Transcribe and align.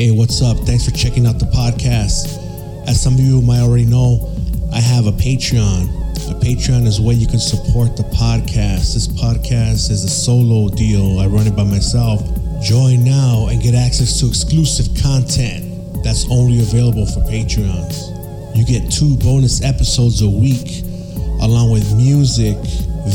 Hey, 0.00 0.12
what's 0.12 0.40
up? 0.40 0.56
Thanks 0.60 0.86
for 0.86 0.92
checking 0.92 1.26
out 1.26 1.38
the 1.38 1.44
podcast. 1.44 2.88
As 2.88 2.98
some 2.98 3.12
of 3.12 3.20
you 3.20 3.42
might 3.42 3.60
already 3.60 3.84
know, 3.84 4.32
I 4.72 4.80
have 4.80 5.06
a 5.06 5.12
Patreon. 5.12 5.92
A 6.30 6.40
Patreon 6.40 6.86
is 6.86 6.98
where 6.98 7.14
you 7.14 7.26
can 7.26 7.38
support 7.38 7.98
the 7.98 8.04
podcast. 8.04 8.94
This 8.94 9.06
podcast 9.06 9.90
is 9.90 10.02
a 10.02 10.08
solo 10.08 10.70
deal. 10.70 11.18
I 11.18 11.26
run 11.26 11.46
it 11.46 11.54
by 11.54 11.64
myself. 11.64 12.22
Join 12.62 13.04
now 13.04 13.48
and 13.50 13.60
get 13.60 13.74
access 13.74 14.18
to 14.20 14.26
exclusive 14.26 14.88
content 15.02 16.02
that's 16.02 16.24
only 16.30 16.60
available 16.60 17.04
for 17.04 17.20
Patreons. 17.28 18.56
You 18.56 18.64
get 18.64 18.90
two 18.90 19.18
bonus 19.18 19.62
episodes 19.62 20.22
a 20.22 20.30
week, 20.30 20.80
along 21.44 21.72
with 21.72 21.94
music, 21.94 22.56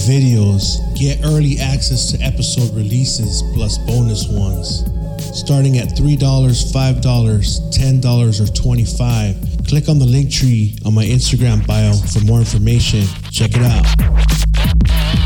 videos, 0.05 0.77
get 0.95 1.25
early 1.25 1.57
access 1.57 2.11
to 2.11 2.21
episode 2.21 2.70
releases 2.75 3.41
plus 3.55 3.79
bonus 3.79 4.27
ones. 4.27 4.86
Starting 5.35 5.77
at 5.77 5.89
$3, 5.89 6.17
$5, 6.17 7.02
$10, 7.02 8.41
or 8.41 8.53
25 8.53 9.55
Click 9.67 9.89
on 9.89 9.98
the 9.98 10.05
link 10.05 10.31
tree 10.31 10.77
on 10.85 10.94
my 10.94 11.03
Instagram 11.03 11.66
bio 11.66 11.94
for 11.94 12.23
more 12.23 12.38
information. 12.38 13.03
Check 13.31 13.52
it 13.55 13.63
out. 13.63 15.24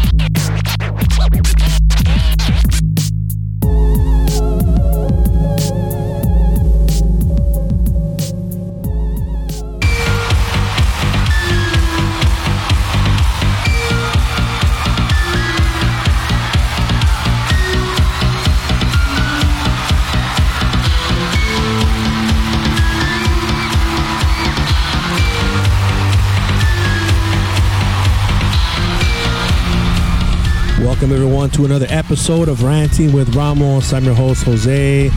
Welcome 30.89 31.11
everyone 31.11 31.51
to 31.51 31.65
another 31.65 31.85
episode 31.89 32.49
of 32.49 32.63
Ranting 32.63 33.13
with 33.13 33.35
Ramos. 33.35 33.93
I'm 33.93 34.03
your 34.05 34.15
host 34.15 34.43
Jose. 34.43 35.09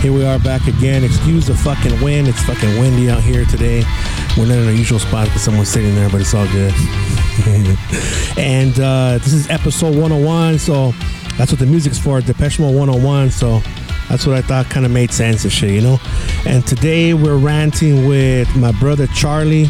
Here 0.00 0.12
we 0.12 0.24
are 0.24 0.40
back 0.40 0.66
again. 0.66 1.04
Excuse 1.04 1.46
the 1.46 1.54
fucking 1.54 2.02
wind. 2.02 2.26
It's 2.26 2.42
fucking 2.42 2.80
windy 2.80 3.08
out 3.08 3.22
here 3.22 3.44
today. 3.44 3.84
We're 4.36 4.46
not 4.46 4.58
in 4.58 4.66
our 4.66 4.72
usual 4.72 4.98
spot 4.98 5.26
because 5.26 5.42
someone's 5.42 5.68
sitting 5.68 5.94
there, 5.94 6.10
but 6.10 6.20
it's 6.20 6.34
all 6.34 6.48
good. 6.48 6.74
and 8.36 8.78
uh, 8.80 9.18
this 9.18 9.32
is 9.32 9.48
episode 9.50 9.96
101, 9.96 10.58
so 10.58 10.90
that's 11.38 11.52
what 11.52 11.60
the 11.60 11.66
music's 11.66 11.96
for. 11.96 12.20
Depeche 12.20 12.58
Mode 12.58 12.74
101. 12.74 13.30
So 13.30 13.60
that's 14.08 14.26
what 14.26 14.34
I 14.36 14.42
thought 14.42 14.66
kind 14.68 14.84
of 14.84 14.90
made 14.90 15.12
sense 15.12 15.44
and 15.44 15.52
shit, 15.52 15.70
you 15.70 15.80
know. 15.80 16.00
And 16.44 16.66
today 16.66 17.14
we're 17.14 17.38
ranting 17.38 18.08
with 18.08 18.54
my 18.56 18.72
brother 18.72 19.06
Charlie, 19.06 19.68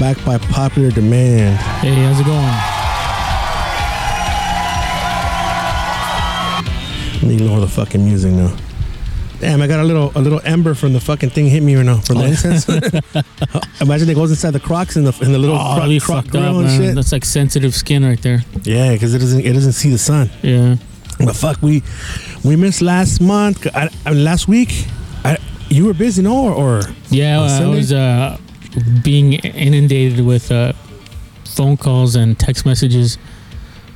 back 0.00 0.16
by 0.24 0.38
popular 0.38 0.90
demand. 0.90 1.58
Hey, 1.58 1.94
how's 1.96 2.18
it 2.18 2.24
going? 2.24 2.75
Ignore 7.22 7.60
the 7.60 7.68
fucking 7.68 8.04
music 8.04 8.32
now. 8.32 8.54
Damn, 9.40 9.60
I 9.60 9.66
got 9.66 9.80
a 9.80 9.84
little 9.84 10.12
a 10.14 10.20
little 10.20 10.40
ember 10.44 10.74
from 10.74 10.92
the 10.94 11.00
fucking 11.00 11.30
thing 11.30 11.46
hit 11.46 11.62
me 11.62 11.76
right 11.76 11.84
now 11.84 11.98
from 12.00 12.18
the 12.18 12.24
incense. 12.26 12.66
Imagine 13.80 14.08
it 14.08 14.14
goes 14.14 14.30
inside 14.30 14.52
the 14.52 14.60
Crocs 14.60 14.96
in 14.96 15.04
the 15.04 15.16
in 15.20 15.32
the 15.32 15.38
little 15.38 15.56
Oh, 15.56 15.76
croc, 15.76 16.02
croc 16.02 16.24
fucked 16.24 16.28
up, 16.28 16.32
grill 16.42 16.58
and 16.60 16.66
man. 16.68 16.80
shit. 16.80 16.94
That's 16.94 17.12
like 17.12 17.24
sensitive 17.24 17.74
skin 17.74 18.04
right 18.04 18.20
there. 18.22 18.42
Yeah, 18.62 18.92
because 18.92 19.14
it 19.14 19.18
doesn't 19.18 19.44
it 19.44 19.52
doesn't 19.52 19.72
see 19.72 19.90
the 19.90 19.98
sun. 19.98 20.30
Yeah. 20.42 20.76
But 21.18 21.36
fuck, 21.36 21.60
we 21.62 21.82
we 22.44 22.56
missed 22.56 22.80
last 22.82 23.20
month. 23.20 23.66
I, 23.74 23.88
I 24.06 24.12
mean, 24.12 24.24
last 24.24 24.48
week. 24.48 24.86
I, 25.24 25.38
you 25.68 25.84
were 25.86 25.94
busy, 25.94 26.22
no? 26.22 26.34
Or, 26.46 26.52
or 26.52 26.80
Yeah, 27.10 27.40
On 27.40 27.50
I 27.50 27.66
was 27.68 27.92
uh, 27.92 28.38
being 29.02 29.32
inundated 29.34 30.24
with 30.24 30.50
uh, 30.52 30.72
phone 31.44 31.76
calls 31.76 32.14
and 32.16 32.38
text 32.38 32.64
messages 32.64 33.18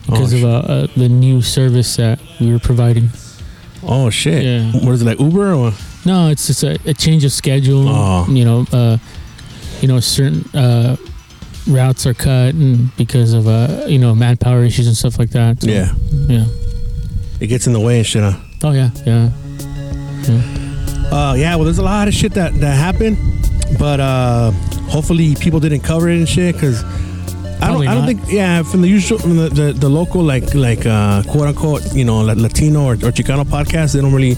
because 0.06 0.32
Oh, 0.34 0.38
of 0.38 0.44
uh, 0.44 0.48
uh, 0.72 0.86
the 0.96 1.08
new 1.08 1.42
service 1.42 1.96
that 1.96 2.20
we 2.40 2.52
were 2.52 2.58
providing. 2.58 3.10
oh 3.82 4.10
shit, 4.10 4.42
Yeah. 4.44 4.72
what 4.84 4.92
is 4.92 5.02
it 5.02 5.06
like 5.06 5.20
Uber 5.20 5.52
or? 5.54 5.72
No, 6.06 6.28
it's 6.28 6.46
just 6.46 6.62
a, 6.64 6.78
a 6.86 6.94
change 6.94 7.24
of 7.24 7.32
schedule. 7.32 7.86
Oh. 7.88 8.26
You 8.28 8.44
know, 8.44 8.66
uh, 8.72 8.96
you 9.82 9.88
know, 9.88 10.00
certain 10.00 10.44
uh, 10.58 10.96
routes 11.68 12.06
are 12.06 12.14
cut 12.14 12.54
and 12.54 12.94
because 12.96 13.32
of 13.34 13.46
uh, 13.46 13.84
you 13.86 13.98
know 13.98 14.14
manpower 14.14 14.64
issues 14.64 14.86
and 14.86 14.96
stuff 14.96 15.18
like 15.18 15.30
that. 15.30 15.62
So, 15.62 15.68
Yeah, 15.70 15.92
Yeah. 16.28 16.46
it 17.40 17.46
gets 17.48 17.66
in 17.66 17.72
the 17.74 17.80
way 17.80 17.98
and 17.98 18.06
shit. 18.06 18.22
Huh? 18.22 18.36
Oh 18.64 18.72
yeah. 18.72 18.90
Yeah. 19.06 19.30
Uh, 21.12 21.34
yeah, 21.36 21.56
well, 21.56 21.64
there's 21.64 21.78
a 21.78 21.82
lot 21.82 22.06
of 22.08 22.14
shit 22.14 22.32
that 22.34 22.54
that 22.60 22.76
happened, 22.76 23.18
but 23.78 23.98
uh, 24.00 24.52
hopefully 24.88 25.34
people 25.36 25.58
didn't 25.60 25.80
cover 25.80 26.08
it 26.08 26.16
and 26.18 26.28
shit 26.28 26.54
because. 26.54 26.82
I 27.62 27.68
don't, 27.68 27.86
I 27.88 27.94
don't 27.94 28.06
think 28.06 28.20
yeah 28.30 28.62
from 28.62 28.80
the 28.82 28.88
usual 28.88 29.18
from 29.18 29.36
the, 29.36 29.48
the, 29.48 29.72
the 29.72 29.88
local 29.88 30.22
like 30.22 30.54
like 30.54 30.86
uh, 30.86 31.22
quote 31.24 31.48
unquote 31.48 31.82
you 31.94 32.04
know 32.04 32.20
like 32.20 32.38
Latino 32.38 32.84
or, 32.84 32.92
or 32.94 33.12
Chicano 33.12 33.44
podcasts 33.44 33.92
they 33.94 34.00
don't 34.00 34.12
really 34.14 34.34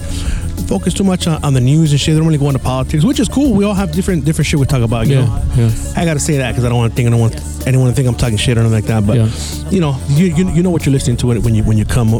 focus 0.67 0.93
too 0.93 1.03
much 1.03 1.27
on, 1.27 1.43
on 1.43 1.53
the 1.53 1.59
news 1.61 1.91
and 1.91 1.99
shit 1.99 2.13
they 2.13 2.19
don't 2.19 2.27
really 2.27 2.37
go 2.39 2.47
into 2.47 2.59
politics 2.59 3.03
which 3.03 3.19
is 3.19 3.27
cool 3.27 3.53
we 3.53 3.65
all 3.65 3.73
have 3.73 3.91
different 3.91 4.23
different 4.25 4.47
shit 4.47 4.59
we 4.59 4.65
talk 4.65 4.81
about 4.81 5.07
you 5.07 5.15
Yeah. 5.19 5.25
know 5.25 5.43
Yeah. 5.55 5.71
I 5.97 6.05
gotta 6.05 6.19
say 6.19 6.37
that 6.37 6.51
because 6.51 6.63
I 6.65 6.69
don't 6.69 6.77
want 6.77 6.91
to 6.91 6.95
think 6.95 7.07
I 7.07 7.11
don't 7.11 7.19
want 7.19 7.67
anyone 7.67 7.89
to 7.89 7.93
think 7.95 8.07
I'm 8.07 8.15
talking 8.15 8.37
shit 8.37 8.57
or 8.57 8.61
anything 8.61 8.75
like 8.81 8.85
that 8.85 9.05
but 9.05 9.17
Yeah. 9.17 9.29
you 9.69 9.79
know 9.81 9.97
you, 10.09 10.27
you 10.27 10.49
you 10.51 10.63
know 10.63 10.69
what 10.69 10.85
you're 10.85 10.93
listening 10.93 11.17
to 11.17 11.27
when 11.27 11.53
you 11.55 11.63
when 11.63 11.77
you 11.77 11.85
come 11.85 12.13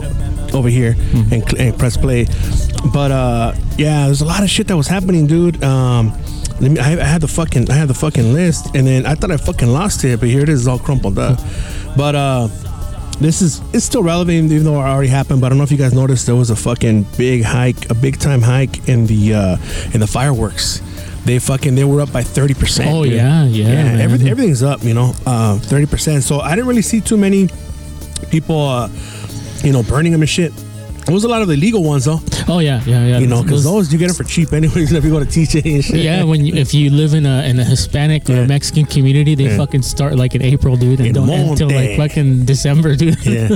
over 0.54 0.70
here 0.70 0.94
Mm-hmm. 0.94 1.34
and, 1.34 1.54
and 1.60 1.80
press 1.80 1.98
play 1.98 2.26
but 2.94 3.12
uh 3.12 3.54
yeah 3.78 4.06
there's 4.06 4.22
a 4.22 4.26
lot 4.26 4.44
of 4.44 4.50
shit 4.50 4.68
that 4.68 4.78
was 4.78 4.88
happening 4.88 5.26
dude 5.26 5.64
um 5.64 6.12
let 6.62 6.72
me, 6.72 6.80
I, 6.80 6.92
I 6.94 7.04
had 7.04 7.22
the 7.22 7.28
fucking 7.28 7.70
I 7.70 7.74
had 7.74 7.88
the 7.88 7.94
fucking 7.94 8.34
list 8.34 8.76
and 8.76 8.86
then 8.88 9.06
I 9.06 9.16
thought 9.16 9.32
I 9.32 9.38
fucking 9.38 9.68
lost 9.68 10.04
it 10.04 10.20
but 10.20 10.30
here 10.30 10.42
it 10.42 10.50
is 10.50 10.68
all 10.68 10.80
crumpled 10.80 11.18
up 11.20 11.40
but 11.98 12.16
uh 12.16 12.48
this 13.20 13.42
is 13.42 13.62
it's 13.74 13.86
still 13.86 14.04
relevant 14.04 14.52
even 14.52 14.64
though 14.64 14.76
it 14.80 14.84
already 14.84 15.08
happened 15.10 15.40
but 15.42 15.48
I 15.48 15.50
don't 15.50 15.58
know 15.58 15.64
if 15.64 15.72
you 15.72 15.78
guys 15.78 15.94
noticed 15.94 16.26
there 16.26 16.36
was 16.36 16.50
a 16.50 16.56
fucking 16.56 17.06
big 17.18 17.44
hike 17.44 17.90
a 17.90 17.94
big 17.94 18.20
time 18.20 18.42
hike 18.42 18.88
in 18.88 19.06
the 19.08 19.34
uh 19.34 19.58
in 19.94 20.00
the 20.00 20.08
fireworks 20.08 20.82
they 21.26 21.40
fucking 21.40 21.76
they 21.76 21.86
were 21.86 22.02
up 22.02 22.12
by 22.12 22.22
30% 22.22 22.86
Oh 22.92 23.04
dude. 23.04 23.14
yeah. 23.14 23.46
Yeah. 23.46 23.96
Yeah, 23.96 24.04
everything's 24.04 24.62
up, 24.62 24.84
you 24.84 24.94
know, 24.94 25.14
uh, 25.26 25.58
30%. 25.58 26.22
So 26.22 26.42
I 26.42 26.54
didn't 26.54 26.68
really 26.68 26.82
see 26.82 27.00
too 27.00 27.16
many 27.16 27.48
people, 28.30 28.60
uh, 28.60 28.90
you 29.64 29.72
know, 29.72 29.84
burning 29.84 30.12
them 30.12 30.20
and 30.22 30.30
shit. 30.30 30.52
There 31.06 31.14
was 31.14 31.26
a 31.26 31.28
lot 31.28 31.42
of 31.42 31.48
the 31.50 31.56
illegal 31.56 31.84
ones, 31.84 32.06
though, 32.06 32.20
Oh 32.48 32.60
yeah, 32.60 32.82
yeah, 32.86 33.06
yeah. 33.06 33.18
you 33.20 33.28
know, 33.28 33.44
because 33.44 33.64
Those- 33.66 33.92
you 33.92 34.00
get 34.00 34.08
them 34.08 34.16
for 34.16 34.24
cheap 34.24 34.54
anyways 34.54 34.92
if 34.98 35.04
you 35.04 35.12
go 35.12 35.20
to 35.20 35.26
TJ 35.26 35.76
and 35.76 35.84
shit. 35.84 35.98
yeah, 35.98 36.24
when 36.24 36.46
you, 36.46 36.54
if 36.56 36.74
you 36.74 36.90
live 36.90 37.14
in 37.14 37.26
a 37.26 37.44
in 37.44 37.60
a 37.60 37.64
Hispanic 37.64 38.30
or 38.30 38.34
Yeah. 38.36 38.46
Mexican 38.48 38.86
community, 38.86 39.36
they 39.36 39.46
Yeah. 39.50 39.58
fucking 39.58 39.82
start 39.82 40.16
like 40.16 40.34
in 40.34 40.42
April, 40.42 40.76
dude, 40.78 41.00
and 41.00 41.08
In 41.10 41.14
don't 41.14 41.30
end 41.30 41.50
until 41.52 41.70
like 41.70 41.98
fucking 41.98 42.46
December, 42.46 42.96
dude. 42.96 43.18
Yeah, 43.26 43.56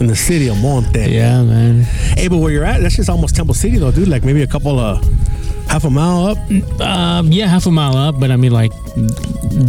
in 0.00 0.06
the 0.06 0.16
city 0.16 0.48
of 0.48 0.58
Monte. 0.60 0.98
yeah, 1.10 1.42
man. 1.42 1.82
Hey, 2.18 2.28
but 2.28 2.38
where 2.38 2.50
you're 2.52 2.64
at, 2.64 2.80
that's 2.82 2.96
just 2.96 3.08
almost 3.08 3.34
Temple 3.36 3.54
City, 3.54 3.78
though, 3.78 3.90
dude. 3.90 4.08
Like 4.08 4.22
maybe 4.24 4.42
a 4.42 4.46
couple 4.46 4.78
of 4.78 5.02
half 5.68 5.84
a 5.84 5.90
mile 5.90 6.26
up. 6.26 6.38
Um, 6.80 7.32
yeah, 7.32 7.46
half 7.46 7.66
a 7.66 7.70
mile 7.70 7.96
up, 7.96 8.20
but 8.20 8.30
I 8.30 8.36
mean 8.36 8.52
like 8.52 8.72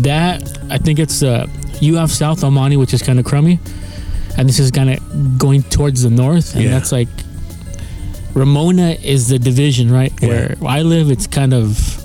that. 0.03 0.41
I 0.69 0.78
think 0.78 1.00
it's 1.00 1.23
uh, 1.23 1.47
you 1.79 1.95
have 1.95 2.12
South 2.12 2.44
El 2.44 2.51
Monte, 2.51 2.78
which 2.78 2.94
is 2.94 3.01
kind 3.01 3.19
of 3.19 3.25
crummy, 3.25 3.59
and 4.38 4.47
this 4.49 4.59
is 4.59 4.71
kind 4.71 4.89
of 4.89 5.38
going 5.38 5.63
towards 5.63 6.01
the 6.03 6.09
north, 6.09 6.55
and 6.55 6.63
Yeah. 6.63 6.71
that's 6.71 6.91
like 6.91 7.07
Ramona 8.33 8.97
is 9.03 9.27
the 9.27 9.38
division, 9.39 9.91
right? 9.91 10.11
Yeah. 10.21 10.27
Where 10.27 10.55
I 10.67 10.81
live, 10.81 11.11
it's 11.11 11.27
kind 11.27 11.53
of 11.53 12.02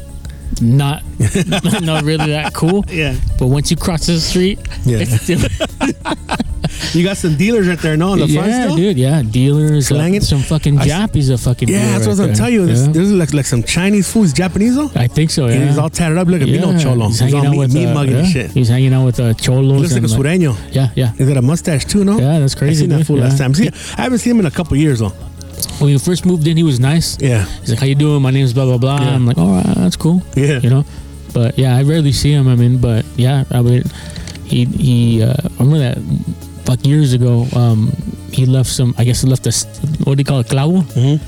not 0.61 1.03
not 1.83 2.05
really 2.05 2.31
that 2.31 2.53
cool. 2.55 2.85
Yeah, 2.91 3.17
But 3.39 3.47
once 3.49 3.71
you 3.71 3.77
cross 3.77 4.07
the 4.07 4.19
street, 4.21 4.59
yeah. 4.85 4.99
it's 5.01 5.23
still 5.23 5.41
you 6.95 7.05
got 7.05 7.17
some 7.17 7.37
dealers 7.37 7.67
right 7.69 7.79
there, 7.79 7.97
no, 7.97 8.15
in 8.15 8.21
the 8.21 8.29
front 8.29 8.49
yeah, 8.49 8.65
still. 8.65 8.77
dude. 8.77 8.99
Yeah, 8.99 9.23
dealers, 9.23 9.91
uh, 9.91 9.95
Slanging? 9.95 10.21
some 10.21 10.41
fucking 10.41 10.79
I 10.79 10.83
s- 10.83 10.89
Jappies, 10.89 11.31
a 11.31 11.39
fucking 11.39 11.69
Yeah, 11.69 11.79
dealer 11.79 11.91
that's 11.93 12.07
what 12.07 12.07
I 12.07 12.11
was 12.11 12.19
right 12.21 12.25
gonna 12.25 12.29
there. 12.29 12.37
tell 12.37 12.51
you. 12.51 12.67
There's, 12.67 12.87
Yeah. 12.87 12.93
there's 12.93 13.13
like 13.13 13.35
like 13.35 13.47
some 13.47 13.63
Chinese 13.63 14.11
foods, 14.13 14.33
Japanese 14.33 14.75
though. 14.77 14.91
I 14.95 15.07
think 15.07 15.31
so. 15.31 15.47
Yeah, 15.49 15.67
He's 15.67 15.79
all 15.79 15.91
tatted 15.91 16.19
up. 16.19 16.29
Look 16.29 16.41
at 16.43 16.49
me, 16.49 16.59
no 16.59 16.77
cholo. 16.79 17.07
He's 17.09 17.21
He's 17.21 17.33
hanging 17.33 17.47
out 17.47 17.51
meat, 17.53 17.59
with 17.59 17.75
meat 17.75 17.87
uh, 17.87 17.95
mugging 17.95 18.13
yeah, 18.15 18.19
and 18.21 18.29
shit. 18.29 18.51
He's 18.53 18.69
hanging 18.69 18.93
out 18.95 19.05
with 19.05 19.21
uh, 19.21 19.35
cholos. 19.35 19.77
He 19.77 19.83
looks 19.83 19.93
like 19.95 20.25
a 20.27 20.31
and, 20.33 20.43
sureño. 20.43 20.75
Yeah, 20.75 20.89
yeah. 20.95 21.13
He's 21.13 21.29
got 21.29 21.37
a 21.37 21.43
mustache 21.43 21.85
too, 21.85 22.05
no? 22.05 22.19
Yeah, 22.19 22.39
that's 22.41 22.57
I 22.57 22.59
crazy. 22.59 22.81
seen 22.83 22.91
that 22.91 22.99
dude. 22.99 23.07
fool 23.07 23.19
yeah. 23.19 23.25
last 23.25 23.39
time. 23.39 23.55
See, 23.55 23.69
I 23.97 24.03
haven't 24.03 24.19
seen 24.19 24.33
him 24.33 24.41
in 24.41 24.47
a 24.47 24.51
couple 24.51 24.77
years 24.77 24.99
though. 25.01 25.13
When 25.81 25.91
we 25.93 25.99
first 25.99 26.27
moved 26.27 26.47
in, 26.47 26.57
he 26.57 26.63
was 26.63 26.79
nice. 26.81 27.17
Yeah, 27.21 27.45
He's 27.61 27.71
like, 27.71 27.79
"How 27.81 27.87
you 27.87 27.95
doing? 27.95 28.23
My 28.23 28.31
name's 28.31 28.53
blah 28.53 28.65
blah 28.65 28.79
blah." 28.79 29.01
Yeah. 29.01 29.15
I'm 29.15 29.27
like, 29.27 29.39
"All 29.39 29.51
right, 29.51 29.77
that's 29.77 29.97
cool." 29.97 30.23
yeah. 30.37 30.59
You 30.61 30.71
know, 30.71 30.85
but 31.33 31.59
yeah, 31.59 31.77
I 31.77 31.83
rarely 31.83 32.13
see 32.13 32.33
him. 32.33 32.49
I 32.49 32.55
mean, 32.57 32.79
but 32.79 33.05
yeah, 33.17 33.45
I 33.51 33.63
mean, 33.63 33.83
he 34.45 34.65
he. 34.65 35.23
Uh, 35.23 35.35
I 35.35 35.63
remember 35.63 35.79
that 35.79 35.99
like 36.69 36.85
years 36.87 37.13
ago. 37.13 37.47
Um, 37.55 37.93
he 38.33 38.45
left 38.47 38.71
some. 38.71 38.95
I 38.99 39.05
guess 39.05 39.23
he 39.23 39.29
left 39.29 39.47
a 39.47 39.53
what 40.05 40.17
do 40.17 40.21
you 40.21 40.25
call 40.25 40.41
it, 40.41 40.49
clavo? 40.49 40.83
Mhm. 40.95 41.21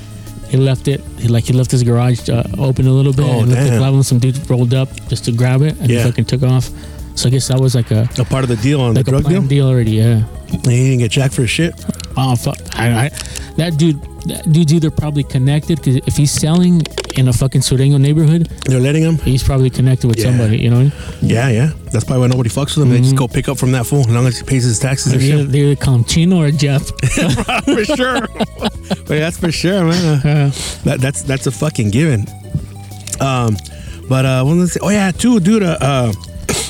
He 0.49 0.57
left 0.57 0.87
it. 0.87 1.01
He 1.17 1.27
like 1.29 1.45
he 1.45 1.53
left 1.53 1.71
his 1.71 1.83
garage 1.83 2.27
uh, 2.29 2.43
open 2.57 2.85
a 2.87 2.91
little 2.91 3.13
bit. 3.13 3.25
Oh, 3.25 3.39
and 3.41 3.49
left 3.49 3.63
the 3.63 3.69
damn. 3.71 3.81
clavo, 3.81 3.95
and 3.95 4.05
some 4.05 4.19
dude 4.19 4.37
rolled 4.49 4.73
up 4.73 4.89
just 5.07 5.23
to 5.25 5.31
grab 5.31 5.61
it, 5.61 5.75
and 5.79 5.89
Yeah. 5.89 5.99
he 6.03 6.09
fucking 6.09 6.25
took 6.25 6.43
off. 6.43 6.69
So 7.15 7.27
I 7.27 7.31
guess 7.31 7.47
that 7.49 7.59
was 7.59 7.73
like 7.75 7.91
a 7.91 8.07
A 8.17 8.25
part 8.25 8.43
of 8.43 8.49
the 8.49 8.55
deal 8.57 8.81
on 8.81 8.93
like 8.95 9.05
the 9.05 9.15
a 9.15 9.21
drug 9.21 9.29
deal. 9.31 9.41
deal 9.43 9.67
already. 9.67 9.91
Yeah. 9.91 10.23
He 10.47 10.57
didn't 10.59 10.99
get 10.99 11.11
jacked 11.11 11.33
for 11.35 11.47
shit. 11.47 11.73
Oh 12.17 12.35
fuck! 12.35 12.57
I, 12.73 13.05
I, 13.05 13.09
that 13.57 13.77
dude, 13.77 14.01
that 14.25 14.51
dude's 14.51 14.73
either 14.73 14.91
probably 14.91 15.23
connected 15.23 15.77
because 15.77 15.95
if 15.97 16.15
he's 16.17 16.31
selling 16.31 16.81
in 17.17 17.27
a 17.27 17.33
fucking 17.33 17.61
Sureño 17.61 17.99
neighborhood, 17.99 18.47
They're 18.65 18.79
letting 18.79 19.03
him. 19.03 19.17
he's 19.17 19.43
probably 19.43 19.69
connected 19.69 20.07
with 20.07 20.17
Yeah. 20.17 20.25
somebody. 20.25 20.57
You 20.59 20.69
know, 20.69 20.91
Yeah, 21.21 21.49
yeah. 21.49 21.71
That's 21.91 22.05
probably 22.05 22.21
why 22.21 22.27
nobody 22.27 22.49
fucks 22.49 22.77
with 22.77 22.85
him. 22.85 22.89
They 22.89 23.01
just 23.01 23.15
go 23.15 23.27
pick 23.27 23.49
up 23.49 23.57
from 23.57 23.71
that 23.73 23.85
fool 23.85 24.01
as 24.01 24.07
long 24.07 24.27
as 24.27 24.37
he 24.37 24.43
pays 24.43 24.63
his 24.63 24.79
taxes 24.79 25.11
and 25.13 25.21
they, 25.21 25.27
shit. 25.27 25.51
they 25.51 25.59
either 25.59 25.75
call 25.75 25.95
him 25.95 26.03
Chino 26.05 26.41
or 26.41 26.51
Jeff. 26.51 26.87
for 27.65 27.85
sure. 27.85 28.21
but 28.57 29.07
that's 29.07 29.37
for 29.37 29.51
sure, 29.51 29.85
man. 29.85 30.21
Uh, 30.25 30.51
That, 30.83 30.99
that's 31.01 31.21
that's 31.23 31.47
a 31.47 31.51
fucking 31.51 31.91
given. 31.91 32.25
Um, 33.19 33.57
but 34.07 34.25
uh, 34.25 34.45
I 34.45 34.65
say? 34.65 34.79
Oh 34.81 34.89
yeah, 34.89 35.11
too, 35.11 35.39
dude. 35.39 35.63
Uh, 35.63 35.77
uh 35.81 36.13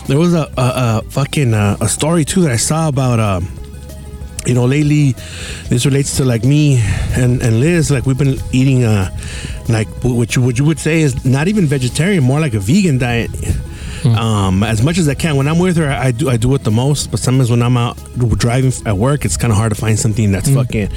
there 0.07 0.17
was 0.17 0.33
a, 0.33 0.51
a, 0.57 1.01
a 1.01 1.01
fucking 1.09 1.53
uh, 1.53 1.77
a 1.79 1.87
story 1.87 2.25
too 2.25 2.41
that 2.41 2.51
I 2.51 2.57
saw 2.57 2.87
about 2.87 3.19
um, 3.19 3.47
you 4.45 4.53
know, 4.53 4.65
lately 4.65 5.13
this 5.69 5.85
relates 5.85 6.17
to 6.17 6.25
like 6.25 6.43
me 6.43 6.79
and 7.15 7.41
and 7.41 7.59
Liz. 7.59 7.91
Like 7.91 8.05
we've 8.05 8.17
been 8.17 8.39
eating 8.51 8.83
uh, 8.83 9.09
like 9.69 9.87
what 10.03 10.35
you 10.35 10.41
what 10.41 10.57
you 10.57 10.65
would 10.65 10.79
say 10.79 11.01
is 11.01 11.23
not 11.25 11.47
even 11.47 11.65
vegetarian, 11.65 12.23
more 12.23 12.39
like 12.39 12.53
a 12.53 12.59
vegan 12.59 12.97
diet. 12.97 13.31
Um, 14.03 14.63
as 14.63 14.81
much 14.81 14.97
as 14.97 15.07
I 15.07 15.13
can. 15.13 15.35
When 15.35 15.47
I'm 15.47 15.59
with 15.59 15.77
her, 15.77 15.87
I 15.87 16.09
do 16.09 16.27
I 16.27 16.35
do 16.37 16.55
it 16.55 16.63
the 16.63 16.71
most. 16.71 17.11
But 17.11 17.19
sometimes 17.19 17.51
when 17.51 17.61
I'm 17.61 17.77
out 17.77 17.97
driving 18.37 18.71
at 18.87 18.97
work, 18.97 19.25
it's 19.25 19.37
kind 19.37 19.51
of 19.53 19.57
hard 19.57 19.71
to 19.75 19.79
find 19.79 19.99
something 19.99 20.31
that's 20.31 20.49
fucking 20.49 20.89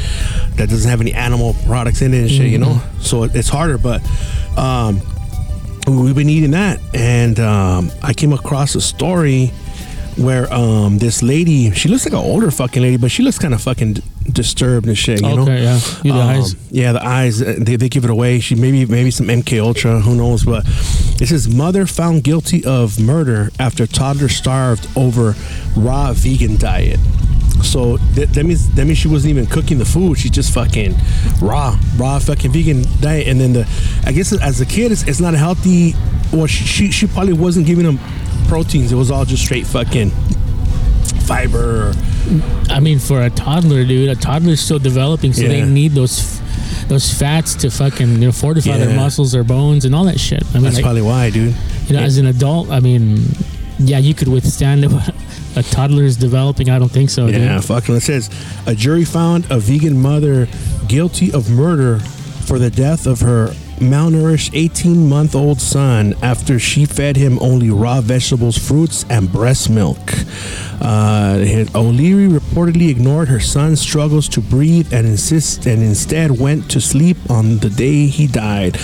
that 0.57 0.71
doesn't 0.71 0.89
have 0.91 1.03
any 1.03 1.13
animal 1.13 1.55
products 1.67 2.01
in 2.01 2.15
it 2.15 2.21
and 2.23 2.31
shit. 2.31 2.47
You 2.51 2.59
know, 2.59 2.81
so 3.01 3.25
it's 3.25 3.49
harder. 3.51 3.77
But 3.77 4.01
um, 4.57 5.03
we've 5.87 6.15
been 6.15 6.31
eating 6.31 6.53
that, 6.53 6.81
and 6.95 7.39
um, 7.41 7.91
I 8.03 8.15
came 8.15 8.33
across 8.33 8.75
a 8.75 8.81
story 8.81 9.53
where 10.17 10.53
um, 10.53 10.99
this 10.99 11.23
lady, 11.23 11.71
she 11.73 11.89
looks 11.89 12.05
like 12.05 12.13
an 12.13 12.19
older 12.19 12.51
fucking 12.51 12.83
lady, 12.83 12.97
but 12.97 13.11
she 13.11 13.23
looks 13.23 13.39
kind 13.39 13.55
of 13.55 13.61
fucking 13.61 13.95
d- 13.95 14.03
disturbed 14.33 14.87
and 14.87 14.97
shit. 14.97 15.21
You 15.21 15.29
know, 15.37 15.45
yeah. 15.47 15.81
Yeah, 16.03 16.13
the 16.13 16.21
eyes. 16.21 16.55
yeah, 16.71 16.93
the 16.93 17.05
eyes. 17.07 17.43
uh, 17.43 17.57
They, 17.59 17.77
they 17.77 17.89
give 17.89 18.05
it 18.05 18.11
away. 18.11 18.41
She 18.41 18.55
maybe 18.55 18.87
maybe 18.87 19.11
some 19.11 19.27
MK 19.27 19.61
Ultra. 19.61 20.01
Who 20.01 20.15
knows? 20.15 20.45
But 20.45 20.65
it 21.21 21.29
says 21.29 21.49
mother 21.49 21.87
found 21.87 22.25
guilty 22.25 22.65
of 22.65 23.01
murder 23.01 23.51
after 23.59 23.87
toddler 23.87 24.29
starved 24.29 24.87
over 24.97 25.35
raw 25.77 26.13
vegan 26.13 26.57
diet. 26.57 27.01
So 27.63 27.97
th- 28.15 28.29
that 28.31 28.45
means 28.45 28.69
that 28.75 28.85
means 28.85 28.99
she 28.99 29.09
wasn't 29.09 29.31
even 29.31 29.47
cooking 29.47 29.79
the 29.79 29.85
food. 29.85 30.19
She 30.19 30.29
just 30.29 30.53
fucking 30.53 30.95
raw, 31.41 31.79
raw 31.97 32.19
fucking 32.19 32.53
vegan 32.53 32.85
diet. 33.01 33.27
And 33.29 33.41
then 33.41 33.53
the, 33.53 33.67
I 34.07 34.13
guess 34.13 34.33
as 34.41 34.61
a 34.61 34.67
kid, 34.67 34.93
it's, 34.93 35.03
it's 35.09 35.21
not 35.21 35.35
a 35.35 35.39
healthy. 35.39 35.95
Well, 36.35 36.47
she, 36.47 36.65
she 36.65 36.91
she 36.91 37.07
probably 37.07 37.33
wasn't 37.33 37.67
giving 37.67 37.85
them 37.85 37.99
proteins. 38.49 38.93
It 38.93 38.97
was 38.97 39.11
all 39.11 39.25
just 39.25 39.45
straight 39.45 39.67
fucking 39.67 40.11
fiber. 41.27 41.95
I 42.69 42.81
mean, 42.81 42.99
for 42.99 43.23
a 43.23 43.31
toddler, 43.31 43.85
dude, 43.85 44.09
a 44.09 44.17
toddler's 44.17 44.61
still 44.61 44.79
developing, 44.79 45.33
so 45.33 45.43
they 45.43 45.65
need 45.65 45.93
those 45.93 46.41
those 46.89 47.13
fats 47.13 47.55
to 47.57 47.71
fucking 47.71 48.15
you 48.15 48.27
know 48.27 48.33
fortify 48.33 48.77
their 48.79 48.97
muscles, 48.97 49.33
their 49.33 49.45
bones, 49.45 49.85
and 49.85 49.95
all 49.95 50.05
that 50.05 50.21
shit. 50.21 50.43
I 50.51 50.55
mean, 50.55 50.65
That's 50.65 50.77
like, 50.77 50.85
probably 50.85 51.03
why, 51.03 51.31
dude. 51.31 51.55
you 51.87 51.97
know, 51.97 52.03
as 52.03 52.19
an 52.19 52.27
adult, 52.27 52.71
I 52.71 52.81
mean, 52.81 53.25
yeah, 53.79 53.99
you 53.99 54.15
could 54.15 54.29
withstand 54.29 54.85
it. 54.85 54.93
A 55.57 55.63
toddler 55.63 56.03
is 56.03 56.17
developing. 56.17 56.69
I 56.69 56.79
don't 56.79 56.91
think 56.91 57.11
so. 57.11 57.27
Yeah, 57.27 57.55
dude. 57.55 57.65
fucking. 57.65 57.95
It 57.95 58.01
says 58.01 58.29
a 58.67 58.75
jury 58.75 59.05
found 59.05 59.47
a 59.51 59.59
vegan 59.59 60.01
mother 60.01 60.49
guilty 60.89 61.33
of 61.33 61.49
murder 61.49 62.01
for 62.47 62.59
the 62.59 62.71
death 62.71 63.07
of 63.07 63.21
her 63.21 63.55
malnourished 63.77 64.51
18 64.55 65.09
month 65.09 65.35
old 65.35 65.61
son 65.61 66.15
after 66.23 66.59
she 66.59 66.85
fed 66.85 67.17
him 67.17 67.39
only 67.41 67.71
raw 67.71 68.01
vegetables, 68.01 68.57
fruits, 68.57 69.05
and 69.11 69.31
breast 69.31 69.71
milk. 69.71 69.99
Uh, 70.81 71.65
O'Leary 71.75 72.29
reportedly 72.29 72.91
ignored 72.91 73.29
her 73.29 73.41
son's 73.41 73.81
struggles 73.81 74.29
to 74.29 74.41
breathe 74.41 74.93
and 74.93 75.07
insist 75.07 75.67
and 75.67 75.83
instead 75.83 76.39
went 76.39 76.71
to 76.71 76.81
sleep 76.81 77.17
on 77.31 77.59
the 77.59 77.71
day 77.71 78.07
he 78.07 78.27
died. 78.27 78.79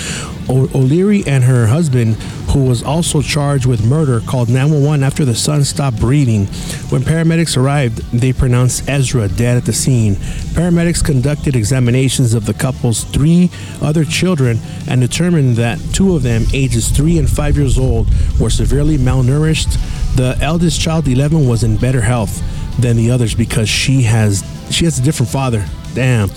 O- 0.51 0.69
O'Leary 0.75 1.23
and 1.27 1.45
her 1.45 1.69
husband, 1.69 2.17
who 2.51 2.65
was 2.65 2.83
also 2.83 3.23
charged 3.23 3.67
with 3.67 3.87
murder, 3.87 4.21
called 4.21 4.49
911 4.49 5.05
after 5.05 5.25
the 5.25 5.35
son 5.35 5.65
stopped 5.65 6.01
breathing. 6.01 6.47
When 6.91 7.03
paramedics 7.03 7.57
arrived, 7.57 7.99
they 8.13 8.33
pronounced 8.33 8.89
Ezra 8.89 9.29
dead 9.29 9.57
at 9.57 9.65
the 9.65 9.73
scene. 9.73 10.17
Paramedics 10.55 11.05
conducted 11.05 11.55
examinations 11.55 12.35
of 12.35 12.47
the 12.47 12.55
couple's 12.55 13.05
three 13.05 13.49
other 13.81 14.05
children 14.05 14.59
and 14.89 15.01
determined 15.01 15.57
that 15.57 15.79
two 15.93 16.17
of 16.17 16.25
them, 16.25 16.45
ages 16.53 16.89
three 16.89 17.17
and 17.19 17.31
five 17.31 17.57
years 17.57 17.79
old, 17.79 18.09
were 18.41 18.51
severely 18.51 18.99
malnourished. 18.99 19.79
The 20.17 20.37
eldest 20.41 20.81
child, 20.81 21.07
11, 21.07 21.49
was 21.49 21.63
in 21.63 21.77
better 21.77 22.01
health 22.01 22.43
than 22.81 22.97
the 22.97 23.11
others 23.13 23.35
because 23.35 23.69
she 23.69 24.03
has 24.03 24.45
she 24.71 24.85
has 24.85 24.99
a 24.99 25.03
different 25.03 25.31
father. 25.31 25.65
Damn. 25.95 26.31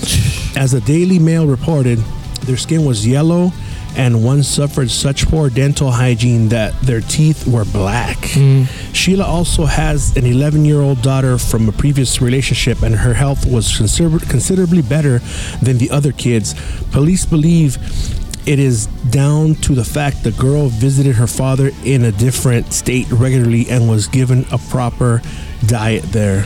As 0.56 0.72
the 0.72 0.82
Daily 0.86 1.20
Mail 1.20 1.48
reported, 1.48 2.00
their 2.42 2.58
skin 2.58 2.86
was 2.86 3.08
yellow 3.08 3.52
and 3.96 4.24
one 4.24 4.44
suffered 4.44 4.90
such 4.90 5.28
poor 5.28 5.50
dental 5.50 5.92
hygiene 5.92 6.50
that 6.50 6.80
their 6.82 7.02
teeth 7.02 7.48
were 7.48 7.66
black. 7.66 8.18
Mm. 8.18 8.68
Sheila 8.94 9.26
also 9.26 9.66
has 9.66 10.16
an 10.18 10.26
11 10.26 10.66
year 10.66 10.82
old 10.82 11.02
daughter 11.02 11.38
from 11.38 11.70
a 11.70 11.72
previous 11.72 12.22
relationship, 12.22 12.82
and 12.82 12.96
her 12.96 13.14
health 13.14 13.46
was 13.46 13.76
consider- 13.76 14.20
considerably 14.20 14.82
better 14.82 15.20
than 15.62 15.78
the 15.78 15.90
other 15.92 16.12
kids. 16.12 16.56
Police 16.92 17.26
believe 17.26 17.78
it 18.46 18.60
is 18.60 18.88
down 19.10 19.56
to 19.56 19.74
the 19.74 19.86
fact 19.86 20.24
the 20.24 20.32
girl 20.32 20.68
visited 20.68 21.16
her 21.16 21.28
father 21.28 21.72
in 21.86 22.04
a 22.04 22.12
different 22.12 22.74
state 22.74 23.10
regularly 23.12 23.70
and 23.70 23.90
was 23.90 24.08
given 24.08 24.46
a 24.52 24.58
proper 24.58 25.22
diet 25.66 26.04
there. 26.12 26.46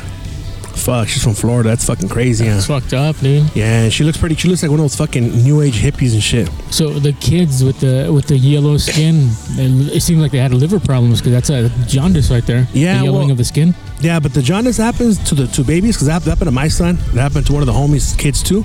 Fuck, 0.77 1.07
she's 1.09 1.23
from 1.23 1.33
Florida. 1.33 1.69
That's 1.69 1.85
fucking 1.85 2.07
crazy. 2.09 2.45
Huh? 2.47 2.55
It's 2.57 2.67
fucked 2.67 2.93
up, 2.93 3.17
dude. 3.19 3.53
Yeah, 3.55 3.89
she 3.89 4.03
looks 4.03 4.17
pretty. 4.17 4.35
She 4.35 4.47
looks 4.47 4.61
like 4.63 4.71
one 4.71 4.79
of 4.79 4.83
those 4.83 4.95
fucking 4.95 5.43
new 5.43 5.61
age 5.61 5.81
hippies 5.81 6.13
and 6.13 6.23
shit. 6.23 6.49
So 6.71 6.99
the 6.99 7.13
kids 7.13 7.63
with 7.63 7.79
the 7.79 8.09
with 8.13 8.27
the 8.27 8.37
yellow 8.37 8.77
skin, 8.77 9.29
it, 9.57 9.95
it 9.97 10.01
seemed 10.01 10.21
like 10.21 10.31
they 10.31 10.37
had 10.39 10.53
liver 10.53 10.79
problems 10.79 11.19
because 11.21 11.33
that's 11.33 11.49
a 11.49 11.69
jaundice 11.87 12.29
right 12.31 12.45
there. 12.45 12.67
Yeah, 12.73 12.99
the 12.99 13.05
yellowing 13.05 13.23
well- 13.27 13.31
of 13.31 13.37
the 13.37 13.45
skin. 13.45 13.73
Yeah, 13.99 14.19
but 14.19 14.33
the 14.33 14.41
jaundice 14.43 14.77
happens 14.77 15.17
to 15.29 15.35
the 15.35 15.47
two 15.47 15.63
babies 15.63 15.95
because 15.95 16.07
that 16.07 16.21
happened 16.23 16.47
to 16.47 16.51
my 16.51 16.67
son. 16.67 16.97
That 17.13 17.21
happened 17.21 17.47
to 17.47 17.53
one 17.53 17.63
of 17.63 17.65
the 17.67 17.73
homies' 17.73 18.17
kids 18.17 18.43
too. 18.43 18.63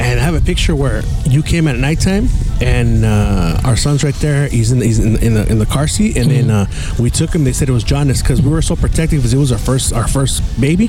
And 0.00 0.20
I 0.20 0.22
have 0.22 0.34
a 0.34 0.40
picture 0.40 0.76
where 0.76 1.02
you 1.24 1.42
came 1.42 1.66
at 1.66 1.76
nighttime, 1.76 2.28
and 2.60 3.04
uh, 3.04 3.60
our 3.64 3.76
son's 3.76 4.04
right 4.04 4.14
there. 4.16 4.46
He's 4.48 4.70
in 4.70 4.80
he's 4.80 4.98
in, 5.00 5.16
in 5.22 5.34
the 5.34 5.50
in 5.50 5.58
the 5.58 5.66
car 5.66 5.88
seat, 5.88 6.16
and 6.16 6.30
then 6.30 6.50
uh, 6.50 6.66
we 7.00 7.10
took 7.10 7.34
him. 7.34 7.42
They 7.44 7.52
said 7.52 7.68
it 7.68 7.72
was 7.72 7.82
jaundice 7.82 8.22
because 8.22 8.40
we 8.40 8.50
were 8.50 8.62
so 8.62 8.76
protective 8.76 9.18
because 9.20 9.34
it 9.34 9.38
was 9.38 9.50
our 9.50 9.58
first 9.58 9.92
our 9.92 10.06
first 10.06 10.42
baby, 10.60 10.88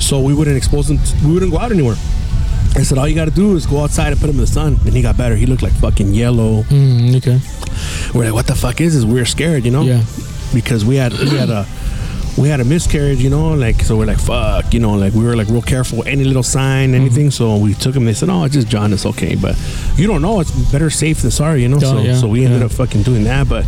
so 0.00 0.20
we 0.20 0.32
wouldn't 0.32 0.56
expose 0.56 0.88
him. 0.88 0.98
we 1.26 1.34
wouldn't 1.34 1.52
go 1.52 1.58
out 1.58 1.70
anywhere. 1.72 1.96
I 2.76 2.82
said 2.82 2.96
all 2.98 3.08
you 3.08 3.14
got 3.14 3.26
to 3.26 3.30
do 3.34 3.56
is 3.56 3.66
go 3.66 3.80
outside 3.82 4.12
and 4.12 4.20
put 4.20 4.30
him 4.30 4.36
in 4.36 4.40
the 4.42 4.46
sun, 4.46 4.78
and 4.84 4.94
he 4.94 5.02
got 5.02 5.16
better. 5.18 5.34
He 5.36 5.46
looked 5.46 5.62
like 5.62 5.72
fucking 5.72 6.14
yellow. 6.14 6.62
Mm, 6.64 7.16
okay. 7.16 7.40
We're 8.16 8.24
like, 8.26 8.34
what 8.34 8.46
the 8.46 8.54
fuck 8.54 8.80
is 8.80 8.94
this? 8.94 9.04
we're 9.04 9.24
scared, 9.26 9.64
you 9.64 9.70
know? 9.70 9.82
Yeah. 9.82 10.02
Because 10.54 10.84
we 10.84 10.96
had 10.96 11.12
we 11.12 11.36
had 11.36 11.50
a 11.50 11.66
we 12.38 12.48
had 12.48 12.60
a 12.60 12.64
miscarriage, 12.64 13.20
you 13.22 13.30
know, 13.30 13.54
like 13.54 13.80
so 13.82 13.96
we're 13.96 14.04
like 14.06 14.18
fuck, 14.18 14.74
you 14.74 14.80
know, 14.80 14.94
like 14.94 15.14
we 15.14 15.24
were 15.24 15.36
like 15.36 15.48
real 15.48 15.62
careful, 15.62 16.02
any 16.06 16.24
little 16.24 16.42
sign, 16.42 16.94
anything. 16.94 17.30
So 17.30 17.56
we 17.56 17.74
took 17.74 17.94
him. 17.96 18.04
They 18.04 18.12
said, 18.14 18.28
oh, 18.28 18.44
it's 18.44 18.54
just 18.54 18.68
John, 18.68 18.90
jaundice, 18.90 19.06
okay, 19.06 19.34
but 19.34 19.56
you 19.96 20.06
don't 20.06 20.22
know. 20.22 20.40
It's 20.40 20.50
better 20.70 20.90
safe 20.90 21.22
than 21.22 21.30
sorry, 21.30 21.62
you 21.62 21.68
know. 21.68 21.76
Oh, 21.76 21.80
so 21.80 21.98
yeah, 21.98 22.14
so 22.14 22.28
we 22.28 22.44
ended 22.44 22.60
yeah. 22.60 22.66
up 22.66 22.72
fucking 22.72 23.02
doing 23.02 23.24
that, 23.24 23.48
but 23.48 23.64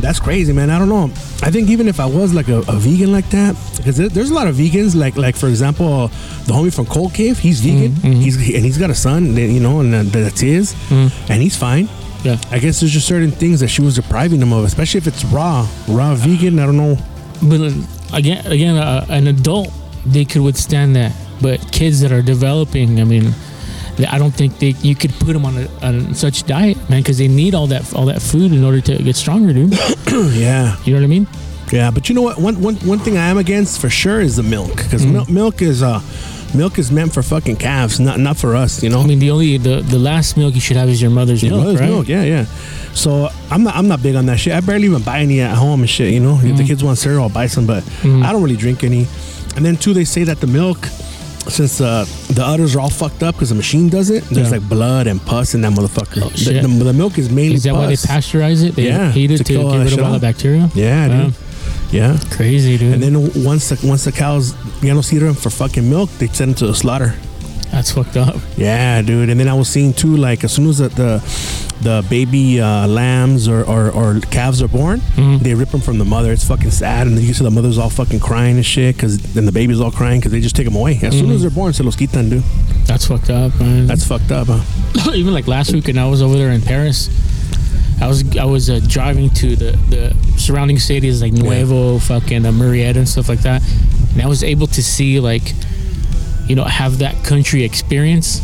that's 0.00 0.20
crazy, 0.20 0.52
man. 0.52 0.70
I 0.70 0.78
don't 0.78 0.88
know. 0.88 1.04
I 1.42 1.50
think 1.50 1.70
even 1.70 1.88
if 1.88 1.98
I 1.98 2.06
was 2.06 2.34
like 2.34 2.48
a, 2.48 2.58
a 2.68 2.76
vegan 2.76 3.10
like 3.12 3.28
that, 3.30 3.56
because 3.76 3.96
there's 3.96 4.30
a 4.30 4.34
lot 4.34 4.48
of 4.48 4.56
vegans, 4.56 4.94
like 4.94 5.16
like 5.16 5.36
for 5.36 5.48
example, 5.48 6.08
the 6.46 6.52
homie 6.52 6.74
from 6.74 6.86
Cold 6.86 7.14
Cave, 7.14 7.38
he's 7.38 7.60
vegan, 7.60 7.92
Mm-hmm, 7.92 8.20
he's 8.20 8.36
and 8.36 8.64
he's 8.64 8.78
got 8.78 8.90
a 8.90 8.94
son, 8.94 9.36
you 9.36 9.60
know, 9.60 9.80
and 9.80 9.92
that's 9.94 10.40
his, 10.40 10.74
Mm-hmm. 10.74 11.32
and 11.32 11.42
he's 11.42 11.56
fine. 11.56 11.88
Yeah. 12.22 12.38
I 12.50 12.58
guess 12.58 12.80
there's 12.80 12.92
just 12.92 13.06
certain 13.06 13.30
things 13.30 13.60
that 13.60 13.68
she 13.68 13.82
was 13.82 13.96
depriving 13.96 14.40
him 14.40 14.52
of, 14.52 14.64
especially 14.64 14.98
if 14.98 15.06
it's 15.06 15.24
raw, 15.26 15.68
raw 15.88 16.14
vegan. 16.14 16.58
I 16.58 16.64
don't 16.66 16.76
know. 16.78 16.96
But 17.42 17.60
again, 18.12 18.46
again, 18.46 18.76
uh, 18.76 19.06
an 19.08 19.26
adult 19.26 19.68
they 20.06 20.24
could 20.24 20.42
withstand 20.42 20.96
that, 20.96 21.12
but 21.40 21.60
kids 21.72 22.00
that 22.00 22.12
are 22.12 22.22
developing, 22.22 23.00
I 23.00 23.04
mean, 23.04 23.32
I 24.10 24.18
don't 24.18 24.32
think 24.34 24.58
they 24.58 24.74
you 24.82 24.94
could 24.94 25.12
put 25.14 25.32
them 25.32 25.44
on, 25.46 25.56
a, 25.56 25.68
on 25.86 26.14
such 26.14 26.44
diet, 26.44 26.76
man, 26.90 27.00
because 27.02 27.18
they 27.18 27.28
need 27.28 27.54
all 27.54 27.68
that 27.68 27.94
all 27.94 28.06
that 28.06 28.20
food 28.20 28.52
in 28.52 28.64
order 28.64 28.80
to 28.82 29.02
get 29.02 29.16
stronger, 29.16 29.52
dude. 29.52 29.72
yeah, 30.34 30.76
You 30.84 30.92
know 30.94 30.98
what 31.00 31.04
I 31.04 31.06
mean? 31.06 31.26
yeah. 31.72 31.90
But 31.90 32.08
you 32.08 32.14
know 32.14 32.22
what? 32.22 32.38
One 32.38 32.60
one 32.60 32.76
one 32.86 32.98
thing 32.98 33.16
I 33.16 33.28
am 33.28 33.38
against 33.38 33.80
for 33.80 33.88
sure 33.88 34.20
is 34.20 34.36
the 34.36 34.42
milk, 34.42 34.76
because 34.76 35.04
Mm. 35.06 35.28
milk 35.30 35.62
is 35.62 35.82
uh, 35.82 36.00
milk 36.54 36.78
is 36.78 36.90
meant 36.90 37.12
for 37.14 37.22
fucking 37.22 37.56
calves, 37.56 37.98
not 38.00 38.18
not 38.20 38.36
for 38.36 38.54
us. 38.56 38.82
You 38.82 38.90
know. 38.90 39.00
I 39.00 39.06
mean, 39.06 39.18
the 39.18 39.30
only 39.30 39.58
the, 39.58 39.80
the 39.82 39.98
last 39.98 40.36
milk 40.36 40.54
you 40.54 40.60
should 40.60 40.76
have 40.76 40.88
is 40.88 41.00
your 41.02 41.10
mother's 41.10 41.42
Your 41.42 41.52
milk, 41.52 41.64
mother's 41.64 41.80
right? 41.80 41.90
milk, 41.90 42.08
yeah, 42.08 42.22
yeah. 42.24 42.44
So 42.94 43.28
I'm 43.50 43.62
not 43.64 43.74
I'm 43.76 43.88
not 43.88 44.02
big 44.02 44.14
on 44.16 44.26
that 44.26 44.38
shit. 44.38 44.52
I 44.54 44.60
barely 44.60 44.86
even 44.86 45.02
buy 45.02 45.20
any 45.20 45.40
at 45.40 45.56
home 45.56 45.80
and 45.80 45.90
shit. 45.90 46.12
You 46.12 46.20
know, 46.20 46.34
Mm-hmm. 46.36 46.48
if 46.48 46.56
the 46.58 46.64
kids 46.64 46.82
want 46.84 46.98
cereal, 46.98 47.22
I'll 47.22 47.28
buy 47.28 47.46
some, 47.48 47.66
but 47.66 47.82
I 48.04 48.32
don't 48.32 48.42
really 48.42 48.56
drink 48.56 48.84
any. 48.84 49.06
And 49.56 49.64
then 49.64 49.76
two, 49.76 49.92
they 49.94 50.04
say 50.04 50.24
that 50.24 50.40
the 50.40 50.46
milk. 50.46 50.78
Since 51.46 51.78
uh, 51.82 52.06
the 52.30 52.42
udders 52.42 52.74
are 52.74 52.80
all 52.80 52.88
fucked 52.88 53.22
up 53.22 53.34
because 53.34 53.50
the 53.50 53.54
machine 53.54 53.90
does 53.90 54.08
it, 54.08 54.24
there's 54.30 54.50
Yeah. 54.50 54.56
like 54.60 54.66
blood 54.66 55.06
and 55.06 55.20
pus 55.20 55.54
in 55.54 55.60
that 55.60 55.72
motherfucker. 55.74 56.22
Oh, 56.24 56.28
The- 56.30 56.38
shit. 56.38 56.62
the, 56.62 56.68
the 56.68 56.92
milk 56.94 57.18
is 57.18 57.28
mainly 57.30 57.56
Is 57.56 57.64
that 57.64 57.74
why 57.74 57.86
they 57.88 57.96
pasteurize 57.96 58.64
it? 58.66 58.74
They 58.76 58.86
Yeah, 58.86 59.12
heat 59.12 59.30
it 59.30 59.36
to 59.38 59.44
to, 59.44 59.52
kill 59.52 59.66
all 59.66 59.72
get 59.76 59.90
rid 59.90 59.98
of 59.98 60.06
all 60.06 60.12
the 60.14 60.20
bacteria. 60.20 60.70
Yeah, 60.74 61.06
Wow. 61.08 61.24
dude. 61.24 61.34
Yeah. 61.92 62.18
Crazy, 62.30 62.78
dude. 62.78 62.94
And 62.94 63.02
then 63.02 63.44
once 63.44 63.68
the 63.68 63.86
once 63.86 64.04
the 64.04 64.12
cows 64.12 64.54
ya 64.86 64.94
no 64.94 65.00
sirven 65.00 65.34
for 65.36 65.50
fucking 65.50 65.88
milk, 65.88 66.10
they 66.18 66.26
send 66.28 66.50
them 66.52 66.54
to 66.58 66.66
the 66.66 66.74
slaughter. 66.74 67.14
That's 67.72 67.90
fucked 67.90 68.16
up. 68.16 68.36
Yeah, 68.56 69.02
dude. 69.02 69.30
And 69.30 69.40
then 69.40 69.48
I 69.48 69.54
was 69.54 69.68
seeing 69.68 69.92
too, 69.92 70.16
like 70.16 70.44
as 70.44 70.52
soon 70.52 70.68
as 70.68 70.78
the 70.78 70.88
the, 70.90 71.20
the 71.82 72.06
baby 72.08 72.60
uh, 72.60 72.86
lambs 72.86 73.48
or, 73.48 73.64
or, 73.64 73.90
or 73.90 74.20
calves 74.30 74.62
are 74.62 74.68
born, 74.68 75.00
Mhm. 75.16 75.40
they 75.40 75.54
rip 75.54 75.70
them 75.70 75.80
from 75.80 75.98
the 75.98 76.04
mother. 76.04 76.30
It's 76.30 76.44
fucking 76.46 76.70
sad, 76.70 77.08
and 77.08 77.18
you 77.18 77.34
see 77.34 77.42
the 77.42 77.50
mother's 77.50 77.76
all 77.78 77.90
fucking 77.90 78.20
crying 78.20 78.56
and 78.56 78.64
shit, 78.64 78.96
cause 78.96 79.18
then 79.18 79.44
the 79.44 79.50
baby's 79.52 79.80
all 79.80 79.90
crying 79.90 80.20
because 80.20 80.30
they 80.30 80.40
just 80.40 80.54
take 80.54 80.66
them 80.66 80.76
away 80.76 81.00
as 81.02 81.14
soon 81.18 81.30
Mhm. 81.30 81.34
as 81.34 81.40
they're 81.40 81.50
born. 81.50 81.72
Se 81.72 81.82
los 81.82 81.96
quitan, 81.96 82.30
dude. 82.30 82.44
That's 82.86 83.06
fucked 83.06 83.30
up, 83.30 83.58
man. 83.58 83.86
That's 83.88 84.04
fucked 84.06 84.30
up. 84.30 84.46
Huh? 84.48 85.12
even 85.14 85.34
like 85.34 85.48
last 85.48 85.72
week 85.72 85.88
when 85.88 85.98
I 85.98 86.06
was 86.08 86.22
over 86.22 86.36
there 86.38 86.50
in 86.52 86.60
Perris, 86.60 87.10
I 88.00 88.06
was 88.06 88.22
I 88.36 88.44
was 88.44 88.70
uh, 88.70 88.78
driving 88.86 89.30
to 89.30 89.56
the 89.56 89.72
the 89.90 90.14
surrounding 90.36 90.78
cities 90.78 91.20
like 91.22 91.32
Nuevo, 91.32 91.98
fucking 91.98 92.46
uh, 92.46 92.52
Murrieta 92.52 92.96
and 92.96 93.08
stuff 93.08 93.28
like 93.28 93.40
that, 93.42 93.62
and 94.14 94.22
I 94.22 94.26
was 94.26 94.42
able 94.42 94.66
to 94.68 94.82
see 94.82 95.20
like, 95.20 95.52
you 96.48 96.56
know, 96.56 96.64
have 96.64 96.98
that 96.98 97.14
country 97.24 97.62
experience. 97.64 98.40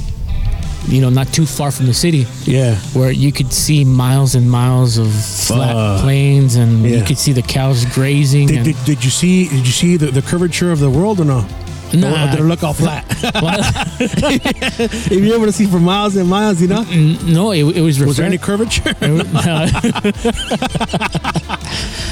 You 0.88 1.02
know, 1.02 1.10
not 1.10 1.28
too 1.32 1.44
far 1.44 1.70
from 1.70 1.86
the 1.86 1.94
city, 1.94 2.26
Yeah. 2.44 2.74
where 2.94 3.10
you 3.10 3.32
could 3.32 3.52
see 3.52 3.84
miles 3.84 4.34
and 4.34 4.50
miles 4.50 4.96
of 4.96 5.12
flat 5.12 5.74
Fuck. 5.74 6.00
plains, 6.00 6.56
and 6.56 6.82
you 6.84 7.02
could 7.04 7.18
see 7.18 7.32
the 7.32 7.42
cows 7.42 7.84
grazing. 7.94 8.46
Did, 8.48 8.56
and, 8.56 8.64
did, 8.64 8.76
did 8.86 9.04
you 9.04 9.10
see? 9.10 9.48
Did 9.48 9.66
you 9.66 9.72
see 9.72 9.96
the, 9.98 10.06
the 10.06 10.22
curvature 10.22 10.72
of 10.72 10.78
the 10.80 10.88
world 10.88 11.20
or 11.20 11.26
no? 11.26 11.46
Nah. 11.92 12.34
Or 12.34 12.38
it 12.38 12.42
look 12.42 12.62
all 12.62 12.72
flat? 12.72 13.04
If 14.00 15.12
you're 15.12 15.34
able 15.34 15.46
to 15.46 15.52
see 15.52 15.66
for 15.66 15.78
miles 15.78 16.16
and 16.16 16.28
miles, 16.28 16.60
you 16.62 16.68
know. 16.68 16.82
no, 17.26 17.52
it, 17.52 17.76
it 17.76 17.82
was 17.82 18.00
Was 18.00 18.16
there 18.16 18.26
any 18.26 18.38
curvature? 18.38 18.94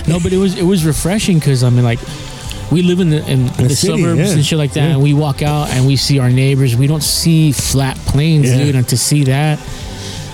no, 0.08 0.18
but 0.22 0.32
it 0.32 0.38
was 0.38 0.56
it 0.58 0.64
was 0.64 0.84
refreshing 0.84 1.38
because 1.38 1.62
I 1.64 1.70
mean, 1.70 1.84
like, 1.84 2.00
we 2.70 2.82
live 2.82 3.00
in 3.00 3.10
the 3.10 3.26
in 3.30 3.46
the, 3.46 3.68
city, 3.70 3.98
suburbs 4.02 4.20
yeah. 4.20 4.34
and 4.36 4.44
shit 4.44 4.58
like 4.58 4.72
that, 4.72 4.82
Yeah. 4.84 4.94
and 4.94 5.02
we 5.02 5.14
walk 5.14 5.42
out 5.42 5.68
and 5.70 5.86
we 5.86 5.96
see 5.96 6.18
our 6.18 6.30
neighbors. 6.30 6.76
We 6.76 6.86
don't 6.86 7.02
see 7.02 7.52
flat 7.52 7.96
plains, 7.98 8.50
Yeah. 8.50 8.58
dude, 8.58 8.74
and 8.76 8.88
to 8.88 8.96
see 8.96 9.24
that, 9.24 9.58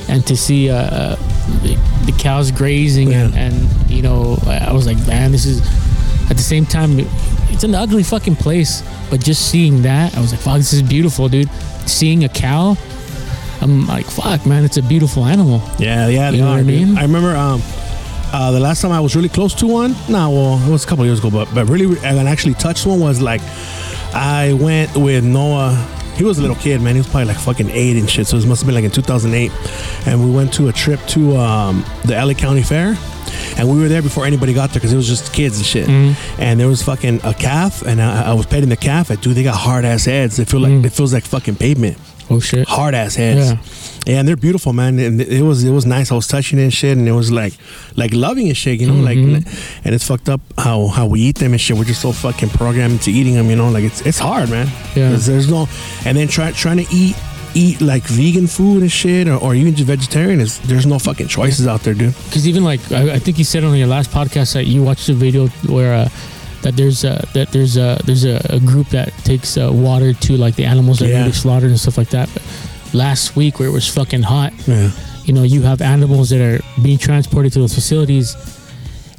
and 0.09 0.27
to 0.27 0.37
see 0.37 0.71
uh, 0.71 1.17
the, 1.63 1.79
the 2.07 2.13
cows 2.19 2.51
grazing, 2.51 3.13
and, 3.15 3.35
and 3.35 3.55
you 3.91 4.03
know, 4.03 4.37
I 4.47 4.73
was 4.73 4.87
like, 4.87 4.99
man, 5.07 5.33
this 5.33 5.47
is. 5.47 5.61
At 6.31 6.39
the 6.39 6.43
same 6.43 6.65
time, 6.65 6.99
it's 7.51 7.65
an 7.65 7.75
ugly 7.75 8.03
fucking 8.03 8.37
place, 8.37 8.83
but 9.11 9.23
just 9.23 9.51
seeing 9.51 9.83
that, 9.83 10.17
I 10.17 10.21
was 10.23 10.33
like, 10.33 10.41
fuck, 10.41 10.57
this 10.57 10.73
is 10.73 10.81
beautiful, 10.81 11.29
dude. 11.29 11.51
Seeing 11.87 12.25
a 12.25 12.31
cow, 12.31 12.79
I'm 13.61 13.87
like, 13.87 14.07
fuck, 14.07 14.47
man, 14.47 14.65
it's 14.65 14.79
a 14.79 14.83
beautiful 14.83 15.27
animal. 15.27 15.61
Yeah, 15.79 16.09
yeah, 16.09 16.31
You 16.31 16.39
know 16.39 16.47
are, 16.47 16.51
what 16.53 16.61
I 16.61 16.63
dude. 16.63 16.89
mean? 16.89 16.97
I 16.99 17.03
remember 17.03 17.37
um, 17.37 17.61
uh, 18.35 18.51
the 18.51 18.61
last 18.61 18.83
time 18.83 18.93
I 18.93 19.01
was 19.01 19.15
really 19.17 19.29
close 19.29 19.55
to 19.55 19.67
one. 19.67 19.95
Nah, 20.09 20.29
well, 20.29 20.59
it 20.67 20.71
was 20.71 20.85
a 20.85 20.87
couple 20.89 21.05
years 21.07 21.21
ago, 21.21 21.31
but 21.31 21.47
but 21.55 21.69
really, 21.69 21.87
I 22.01 22.17
actually 22.35 22.55
touched 22.55 22.85
one 22.87 22.99
was 23.01 23.21
like 23.21 23.41
I 24.15 24.53
went 24.55 24.97
with 24.97 25.25
Noah. 25.25 25.75
He 26.17 26.23
was 26.25 26.39
a 26.39 26.43
little 26.43 26.57
kid, 26.57 26.81
man. 26.81 26.95
He 26.95 27.01
was 27.01 27.09
probably 27.09 27.27
like 27.27 27.39
fucking 27.39 27.71
eight 27.71 27.97
and 27.97 28.09
shit. 28.09 28.27
So 28.29 28.37
it 28.37 28.47
must 28.47 28.63
have 28.63 28.67
been 28.67 28.75
like 28.77 28.85
in 28.85 28.91
2008, 28.93 29.51
and 30.07 30.25
we 30.25 30.31
went 30.31 30.53
to 30.55 30.69
a 30.69 30.73
trip 30.73 31.01
to 31.09 31.37
um, 31.37 31.85
the 32.05 32.15
LA 32.15 32.35
County 32.35 32.63
Fair. 32.63 32.97
And 33.57 33.69
we 33.71 33.81
were 33.81 33.89
there 33.89 34.03
before 34.03 34.25
anybody 34.27 34.53
got 34.55 34.71
there 34.71 34.75
because 34.81 34.93
it 34.93 34.97
was 34.97 35.09
just 35.09 35.33
kids 35.33 35.57
and 35.59 35.67
shit. 35.67 35.89
And 35.89 36.59
there 36.61 36.69
was 36.69 36.83
fucking 36.83 37.21
a 37.25 37.35
calf, 37.35 37.83
and 37.83 38.01
I, 38.01 38.31
I 38.31 38.35
was 38.35 38.47
petting 38.47 38.69
the 38.69 38.77
calf. 38.77 39.11
And 39.11 39.21
dude, 39.21 39.37
they 39.37 39.43
got 39.43 39.57
hard 39.57 39.85
ass 39.85 40.05
heads. 40.05 40.37
They 40.37 40.45
feel 40.45 40.61
like 40.61 40.73
Mm. 40.73 40.85
it 40.87 40.93
feels 40.93 41.13
like 41.13 41.25
fucking 41.25 41.57
pavement 41.57 41.97
Oh 42.31 42.39
shit. 42.41 42.67
hard 42.69 42.95
ass 42.95 43.15
heads. 43.17 43.51
Yeah. 43.53 43.59
Yeah. 44.07 44.19
and 44.19 44.29
they're 44.29 44.37
beautiful, 44.37 44.73
man. 44.73 44.99
And 44.99 45.21
it 45.21 45.43
was 45.43 45.65
it 45.65 45.71
was 45.73 45.87
nice. 45.87 46.13
I 46.13 46.15
was 46.15 46.27
touching 46.27 46.59
it 46.59 46.63
and 46.65 46.73
shit, 46.75 46.97
and 46.99 47.09
it 47.09 47.13
was 47.13 47.31
like 47.31 47.55
like 47.97 48.13
loving 48.15 48.49
and 48.49 48.57
shit, 48.57 48.81
you 48.81 48.87
know, 48.87 48.95
Mhm. 48.95 49.05
like. 49.05 49.55
And 49.85 49.95
it's 49.95 50.07
fucked 50.07 50.29
up 50.29 50.41
how 50.59 50.89
how 50.89 51.07
we 51.07 51.21
eat 51.21 51.37
them 51.39 51.53
and 51.53 51.61
shit. 51.61 51.77
We're 51.77 51.85
just 51.85 52.03
so 52.03 52.13
fucking 52.13 52.51
programmed 52.51 53.03
to 53.03 53.11
eating 53.13 53.35
them, 53.35 53.49
you 53.51 53.57
know. 53.57 53.71
Like 53.71 53.85
it's 53.85 54.01
it's 54.03 54.19
hard, 54.19 54.51
man. 54.51 54.69
Yeah. 54.95 55.17
There's 55.17 55.49
no, 55.49 55.69
and 56.05 56.17
then 56.17 56.29
try 56.29 56.53
trying 56.53 56.85
to 56.85 56.95
eat 56.95 57.17
eat 57.57 57.81
like 57.81 58.03
vegan 58.05 58.49
food 58.49 58.83
and 58.83 58.91
shit, 58.91 59.29
or, 59.29 59.37
or 59.37 59.55
even 59.55 59.75
just 59.77 59.87
vegetarian 59.87 60.41
is 60.41 60.59
there's 60.67 60.87
no 60.87 60.99
fucking 60.99 61.29
choices 61.29 61.67
out 61.69 61.83
there, 61.85 61.95
dude. 61.95 62.15
Because 62.27 62.49
even 62.49 62.65
like 62.65 62.81
I, 62.93 63.13
I 63.15 63.19
think 63.21 63.39
you 63.39 63.45
said 63.45 63.63
on 63.65 63.77
your 63.79 63.87
last 63.87 64.11
podcast 64.11 64.55
that 64.55 64.67
you 64.67 64.83
watched 64.83 65.09
a 65.09 65.15
video 65.15 65.47
where 65.69 65.95
uh, 65.95 66.09
that 66.63 66.77
there's 66.77 67.05
a 67.05 67.25
that 67.33 67.53
there's 67.53 67.77
a 67.77 67.99
there's 68.07 68.25
a, 68.25 68.45
a 68.51 68.59
group 68.59 68.89
that 68.89 69.13
takes 69.25 69.57
uh, 69.57 69.71
water 69.73 70.13
to 70.15 70.37
like 70.37 70.57
the 70.57 70.65
animals 70.65 70.99
that 70.99 71.09
Yeah. 71.09 71.29
are 71.29 71.33
slaughtered 71.33 71.71
and 71.71 71.79
stuff 71.79 71.97
like 71.97 72.11
that. 72.11 72.29
But 72.35 72.43
last 72.95 73.37
week 73.37 73.59
where 73.59 73.69
it 73.69 73.73
was 73.73 73.89
fucking 73.89 74.23
hot, 74.23 74.53
Yeah. 74.67 74.91
you 75.25 75.35
know, 75.35 75.43
you 75.43 75.63
have 75.63 75.83
animals 75.83 76.31
that 76.31 76.41
are 76.41 76.61
being 76.83 76.99
transported 76.99 77.53
to 77.55 77.59
those 77.61 77.75
facilities 77.75 78.37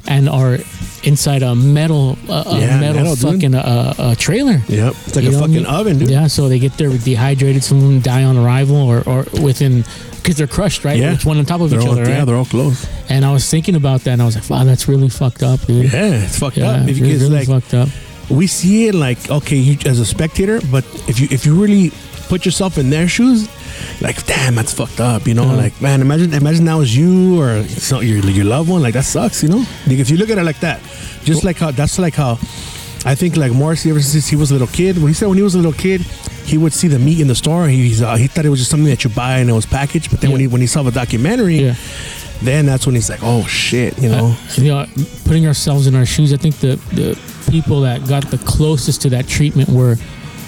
and 0.08 0.28
are 0.28 0.58
inside 1.02 1.42
a 1.42 1.54
metal 1.54 2.16
uh, 2.28 2.44
a 2.46 2.58
Yeah, 2.60 2.80
metal, 2.80 3.02
metal, 3.02 3.16
fucking 3.16 3.54
uh, 3.54 3.94
uh, 3.98 4.14
trailer. 4.16 4.62
Yep. 4.68 4.94
It's 5.06 5.16
like 5.16 5.24
You 5.24 5.30
a 5.30 5.34
what 5.34 5.38
I 5.38 5.40
fucking 5.40 5.54
mean? 5.54 5.66
oven, 5.66 5.98
dude. 5.98 6.10
Yeah, 6.10 6.26
so 6.28 6.48
they 6.48 6.58
get 6.60 6.72
there 6.78 6.90
dehydrated. 6.90 7.62
Some 7.64 7.78
of 7.78 7.84
them 7.84 8.00
die 8.00 8.22
on 8.24 8.36
arrival 8.38 8.76
or, 8.76 9.02
or 9.06 9.24
within 9.42 9.84
because 10.22 10.36
they're 10.36 10.46
crushed, 10.46 10.84
right? 10.84 10.96
Yeah. 10.98 11.12
It's 11.12 11.24
one 11.26 11.38
on 11.38 11.44
top 11.44 11.60
of 11.60 11.70
They're 11.70 11.80
each 11.80 11.86
all, 11.86 11.92
other, 11.92 12.02
right? 12.02 12.10
yeah, 12.18 12.24
they're 12.24 12.36
all 12.36 12.44
close. 12.44 12.86
And 13.08 13.24
I 13.24 13.32
was 13.32 13.48
thinking 13.50 13.74
about 13.76 14.00
that, 14.02 14.10
and 14.12 14.22
I 14.22 14.24
was 14.24 14.34
like, 14.34 14.48
"Wow, 14.50 14.64
that's 14.64 14.88
really 14.88 15.08
fucked 15.08 15.42
up, 15.44 15.60
dude." 15.66 15.92
Yeah, 15.92 16.24
it's 16.24 16.38
fucked 16.38 16.56
Yeah, 16.56 16.70
up. 16.82 16.88
If 16.88 16.98
you 16.98 17.06
it's 17.06 17.22
really 17.22 17.44
like 17.44 17.48
fucked 17.48 17.74
up. 17.74 17.88
we 18.28 18.46
see 18.48 18.88
it 18.88 18.94
like 18.94 19.18
okay 19.30 19.56
you 19.56 19.78
as 19.86 20.00
a 20.00 20.04
spectator 20.04 20.58
but 20.72 20.84
if 21.08 21.20
you 21.20 21.28
if 21.30 21.46
you 21.46 21.54
really 21.54 21.92
put 22.28 22.44
yourself 22.44 22.76
in 22.76 22.90
their 22.90 23.06
shoes 23.06 23.46
like 24.00 24.24
damn 24.26 24.54
that's 24.54 24.72
fucked 24.74 25.00
up 25.00 25.26
you 25.26 25.34
know 25.34 25.44
Yeah. 25.44 25.52
like 25.64 25.80
man 25.80 26.00
imagine 26.00 26.32
imagine 26.34 26.64
that 26.66 26.74
was 26.76 26.96
you 26.96 27.40
or 27.40 27.62
so 27.64 28.00
your, 28.00 28.18
your 28.30 28.44
loved 28.44 28.68
one 28.68 28.82
like 28.82 28.94
that 28.94 29.04
sucks 29.04 29.42
you 29.42 29.48
know 29.48 29.64
like 29.86 29.98
if 29.98 30.10
you 30.10 30.16
look 30.16 30.30
at 30.30 30.38
it 30.38 30.44
like 30.44 30.60
that 30.60 30.80
just 31.24 31.44
like 31.44 31.56
how 31.58 31.70
that's 31.70 31.98
like 31.98 32.14
how 32.14 32.38
I 33.04 33.14
think 33.14 33.36
like 33.36 33.52
Morrissey 33.52 33.90
ever 33.90 34.00
since 34.02 34.26
he 34.26 34.36
was 34.36 34.50
a 34.50 34.54
little 34.54 34.66
kid 34.66 34.96
when 34.96 35.06
he 35.08 35.14
said 35.14 35.28
when 35.28 35.36
he 35.38 35.42
was 35.42 35.54
a 35.54 35.58
little 35.58 35.72
kid 35.72 36.00
he 36.44 36.58
would 36.58 36.72
see 36.72 36.88
the 36.88 36.98
meat 36.98 37.20
in 37.20 37.28
the 37.28 37.34
store 37.34 37.68
he, 37.68 37.88
he's, 37.88 38.02
uh, 38.02 38.16
he 38.16 38.26
thought 38.26 38.44
it 38.44 38.48
was 38.50 38.58
just 38.60 38.70
something 38.70 38.88
that 38.88 39.02
you 39.04 39.10
buy 39.10 39.38
and 39.38 39.48
it 39.50 39.52
was 39.52 39.66
packaged 39.66 40.10
but 40.10 40.20
then 40.20 40.30
when 40.32 40.40
he 40.40 40.46
when 40.46 40.60
he 40.60 40.66
saw 40.66 40.82
the 40.82 40.90
documentary 40.90 41.56
Yeah. 41.56 41.74
then 42.42 42.66
that's 42.66 42.84
when 42.86 42.94
he's 42.94 43.08
like 43.08 43.20
oh 43.22 43.44
shit 43.46 43.96
you 43.98 44.08
know 44.08 44.34
Uh, 44.36 44.60
you 44.62 44.68
know, 44.68 44.86
putting 45.24 45.46
ourselves 45.46 45.86
in 45.86 45.94
our 45.94 46.06
shoes. 46.06 46.32
I 46.32 46.36
think 46.36 46.56
the 46.56 46.76
the 46.94 47.16
people 47.50 47.80
that 47.82 48.06
got 48.08 48.24
the 48.30 48.38
closest 48.38 49.02
to 49.02 49.10
that 49.10 49.26
treatment 49.28 49.68
were 49.68 49.96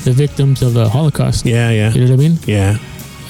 the 0.04 0.12
victims 0.12 0.62
of 0.62 0.74
the 0.74 0.88
Holocaust. 0.88 1.44
yeah 1.46 1.70
yeah 1.70 1.92
You 1.92 2.04
know 2.06 2.10
what 2.16 2.24
I 2.24 2.28
mean? 2.28 2.38
yeah 2.46 2.78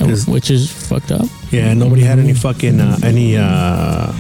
Which 0.07 0.51
is 0.51 0.71
fucked 0.89 1.11
up. 1.13 1.27
Yeah, 1.51 1.75
nobody 1.75 2.03
had 2.03 2.19
any 2.19 2.35
fucking 2.35 2.81
uh, 2.81 2.99
any. 3.03 3.37
uh 3.37 4.13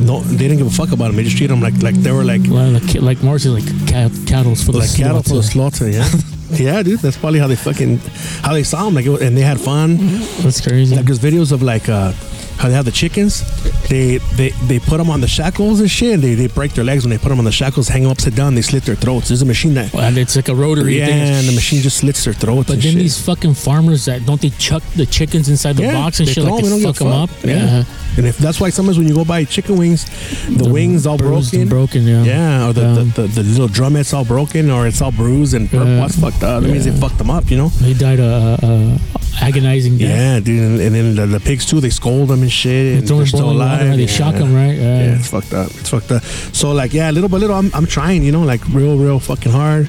No, 0.00 0.20
they 0.20 0.36
didn't 0.48 0.58
give 0.58 0.66
a 0.66 0.70
fuck 0.70 0.92
about 0.92 1.06
them. 1.08 1.16
They 1.16 1.24
just 1.24 1.36
treated 1.36 1.52
them 1.54 1.60
like 1.62 1.80
like 1.82 1.94
they 1.96 2.12
were 2.12 2.24
like 2.24 2.42
Well, 2.48 2.70
like, 2.70 2.94
like 3.00 3.22
Morrissey, 3.22 3.48
like 3.50 3.66
cat, 3.88 4.10
cattle's 4.26 4.62
for 4.62 4.72
the 4.72 4.78
like 4.80 4.94
cattle 4.94 5.22
for 5.22 5.36
the 5.36 5.42
slaughter. 5.42 5.90
slaughter. 5.90 5.90
Yeah, 5.90 6.08
yeah, 6.76 6.82
dude. 6.82 7.00
That's 7.00 7.16
probably 7.16 7.38
how 7.40 7.46
they 7.48 7.56
fucking 7.56 7.98
how 8.44 8.52
they 8.52 8.62
saw 8.64 8.84
them. 8.84 8.94
Like, 8.94 9.06
it, 9.06 9.22
and 9.22 9.36
they 9.36 9.42
had 9.42 9.58
fun. 9.60 9.96
That's 10.42 10.60
crazy. 10.60 10.94
Like 10.96 11.06
there's 11.06 11.18
videos 11.18 11.50
of 11.52 11.62
like 11.62 11.88
uh 11.88 12.12
how 12.58 12.68
they 12.68 12.74
have 12.74 12.84
the 12.84 12.90
chickens. 12.92 13.42
They 13.88 14.18
they 14.36 14.50
they 14.66 14.78
put 14.78 14.96
them 14.98 15.10
on 15.10 15.20
the 15.20 15.28
shackles 15.28 15.80
and 15.80 15.90
shit. 15.90 16.14
And 16.14 16.22
they 16.22 16.34
they 16.34 16.46
break 16.48 16.72
their 16.72 16.84
legs 16.84 17.04
when 17.04 17.10
they 17.10 17.18
put 17.18 17.28
them 17.30 17.38
on 17.38 17.44
the 17.44 17.52
shackles, 17.52 17.88
hang 17.88 18.02
them 18.02 18.10
upside 18.12 18.34
down. 18.34 18.54
They 18.54 18.62
slit 18.62 18.84
their 18.84 18.94
throats. 18.96 19.28
There's 19.28 19.42
a 19.42 19.46
machine 19.46 19.74
that. 19.74 19.94
and 19.94 20.16
it's 20.18 20.36
like 20.36 20.48
a 20.48 20.54
rotary 20.54 20.98
Yeah, 20.98 21.06
thing. 21.06 21.20
and 21.20 21.48
the 21.48 21.52
machine 21.54 21.82
just 21.82 21.98
slits 21.98 22.24
their 22.24 22.34
throats. 22.34 22.68
But 22.68 22.74
then 22.82 22.92
shit. 22.92 22.94
these 22.96 23.20
fucking 23.20 23.54
farmers 23.54 24.04
that 24.06 24.24
don't 24.26 24.40
they 24.40 24.50
chuck 24.50 24.82
the 24.96 25.06
chickens 25.06 25.48
inside 25.48 25.76
the 25.76 25.82
Yeah, 25.84 25.94
box 25.94 26.20
and 26.20 26.28
shit 26.28 26.44
like 26.44 26.62
they 26.62 26.68
they 26.68 26.68
don't 26.70 26.82
fuck 26.82 26.96
them 26.96 27.08
a 27.08 27.22
up. 27.24 27.30
fuck. 27.30 27.44
Yeah. 27.44 27.84
And 28.16 28.26
if 28.26 28.38
that's 28.38 28.58
why 28.60 28.70
sometimes 28.70 28.96
when 28.98 29.06
you 29.06 29.14
go 29.14 29.24
buy 29.24 29.44
chicken 29.44 29.76
wings, 29.76 30.06
the 30.48 30.68
wings 30.68 31.06
all 31.06 31.18
broken. 31.18 31.68
broken. 31.68 32.02
Yeah, 32.06 32.24
Yeah, 32.24 32.68
or 32.68 32.72
the, 32.72 32.86
Um, 32.86 33.10
the, 33.14 33.22
the, 33.22 33.42
the 33.42 33.42
little 33.42 33.68
drumette's 33.68 34.12
all 34.14 34.24
broken 34.24 34.70
or 34.70 34.86
it's 34.86 35.02
all 35.02 35.12
bruised 35.12 35.52
and 35.54 35.70
purple. 35.70 35.86
Yeah. 35.88 36.00
That's 36.00 36.18
fucked 36.18 36.42
up. 36.42 36.62
That 36.62 36.70
means 36.70 36.84
they 36.86 36.92
fucked 36.92 37.18
them 37.18 37.30
up, 37.30 37.50
you 37.50 37.58
know? 37.58 37.68
They 37.68 37.92
died 37.92 38.18
a, 38.20 38.56
a, 38.62 38.98
a 39.18 39.18
agonizing 39.40 39.98
death. 39.98 40.08
Yeah, 40.08 40.40
dude. 40.40 40.62
And, 40.62 40.80
and 40.80 40.94
then 40.94 41.14
the, 41.16 41.26
the 41.26 41.40
pigs 41.40 41.66
too, 41.66 41.80
they 41.80 41.90
scold 41.90 42.28
them 42.28 42.42
and 42.42 42.50
shit. 42.52 43.00
They 43.00 43.06
throw 43.06 43.18
them 43.18 43.26
still 43.26 43.50
alive. 43.50 43.80
water. 43.80 43.96
They 43.96 44.02
yeah. 44.02 44.06
shock 44.06 44.34
them, 44.34 44.54
right? 44.54 44.74
Yeah. 44.74 44.98
Yeah, 45.04 45.16
it's 45.16 45.28
fucked 45.30 45.52
up. 45.52 45.66
It's 45.72 45.88
fucked 45.90 46.10
up. 46.12 46.22
So, 46.22 46.72
like, 46.72 46.92
yeah, 46.92 47.10
little 47.10 47.28
by 47.28 47.38
little, 47.38 47.56
I'm, 47.56 47.70
I'm 47.74 47.86
trying, 47.86 48.22
you 48.22 48.32
know, 48.32 48.42
like 48.42 48.66
real, 48.68 48.96
real 48.98 49.18
fucking 49.20 49.52
hard. 49.52 49.88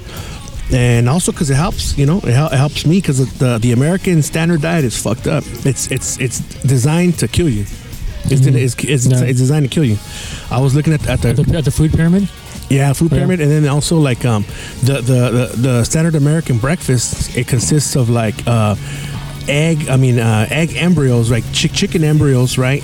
And 0.71 1.07
also 1.07 1.31
because 1.31 1.49
it 1.49 1.55
helps, 1.55 1.97
you 1.97 2.05
know, 2.05 2.17
it, 2.17 2.25
hel- 2.33 2.47
it 2.51 2.57
helps 2.57 2.85
me 2.85 2.97
because 2.99 3.19
the, 3.37 3.57
the 3.57 3.71
American 3.71 4.21
standard 4.21 4.61
diet 4.61 4.83
is 4.83 5.01
fucked 5.01 5.25
up. 5.25 5.45
It's 5.65 5.89
it's 5.89 6.19
it's 6.19 6.39
designed 6.63 7.17
to 7.19 7.29
kill 7.29 7.47
you. 7.47 7.61
It's, 8.29 8.41
Mhm. 8.41 8.55
it's, 8.55 8.75
it's, 8.83 9.05
Yeah. 9.07 9.21
it's 9.23 9.39
designed 9.39 9.63
to 9.63 9.69
kill 9.73 9.85
you. 9.85 9.97
I 10.51 10.59
was 10.59 10.75
looking 10.75 10.91
at, 10.91 11.07
at 11.07 11.21
the 11.21 11.29
At 11.29 11.35
the, 11.37 11.57
at 11.59 11.63
the 11.63 11.71
food 11.71 11.93
pyramid. 11.93 12.27
Yeah, 12.69 12.91
food 12.91 13.11
Yeah. 13.11 13.19
pyramid, 13.19 13.39
and 13.39 13.49
then 13.49 13.65
also 13.69 13.97
like 13.97 14.25
um, 14.25 14.43
the, 14.83 14.95
the 14.95 15.31
the 15.31 15.61
the 15.61 15.83
standard 15.85 16.15
American 16.15 16.57
breakfast. 16.57 17.37
It 17.37 17.47
consists 17.47 17.95
of 17.95 18.09
like 18.09 18.35
uh, 18.45 18.75
egg. 19.47 19.89
I 19.89 19.97
mean, 19.97 20.19
uh, 20.19 20.47
egg 20.49 20.75
embryos, 20.75 21.29
like 21.31 21.43
chick 21.53 21.71
chicken 21.73 22.03
embryos, 22.03 22.57
right? 22.57 22.83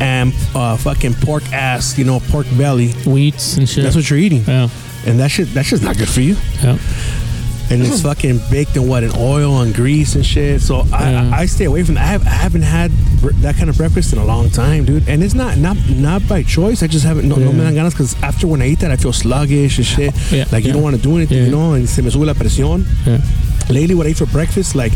And 0.00 0.32
uh, 0.54 0.76
fucking 0.76 1.14
pork 1.14 1.42
ass, 1.52 1.98
you 1.98 2.04
know, 2.04 2.20
pork 2.20 2.46
belly. 2.56 2.88
Wheats 3.04 3.56
and 3.58 3.68
shit. 3.68 3.84
That's 3.84 3.96
what 3.96 4.08
you're 4.08 4.18
eating, 4.18 4.44
yeah. 4.44 4.68
and 5.06 5.20
that 5.20 5.30
shit 5.30 5.48
that's 5.52 5.68
just 5.70 5.82
not 5.82 5.96
good 5.98 6.08
for 6.08 6.20
you. 6.20 6.36
Yeah. 6.62 6.78
And 7.72 7.80
it's 7.82 8.02
fucking 8.02 8.40
baked 8.50 8.74
in 8.74 8.88
what 8.88 9.04
in 9.04 9.12
oil 9.16 9.60
and 9.60 9.72
grease 9.72 10.16
and 10.16 10.26
shit. 10.26 10.60
So 10.60 10.84
I, 10.92 11.10
Yeah. 11.12 11.30
I, 11.32 11.40
I 11.42 11.46
stay 11.46 11.66
away 11.66 11.84
from 11.84 11.94
that. 11.94 12.02
I, 12.02 12.06
have, 12.08 12.26
I 12.26 12.30
haven't 12.30 12.62
had 12.62 12.90
bre- 13.20 13.30
that 13.42 13.54
kind 13.54 13.70
of 13.70 13.76
breakfast 13.76 14.12
in 14.12 14.18
a 14.18 14.24
long 14.24 14.50
time, 14.50 14.84
dude. 14.86 15.08
And 15.08 15.22
it's 15.22 15.34
not 15.34 15.56
not 15.56 15.76
not 15.88 16.26
by 16.26 16.42
choice. 16.42 16.82
I 16.82 16.88
just 16.88 17.04
haven't 17.04 17.28
no, 17.28 17.36
no 17.36 17.46
Yeah. 17.46 17.52
me 17.52 17.60
dan 17.62 17.74
ganas 17.74 17.92
because 17.92 18.20
after 18.24 18.48
when 18.48 18.60
I 18.60 18.66
eat 18.66 18.80
that, 18.80 18.90
I 18.90 18.96
feel 18.96 19.12
sluggish 19.12 19.78
and 19.78 19.86
shit. 19.86 20.12
Yeah, 20.32 20.46
Like 20.50 20.64
you 20.64 20.72
don't 20.72 20.82
want 20.82 20.96
to 20.96 21.02
do 21.02 21.14
anything, 21.16 21.44
you 21.44 21.50
know. 21.52 21.74
And 21.74 21.88
se 21.88 22.02
me 22.02 22.10
sube 22.10 22.24
la 22.26 22.32
presión. 22.34 22.84
Yeah. 23.06 23.20
Lately, 23.72 23.94
what 23.94 24.06
I 24.08 24.10
eat 24.10 24.16
for 24.18 24.26
breakfast, 24.26 24.74
like 24.74 24.92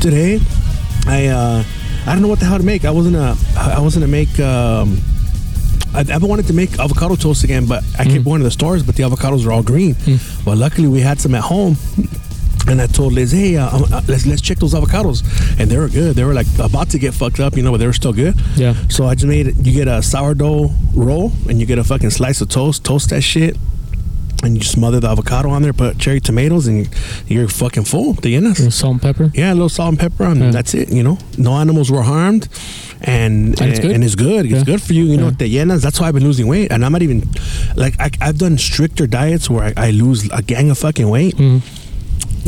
today 0.00 0.40
I 1.06 1.26
uh, 1.26 1.64
I 2.06 2.12
don't 2.12 2.22
know 2.22 2.28
what 2.28 2.40
the 2.40 2.46
hell 2.46 2.58
to 2.58 2.64
make. 2.64 2.84
I 2.84 2.90
wasn't 2.90 3.16
a 3.16 3.36
I 3.56 3.80
wasn't 3.80 4.04
to 4.04 4.08
make. 4.10 4.38
Um, 4.40 4.98
I, 5.94 6.00
I've 6.00 6.22
wanted 6.22 6.46
to 6.48 6.52
make 6.52 6.78
avocado 6.78 7.14
toast 7.16 7.44
again, 7.44 7.66
but 7.66 7.82
I 7.98 8.04
kept 8.04 8.24
going 8.24 8.40
to 8.40 8.44
the 8.44 8.50
stores, 8.50 8.82
but 8.82 8.96
the 8.96 9.02
avocados 9.04 9.46
are 9.46 9.52
all 9.52 9.62
green. 9.62 9.94
But 10.44 10.58
luckily, 10.58 10.88
we 10.88 11.00
had 11.00 11.20
some 11.20 11.34
at 11.34 11.42
home. 11.42 11.76
And 12.68 12.82
I 12.82 12.88
told 12.88 13.12
Liz, 13.12 13.30
"Hey, 13.30 13.56
uh, 13.56 13.68
um, 13.70 13.84
uh, 13.92 14.02
let's 14.08 14.26
let's 14.26 14.42
check 14.42 14.58
those 14.58 14.74
avocados," 14.74 15.22
and 15.60 15.70
they 15.70 15.78
were 15.78 15.88
good. 15.88 16.16
They 16.16 16.24
were 16.24 16.34
like 16.34 16.48
about 16.58 16.90
to 16.90 16.98
get 16.98 17.14
fucked 17.14 17.38
up, 17.38 17.56
you 17.56 17.62
know, 17.62 17.70
but 17.70 17.78
they 17.78 17.86
were 17.86 17.92
still 17.92 18.12
good. 18.12 18.34
Yeah. 18.56 18.74
So 18.88 19.06
I 19.06 19.14
just 19.14 19.26
made. 19.26 19.54
You 19.64 19.72
get 19.72 19.86
a 19.86 20.02
sourdough 20.02 20.70
roll, 20.92 21.30
and 21.48 21.60
you 21.60 21.66
get 21.66 21.78
a 21.78 21.84
fucking 21.84 22.10
slice 22.10 22.40
of 22.40 22.48
toast. 22.48 22.82
Toast 22.82 23.10
that 23.10 23.20
shit, 23.22 23.56
and 24.42 24.56
you 24.56 24.62
smother 24.62 25.00
the 25.00 25.08
avocado 25.08 25.48
on 25.50 25.62
there. 25.62 25.72
Put 25.72 25.98
cherry 25.98 26.20
tomatoes, 26.20 26.66
and 26.66 26.88
you're 27.26 27.48
fucking 27.48 27.84
full. 27.84 28.14
The 28.14 28.34
llenas. 28.34 28.72
Salt 28.72 28.92
and 28.92 29.02
pepper. 29.02 29.30
Yeah, 29.34 29.52
a 29.52 29.54
little 29.54 29.68
salt 29.68 29.90
and 29.90 29.98
pepper, 29.98 30.24
and 30.24 30.40
Yeah. 30.40 30.50
that's 30.50 30.74
it. 30.74 30.90
You 30.90 31.02
know, 31.02 31.18
no 31.38 31.52
animals 31.54 31.90
were 31.90 32.02
harmed, 32.02 32.48
and 33.02 33.60
And 33.60 33.70
it's 33.70 33.80
good? 33.80 33.90
and 33.92 34.04
it's 34.04 34.14
good. 34.14 34.46
It's 34.46 34.54
Yeah. 34.54 34.64
good 34.64 34.82
for 34.82 34.92
you. 34.92 35.04
You 35.04 35.16
know, 35.16 35.30
the 35.30 35.46
llenas. 35.52 35.80
That's 35.82 36.00
why 36.00 36.08
I've 36.08 36.14
been 36.14 36.24
losing 36.24 36.46
weight, 36.46 36.70
and 36.72 36.84
I'm 36.84 36.92
not 36.92 37.02
even 37.02 37.28
like 37.76 37.98
I, 38.00 38.10
I've 38.20 38.38
done 38.38 38.58
stricter 38.58 39.06
diets 39.06 39.48
where 39.50 39.72
I, 39.76 39.86
I 39.88 39.90
lose 39.90 40.28
a 40.32 40.42
gang 40.42 40.70
of 40.70 40.78
fucking 40.78 41.08
weight. 41.08 41.36
Mhm. 41.36 41.62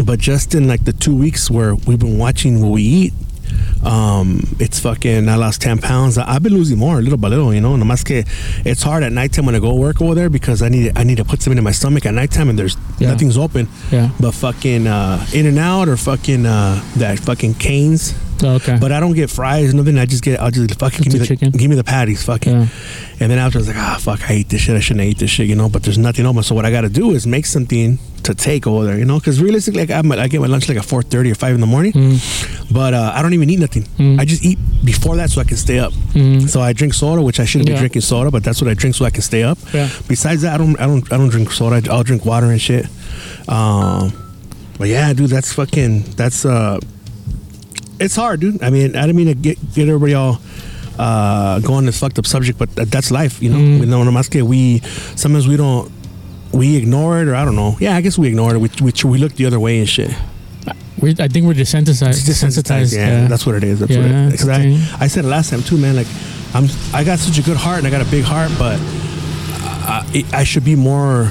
But 0.05 0.21
just 0.21 0.55
in 0.55 0.69
like 0.69 0.85
the 0.85 0.93
two 0.93 1.15
weeks 1.15 1.51
where 1.51 1.75
we've 1.75 1.99
been 1.99 2.19
watching 2.19 2.61
what 2.63 2.71
we 2.71 2.83
eat, 2.83 3.13
um, 3.85 4.57
it's 4.59 4.81
fucking. 4.81 5.29
I 5.29 5.37
lost 5.37 5.61
ten 5.63 5.79
pounds. 5.79 6.19
I, 6.19 6.29
I've 6.35 6.43
been 6.43 6.55
losing 6.55 6.79
more 6.79 7.01
little 7.01 7.19
by 7.19 7.29
little. 7.29 7.53
You 7.55 7.61
know, 7.61 7.77
nomás 7.77 8.05
que 8.05 8.25
it's 8.65 8.83
hard 8.83 9.03
at 9.03 9.13
nighttime 9.13 9.47
when 9.47 9.55
I 9.55 9.59
go 9.61 9.75
work 9.75 10.01
over 10.03 10.15
there 10.15 10.29
because 10.31 10.63
I 10.63 10.69
need 10.69 10.93
I 10.97 11.05
need 11.05 11.17
to 11.19 11.25
put 11.25 11.43
something 11.43 11.59
in 11.59 11.65
my 11.65 11.73
stomach 11.73 12.07
at 12.07 12.15
nighttime 12.15 12.49
and 12.49 12.59
there's 12.59 12.77
Yeah. 12.99 13.11
nothing's 13.11 13.39
open. 13.39 13.69
Yeah. 13.91 14.11
But 14.21 14.33
fucking 14.35 14.87
uh, 14.87 15.25
In 15.33 15.47
and 15.47 15.59
Out 15.59 15.89
or 15.89 15.97
fucking 15.97 16.47
uh, 16.47 16.83
that 16.97 17.21
fucking 17.21 17.55
Canes. 17.55 18.15
Oh, 18.41 18.55
okay. 18.55 18.79
But 18.81 18.93
I 18.93 19.01
don't 19.01 19.15
get 19.15 19.31
fries, 19.31 19.71
and 19.71 19.79
nothing. 19.79 19.99
I 19.99 20.07
just 20.07 20.23
get, 20.23 20.39
I'll 20.39 20.53
just 20.53 20.79
fucking 20.79 21.03
give 21.03 21.13
me, 21.13 21.19
the 21.19 21.27
chicken? 21.27 21.51
give 21.51 21.69
me 21.69 21.75
the 21.75 21.83
patties, 21.83 22.23
fucking. 22.23 22.53
Yeah. 22.53 22.67
And 23.19 23.33
then 23.33 23.39
after 23.39 23.59
I 23.59 23.61
was 23.61 23.67
like, 23.67 23.77
ah, 23.77 23.99
fuck, 24.01 24.31
I 24.31 24.35
ate 24.35 24.49
this 24.49 24.61
shit. 24.61 24.77
I 24.77 24.81
shouldn't 24.81 25.05
eat 25.05 25.19
this 25.19 25.29
shit, 25.29 25.49
you 25.49 25.57
know. 25.57 25.69
But 25.69 25.83
there's 25.83 25.99
nothing 25.99 26.25
open. 26.25 26.45
So 26.45 26.55
what 26.55 26.65
I 26.65 26.71
got 26.71 26.83
to 26.83 26.89
do 26.89 27.11
is 27.11 27.27
make 27.27 27.47
something 27.47 27.99
to 28.25 28.35
take 28.35 28.67
over 28.67 28.85
there, 28.85 28.99
you 28.99 29.05
know. 29.05 29.19
Because 29.19 29.41
realistically, 29.41 29.87
like, 29.87 29.91
I'm, 29.91 30.11
I 30.13 30.29
get 30.29 30.41
my 30.41 30.47
lunch 30.47 30.69
like 30.69 30.79
at 30.79 30.85
4:30 30.85 31.31
or 31.33 31.35
5 31.35 31.55
in 31.55 31.61
the 31.61 31.67
morning. 31.67 31.93
Mm. 31.93 32.73
But 32.73 32.95
uh, 32.95 33.13
I 33.15 33.23
don't 33.23 33.35
even 33.35 33.49
eat 33.51 33.59
nothing. 33.59 33.85
Mm. 33.99 34.21
I 34.21 34.25
just 34.25 34.45
eat 34.45 34.59
before 34.85 35.17
that 35.17 35.31
so 35.31 35.41
I 35.41 35.45
can 35.45 35.57
stay 35.57 35.79
up. 35.79 35.93
Mm. 36.15 36.49
So 36.49 36.61
I 36.61 36.73
drink 36.73 36.95
soda, 36.95 37.23
which 37.23 37.41
I 37.41 37.45
shouldn't 37.45 37.69
Yeah. 37.69 37.77
be 37.77 37.81
drinking 37.81 38.03
soda, 38.03 38.31
but 38.31 38.45
that's 38.45 38.61
what 38.61 38.71
I 38.71 38.75
drink 38.75 38.95
so 38.97 39.05
I 39.05 39.11
can 39.11 39.23
stay 39.23 39.43
up. 39.43 39.59
Yeah. 39.73 39.89
Besides 40.09 40.43
that, 40.43 40.55
I 40.55 40.59
don't, 40.59 40.79
I 40.81 40.87
don't, 40.87 41.13
I 41.13 41.17
don't 41.17 41.29
drink 41.31 41.51
soda. 41.53 41.81
I'll 41.91 42.03
drink 42.05 42.25
water 42.25 42.47
and 42.51 42.61
shit. 42.61 42.87
Um, 43.49 44.13
but 44.79 44.89
yeah, 44.89 45.13
dude, 45.13 45.31
that's 45.31 45.53
fucking, 45.53 46.03
that's 46.17 46.45
uh, 46.45 46.79
it's 48.01 48.15
hard, 48.15 48.41
dude. 48.41 48.63
I 48.63 48.71
mean, 48.71 48.95
I 48.95 49.03
didn't 49.03 49.17
mean 49.17 49.27
to 49.27 49.35
get 49.35 49.59
get 49.75 49.89
everybody 49.89 50.15
all 50.15 50.41
uh, 50.99 51.59
go 51.61 51.75
on 51.75 51.87
this 51.87 51.99
fucked 51.99 52.19
up 52.19 52.27
subject, 52.27 52.59
but 52.59 52.75
that, 52.77 52.91
that's 52.91 53.11
life, 53.11 53.43
you 53.43 53.51
know. 53.51 53.57
Mm. 53.59 53.81
We 53.81 53.87
know, 53.87 54.03
nomás 54.05 54.31
que 54.31 54.45
we 54.45 54.81
sometimes 55.17 55.49
we 55.49 55.57
don't 55.57 55.91
we 56.53 56.77
ignore 56.77 57.21
it, 57.21 57.29
or 57.29 57.35
I 57.35 57.45
don't 57.45 57.57
know. 57.57 57.77
Yeah, 57.81 57.97
I 57.97 58.01
guess 58.01 58.19
we 58.19 58.29
ignore 58.29 58.55
it. 58.55 58.59
We 58.59 58.71
we, 58.81 58.93
we 59.05 59.19
look 59.19 59.35
the 59.35 59.47
other 59.47 59.61
way 59.61 59.79
and 59.79 59.89
shit. 59.89 60.11
We're, 61.01 61.15
I 61.21 61.29
think 61.29 61.47
we're 61.47 61.55
desensitized. 61.55 62.27
Desensitized. 62.27 62.95
Yeah, 62.97 63.29
that's 63.29 63.47
what 63.47 63.55
it 63.55 63.63
is. 63.65 63.79
That's 63.79 63.95
what 63.97 64.05
it 64.05 64.11
Yeah, 64.11 64.29
is. 64.29 64.41
'Cause 64.41 64.49
okay. 64.49 64.75
I, 64.99 65.05
I 65.05 65.07
said 65.07 65.25
it 65.25 65.29
last 65.29 65.51
time 65.51 65.63
too, 65.63 65.77
man. 65.79 65.95
Like, 65.95 66.09
I'm 66.55 66.67
I 66.93 67.05
got 67.05 67.19
such 67.21 67.39
a 67.39 67.43
good 67.43 67.57
heart 67.57 67.79
and 67.79 67.87
I 67.87 67.91
got 67.91 68.03
a 68.07 68.11
big 68.11 68.25
heart, 68.25 68.51
but 68.59 68.79
I, 68.81 70.25
I 70.33 70.45
should 70.45 70.65
be 70.65 70.75
more 70.75 71.31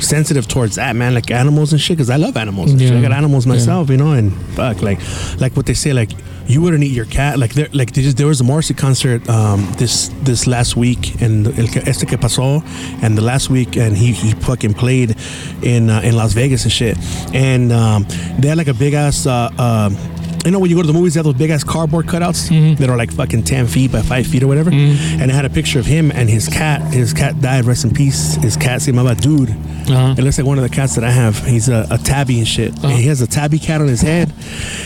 sensitive 0.00 0.48
towards 0.48 0.74
that, 0.76 0.96
man. 0.96 1.14
Like 1.14 1.30
animals 1.30 1.72
and 1.72 1.80
shit, 1.80 1.96
because 1.96 2.10
I 2.10 2.16
love 2.16 2.36
animals. 2.36 2.72
Yeah. 2.74 2.98
I 2.98 3.02
got 3.02 3.12
animals 3.12 3.46
Yeah. 3.46 3.52
myself, 3.52 3.88
you 3.90 3.96
know. 3.96 4.12
And 4.12 4.32
fuck, 4.56 4.82
like, 4.82 4.98
like 5.40 5.56
what 5.56 5.66
they 5.66 5.74
say, 5.74 5.92
like 5.92 6.10
you 6.46 6.60
wouldn't 6.60 6.82
eat 6.84 6.92
your 6.92 7.06
cat. 7.06 7.38
Like 7.38 7.54
there, 7.54 7.68
like 7.72 7.92
just, 7.92 8.16
there 8.16 8.26
was 8.26 8.40
a 8.40 8.44
Morrissey 8.44 8.74
concert 8.74 9.28
um, 9.28 9.66
this 9.78 10.08
this 10.22 10.46
last 10.46 10.76
week, 10.76 11.20
and 11.20 11.46
este 11.88 12.06
que 12.06 12.18
pasó, 12.18 12.62
and 13.02 13.16
the 13.16 13.22
last 13.22 13.50
week, 13.50 13.76
and 13.76 13.96
he 13.96 14.12
he 14.12 14.32
fucking 14.32 14.74
played 14.74 15.16
in 15.62 15.90
uh, 15.90 16.00
in 16.00 16.16
Las 16.16 16.32
Vegas 16.34 16.64
and 16.64 16.72
shit, 16.72 16.96
and 17.34 17.72
um, 17.72 18.06
they 18.38 18.48
had 18.48 18.58
like 18.58 18.68
a 18.68 18.74
big 18.74 18.94
ass. 18.94 19.26
Uh, 19.26 19.50
um 19.58 20.13
you 20.44 20.50
know 20.50 20.58
when 20.58 20.70
you 20.70 20.76
go 20.76 20.82
to 20.82 20.86
the 20.86 20.92
movies, 20.92 21.14
they 21.14 21.18
have 21.18 21.24
those 21.24 21.34
big 21.34 21.50
ass 21.50 21.64
cardboard 21.64 22.06
cutouts 22.06 22.50
Mhm. 22.50 22.76
that 22.78 22.88
are 22.90 22.96
like 22.96 23.12
fucking 23.12 23.42
ten 23.44 23.66
feet 23.66 23.92
by 23.92 24.02
five 24.02 24.26
feet 24.26 24.42
or 24.42 24.46
whatever. 24.46 24.70
Mhm. 24.70 25.20
And 25.20 25.30
it 25.30 25.34
had 25.34 25.44
a 25.44 25.50
picture 25.50 25.78
of 25.78 25.86
him 25.86 26.10
and 26.14 26.28
his 26.28 26.48
cat. 26.48 26.80
His 26.92 27.12
cat 27.12 27.40
died. 27.40 27.64
Rest 27.64 27.84
in 27.84 27.90
peace. 27.92 28.36
His 28.36 28.56
cat 28.56 28.82
se 28.82 28.92
llamaba 28.92 29.18
Dude. 29.20 29.50
Uh-huh. 29.50 30.14
It 30.16 30.22
looks 30.22 30.38
like 30.38 30.46
one 30.46 30.58
of 30.58 30.64
the 30.64 30.74
cats 30.74 30.94
that 30.94 31.04
I 31.04 31.10
have. 31.10 31.44
He's 31.46 31.68
a, 31.68 31.86
a 31.90 31.98
tabby 31.98 32.38
and 32.38 32.48
shit. 32.48 32.72
Uh-huh. 32.78 32.88
And 32.88 32.96
he 32.98 33.06
has 33.08 33.20
a 33.20 33.26
tabby 33.26 33.58
cat 33.58 33.80
on 33.80 33.88
his 33.88 34.00
head, 34.00 34.32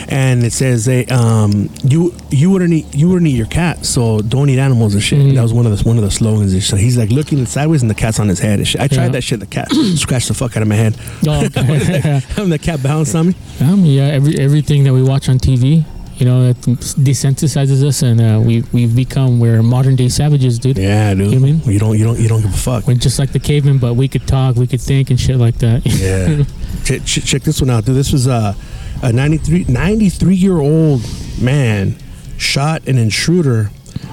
and 0.09 0.45
it 0.45 0.53
says, 0.53 0.87
hey, 0.87 1.05
um, 1.07 1.71
"You 1.85 2.15
you 2.31 2.51
wouldn't 2.51 2.73
eat 2.73 2.87
you 2.95 3.09
wouldn't 3.09 3.29
eat 3.31 3.37
your 3.37 3.47
cat, 3.47 3.85
so 3.87 4.21
don't 4.21 4.49
eat 4.51 4.59
animals 4.59 4.95
and 4.95 5.03
shit." 5.03 5.19
Mhm. 5.21 5.35
That 5.35 5.43
was 5.43 5.53
one 5.53 5.67
of 5.67 5.77
the 5.77 5.89
one 5.89 5.97
of 5.99 6.05
the 6.05 6.11
slogans. 6.11 6.53
Shit. 6.65 6.79
he's 6.79 6.97
like 6.97 7.11
looking 7.11 7.45
sideways, 7.47 7.83
and 7.83 7.91
the 7.91 7.95
cat's 7.95 8.19
on 8.21 8.29
his 8.29 8.39
head 8.41 8.59
and 8.59 8.67
shit. 8.69 8.81
I 8.81 8.89
tried 8.89 9.05
Yeah. 9.07 9.09
that 9.13 9.23
shit. 9.25 9.41
The 9.41 9.47
cat 9.47 9.69
scratched 9.97 10.29
the 10.29 10.35
fuck 10.35 10.57
out 10.57 10.63
of 10.63 10.69
my 10.69 10.75
head. 10.77 10.95
Oh, 11.27 11.45
okay. 11.45 12.23
and 12.37 12.53
the 12.53 12.59
cat 12.59 12.83
bounced 12.83 13.15
on 13.15 13.29
me. 13.29 13.35
um, 13.61 13.85
yeah, 13.85 14.05
every 14.07 14.39
everything 14.39 14.85
that 14.85 14.93
we 14.93 15.03
watch 15.03 15.29
on 15.29 15.39
TV, 15.39 15.48
you 15.57 16.25
know, 16.25 16.49
it 16.51 16.57
desensitizes 16.57 17.85
us, 17.85 18.03
and 18.03 18.21
uh, 18.21 18.41
we 18.45 18.63
we've 18.73 18.95
become 18.95 19.39
we're 19.41 19.63
modern 19.63 19.97
day 19.97 20.09
savages, 20.09 20.59
dude. 20.59 20.77
Yeah, 20.79 21.15
dude. 21.15 21.33
You 21.33 21.41
mean? 21.41 21.61
you 21.65 21.79
don't 21.79 21.97
you 21.99 22.05
don't 22.05 22.19
you 22.19 22.29
don't 22.29 22.43
give 22.43 22.53
a 22.53 22.57
fuck. 22.57 22.87
We're 22.87 22.95
just 22.95 23.19
like 23.19 23.33
the 23.33 23.39
cavemen, 23.39 23.79
but 23.79 23.95
we 23.95 24.09
could 24.09 24.27
talk, 24.27 24.57
we 24.57 24.67
could 24.67 24.81
think, 24.81 25.11
and 25.11 25.19
shit 25.21 25.37
like 25.37 25.59
that. 25.59 25.83
Yeah. 25.99 26.45
check, 26.85 27.05
check 27.05 27.25
check 27.25 27.43
this 27.43 27.61
one 27.61 27.71
out, 27.71 27.85
dude. 27.85 27.97
This 27.97 28.13
was 28.13 28.27
uh, 28.27 28.55
a 29.03 29.13
93, 29.13 29.65
93 29.69 30.35
year 30.35 30.59
old 30.59 31.03
man 31.41 31.97
shot 32.37 32.87
an 32.89 32.99
intruder. 32.99 33.71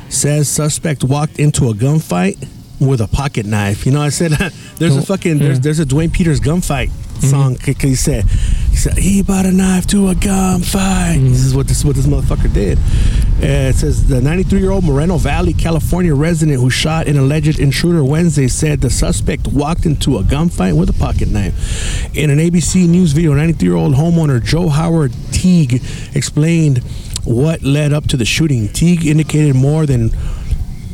Says 0.10 0.48
suspect 0.48 1.04
walked 1.04 1.39
into 1.39 1.69
a 1.69 1.74
gunfight 1.74 2.38
with 2.80 3.02
a 3.02 3.08
pocket 3.08 3.45
knife. 3.45 3.86
You 3.86 3.91
know, 3.91 4.02
I 4.02 4.10
said 4.10 4.32
there's 4.78 4.95
a 4.95 5.00
Oh, 5.00 5.04
fucking 5.04 5.39
there's 5.39 5.58
yeah. 5.58 5.62
there's 5.63 5.80
a 5.80 5.86
Dwayne 5.86 6.13
Peters 6.13 6.39
gunfight 6.39 6.91
song. 7.24 7.56
Cause 7.56 7.76
he 7.82 7.95
said 7.95 8.26
he 8.75 8.81
said 8.81 8.97
he 8.97 9.21
brought 9.21 9.45
a 9.45 9.53
knife 9.53 9.88
to 9.88 10.09
a 10.09 10.13
gunfight. 10.13 11.29
This 11.29 11.45
is 11.45 11.55
what 11.55 11.65
this 11.65 11.77
is 11.77 11.85
what 11.85 11.95
this 11.95 12.07
motherfucker 12.07 12.53
did. 12.53 12.77
Uh, 12.77 13.69
it 13.71 13.75
says 13.75 14.05
the 14.09 14.19
93 14.19 14.59
year 14.59 14.71
old 14.71 14.83
Moreno 14.83 15.15
Valley, 15.15 15.53
California 15.53 16.13
resident 16.13 16.59
who 16.59 16.69
shot 16.69 17.07
an 17.07 17.15
alleged 17.15 17.57
intruder 17.57 18.03
Wednesday 18.03 18.49
said 18.49 18.81
the 18.81 18.89
suspect 18.89 19.47
walked 19.47 19.85
into 19.85 20.17
a 20.17 20.23
gunfight 20.23 20.77
with 20.77 20.89
a 20.89 20.93
pocket 20.99 21.29
knife. 21.29 22.13
In 22.17 22.29
an 22.29 22.38
ABC 22.38 22.85
News 22.89 23.13
video, 23.13 23.33
93 23.33 23.65
year 23.65 23.77
old 23.77 23.93
homeowner 23.93 24.43
Joe 24.43 24.67
Howard 24.67 25.13
Teague 25.31 25.81
explained 26.13 26.79
what 27.23 27.61
led 27.61 27.93
up 27.93 28.07
to 28.07 28.17
the 28.17 28.25
shooting. 28.25 28.67
Teague 28.67 29.05
indicated 29.05 29.55
more 29.55 29.85
than 29.85 30.09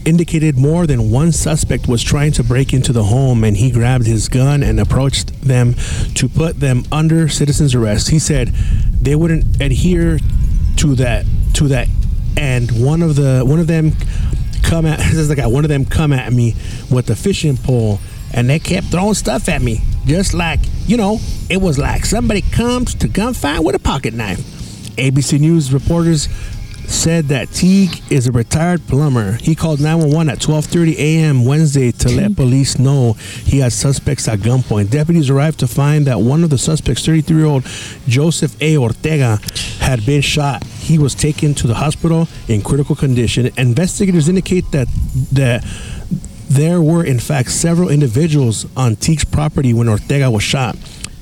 indicated 0.06 0.58
more 0.58 0.88
than 0.88 1.12
one 1.12 1.32
suspect 1.32 1.88
was 1.88 2.02
trying 2.04 2.32
to 2.34 2.44
break 2.44 2.74
into 2.74 2.94
the 2.94 3.04
home 3.04 3.44
and 3.44 3.58
he 3.58 3.72
grabbed 3.72 4.06
his 4.06 4.30
gun 4.30 4.64
and 4.64 4.80
approached 4.80 5.42
them 5.42 5.76
to 6.16 6.28
put 6.28 6.60
them 6.60 6.84
under 6.92 7.28
citizen's 7.28 7.76
arrest. 7.76 8.10
He 8.10 8.20
said 8.20 8.50
they 9.02 9.16
wouldn't 9.16 9.62
adhere 9.62 10.20
to 10.78 10.96
that 10.96 11.26
to 11.54 11.68
that 11.68 11.88
and 12.38 12.72
one 12.84 13.02
of 13.02 13.16
the 13.16 13.44
one 13.46 13.60
of 13.60 13.68
them 13.68 13.92
come 14.64 14.86
at 14.86 14.98
this 15.12 15.16
is 15.16 15.30
like 15.30 15.38
one 15.48 15.64
of 15.66 15.70
them 15.70 15.86
come 15.86 16.14
at 16.14 16.32
me 16.32 16.56
with 16.90 17.10
a 17.10 17.16
fishing 17.16 17.58
pole 17.58 18.00
and 18.34 18.50
they 18.50 18.60
kept 18.60 18.88
throwing 18.88 19.14
stuff 19.14 19.50
at 19.50 19.62
me 19.62 19.82
just 20.06 20.34
like 20.34 20.60
you 20.86 20.98
know 20.98 21.20
it 21.50 21.58
was 21.58 21.78
like 21.78 22.06
somebody 22.06 22.42
comes 22.42 22.96
to 22.96 23.08
gunfight 23.08 23.64
with 23.64 23.76
a 23.76 23.80
pocket 23.80 24.14
knife 24.14 24.40
abc 24.98 25.40
news 25.40 25.74
reporters 25.74 26.28
said 26.88 27.26
that 27.26 27.52
Teague 27.52 28.02
is 28.12 28.28
a 28.28 28.32
retired 28.32 28.86
plumber. 28.88 29.34
He 29.34 29.56
called 29.56 29.80
911 29.80 30.30
at 30.30 30.39
12:30 30.39 30.98
a.m. 30.98 31.46
Wednesday 31.46 31.91
to 31.91 32.10
let 32.10 32.36
police 32.36 32.78
know 32.80 33.13
he 33.13 33.60
had 33.60 33.74
suspects 33.74 34.28
at 34.28 34.39
gunpoint. 34.39 34.89
Deputies 34.89 35.30
arrived 35.30 35.60
to 35.60 35.67
find 35.67 36.06
that 36.08 36.20
one 36.20 36.44
of 36.44 36.50
the 36.50 36.58
suspects, 36.58 37.06
33-year-old 37.08 37.63
Joseph 38.08 38.56
A. 38.62 38.78
Ortega, 38.78 39.39
had 39.80 40.06
been 40.06 40.22
shot. 40.22 40.63
He 40.63 40.98
was 40.98 41.15
taken 41.15 41.54
to 41.56 41.67
the 41.67 41.76
hospital 41.76 42.28
in 42.48 42.62
critical 42.62 42.96
condition. 42.96 43.50
Investigators 43.58 44.30
indicate 44.30 44.72
that 44.72 44.88
that 45.32 45.63
there 46.50 46.82
were 46.82 47.04
in 47.06 47.20
fact 47.20 47.50
several 47.52 47.89
individuals 47.89 48.65
on 48.76 48.96
Teague's 48.98 49.24
property 49.24 49.74
when 49.74 49.88
Ortega 49.88 50.30
was 50.30 50.44
shot. 50.44 50.76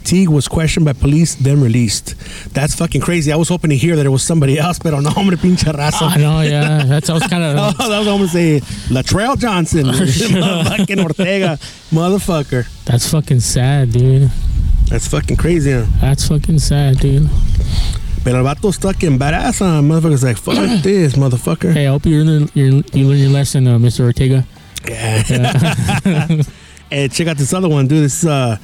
Teague 0.10 0.30
was 0.30 0.48
questioned 0.48 0.86
by 0.86 0.94
police, 0.94 1.36
then 1.36 1.62
released. 1.62 2.16
That's 2.54 2.74
fucking 2.74 3.02
crazy. 3.02 3.32
I 3.32 3.36
was 3.36 3.48
hoping 3.50 3.70
to 3.70 3.78
hear 3.78 3.96
that 3.96 4.06
it 4.08 4.10
was 4.10 4.24
somebody 4.24 4.58
else, 4.66 4.80
but 4.80 4.92
no, 5.00 5.10
hombre 5.12 5.38
pinche 5.38 5.72
raza. 5.72 6.02
I 6.10 6.18
know, 6.18 6.42
yeah. 6.42 6.84
That's 6.84 7.10
I 7.12 7.14
was 7.14 7.28
kind 7.28 7.44
Oh, 7.44 7.70
of. 7.70 7.78
that 7.78 8.00
was 8.00 8.08
almost 8.08 8.34
say 8.34 8.60
Latrell 8.90 9.38
Johnson, 9.38 9.86
fucking 10.66 11.00
Ortega, 11.00 11.60
motherfucker. 11.92 12.66
That's 12.86 13.08
fucking 13.12 13.40
sad, 13.42 13.92
dude. 13.92 14.32
That's 14.90 15.08
fucking 15.08 15.38
crazy. 15.38 15.74
Huh? 15.74 15.86
That's 16.02 16.28
fucking 16.28 16.58
sad, 16.58 16.98
dude. 16.98 17.30
But 18.24 18.34
el 18.34 18.44
vato 18.44 18.74
stuck 18.74 19.04
in 19.04 19.20
badass. 19.20 19.60
Huh? 19.60 19.82
Motherfucker's 19.82 20.24
like, 20.24 20.38
fuck 20.38 20.56
this, 20.84 21.14
motherfucker. 21.14 21.72
Hey, 21.72 21.86
I 21.86 21.92
hope 21.92 22.08
you 22.08 22.24
learn 22.24 22.50
your, 22.56 22.82
you 22.94 23.08
learn 23.08 23.20
your 23.20 23.30
lesson, 23.30 23.68
uh, 23.68 23.78
Mr. 23.78 24.02
Ortega. 24.06 24.44
Yeah. 24.88 25.22
hey, 26.90 27.08
check 27.10 27.28
out 27.28 27.38
this 27.38 27.54
other 27.54 27.70
one, 27.70 27.88
dude. 27.88 28.06
This 28.06 28.24
is 28.24 28.26
uh, 28.30 28.58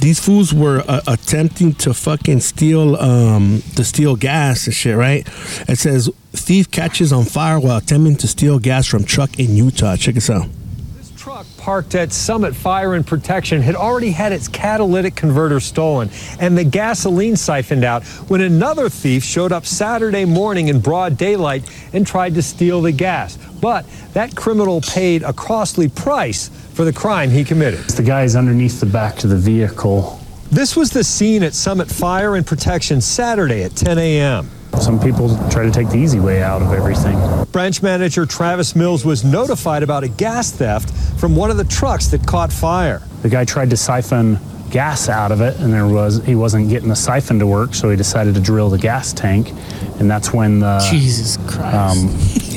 these 0.00 0.20
fools 0.20 0.52
were 0.52 0.82
uh, 0.86 1.00
attempting 1.06 1.74
to 1.74 1.94
fucking 1.94 2.40
steal 2.40 2.96
um 2.96 3.62
to 3.76 3.84
steal 3.84 4.16
gas 4.16 4.66
and 4.66 4.74
shit, 4.74 4.96
right? 4.96 5.26
It 5.68 5.78
says 5.78 6.10
thief 6.32 6.70
catches 6.70 7.12
on 7.12 7.24
fire 7.24 7.58
while 7.60 7.78
attempting 7.78 8.16
to 8.16 8.28
steal 8.28 8.58
gas 8.58 8.86
from 8.86 9.04
truck 9.04 9.38
in 9.38 9.56
Utah. 9.56 9.96
Check 9.96 10.14
this 10.16 10.30
out. 10.30 10.48
This 10.96 11.10
truck 11.12 11.46
parked 11.56 11.94
at 11.94 12.12
Summit 12.12 12.54
Fire 12.54 12.94
and 12.94 13.06
Protection 13.06 13.62
had 13.62 13.76
already 13.76 14.10
had 14.10 14.32
its 14.32 14.48
catalytic 14.48 15.14
converter 15.14 15.60
stolen 15.60 16.10
and 16.38 16.58
the 16.58 16.64
gasoline 16.64 17.36
siphoned 17.36 17.84
out 17.84 18.04
when 18.28 18.40
another 18.40 18.88
thief 18.88 19.24
showed 19.24 19.52
up 19.52 19.64
Saturday 19.64 20.24
morning 20.24 20.68
in 20.68 20.80
broad 20.80 21.16
daylight 21.16 21.64
and 21.92 22.06
tried 22.06 22.34
to 22.34 22.42
steal 22.42 22.82
the 22.82 22.92
gas. 22.92 23.38
But 23.60 23.86
that 24.12 24.36
criminal 24.36 24.82
paid 24.82 25.22
a 25.22 25.32
costly 25.32 25.88
price 25.88 26.50
for 26.74 26.84
the 26.84 26.92
crime 26.92 27.30
he 27.30 27.44
committed. 27.44 27.80
The 27.80 28.02
guy 28.02 28.24
is 28.24 28.36
underneath 28.36 28.80
the 28.80 28.86
back 28.86 29.22
of 29.24 29.30
the 29.30 29.36
vehicle. 29.36 30.20
This 30.50 30.76
was 30.76 30.90
the 30.90 31.04
scene 31.04 31.42
at 31.42 31.54
Summit 31.54 31.88
Fire 31.88 32.36
and 32.36 32.46
Protection 32.46 33.00
Saturday 33.00 33.62
at 33.62 33.74
10 33.76 33.98
a.m. 33.98 34.50
Some 34.80 34.98
people 34.98 35.28
try 35.50 35.64
to 35.64 35.70
take 35.70 35.88
the 35.88 35.96
easy 35.96 36.18
way 36.18 36.42
out 36.42 36.60
of 36.60 36.72
everything. 36.72 37.16
Branch 37.52 37.80
manager 37.80 38.26
Travis 38.26 38.74
Mills 38.74 39.04
was 39.04 39.24
notified 39.24 39.84
about 39.84 40.02
a 40.02 40.08
gas 40.08 40.50
theft 40.50 40.90
from 41.18 41.36
one 41.36 41.50
of 41.50 41.56
the 41.56 41.64
trucks 41.64 42.08
that 42.08 42.26
caught 42.26 42.52
fire. 42.52 43.00
The 43.22 43.28
guy 43.28 43.44
tried 43.44 43.70
to 43.70 43.76
siphon 43.76 44.38
gas 44.74 45.08
out 45.08 45.30
of 45.30 45.40
it, 45.40 45.56
and 45.60 45.72
there 45.72 45.86
was 45.86 46.20
he 46.26 46.34
wasn't 46.34 46.68
getting 46.68 46.88
the 46.88 46.96
siphon 46.96 47.38
to 47.38 47.46
work, 47.46 47.76
so 47.76 47.88
he 47.90 47.96
decided 47.96 48.34
to 48.34 48.40
drill 48.40 48.68
the 48.68 48.76
gas 48.76 49.12
tank, 49.12 49.52
and 50.00 50.10
that's 50.10 50.32
when 50.32 50.58
the, 50.58 50.84
Jesus 50.90 51.36
Christ. 51.46 51.76
um, 51.76 52.08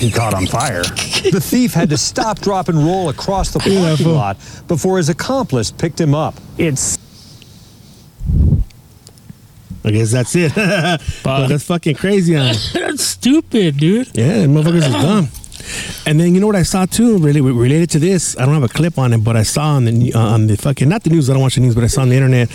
he 0.02 0.10
caught 0.10 0.34
on 0.34 0.48
fire. 0.48 0.84
The 1.28 1.42
thief 1.42 1.74
had 1.74 1.90
to 1.90 1.98
stop, 1.98 2.40
drop, 2.40 2.70
and 2.70 2.78
roll 2.78 3.10
across 3.10 3.52
the 3.52 3.60
parking 3.60 4.06
lot 4.14 4.38
before 4.68 4.98
his 4.98 5.10
accomplice 5.10 5.72
picked 5.72 6.00
him 6.00 6.16
up. 6.16 6.36
It's 6.58 6.98
I 9.84 9.92
guess 9.92 10.12
that's 10.12 10.36
it. 10.36 10.54
but 11.24 11.48
that's 11.48 11.66
fucking 11.66 11.96
crazy. 11.96 12.34
Huh? 12.34 12.54
That's 12.74 13.04
stupid, 13.04 13.78
dude. 13.78 14.10
Yeah, 14.14 14.42
the 14.42 14.48
motherfuckers 14.48 14.88
is 14.88 14.92
dumb. 14.92 15.28
And 16.06 16.20
then 16.20 16.34
you 16.34 16.40
know 16.42 16.48
what 16.48 16.56
I 16.56 16.64
saw 16.64 16.86
too, 16.86 17.18
really 17.18 17.42
related 17.42 17.90
to 17.92 18.00
this. 18.00 18.38
I 18.38 18.46
don't 18.46 18.54
have 18.54 18.64
a 18.64 18.68
clip 18.70 18.98
on 18.98 19.14
it, 19.14 19.24
but 19.24 19.36
I 19.36 19.44
saw 19.44 19.76
on 19.76 19.86
the 19.86 20.14
uh, 20.14 20.20
on 20.20 20.48
the 20.48 20.56
fucking 20.58 20.88
not 20.88 21.04
the 21.04 21.10
news. 21.10 21.30
I 21.30 21.34
don't 21.34 21.42
watch 21.42 21.56
the 21.56 21.62
news, 21.62 21.76
but 21.76 21.84
I 21.84 21.88
saw 21.88 22.02
on 22.02 22.10
the 22.10 22.16
internet 22.16 22.50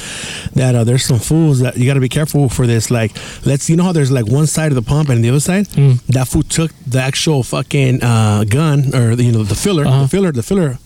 that 0.54 0.74
uh, 0.74 0.84
there's 0.84 1.04
some 1.04 1.18
fools 1.18 1.60
that 1.60 1.76
you 1.76 1.86
got 1.86 1.94
to 1.94 2.00
be 2.00 2.08
careful 2.08 2.48
for 2.48 2.66
this. 2.66 2.90
Like, 2.90 3.12
let's 3.46 3.68
you 3.68 3.76
know 3.76 3.84
how 3.84 3.92
there's 3.92 4.10
like 4.10 4.26
one 4.26 4.46
side 4.46 4.72
of 4.72 4.76
the 4.76 4.82
pump 4.82 5.08
and 5.08 5.22
the 5.24 5.28
other 5.30 5.40
side. 5.40 5.66
That 6.08 6.28
fool 6.28 6.42
took 6.42 6.70
the 6.86 7.00
actual 7.00 7.42
fucking 7.42 8.02
uh, 8.02 8.44
gun 8.44 8.94
or 8.94 9.14
the, 9.16 9.24
you 9.24 9.32
know 9.32 9.42
the 9.44 9.54
filler, 9.54 9.84
the 9.84 10.08
filler, 10.08 10.32
the 10.32 10.42
filler, 10.42 10.78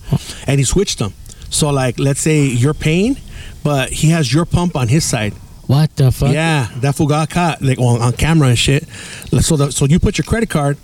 and 0.46 0.58
he 0.58 0.64
switched 0.64 0.98
them. 0.98 1.12
So 1.50 1.70
like, 1.70 1.98
let's 1.98 2.20
say 2.20 2.44
you're 2.46 2.74
paying, 2.74 3.16
but 3.62 3.90
he 3.90 4.10
has 4.10 4.32
your 4.32 4.44
pump 4.44 4.74
on 4.76 4.88
his 4.88 5.04
side. 5.04 5.32
What 5.66 5.94
the 5.96 6.12
fuck? 6.12 6.32
Yeah, 6.32 6.68
that 6.76 6.94
fool 6.94 7.06
got 7.08 7.28
caught 7.30 7.60
like 7.62 7.78
on, 7.78 8.00
on 8.00 8.12
camera 8.12 8.48
and 8.48 8.58
shit. 8.58 8.88
So 9.40 9.56
the, 9.56 9.70
so 9.72 9.84
you 9.84 9.98
put 9.98 10.16
your 10.18 10.24
credit 10.24 10.48
card 10.48 10.76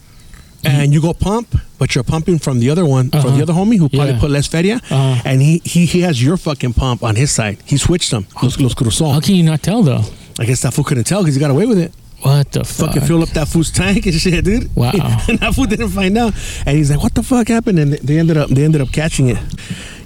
and 0.64 0.92
you 0.92 1.00
go 1.00 1.12
pump, 1.12 1.48
but 1.78 1.94
you're 1.94 2.04
pumping 2.04 2.38
from 2.38 2.60
the 2.60 2.70
other 2.70 2.84
one, 2.86 3.10
from 3.10 3.20
Uh-huh. 3.20 3.36
the 3.36 3.42
other 3.42 3.52
homie 3.52 3.78
who 3.78 3.88
probably 3.88 4.14
Yeah. 4.14 4.20
put 4.20 4.30
less 4.30 4.46
feria, 4.46 4.76
Uh-huh. 4.90 5.22
and 5.24 5.42
he, 5.42 5.60
he 5.64 5.86
he 5.86 6.00
has 6.02 6.22
your 6.22 6.36
fucking 6.36 6.72
pump 6.74 7.02
on 7.02 7.16
his 7.16 7.30
side. 7.30 7.58
He 7.66 7.76
switched 7.76 8.10
them. 8.10 8.26
Los, 8.42 8.58
los 8.60 8.74
cruzó. 8.74 9.12
How 9.12 9.20
can 9.20 9.34
you 9.34 9.42
not 9.42 9.62
tell 9.62 9.82
though? 9.82 10.04
I 10.38 10.44
guess 10.46 10.60
that 10.62 10.72
fool 10.74 10.84
couldn't 10.84 11.04
tell 11.04 11.20
because 11.22 11.34
he 11.34 11.40
got 11.40 11.50
away 11.50 11.66
with 11.66 11.78
it. 11.78 11.92
What 12.22 12.52
the 12.52 12.62
fuck? 12.64 12.86
Fucking 12.94 13.02
fill 13.02 13.22
up 13.22 13.30
that 13.30 13.48
fool's 13.48 13.70
tank 13.72 14.06
and 14.06 14.14
shit, 14.24 14.44
dude. 14.44 14.70
Wow. 14.76 14.92
and 15.28 15.38
that 15.42 15.54
fool 15.54 15.66
didn't 15.66 15.88
find 15.88 16.16
out, 16.16 16.32
and 16.64 16.76
he's 16.78 16.88
like, 16.90 17.02
"What 17.02 17.14
the 17.14 17.22
fuck 17.24 17.48
happened?" 17.48 17.78
And 17.80 17.94
they 17.94 18.16
ended 18.18 18.36
up 18.36 18.48
they 18.48 18.62
ended 18.64 18.80
up 18.80 18.92
catching 18.92 19.28
it. 19.28 19.38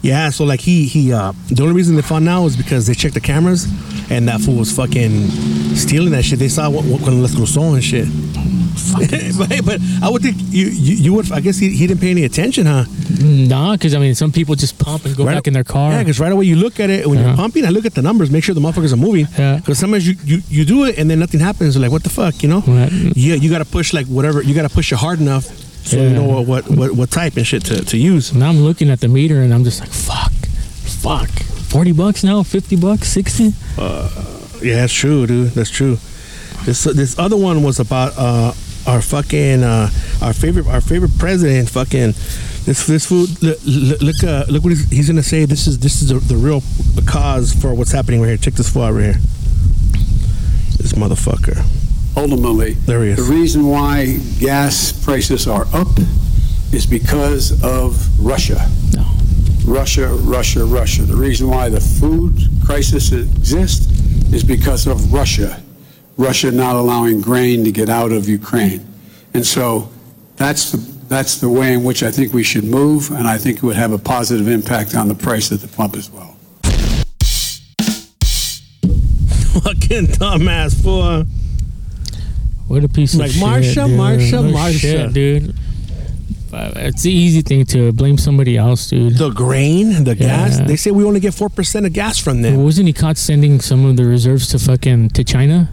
Yeah, 0.02 0.30
so 0.30 0.44
like 0.44 0.60
he 0.60 0.86
he 0.86 1.12
uh 1.12 1.32
the 1.50 1.62
only 1.62 1.74
reason 1.74 1.94
they 1.96 2.02
found 2.02 2.26
out 2.28 2.42
was 2.44 2.56
because 2.56 2.86
they 2.86 2.94
checked 2.94 3.14
the 3.14 3.20
cameras, 3.20 3.66
and 4.08 4.26
that 4.28 4.40
fool 4.40 4.56
was 4.56 4.72
fucking 4.72 5.28
stealing 5.76 6.12
that 6.12 6.24
shit. 6.24 6.38
They 6.38 6.48
saw 6.48 6.70
what 6.70 6.84
what 6.86 7.02
las 7.12 7.34
cruzó 7.34 7.74
and 7.74 7.84
shit. 7.84 8.08
But, 9.38 9.64
but 9.64 9.80
I 10.02 10.08
would 10.10 10.22
think 10.22 10.36
you, 10.38 10.66
you 10.66 10.94
you 10.96 11.12
would 11.14 11.30
I 11.32 11.40
guess 11.40 11.58
he, 11.58 11.70
he 11.70 11.86
didn't 11.86 12.00
pay 12.00 12.10
any 12.10 12.24
attention, 12.24 12.66
huh? 12.66 12.84
Nah, 13.22 13.72
because 13.72 13.94
I 13.94 13.98
mean, 13.98 14.14
some 14.14 14.32
people 14.32 14.54
just 14.54 14.78
pump 14.78 15.04
and 15.04 15.16
go 15.16 15.24
Right- 15.24 15.34
back 15.34 15.46
in 15.46 15.52
their 15.54 15.64
car. 15.64 15.92
Yeah, 15.92 15.98
because 16.02 16.20
right 16.20 16.32
away 16.32 16.44
you 16.44 16.56
look 16.56 16.78
at 16.80 16.90
it 16.90 17.06
when 17.06 17.18
you're 17.18 17.34
pumping. 17.36 17.64
I 17.64 17.70
look 17.70 17.86
at 17.86 17.94
the 17.94 18.02
numbers, 18.02 18.30
make 18.30 18.44
sure 18.44 18.54
the 18.54 18.60
motherfuckers 18.60 18.92
are 18.92 18.96
moving. 19.08 19.26
Yeah. 19.38 19.56
Because 19.56 19.78
sometimes 19.78 20.06
you, 20.06 20.14
you 20.24 20.42
you 20.48 20.64
do 20.64 20.84
it 20.84 20.98
and 20.98 21.10
then 21.10 21.18
nothing 21.18 21.40
happens. 21.40 21.74
You're 21.74 21.82
like, 21.82 21.92
what 21.92 22.02
the 22.04 22.10
fuck, 22.10 22.42
you 22.42 22.48
know? 22.48 22.60
Right. 22.66 22.90
Yeah, 23.16 23.34
you 23.34 23.48
got 23.50 23.58
to 23.58 23.64
push 23.64 23.92
like 23.92 24.06
whatever. 24.06 24.42
You 24.42 24.54
got 24.54 24.68
to 24.68 24.74
push 24.74 24.92
it 24.92 24.96
hard 24.98 25.20
enough 25.20 25.44
so 25.86 25.96
you 26.02 26.10
know 26.10 26.24
what, 26.24 26.46
what 26.46 26.68
what 26.68 26.90
what 26.92 27.10
type 27.12 27.36
and 27.36 27.46
shit 27.46 27.64
to, 27.66 27.84
to 27.84 27.96
use. 27.96 28.34
now 28.34 28.48
I'm 28.48 28.58
looking 28.58 28.90
at 28.90 28.98
the 29.00 29.08
meter 29.08 29.40
and 29.42 29.54
I'm 29.54 29.62
just 29.62 29.78
like, 29.80 29.90
fuck, 29.90 30.32
fuck. 31.02 31.30
40 31.70 31.92
bucks 31.92 32.24
now? 32.24 32.42
50 32.42 32.76
bucks? 32.76 33.08
60? 33.08 33.52
Uh, 33.78 34.08
Yeah, 34.62 34.76
that's 34.76 34.92
true, 34.92 35.26
dude. 35.26 35.50
That's 35.52 35.70
true. 35.70 35.98
This 36.64 36.82
this 36.84 37.16
other 37.18 37.36
one 37.36 37.62
was 37.62 37.78
about 37.78 38.12
uh 38.18 38.52
our 38.86 39.02
fucking 39.02 39.62
uh 39.62 39.90
our 40.22 40.32
favorite 40.32 40.66
our 40.66 40.80
favorite 40.80 41.16
president 41.18 41.68
fucking 41.68 42.12
this 42.64 42.86
this 42.86 43.06
food 43.06 43.30
look 43.42 43.58
look 43.66 44.00
look, 44.00 44.24
uh, 44.24 44.44
look 44.48 44.62
what 44.64 44.70
he's, 44.70 44.88
he's 44.90 45.08
gonna 45.08 45.22
say 45.22 45.44
this 45.44 45.66
is 45.66 45.78
this 45.78 46.02
is 46.02 46.08
the, 46.08 46.18
the 46.18 46.36
real 46.36 46.62
cause 47.06 47.52
for 47.52 47.74
what's 47.74 47.92
happening 47.92 48.20
right 48.20 48.28
here 48.28 48.36
check 48.36 48.54
this 48.54 48.68
fool 48.68 48.82
out 48.82 48.92
right 48.94 49.14
here 49.14 49.20
this 50.78 50.92
motherfucker 50.92 51.64
ultimately, 52.16 52.72
There 52.72 53.04
he 53.04 53.10
is. 53.10 53.16
the 53.28 53.34
reason 53.34 53.66
why 53.66 54.18
gas 54.40 54.92
prices 54.92 55.46
are 55.46 55.66
up 55.72 55.88
is 56.72 56.86
because 56.86 57.62
of 57.62 58.08
Russia. 58.18 58.68
No. 58.94 59.04
Russia, 59.66 60.08
Russia, 60.08 60.64
Russia. 60.64 61.02
The 61.02 61.16
reason 61.16 61.48
why 61.48 61.68
the 61.68 61.80
food 61.80 62.40
crisis 62.64 63.12
exists 63.12 63.86
is 64.32 64.42
because 64.42 64.86
of 64.86 65.12
Russia. 65.12 65.62
Russia 66.16 66.50
not 66.50 66.76
allowing 66.76 67.20
grain 67.20 67.64
to 67.64 67.72
get 67.72 67.88
out 67.88 68.12
of 68.12 68.28
Ukraine. 68.28 68.86
And 69.34 69.46
so 69.46 69.90
that's 70.36 70.72
the, 70.72 70.78
that's 71.08 71.38
the 71.40 71.48
way 71.48 71.74
in 71.74 71.84
which 71.84 72.02
I 72.02 72.10
think 72.10 72.32
we 72.32 72.42
should 72.42 72.64
move, 72.64 73.10
and 73.10 73.26
I 73.28 73.36
think 73.38 73.58
it 73.58 73.62
would 73.62 73.76
have 73.76 73.92
a 73.92 73.98
positive 73.98 74.48
impact 74.48 74.94
on 74.94 75.08
the 75.08 75.14
price 75.14 75.52
at 75.52 75.60
the 75.60 75.68
pump 75.68 75.94
as 75.96 76.10
well. 76.10 76.36
fucking 79.62 80.06
dumbass 80.18 80.80
fool 80.82 81.24
What 82.68 82.84
a 82.84 82.88
piece 82.88 83.14
Like 83.14 83.28
of 83.30 83.34
shit. 83.34 83.42
Marsha, 83.42 83.86
dude. 83.86 83.98
Marsha, 83.98 84.52
Marsha. 84.52 84.78
shit, 84.80 85.12
dude. 85.12 85.54
Uh, 86.52 86.72
It's 86.76 87.02
the 87.02 87.10
easy 87.12 87.42
thing 87.42 87.64
to 87.66 87.92
blame 87.92 88.18
somebody 88.18 88.56
else, 88.56 88.88
dude. 88.88 89.16
the 89.18 89.30
grain 89.30 90.04
the 90.04 90.14
gas 90.14 90.58
they 90.60 90.76
say 90.76 90.90
we 90.90 91.04
only 91.04 91.20
get 91.20 91.34
4% 91.34 91.86
of 91.86 91.92
gas 91.92 92.18
from 92.18 92.42
them 92.42 92.62
Wasn't 92.64 92.86
he 92.86 92.92
caught 92.92 93.16
sending 93.18 93.60
some 93.60 93.84
of 93.84 93.96
the 93.96 94.04
reserves 94.04 94.48
to 94.48 94.58
fucking 94.58 95.10
to 95.10 95.24
China? 95.24 95.70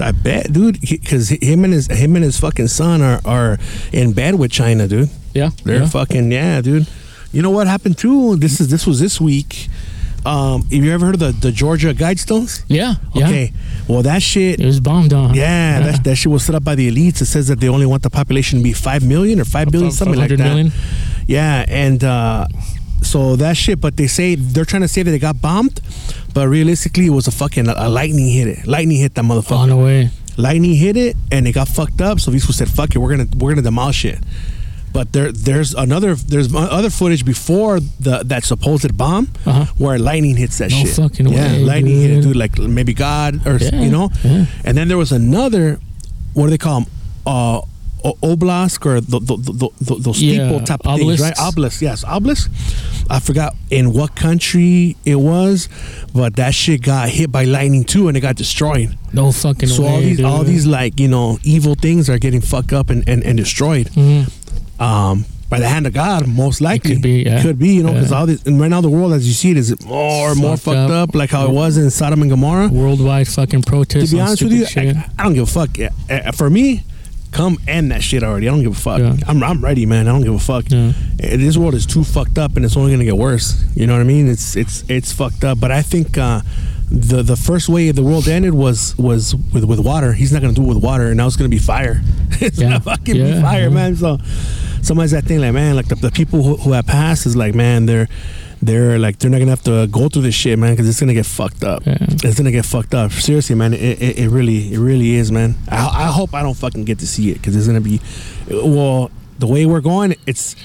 I 0.00 0.12
bet, 0.12 0.52
dude, 0.52 0.80
because 0.80 1.28
him 1.30 1.64
and 1.64 1.72
his 1.72 1.86
him 1.88 2.16
and 2.16 2.24
his 2.24 2.38
fucking 2.38 2.68
son 2.68 3.02
are 3.02 3.20
are 3.24 3.58
in 3.92 4.12
bed 4.12 4.36
with 4.36 4.50
China, 4.50 4.86
dude. 4.88 5.10
Yeah, 5.34 5.50
They're 5.64 5.82
yeah. 5.82 5.88
fucking 5.88 6.30
yeah, 6.32 6.60
dude. 6.60 6.86
You 7.32 7.42
know 7.42 7.50
what 7.50 7.66
happened 7.66 7.98
too? 7.98 8.36
This 8.36 8.60
is 8.60 8.68
this 8.68 8.86
was 8.86 9.00
this 9.00 9.20
week. 9.20 9.68
Um, 10.26 10.62
have 10.62 10.72
you 10.72 10.90
ever 10.90 11.04
heard 11.04 11.16
of 11.16 11.20
the, 11.20 11.32
the 11.32 11.52
Georgia 11.52 11.92
Guidestones? 11.92 12.64
Yeah, 12.66 12.94
yeah. 13.14 13.26
Okay. 13.26 13.52
Well, 13.88 14.02
that 14.04 14.22
shit. 14.22 14.58
It 14.58 14.64
was 14.64 14.80
bombed 14.80 15.12
on. 15.12 15.34
Yeah, 15.34 15.80
That, 15.80 16.04
that 16.04 16.16
shit 16.16 16.32
was 16.32 16.44
set 16.46 16.54
up 16.54 16.64
by 16.64 16.74
the 16.76 16.90
elites. 16.90 17.20
It 17.20 17.26
says 17.26 17.48
that 17.48 17.60
they 17.60 17.68
only 17.68 17.84
want 17.84 18.02
the 18.02 18.08
population 18.10 18.60
to 18.60 18.62
be 18.64 18.72
five 18.72 19.06
million 19.06 19.38
or 19.38 19.44
five 19.44 19.70
billion, 19.70 19.90
something 19.92 20.18
like 20.18 20.30
that. 20.30 20.38
million? 20.38 20.72
Yeah, 21.26 21.66
and 21.68 22.02
uh, 22.02 22.46
so 23.04 23.36
that 23.36 23.56
shit. 23.56 23.80
But 23.80 23.96
they 23.96 24.06
say 24.06 24.34
they're 24.34 24.64
trying 24.64 24.82
to 24.82 24.88
say 24.88 25.02
that 25.02 25.10
they 25.10 25.18
got 25.18 25.40
bombed, 25.40 25.80
but 26.34 26.48
realistically, 26.48 27.06
it 27.06 27.10
was 27.10 27.26
a 27.26 27.32
fucking 27.32 27.68
a 27.68 27.88
lightning 27.88 28.28
hit 28.30 28.48
it. 28.48 28.66
Lightning 28.66 28.98
hit 29.00 29.14
that 29.14 29.24
motherfucker. 29.24 29.58
on 29.58 29.68
the 29.68 29.76
way. 29.76 30.10
Lightning 30.36 30.74
hit 30.74 30.96
it 30.96 31.16
and 31.30 31.46
it 31.46 31.52
got 31.52 31.68
fucked 31.68 32.00
up. 32.00 32.18
So 32.20 32.30
these 32.30 32.42
people 32.42 32.54
said, 32.54 32.68
"Fuck 32.68 32.94
it, 32.94 32.98
we're 32.98 33.10
gonna 33.16 33.28
we're 33.36 33.50
gonna 33.52 33.62
demolish 33.62 34.04
it." 34.04 34.18
But 34.92 35.12
there 35.12 35.30
there's 35.32 35.74
another 35.74 36.14
there's 36.14 36.52
other 36.54 36.90
footage 36.90 37.24
before 37.24 37.80
the 38.00 38.22
that 38.24 38.44
supposed 38.44 38.96
bomb 38.96 39.28
Uh-huh. 39.44 39.64
where 39.78 39.98
lightning 39.98 40.36
hits 40.36 40.58
that 40.58 40.70
No 40.70 40.76
shit. 40.84 40.94
fucking 40.96 41.28
yeah, 41.28 41.52
way, 41.52 41.58
lightning 41.64 42.00
hit 42.00 42.10
it, 42.10 42.14
dude. 42.14 42.22
dude. 42.24 42.36
Like 42.36 42.58
maybe 42.58 42.94
God 42.94 43.46
or 43.46 43.56
Yeah, 43.58 43.80
you 43.80 43.90
know. 43.90 44.10
yeah. 44.24 44.46
And 44.64 44.76
then 44.76 44.88
there 44.88 44.98
was 44.98 45.12
another. 45.12 45.78
What 46.34 46.44
do 46.46 46.50
they 46.50 46.58
call 46.58 46.80
them? 46.80 46.90
Uh, 47.26 47.60
obelisk 48.22 48.84
or 48.86 49.00
the, 49.00 49.18
the, 49.18 49.36
the, 49.36 49.68
the, 49.80 49.94
those 50.00 50.22
Yeah, 50.22 50.48
steeple 50.48 50.66
type 50.66 50.80
of 50.86 50.98
things, 50.98 51.20
right? 51.20 51.34
Obelisk, 51.38 51.80
yes, 51.80 52.04
obelisk. 52.04 52.50
I 53.10 53.20
forgot 53.20 53.54
in 53.70 53.92
what 53.92 54.14
country 54.14 54.96
it 55.04 55.16
was, 55.16 55.68
but 56.14 56.36
that 56.36 56.54
shit 56.54 56.82
got 56.82 57.08
hit 57.08 57.30
by 57.32 57.44
lightning 57.44 57.84
too, 57.84 58.08
and 58.08 58.16
it 58.16 58.20
got 58.20 58.36
destroyed. 58.36 58.96
No 59.12 59.32
fucking 59.32 59.68
So 59.68 59.82
way. 59.82 59.88
all 59.88 60.00
these 60.00 60.16
dude. 60.16 60.26
all 60.26 60.44
these 60.44 60.66
like 60.66 60.98
you 61.00 61.08
know 61.08 61.38
evil 61.44 61.74
things 61.74 62.08
are 62.10 62.18
getting 62.18 62.40
fucked 62.40 62.72
up 62.72 62.90
and, 62.90 63.08
and, 63.08 63.22
and 63.24 63.36
destroyed. 63.36 63.88
Um, 64.78 65.24
by 65.50 65.60
the 65.60 65.68
hand 65.68 65.86
of 65.86 65.92
God, 65.92 66.26
most 66.26 66.60
likely 66.60 66.92
Mm-hmm. 66.92 66.94
could 66.96 67.02
be, 67.02 67.22
yeah. 67.22 67.42
could 67.42 67.58
be, 67.58 67.74
you 67.74 67.82
know, 67.84 67.92
because 67.92 68.10
Yeah. 68.10 68.16
all 68.18 68.26
this 68.26 68.42
and 68.44 68.58
right 68.60 68.68
now 68.68 68.80
the 68.80 68.88
world 68.88 69.12
as 69.12 69.26
you 69.28 69.34
see 69.34 69.50
it 69.52 69.56
is 69.56 69.78
more 69.84 70.30
and 70.32 70.40
more 70.40 70.56
Fucked 70.56 70.76
up. 70.90 71.10
up. 71.10 71.14
like 71.14 71.30
how 71.30 71.44
it 71.46 71.50
was 71.52 71.76
in 71.76 71.90
Sodom 71.90 72.22
and 72.22 72.30
Gomorrah. 72.30 72.68
worldwide 72.68 73.28
fucking 73.28 73.62
protests. 73.62 74.10
to 74.10 74.16
be 74.16 74.20
honest 74.20 74.42
with 74.42 74.52
you. 74.52 74.66
I, 74.76 75.04
I 75.18 75.22
don't 75.24 75.34
give 75.34 75.44
a 75.44 75.46
fuck. 75.46 75.76
Yeah, 75.78 76.30
For 76.32 76.50
me, 76.50 76.82
come 77.34 77.58
end 77.68 77.90
that 77.90 78.02
shit 78.02 78.22
already. 78.22 78.48
I 78.48 78.52
don't 78.52 78.62
give 78.62 78.72
a 78.72 78.80
fuck. 78.80 79.00
Yeah. 79.00 79.16
I'm 79.28 79.42
I'm 79.42 79.62
ready, 79.62 79.84
man. 79.84 80.08
I 80.08 80.12
don't 80.12 80.22
give 80.22 80.34
a 80.34 80.38
fuck. 80.38 80.64
Yeah. 80.70 80.92
This 81.18 81.56
world 81.58 81.74
is 81.74 81.84
too 81.84 82.04
fucked 82.04 82.38
up, 82.38 82.56
and 82.56 82.64
it's 82.64 82.76
only 82.76 82.92
gonna 82.92 83.04
get 83.04 83.16
worse. 83.18 83.62
You 83.74 83.86
know 83.86 83.92
what 83.94 84.00
I 84.00 84.04
mean? 84.04 84.28
It's 84.28 84.56
it's 84.56 84.84
it's 84.88 85.12
fucked 85.12 85.44
up. 85.44 85.60
But 85.60 85.70
I 85.70 85.82
think 85.82 86.16
uh, 86.16 86.40
the 86.90 87.22
the 87.22 87.36
first 87.36 87.68
way 87.68 87.90
the 87.90 88.02
world 88.02 88.28
ended 88.28 88.54
was 88.54 88.96
was 88.96 89.34
with 89.52 89.64
with 89.64 89.80
water. 89.80 90.12
He's 90.14 90.32
not 90.32 90.40
gonna 90.42 90.54
do 90.54 90.62
it 90.64 90.68
with 90.74 90.82
water, 90.82 91.08
and 91.08 91.16
now 91.16 91.26
it's 91.26 91.36
gonna 91.36 91.48
be 91.50 91.58
fire. 91.58 92.00
it's 92.40 92.58
Yeah. 92.58 92.68
gonna 92.68 92.80
fucking 92.80 93.16
Yeah, 93.16 93.34
be 93.36 93.40
fire, 93.42 93.70
man. 93.70 93.96
So 93.96 94.18
somebody's 94.82 95.10
that 95.12 95.24
thing 95.24 95.40
like, 95.40 95.52
man, 95.54 95.76
like 95.76 95.88
the, 95.88 95.96
the 95.96 96.10
people 96.10 96.42
who, 96.42 96.56
who 96.56 96.72
have 96.72 96.86
passed 96.86 97.26
is 97.26 97.34
like, 97.36 97.54
man, 97.54 97.86
they're 97.86 98.08
they're 98.66 98.98
like 98.98 99.18
they're 99.18 99.30
not 99.30 99.38
gonna 99.38 99.50
have 99.50 99.62
to 99.64 99.86
go 99.86 100.08
through 100.08 100.22
this 100.22 100.34
shit, 100.34 100.58
man, 100.58 100.72
because 100.72 100.88
it's 100.88 101.00
gonna 101.00 101.14
get 101.14 101.26
fucked 101.26 101.64
up. 101.64 101.84
Yeah. 101.86 101.96
It's 102.00 102.36
gonna 102.38 102.50
get 102.50 102.64
fucked 102.64 102.94
up. 102.94 103.12
Seriously, 103.12 103.54
man, 103.54 103.74
it, 103.74 104.02
it, 104.02 104.18
it 104.18 104.28
really 104.28 104.72
it 104.72 104.78
really 104.78 105.12
is, 105.14 105.30
man. 105.30 105.54
I, 105.68 106.04
I 106.04 106.06
hope 106.06 106.34
I 106.34 106.42
don't 106.42 106.56
fucking 106.56 106.84
get 106.84 106.98
to 107.00 107.06
see 107.06 107.30
it 107.30 107.34
because 107.34 107.56
it's 107.56 107.66
gonna 107.66 107.80
be, 107.80 108.00
well, 108.48 109.10
the 109.38 109.46
way 109.46 109.66
we're 109.66 109.80
going, 109.80 110.14
it's. 110.26 110.56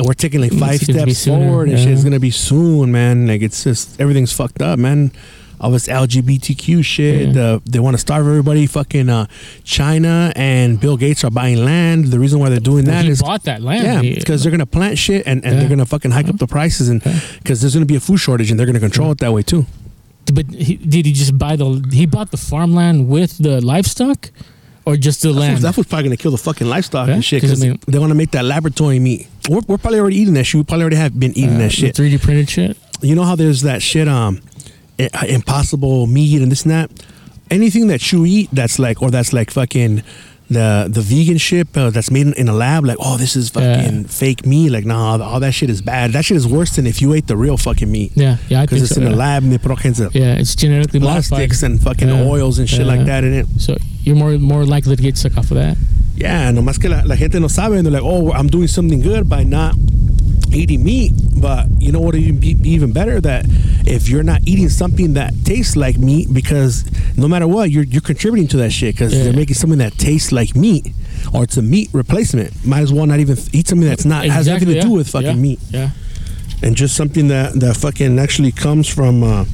We're 0.00 0.14
taking 0.14 0.40
like 0.40 0.52
five 0.52 0.74
It's 0.76 0.86
gonna 0.86 1.06
be 1.06 1.12
steps 1.12 1.24
sooner, 1.24 1.48
forward 1.48 1.70
and 1.70 1.76
yeah. 1.76 1.84
shit. 1.84 1.92
It's 1.92 2.04
gonna 2.04 2.20
be 2.20 2.30
soon, 2.30 2.92
man. 2.92 3.26
Like 3.26 3.42
it's 3.42 3.64
just 3.64 4.00
everything's 4.00 4.32
fucked 4.32 4.62
up, 4.62 4.78
man. 4.78 5.10
All 5.60 5.70
this 5.70 5.88
LGBTQ 5.88 6.84
shit. 6.84 7.34
Yeah. 7.34 7.42
Uh, 7.42 7.58
they 7.64 7.78
want 7.80 7.94
to 7.94 7.98
starve 7.98 8.26
everybody. 8.26 8.66
Fucking 8.66 9.08
uh, 9.08 9.26
China 9.64 10.32
and 10.36 10.78
Bill 10.80 10.96
Gates 10.96 11.24
are 11.24 11.30
buying 11.30 11.64
land. 11.64 12.06
The 12.06 12.18
reason 12.18 12.38
why 12.40 12.48
they're 12.48 12.60
doing 12.60 12.84
that 12.84 13.04
he 13.04 13.10
is 13.10 13.20
bought 13.22 13.42
that 13.44 13.60
land. 13.62 14.04
yeah, 14.06 14.14
because 14.14 14.42
they're 14.42 14.50
gonna 14.52 14.66
plant 14.66 14.98
shit 14.98 15.26
and, 15.26 15.44
and 15.44 15.54
Yeah. 15.54 15.60
they're 15.60 15.68
gonna 15.68 15.86
fucking 15.86 16.10
hike 16.12 16.28
up 16.28 16.38
the 16.38 16.46
prices 16.46 16.88
and 16.88 17.02
because 17.42 17.60
there's 17.60 17.74
gonna 17.74 17.86
be 17.86 17.96
a 17.96 18.00
food 18.00 18.18
shortage 18.18 18.50
and 18.50 18.58
they're 18.58 18.66
gonna 18.66 18.80
control 18.80 19.10
it 19.12 19.18
that 19.18 19.32
way 19.32 19.42
too. 19.42 19.66
But 20.32 20.46
he, 20.50 20.76
did 20.76 21.06
he 21.06 21.12
just 21.12 21.36
buy 21.38 21.56
the? 21.56 21.84
He 21.92 22.06
bought 22.06 22.30
the 22.30 22.36
farmland 22.36 23.08
with 23.08 23.38
the 23.38 23.60
livestock, 23.64 24.30
or 24.84 24.96
just 24.96 25.22
the 25.22 25.28
That's 25.28 25.38
land? 25.40 25.52
what's, 25.54 25.62
that's 25.62 25.76
what's 25.78 25.88
probably 25.88 26.04
gonna 26.04 26.16
kill 26.18 26.32
the 26.32 26.38
fucking 26.38 26.66
livestock 26.68 27.08
and 27.08 27.24
shit 27.24 27.40
'cause 27.40 27.50
I 27.50 27.54
because 27.54 27.64
mean- 27.64 27.80
they 27.88 27.98
want 27.98 28.10
to 28.10 28.14
make 28.14 28.30
that 28.32 28.44
laboratory 28.44 28.98
meat. 28.98 29.26
We're, 29.48 29.60
we're 29.66 29.78
probably 29.78 29.98
already 30.00 30.16
eating 30.16 30.34
that 30.34 30.44
shit. 30.44 30.58
We 30.58 30.64
probably 30.64 30.82
already 30.84 30.96
have 30.96 31.18
been 31.18 31.32
eating 31.32 31.58
that 31.58 31.72
shit. 31.72 31.96
Three 31.96 32.10
D 32.10 32.18
printed 32.18 32.50
shit. 32.50 32.76
you 33.00 33.14
know 33.14 33.24
how 33.24 33.36
there's 33.36 33.62
that 33.62 33.80
shit 33.82 34.06
um 34.08 34.40
impossible 35.28 36.06
meat 36.06 36.42
and 36.42 36.50
this 36.52 36.62
and 36.64 36.72
that 36.72 36.90
anything 37.50 37.86
that 37.88 38.12
you 38.12 38.24
eat 38.26 38.48
that's 38.52 38.78
like 38.78 39.00
or 39.02 39.10
that's 39.10 39.32
like 39.32 39.50
fucking 39.50 40.02
the 40.50 40.88
the 40.90 41.00
vegan 41.02 41.36
shit 41.36 41.68
uh, 41.76 41.90
that's 41.90 42.10
made 42.10 42.26
in, 42.26 42.32
in 42.34 42.48
a 42.48 42.52
lab 42.54 42.84
like 42.84 42.96
oh 43.00 43.16
this 43.18 43.36
is 43.36 43.50
fucking 43.50 44.04
fake 44.04 44.46
meat 44.46 44.70
like 44.70 44.84
nah 44.86 45.18
all 45.22 45.40
that 45.40 45.52
shit 45.52 45.68
is 45.68 45.82
bad 45.82 46.12
that 46.12 46.24
shit 46.24 46.36
is 46.36 46.46
worse 46.46 46.74
than 46.76 46.86
if 46.86 47.02
you 47.02 47.12
ate 47.12 47.26
the 47.26 47.36
real 47.36 47.56
fucking 47.58 47.90
meat 47.90 48.12
Yeah, 48.14 48.38
yeah, 48.48 48.62
I 48.62 48.66
because 48.66 48.82
it's 48.82 48.94
so. 48.94 49.00
in 49.02 49.08
yeah. 49.08 49.14
a 49.14 49.16
lab 49.16 49.42
and 49.42 49.52
they 49.52 49.58
put 49.58 49.70
all 49.70 49.76
kinds 49.76 50.00
of 50.00 50.14
Yeah, 50.14 50.34
it's 50.34 50.54
genetically 50.56 51.00
modified. 51.00 51.28
plastics 51.28 51.62
and 51.62 51.80
fucking 51.82 52.08
Yeah, 52.08 52.22
oils 52.24 52.58
and 52.58 52.68
shit 52.68 52.80
yeah. 52.80 52.86
like 52.96 53.04
that 53.06 53.24
in 53.24 53.34
it 53.34 53.46
So 53.58 53.76
you're 54.02 54.16
more 54.16 54.38
more 54.38 54.64
likely 54.64 54.96
to 54.96 55.02
get 55.02 55.16
sick 55.18 55.36
off 55.36 55.50
of 55.50 55.56
that. 55.58 55.76
yeah 56.16 56.50
nomás 56.50 56.78
que 56.80 56.88
la, 56.88 57.02
la 57.04 57.14
gente 57.14 57.38
no 57.38 57.48
sabe 57.48 57.76
and 57.76 57.84
they're 57.86 57.92
like 57.92 58.02
oh 58.02 58.32
I'm 58.32 58.48
doing 58.48 58.68
something 58.68 59.00
good 59.02 59.28
by 59.28 59.44
not 59.44 59.74
eating 60.52 60.82
meat 60.84 61.12
but 61.40 61.66
you 61.78 61.92
know 61.92 62.00
what 62.00 62.14
would 62.14 62.22
even 62.22 62.38
be 62.40 62.56
even 62.64 62.92
better 62.92 63.20
that 63.20 63.44
if 63.86 64.08
you're 64.08 64.22
not 64.22 64.40
eating 64.46 64.68
something 64.68 65.14
that 65.14 65.32
tastes 65.44 65.76
like 65.76 65.98
meat 65.98 66.28
because 66.32 66.84
no 67.16 67.28
matter 67.28 67.46
what 67.46 67.70
you're 67.70 67.84
you're 67.84 68.00
contributing 68.00 68.48
to 68.48 68.56
that 68.56 68.70
shit 68.70 68.94
because 68.94 69.12
Yeah. 69.14 69.24
they're 69.24 69.32
making 69.32 69.54
something 69.54 69.78
that 69.78 69.92
tastes 69.98 70.32
like 70.32 70.54
meat 70.56 70.88
or 71.32 71.44
it's 71.44 71.56
a 71.56 71.62
meat 71.62 71.90
replacement 71.92 72.52
might 72.66 72.80
as 72.80 72.92
well 72.92 73.06
not 73.06 73.20
even 73.20 73.36
eat 73.52 73.68
something 73.68 73.86
that's 73.88 74.04
not 74.04 74.24
has 74.26 74.46
nothing 74.46 74.66
to 74.68 74.72
Exactly, 74.74 74.90
do 74.90 74.96
with 74.96 75.08
fucking 75.10 75.28
Yeah, 75.28 75.34
meat 75.34 75.60
Yeah, 75.70 75.90
and 76.62 76.74
just 76.76 76.96
something 76.96 77.28
that 77.28 77.54
that 77.60 77.76
fucking 77.76 78.18
actually 78.18 78.52
comes 78.52 78.88
from 78.88 79.22
uh 79.22 79.44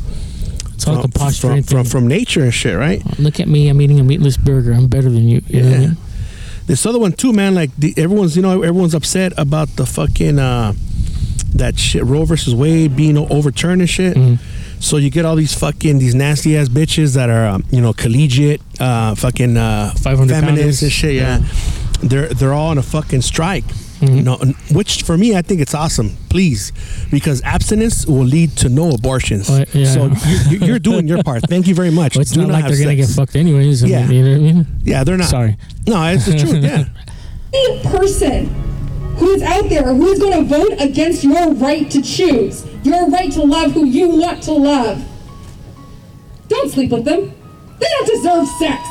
it's 0.74 0.87
all 0.88 0.94
from, 0.94 1.02
like 1.02 1.33
a 1.33 1.33
from, 1.33 1.62
from 1.62 1.85
from 1.85 2.07
nature 2.09 2.42
and 2.42 2.52
shit 2.54 2.76
right 2.76 3.02
Look 3.18 3.40
at 3.40 3.48
me, 3.48 3.68
I'm 3.68 3.80
eating 3.80 4.00
a 4.00 4.04
meatless 4.04 4.37
burger. 4.37 4.72
I'm 4.72 4.88
better 4.88 5.09
than 5.11 5.28
you. 5.28 5.40
you 5.46 5.62
know 5.62 5.70
what 5.70 5.78
I 5.78 5.83
Yeah. 5.83 5.90
This 6.66 6.87
other 6.87 6.98
one 6.98 7.12
too, 7.12 7.33
man. 7.33 7.55
Like 7.55 7.74
the, 7.77 7.94
everyone's, 7.96 8.37
you 8.37 8.42
know, 8.42 8.62
everyone's 8.62 8.94
upset 8.94 9.33
about 9.37 9.68
the 9.77 9.87
fucking 9.87 10.38
uh, 10.38 10.72
that 11.55 11.79
shit 11.79 12.05
Roe 12.05 12.24
versus 12.24 12.55
Wade 12.55 12.96
being 12.96 13.16
overturned 13.16 13.81
and 13.81 13.90
shit. 13.90 14.16
Mm-hmm. 14.16 14.81
So 14.81 14.96
you 14.96 15.11
get 15.11 15.24
all 15.24 15.37
these 15.37 15.55
fucking 15.55 15.98
these 15.98 16.14
nasty 16.14 16.57
ass 16.57 16.68
bitches 16.68 17.14
that 17.14 17.31
are, 17.31 17.46
um, 17.46 17.64
you 17.70 17.81
know, 17.81 17.92
collegiate, 17.92 18.61
uh, 18.81 19.14
fucking 19.14 19.57
uh, 19.57 19.94
500 19.96 20.40
feminists 20.40 20.83
and 20.83 20.92
shit. 20.92 21.14
Yeah. 21.14 21.42
they're 22.03 22.29
they're 22.29 22.53
all 22.53 22.68
on 22.68 22.79
a 22.79 22.83
fucking 22.83 23.22
strike. 23.22 23.64
Mm-hmm. 24.00 24.14
You 24.16 24.22
know, 24.22 24.37
which 24.72 25.02
for 25.02 25.16
me 25.16 25.37
I 25.37 25.42
think 25.42 25.61
it's 25.61 25.74
awesome. 25.74 26.16
Please, 26.28 26.72
because 27.11 27.42
abstinence 27.42 28.07
will 28.07 28.24
lead 28.24 28.57
to 28.59 28.68
no 28.68 28.90
abortions. 28.90 29.48
Oh, 29.48 29.64
yeah. 29.72 29.87
So 29.87 30.11
you, 30.50 30.59
you're 30.66 30.78
doing 30.78 31.07
your 31.09 31.22
part. 31.22 31.42
Thank 31.48 31.66
you 31.68 31.74
very 31.74 31.90
much. 32.02 32.16
Well, 32.16 32.22
it's 32.22 32.33
Do 32.33 32.40
not 32.42 32.50
like 32.50 32.66
they're 32.66 32.78
gonna 32.83 32.96
get 32.96 33.09
fucked 33.09 33.37
anyways. 33.37 33.85
I 33.85 33.87
Yeah. 33.87 34.07
mean, 34.07 34.12
you 34.16 34.22
know 34.24 34.30
what 34.30 34.37
I 34.50 34.52
mean? 34.52 34.66
Yeah, 34.83 35.04
they're 35.04 35.16
not. 35.16 35.28
Sorry. 35.28 35.57
No, 35.87 36.02
it's 36.12 36.26
the 36.26 36.37
truth. 36.38 36.62
Yeah. 36.62 36.85
any 37.54 37.83
person 37.85 38.46
who 39.16 39.30
is 39.30 39.42
out 39.42 39.68
there 39.68 39.85
who 39.94 40.09
is 40.09 40.18
going 40.18 40.33
to 40.33 40.44
vote 40.44 40.72
against 40.80 41.22
your 41.22 41.52
right 41.54 41.88
to 41.88 42.02
choose, 42.02 42.66
your 42.83 43.09
right 43.11 43.30
to 43.30 43.42
love 43.44 43.70
who 43.70 43.85
you 43.87 44.09
want 44.09 44.42
to 44.42 44.50
love, 44.52 45.00
don't 46.48 46.68
sleep 46.72 46.90
with 46.90 47.04
them. 47.04 47.33
They 47.78 47.87
don't 47.87 48.07
deserve 48.09 48.48
sex. 48.59 48.83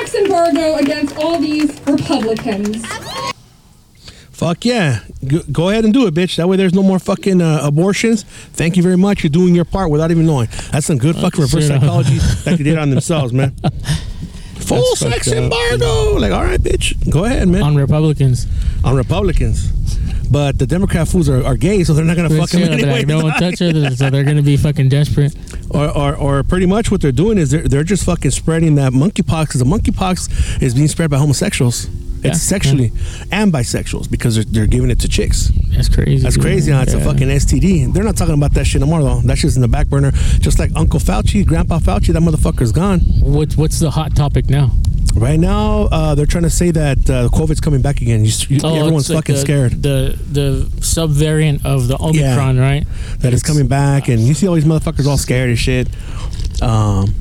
Full 0.00 0.06
sex 0.06 0.14
embargo 0.14 0.76
against 0.76 1.16
all 1.16 1.38
these 1.38 1.80
Republicans. 1.86 2.84
Fuck 4.30 4.64
yeah. 4.64 5.00
Go, 5.26 5.40
go 5.52 5.68
ahead 5.68 5.84
and 5.84 5.92
do 5.92 6.06
it, 6.06 6.14
bitch. 6.14 6.36
That 6.36 6.48
way 6.48 6.56
there's 6.56 6.72
no 6.72 6.82
more 6.82 6.98
fucking 6.98 7.42
uh, 7.42 7.60
abortions. 7.62 8.22
Thank 8.22 8.76
you 8.76 8.82
very 8.82 8.96
much. 8.96 9.22
You're 9.22 9.30
doing 9.30 9.54
your 9.54 9.66
part 9.66 9.90
without 9.90 10.10
even 10.10 10.24
knowing. 10.24 10.48
That's 10.70 10.86
some 10.86 10.96
good 10.96 11.14
fucking 11.16 11.40
reverse 11.42 11.66
shit. 11.66 11.80
psychology 11.80 12.16
that 12.16 12.56
they 12.56 12.64
did 12.64 12.78
on 12.78 12.88
themselves, 12.90 13.32
man. 13.34 13.50
Full 14.60 14.78
That's 14.78 15.00
sex 15.00 15.26
fucked 15.26 15.36
up. 15.36 15.42
embargo. 15.44 16.14
Like, 16.18 16.32
all 16.32 16.44
right, 16.44 16.60
bitch. 16.60 17.10
Go 17.10 17.24
ahead, 17.26 17.48
man. 17.48 17.62
On 17.62 17.76
Republicans. 17.76 18.46
On 18.84 18.96
Republicans. 18.96 19.70
But 20.30 20.58
the 20.58 20.66
Democrat 20.66 21.08
fools 21.08 21.28
are, 21.28 21.44
are 21.44 21.56
gay, 21.56 21.82
so 21.84 21.92
they're 21.92 22.04
not 22.04 22.16
going 22.16 22.28
to 22.30 22.36
fuck 22.38 22.52
Yeah, 22.52 22.66
they're 22.66 22.72
anyway. 22.74 22.90
like, 22.98 23.06
no 23.08 23.20
one 23.22 23.32
touch 23.34 23.60
it, 23.60 23.98
so 23.98 24.10
they're 24.10 24.22
gonna 24.24 24.42
be 24.42 24.56
fucking 24.56 24.88
desperate. 24.88 25.34
or, 25.70 25.88
or, 25.88 26.14
or 26.16 26.42
pretty 26.44 26.66
much 26.66 26.90
what 26.90 27.00
they're 27.00 27.10
doing 27.12 27.36
is 27.36 27.50
they're, 27.50 27.66
they're 27.66 27.84
just 27.84 28.04
fucking 28.04 28.30
spreading 28.30 28.76
that 28.76 28.92
monkeypox 28.92 29.46
because 29.48 29.60
the 29.60 29.66
monkeypox 29.66 30.62
is 30.62 30.74
being 30.74 30.86
spread 30.88 31.10
by 31.10 31.16
homosexuals. 31.18 31.88
Yeah, 32.22 32.30
It's 32.30 32.42
sexually 32.42 32.92
and 33.30 33.52
bisexuals 33.52 34.10
because 34.10 34.34
they're, 34.36 34.44
they're 34.44 34.66
giving 34.66 34.90
it 34.90 35.00
to 35.00 35.08
chicks. 35.08 35.48
That's 35.68 35.88
crazy. 35.88 36.22
That's 36.22 36.36
crazy. 36.36 36.72
Huh? 36.72 36.82
It's 36.82 36.92
a 36.94 37.00
fucking 37.00 37.28
STD. 37.28 37.92
They're 37.92 38.04
not 38.04 38.16
talking 38.16 38.34
about 38.34 38.52
that 38.54 38.66
shit 38.66 38.80
no 38.80 38.86
more 38.86 39.02
though. 39.02 39.20
That 39.22 39.38
shit's 39.38 39.56
in 39.56 39.62
the 39.62 39.68
back 39.68 39.86
burner. 39.88 40.10
Just 40.40 40.58
like 40.58 40.70
Uncle 40.76 41.00
Fauci, 41.00 41.46
Grandpa 41.46 41.78
Fauci, 41.78 42.12
that 42.12 42.22
motherfucker's 42.22 42.72
gone. 42.72 43.00
What 43.00 43.54
What's 43.54 43.78
the 43.80 43.90
hot 43.90 44.14
topic 44.14 44.48
now? 44.50 44.70
Right 45.14 45.40
now, 45.40 45.88
uh, 45.90 46.14
they're 46.14 46.24
trying 46.26 46.44
to 46.44 46.50
say 46.50 46.70
that 46.70 46.98
uh, 47.10 47.28
COVID's 47.30 47.60
coming 47.60 47.82
back 47.82 48.00
again. 48.00 48.24
You, 48.24 48.30
you, 48.48 48.60
Oh, 48.62 48.76
everyone's 48.76 49.10
like 49.10 49.24
fucking 49.24 49.34
the, 49.34 49.40
scared 49.40 49.82
The 49.82 50.16
the 50.30 50.70
subvariant 50.80 51.64
of 51.64 51.88
the 51.88 51.96
Omicron, 52.00 52.58
right? 52.58 52.86
that 53.18 53.32
it's 53.32 53.42
coming 53.42 53.66
back, 53.66 54.08
and 54.08 54.20
you 54.20 54.34
see 54.34 54.46
all 54.46 54.54
these 54.54 54.64
motherfuckers 54.64 55.06
all 55.06 55.18
scared 55.18 55.48
and 55.48 55.58
shit. 55.58 55.88
Um, 56.62 57.14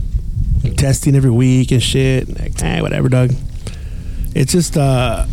testing 0.78 1.16
every 1.16 1.32
week 1.32 1.72
and 1.72 1.82
shit. 1.82 2.28
Like, 2.40 2.62
eh, 2.62 2.82
whatever, 2.82 3.10
Doug. 3.10 3.32
It's 4.36 4.52
just 4.52 4.78
uh, 4.78 5.26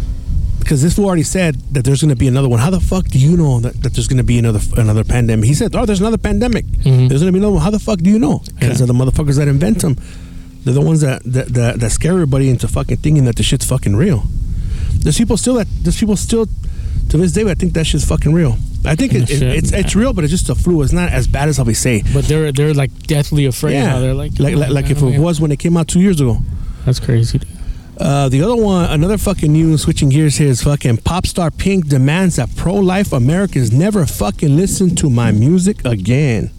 because 0.60 0.82
this 0.82 0.94
fool 0.96 1.06
already 1.06 1.22
said 1.22 1.54
that 1.72 1.84
there's 1.84 2.00
going 2.00 2.10
to 2.10 2.16
be 2.16 2.26
another 2.28 2.48
one. 2.48 2.58
How 2.58 2.70
the 2.70 2.80
fuck 2.80 3.06
do 3.06 3.18
you 3.18 3.36
know 3.36 3.60
that, 3.60 3.80
that 3.82 3.92
there's 3.94 4.08
going 4.08 4.16
to 4.18 4.24
be 4.24 4.38
another 4.38 4.60
another 4.76 5.04
pandemic? 5.04 5.44
He 5.46 5.54
said, 5.54 5.74
"Oh, 5.76 5.86
there's 5.86 6.00
another 6.00 6.18
pandemic. 6.18 6.64
There's 6.82 7.20
going 7.22 7.26
to 7.26 7.32
be 7.32 7.38
another 7.38 7.52
one." 7.54 7.62
How 7.62 7.70
the 7.70 7.78
fuck 7.78 7.98
do 8.00 8.10
you 8.10 8.18
know? 8.18 8.42
Because 8.58 8.78
Yeah. 8.80 8.84
of 8.84 8.88
the 8.88 8.94
motherfuckers 8.94 9.36
that 9.36 9.48
invent 9.48 9.80
them. 9.82 9.96
They're 10.64 10.74
the 10.74 10.80
ones 10.80 11.00
that, 11.02 11.22
that 11.24 11.48
that 11.54 11.80
that 11.80 11.90
scare 11.90 12.12
everybody 12.12 12.48
into 12.50 12.66
fucking 12.66 12.96
thinking 12.98 13.24
that 13.26 13.36
the 13.36 13.42
shit's 13.44 13.64
fucking 13.66 13.94
real. 13.96 14.24
There's 14.94 15.16
people 15.18 15.36
still 15.36 15.54
that 15.54 15.68
there's 15.82 15.98
people 15.98 16.16
still 16.16 16.46
to 17.10 17.16
this 17.18 17.30
day 17.32 17.44
that 17.44 17.58
think 17.58 17.74
that 17.74 17.86
shit's 17.86 18.04
fucking 18.04 18.32
real. 18.34 18.56
I 18.84 18.96
think 18.96 19.14
it, 19.14 19.30
it, 19.30 19.42
it's 19.42 19.70
it's 19.72 19.94
real, 19.94 20.12
but 20.12 20.24
it's 20.24 20.32
just 20.32 20.48
a 20.48 20.56
flu. 20.56 20.82
It's 20.82 20.92
not 20.92 21.10
as 21.10 21.28
bad 21.28 21.48
as 21.48 21.58
how 21.58 21.64
we 21.64 21.74
say. 21.74 22.02
But 22.12 22.24
they're 22.24 22.50
they're 22.50 22.74
like 22.74 22.90
deathly 23.06 23.46
afraid 23.46 23.74
Yeah, 23.74 23.86
now. 23.86 24.00
They're 24.00 24.14
like 24.14 24.38
like 24.40 24.56
like, 24.56 24.70
like 24.70 24.90
if 24.90 25.00
it 25.02 25.20
was 25.20 25.40
when 25.40 25.52
it 25.52 25.58
came 25.60 25.76
out 25.76 25.86
two 25.86 26.00
years 26.00 26.20
ago. 26.20 26.38
That's 26.84 26.98
crazy. 26.98 27.38
dude. 27.38 27.48
Uh, 27.98 28.28
the 28.28 28.42
other 28.42 28.56
one, 28.56 28.90
another 28.90 29.16
fucking 29.16 29.52
news, 29.52 29.82
switching 29.82 30.10
gears 30.10 30.36
here 30.36 30.48
is 30.48 30.62
fucking 30.62 30.98
pop 30.98 31.26
star 31.26 31.50
Pink 31.50 31.88
demands 31.88 32.36
that 32.36 32.54
pro 32.54 32.74
life 32.74 33.12
Americans 33.12 33.72
never 33.72 34.04
fucking 34.04 34.54
listen 34.54 34.94
to 34.96 35.08
my 35.08 35.30
music 35.32 35.84
again. 35.84 36.50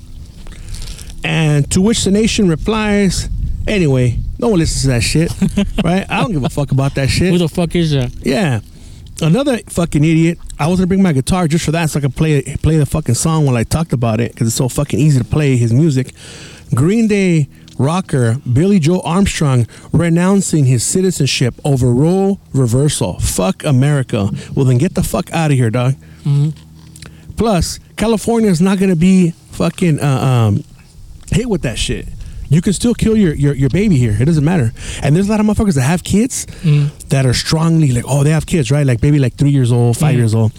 And 1.24 1.70
to 1.72 1.82
which 1.82 2.04
the 2.06 2.12
nation 2.12 2.48
replies, 2.48 3.30
anyway, 3.68 4.18
no 4.40 4.50
one 4.50 4.60
listens 4.60 4.82
to 4.84 4.88
that 4.88 5.02
shit, 5.02 5.32
right? 5.84 6.10
I 6.10 6.22
don't 6.22 6.32
give 6.32 6.44
a 6.44 6.50
fuck 6.50 6.72
about 6.72 6.96
that 6.96 7.10
shit. 7.10 7.32
Who 7.32 7.38
the 7.38 7.50
fuck 7.50 7.76
is 7.76 7.92
that? 7.92 8.14
Yeah. 8.26 8.62
Another 9.22 9.58
fucking 9.68 10.04
idiot. 10.04 10.38
I 10.60 10.68
was 10.68 10.80
gonna 10.80 10.88
bring 10.88 11.02
my 11.02 11.14
guitar 11.14 11.48
just 11.48 11.66
for 11.66 11.72
that, 11.72 11.90
so 11.90 12.00
I 12.00 12.02
could 12.04 12.16
play 12.16 12.42
play 12.62 12.78
the 12.78 12.86
fucking 12.86 13.16
song 13.16 13.46
while 13.46 13.58
I 13.58 13.64
talked 13.64 13.94
about 13.94 14.20
it, 14.20 14.32
because 14.32 14.48
it's 14.48 14.56
so 14.56 14.70
fucking 14.70 15.00
easy 15.00 15.18
to 15.18 15.26
play 15.26 15.58
his 15.58 15.74
music. 15.74 16.14
Green 16.74 17.08
Day 17.08 17.48
rocker 17.78 18.38
Billie 18.52 18.80
Joe 18.80 19.02
Armstrong 19.02 19.68
renouncing 19.92 20.66
his 20.66 20.84
citizenship 20.84 21.56
over 21.64 21.92
role 21.92 22.40
reversal. 22.54 23.20
Fuck 23.20 23.64
America. 23.64 24.30
Well, 24.56 24.66
then 24.66 24.78
get 24.78 24.96
the 24.96 25.04
fuck 25.04 25.32
out 25.32 25.52
of 25.52 25.58
here, 25.58 25.70
dog. 25.70 25.96
Plus, 27.38 27.80
California 27.96 28.50
is 28.50 28.62
not 28.62 28.80
gonna 28.80 28.96
be 28.96 29.32
fucking 29.52 30.00
uh, 30.00 30.06
um, 30.08 30.64
hit 31.32 31.48
with 31.50 31.62
that 31.64 31.78
shit. 31.78 32.08
You 32.50 32.62
can 32.62 32.72
still 32.72 32.94
kill 32.94 33.18
your, 33.18 33.34
your, 33.34 33.54
your 33.54 33.70
baby 33.70 33.98
here. 33.98 34.16
It 34.18 34.24
doesn't 34.26 34.46
matter. 34.46 34.72
And 35.04 35.14
there's 35.16 35.28
a 35.28 35.32
lot 35.32 35.42
of 35.42 35.46
motherfuckers 35.46 35.76
that 35.76 35.82
have 35.82 36.04
kids 36.04 36.46
that 37.10 37.26
are 37.26 37.34
strongly 37.34 37.92
like, 37.92 38.06
oh, 38.08 38.24
they 38.24 38.30
have 38.32 38.46
kids, 38.46 38.72
right? 38.72 38.86
Like 38.86 39.02
maybe 39.02 39.20
like 39.20 39.34
three 39.36 39.50
years 39.50 39.70
old, 39.72 39.98
5 39.98 40.16
years 40.16 40.34
old. 40.34 40.54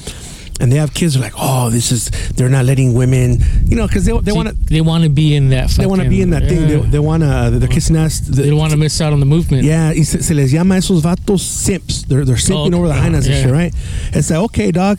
And 0.60 0.72
they 0.72 0.76
have 0.76 0.92
kids. 0.92 1.14
They're 1.14 1.22
like, 1.22 1.34
oh, 1.36 1.70
this 1.70 1.92
is 1.92 2.10
they're 2.34 2.48
not 2.48 2.64
letting 2.64 2.92
women, 2.92 3.38
you 3.64 3.76
know, 3.76 3.86
because 3.86 4.04
they 4.04 4.12
they 4.20 4.32
want 4.32 4.48
to 4.48 4.54
they 4.54 4.80
want 4.80 5.04
to 5.04 5.10
be 5.10 5.34
in 5.36 5.50
that. 5.50 5.70
they 5.70 5.86
want 5.86 6.02
to 6.02 6.08
be 6.08 6.20
in 6.20 6.30
that 6.30 6.48
thing. 6.48 6.66
They, 6.66 6.76
they 6.90 6.98
want 6.98 7.22
to 7.22 7.50
they're 7.58 7.68
kissing 7.68 7.96
ass. 7.96 8.18
The, 8.20 8.42
They 8.42 8.50
don't 8.50 8.58
want 8.58 8.72
to 8.72 8.76
miss 8.76 9.00
out 9.00 9.12
on 9.12 9.20
the 9.20 9.26
movement. 9.26 9.62
yeah, 9.64 9.90
y 9.92 10.02
se, 10.02 10.20
se 10.20 10.34
les 10.34 10.52
llama 10.52 10.74
esos 10.76 11.00
vatos 11.02 11.40
simps. 11.42 12.02
They're 12.08 12.24
they're 12.24 12.36
simping 12.36 12.68
okay. 12.68 12.76
over 12.76 12.88
the 12.88 12.94
hyenas 12.94 13.26
and 13.28 13.36
shit, 13.36 13.52
right? 13.52 13.72
It's 14.12 14.30
like, 14.30 14.40
okay, 14.50 14.72
dog. 14.72 14.98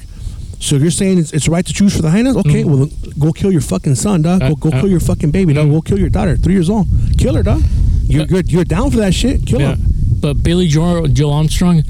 So 0.61 0.75
you're 0.75 0.91
saying 0.91 1.19
it's, 1.19 1.31
it's 1.33 1.47
right 1.47 1.65
to 1.65 1.73
choose 1.73 1.95
for 1.95 2.01
the 2.01 2.09
hyenas, 2.09 2.35
okay, 2.37 2.65
well, 2.65 2.89
go 3.17 3.31
kill 3.31 3.49
your 3.51 3.61
fucking 3.61 3.95
son, 3.95 4.21
dog. 4.23 4.39
Go, 4.41 4.47
Uh, 4.47 4.55
go 4.55 4.69
uh, 4.69 4.81
kill 4.81 4.89
your 4.89 4.99
fucking 4.99 5.31
baby, 5.31 5.53
dog. 5.53 5.69
Go 5.71 5.79
kill 5.81 5.97
your 5.99 6.09
daughter, 6.09 6.35
three 6.35 6.53
years 6.53 6.69
old. 6.69 6.85
Kill 7.17 7.33
her, 7.35 7.43
dog. 7.43 7.61
You're 8.03 8.23
Uh, 8.23 8.25
good. 8.25 8.51
You're 8.51 8.65
down 8.65 8.91
for 8.91 8.97
that 8.97 9.13
shit. 9.13 9.45
Kill 9.45 9.61
Yeah. 9.61 9.75
her. 9.75 9.81
But 10.21 10.43
Billie 10.43 10.67
Joe, 10.67 11.07
Joe 11.07 11.31
Armstrong, 11.31 11.83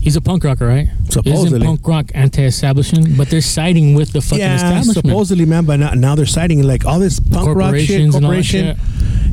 he's 0.00 0.16
a 0.16 0.20
punk 0.20 0.44
rocker, 0.44 0.66
right? 0.66 0.88
Supposedly. 1.08 1.58
Isn't 1.58 1.62
punk 1.62 1.86
rock 1.86 2.10
anti-establishment? 2.14 3.16
But 3.16 3.28
they're 3.30 3.40
siding 3.40 3.94
with 3.94 4.12
the 4.12 4.20
fucking 4.20 4.38
Yeah, 4.38 4.54
establishment. 4.56 5.06
supposedly, 5.06 5.44
man. 5.46 5.64
But 5.64 5.80
now, 5.80 5.90
now 5.94 6.14
they're 6.14 6.26
siding 6.26 6.62
like 6.62 6.84
all 6.86 6.98
this 6.98 7.20
punk 7.20 7.54
rock 7.56 7.74
shit, 7.76 7.88
Corporations 8.10 8.14
and 8.14 8.24
all 8.24 8.30
that 8.32 8.36
corporation. 8.50 8.76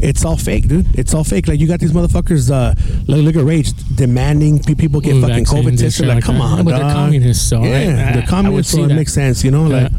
It's 0.01 0.25
all 0.25 0.35
fake, 0.37 0.67
dude. 0.67 0.87
It's 0.99 1.13
all 1.13 1.23
fake. 1.23 1.47
Like 1.47 1.59
you 1.59 1.67
got 1.67 1.79
these 1.79 1.93
motherfuckers. 1.93 2.51
Uh, 2.51 2.75
look, 3.07 3.23
look 3.23 3.35
at 3.37 3.45
Rage 3.45 3.71
demanding 3.95 4.59
pe- 4.61 4.75
people 4.75 4.99
get 4.99 5.15
Ooh, 5.15 5.21
fucking 5.21 5.45
vaccines 5.45 5.65
COVID 5.65 5.69
and 5.69 5.79
tested. 5.79 5.93
shit 5.93 6.07
Like, 6.07 6.15
like 6.15 6.23
come 6.25 6.35
that. 6.35 6.41
on, 6.43 6.57
Yeah, 6.57 6.63
but 6.63 6.69
they're 6.71 6.79
dog. 6.81 6.93
communists, 6.95 7.47
so, 7.47 7.63
yeah, 7.63 7.71
right? 7.71 7.87
I- 7.87 7.91
I 7.91 7.95
they're 8.11 8.15
would 8.21 8.27
communists, 8.29 8.71
see 8.73 8.77
so 8.79 8.83
it 8.83 8.87
that. 8.89 8.95
makes 8.95 9.13
sense, 9.13 9.43
you 9.43 9.51
know. 9.51 9.63
Like, 9.67 9.91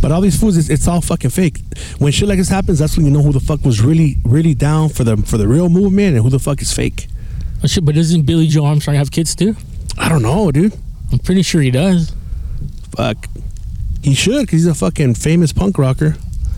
but 0.00 0.10
all 0.12 0.20
these 0.20 0.38
fools, 0.38 0.56
it's, 0.56 0.68
it's 0.68 0.88
all 0.88 1.00
fucking 1.00 1.30
fake. 1.30 1.60
When 1.98 2.10
shit 2.12 2.28
like 2.28 2.38
this 2.38 2.48
happens, 2.48 2.80
that's 2.80 2.96
when 2.96 3.06
you 3.06 3.12
know 3.12 3.22
who 3.22 3.32
the 3.32 3.40
fuck 3.40 3.64
was 3.64 3.80
really, 3.80 4.16
really 4.24 4.54
down 4.54 4.88
for 4.88 5.04
the 5.04 5.16
for 5.18 5.38
the 5.38 5.46
real 5.46 5.68
movement 5.68 6.16
and 6.16 6.24
who 6.24 6.30
the 6.30 6.40
fuck 6.40 6.60
is 6.60 6.72
fake. 6.72 7.06
Oh, 7.62 7.66
shit, 7.68 7.84
but 7.84 7.94
doesn't 7.94 8.22
Billie 8.22 8.48
Joe 8.48 8.64
Armstrong 8.66 8.96
have 8.96 9.10
kids 9.12 9.34
too? 9.36 9.54
I 9.98 10.08
don't 10.08 10.22
know, 10.22 10.50
dude. 10.52 10.74
I'm 11.12 11.18
pretty 11.18 11.42
sure 11.42 11.60
he 11.60 11.70
does. 11.70 12.14
Fuck, 12.96 13.28
he 14.02 14.14
should 14.14 14.40
because 14.46 14.60
he's 14.60 14.66
a 14.66 14.74
fucking 14.74 15.14
famous 15.14 15.52
punk 15.52 15.78
rocker. 15.78 16.16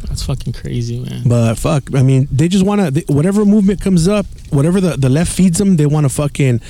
That's 0.08 0.24
fucking 0.24 0.52
crazy, 0.54 1.00
man. 1.00 1.22
But 1.26 1.56
fuck, 1.56 1.94
I 1.94 2.02
mean, 2.02 2.28
they 2.30 2.48
just 2.48 2.64
want 2.64 2.94
to 2.94 3.12
whatever 3.12 3.44
movement 3.44 3.80
comes 3.80 4.08
up, 4.08 4.26
whatever 4.50 4.80
the, 4.80 4.96
the 4.96 5.08
left 5.08 5.32
feeds 5.32 5.58
them, 5.58 5.76
they 5.76 5.86
want 5.86 6.04
to 6.04 6.08
fucking 6.08 6.60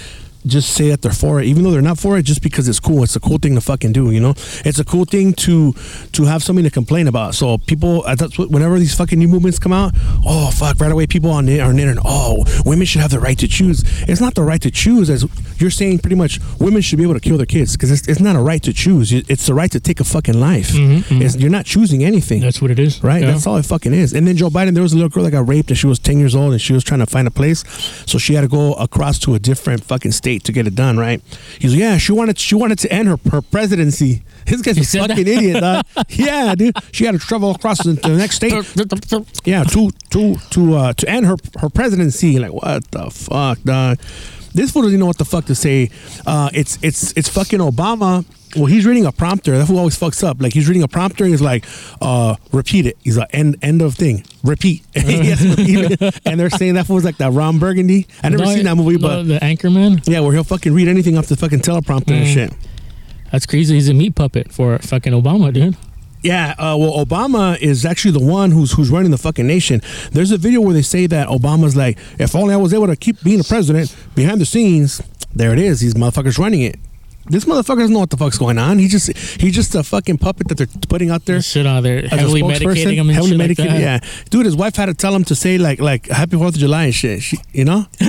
just 0.50 0.70
say 0.74 0.88
that 0.88 1.02
they're 1.02 1.12
for 1.12 1.40
it, 1.40 1.46
even 1.46 1.62
though 1.62 1.70
they're 1.70 1.82
not 1.82 1.98
for 1.98 2.18
it, 2.18 2.22
just 2.24 2.42
because 2.42 2.68
it's 2.68 2.80
cool. 2.80 3.02
It's 3.02 3.16
a 3.16 3.20
cool 3.20 3.38
thing 3.38 3.54
to 3.54 3.60
fucking 3.60 3.92
do, 3.92 4.10
you 4.10 4.20
know. 4.20 4.34
It's 4.64 4.78
a 4.78 4.84
cool 4.84 5.04
thing 5.04 5.32
to 5.34 5.72
to 6.12 6.24
have 6.24 6.42
something 6.42 6.64
to 6.64 6.70
complain 6.70 7.06
about. 7.08 7.34
So 7.34 7.58
people, 7.58 8.04
uh, 8.06 8.14
that's 8.14 8.38
what, 8.38 8.50
whenever 8.50 8.78
these 8.78 8.94
fucking 8.94 9.18
new 9.18 9.28
movements 9.28 9.58
come 9.58 9.72
out, 9.72 9.92
oh 10.26 10.50
fuck, 10.50 10.80
right 10.80 10.90
away 10.92 11.06
people 11.06 11.30
on 11.30 11.46
the 11.46 11.60
on 11.60 11.76
the 11.76 11.82
internet, 11.82 12.02
oh 12.06 12.44
women 12.64 12.86
should 12.86 13.00
have 13.00 13.10
the 13.10 13.20
right 13.20 13.38
to 13.38 13.48
choose. 13.48 13.82
It's 14.08 14.20
not 14.20 14.34
the 14.34 14.42
right 14.42 14.60
to 14.62 14.70
choose, 14.70 15.10
as 15.10 15.24
you're 15.58 15.70
saying. 15.70 15.98
Pretty 16.00 16.16
much, 16.16 16.38
women 16.58 16.82
should 16.82 16.96
be 16.98 17.02
able 17.04 17.14
to 17.14 17.20
kill 17.20 17.36
their 17.36 17.46
kids 17.46 17.72
because 17.76 17.90
it's, 17.90 18.06
it's 18.08 18.20
not 18.20 18.36
a 18.36 18.40
right 18.40 18.62
to 18.62 18.72
choose. 18.72 19.12
It's 19.12 19.46
the 19.46 19.54
right 19.54 19.70
to 19.72 19.80
take 19.80 20.00
a 20.00 20.04
fucking 20.04 20.38
life. 20.38 20.70
It's, 20.74 21.36
you're 21.36 21.50
not 21.50 21.66
choosing 21.66 22.04
anything. 22.04 22.40
That's 22.40 22.60
what 22.62 22.70
it 22.70 22.78
is, 22.78 23.02
Right, 23.02 23.22
Yeah. 23.22 23.32
that's 23.32 23.46
all 23.46 23.56
it 23.56 23.64
fucking 23.66 23.92
is. 23.92 24.12
And 24.12 24.26
then 24.26 24.36
Joe 24.36 24.48
Biden, 24.50 24.74
there 24.74 24.82
was 24.82 24.92
a 24.92 24.96
little 24.96 25.08
girl 25.08 25.24
that 25.24 25.30
got 25.32 25.46
raped, 25.48 25.70
and 25.70 25.78
she 25.78 25.86
was 25.86 25.98
ten 25.98 26.18
years 26.18 26.34
old, 26.34 26.52
and 26.52 26.60
she 26.60 26.72
was 26.72 26.84
trying 26.84 27.00
to 27.00 27.06
find 27.06 27.26
a 27.26 27.30
place, 27.30 27.64
so 28.06 28.18
she 28.18 28.34
had 28.34 28.42
to 28.42 28.48
go 28.48 28.74
across 28.74 29.18
to 29.20 29.34
a 29.34 29.38
different 29.38 29.82
fucking 29.84 30.12
state 30.12 30.37
to 30.44 30.52
get 30.52 30.66
it 30.66 30.74
done. 30.74 30.96
Right? 30.98 31.22
He's 31.58 31.72
like, 31.72 31.80
yeah, 31.80 31.98
she 31.98 32.12
wanted 32.12 32.38
she 32.38 32.54
wanted 32.54 32.78
to 32.80 32.92
end 32.92 33.08
her 33.08 33.18
her 33.30 33.42
presidency. 33.42 34.22
This 34.48 34.62
guy's 34.62 34.78
a 34.78 34.98
fucking 35.00 35.16
that? 35.26 35.28
idiot, 35.28 35.60
dog. 35.60 35.84
yeah, 36.08 36.54
dude. 36.54 36.74
She 36.90 37.04
had 37.04 37.12
to 37.12 37.18
travel 37.18 37.50
across 37.50 37.82
to 37.82 37.92
the 37.92 38.08
next 38.16 38.36
state. 38.36 38.52
Yeah, 39.44 39.62
to 39.64 39.90
to 40.08 40.36
to 40.36 40.74
uh, 40.74 40.92
to 40.94 41.06
end 41.08 41.26
her 41.26 41.36
her 41.58 41.68
presidency. 41.68 42.38
Like 42.38 42.54
what 42.54 42.90
the 42.90 43.10
fuck, 43.10 43.62
dog? 43.62 43.98
This 44.58 44.72
fool 44.72 44.82
doesn't 44.82 44.98
know 44.98 45.06
what 45.06 45.18
the 45.18 45.24
fuck 45.24 45.44
to 45.46 45.54
say. 45.54 45.90
Uh, 46.26 46.50
it's 46.52 46.78
it's 46.82 47.12
it's 47.16 47.28
fucking 47.28 47.60
Obama. 47.60 48.24
Well, 48.56 48.66
he's 48.66 48.86
reading 48.86 49.04
a 49.06 49.12
prompter. 49.12 49.56
That 49.56 49.66
fool 49.66 49.78
always 49.78 49.96
fucks 49.98 50.24
up. 50.26 50.40
Like 50.40 50.52
he's 50.52 50.66
reading 50.68 50.82
a 50.82 50.88
prompter. 50.88 51.22
and 51.24 51.32
He's 51.32 51.42
like, 51.42 51.64
uh, 52.00 52.34
repeat 52.50 52.86
it. 52.86 52.96
He's 53.04 53.16
like, 53.16 53.28
end 53.32 53.56
end 53.62 53.82
of 53.82 53.94
thing. 53.94 54.24
Repeat. 54.42 54.82
to 54.94 55.00
repeat 55.02 56.00
it. 56.00 56.20
And 56.26 56.40
they're 56.40 56.50
saying 56.50 56.74
that 56.74 56.86
fool's 56.86 57.04
like 57.04 57.18
that 57.18 57.32
Ron 57.32 57.58
Burgundy. 57.58 58.06
I 58.22 58.30
never 58.30 58.44
No, 58.44 58.54
seen 58.54 58.64
that 58.64 58.74
movie, 58.76 58.96
no, 58.96 59.08
but 59.08 59.22
the 59.24 59.38
Anchorman. 59.38 60.02
yeah, 60.08 60.20
where 60.20 60.32
he'll 60.32 60.44
fucking 60.44 60.72
read 60.74 60.88
anything 60.88 61.16
off 61.18 61.26
the 61.26 61.36
fucking 61.36 61.60
teleprompter 61.60 62.10
and 62.16 62.26
Mm. 62.26 62.32
shit. 62.34 62.52
That's 63.30 63.46
crazy. 63.46 63.74
He's 63.74 63.88
a 63.90 63.94
meat 63.94 64.14
puppet 64.14 64.50
for 64.52 64.78
fucking 64.78 65.12
Obama, 65.12 65.52
dude. 65.52 65.76
Yeah, 66.28 66.50
uh, 66.58 66.76
well, 66.76 67.02
Obama 67.02 67.58
is 67.58 67.86
actually 67.86 68.10
the 68.10 68.20
one 68.20 68.50
who's 68.50 68.72
who's 68.72 68.90
running 68.90 69.10
the 69.10 69.16
fucking 69.16 69.46
nation. 69.46 69.80
There's 70.12 70.30
a 70.30 70.36
video 70.36 70.60
where 70.60 70.74
they 70.74 70.82
say 70.82 71.06
that 71.06 71.26
Obama's 71.28 71.74
like, 71.74 71.96
if 72.18 72.36
only 72.36 72.52
I 72.52 72.58
was 72.58 72.74
able 72.74 72.86
to 72.88 72.96
keep 72.96 73.22
being 73.22 73.38
the 73.38 73.44
president 73.44 73.96
behind 74.14 74.38
the 74.38 74.44
scenes. 74.44 75.00
There 75.34 75.54
it 75.54 75.58
is. 75.58 75.80
These 75.80 75.94
motherfuckers 75.94 76.36
running 76.38 76.60
it. 76.60 76.78
This 77.30 77.44
motherfucker 77.44 77.78
doesn't 77.80 77.92
know 77.92 78.00
what 78.00 78.10
the 78.10 78.16
fuck's 78.16 78.38
going 78.38 78.58
on. 78.58 78.78
He 78.78 78.88
just 78.88 79.16
he's 79.16 79.54
just 79.54 79.74
a 79.74 79.82
fucking 79.82 80.18
puppet 80.18 80.48
that 80.48 80.56
they're 80.58 80.66
putting 80.88 81.10
out 81.10 81.24
there. 81.26 81.40
Shit 81.42 81.66
out 81.66 81.82
there, 81.82 82.06
heavily 82.08 82.42
medicating 82.42 82.94
him 82.94 83.08
and 83.08 83.14
heavily 83.14 83.30
shit 83.32 83.38
like 83.38 83.48
medicated, 83.48 83.72
that. 83.72 83.80
yeah, 84.04 84.24
dude. 84.30 84.46
His 84.46 84.56
wife 84.56 84.76
had 84.76 84.86
to 84.86 84.94
tell 84.94 85.14
him 85.14 85.24
to 85.24 85.34
say 85.34 85.58
like 85.58 85.80
like 85.80 86.06
Happy 86.08 86.36
Fourth 86.36 86.54
of 86.54 86.60
July 86.60 86.84
and 86.84 86.94
shit. 86.94 87.22
She, 87.22 87.38
you 87.52 87.64
know, 87.64 87.86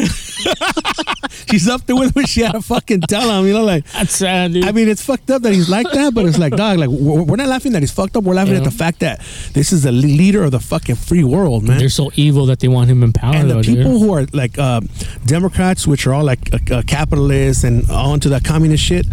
she's 1.49 1.67
up 1.67 1.86
there 1.86 1.95
with 1.95 2.15
him. 2.15 2.25
She 2.25 2.41
had 2.41 2.53
to 2.53 2.62
fucking 2.62 3.01
tell 3.01 3.29
him. 3.29 3.45
You 3.47 3.53
know, 3.53 3.63
like 3.63 3.86
That's 3.91 4.15
sad, 4.15 4.53
dude. 4.53 4.65
I 4.65 4.71
mean, 4.71 4.88
it's 4.88 5.01
fucked 5.03 5.29
up 5.32 5.41
that 5.41 5.53
he's 5.53 5.69
like 5.69 5.89
that, 5.91 6.13
but 6.13 6.25
it's 6.25 6.38
like, 6.38 6.55
dog, 6.55 6.77
like 6.77 6.89
we're, 6.89 7.23
we're 7.23 7.36
not 7.36 7.47
laughing 7.47 7.71
that 7.73 7.82
he's 7.82 7.91
fucked 7.91 8.15
up. 8.15 8.23
We're 8.23 8.36
laughing 8.36 8.55
at 8.55 8.63
the 8.63 8.71
fact 8.71 8.99
that 8.99 9.19
this 9.53 9.71
is 9.71 9.84
the 9.84 9.91
leader 9.91 10.43
of 10.43 10.51
the 10.51 10.60
fucking 10.60 10.95
free 10.95 11.23
world, 11.23 11.63
man. 11.67 11.77
They're 11.77 11.89
so 11.89 12.12
evil 12.15 12.45
that 12.47 12.60
they 12.60 12.67
want 12.67 12.89
him 12.89 13.03
in 13.03 13.13
power. 13.13 13.36
and 13.36 13.49
the 13.49 13.62
people 13.62 13.91
dude. 13.91 14.01
who 14.01 14.13
are 14.13 14.25
like 14.34 14.58
uh, 14.58 14.82
Democrats, 15.25 15.88
which 15.88 16.08
are 16.08 16.13
all 16.13 16.23
like 16.23 16.53
uh, 16.53 16.75
uh, 16.75 16.82
capitalists 16.86 17.63
and 17.63 17.89
all 17.89 18.13
into 18.13 18.29
that 18.29 18.43
communist 18.43 18.84
shit, 18.84 19.05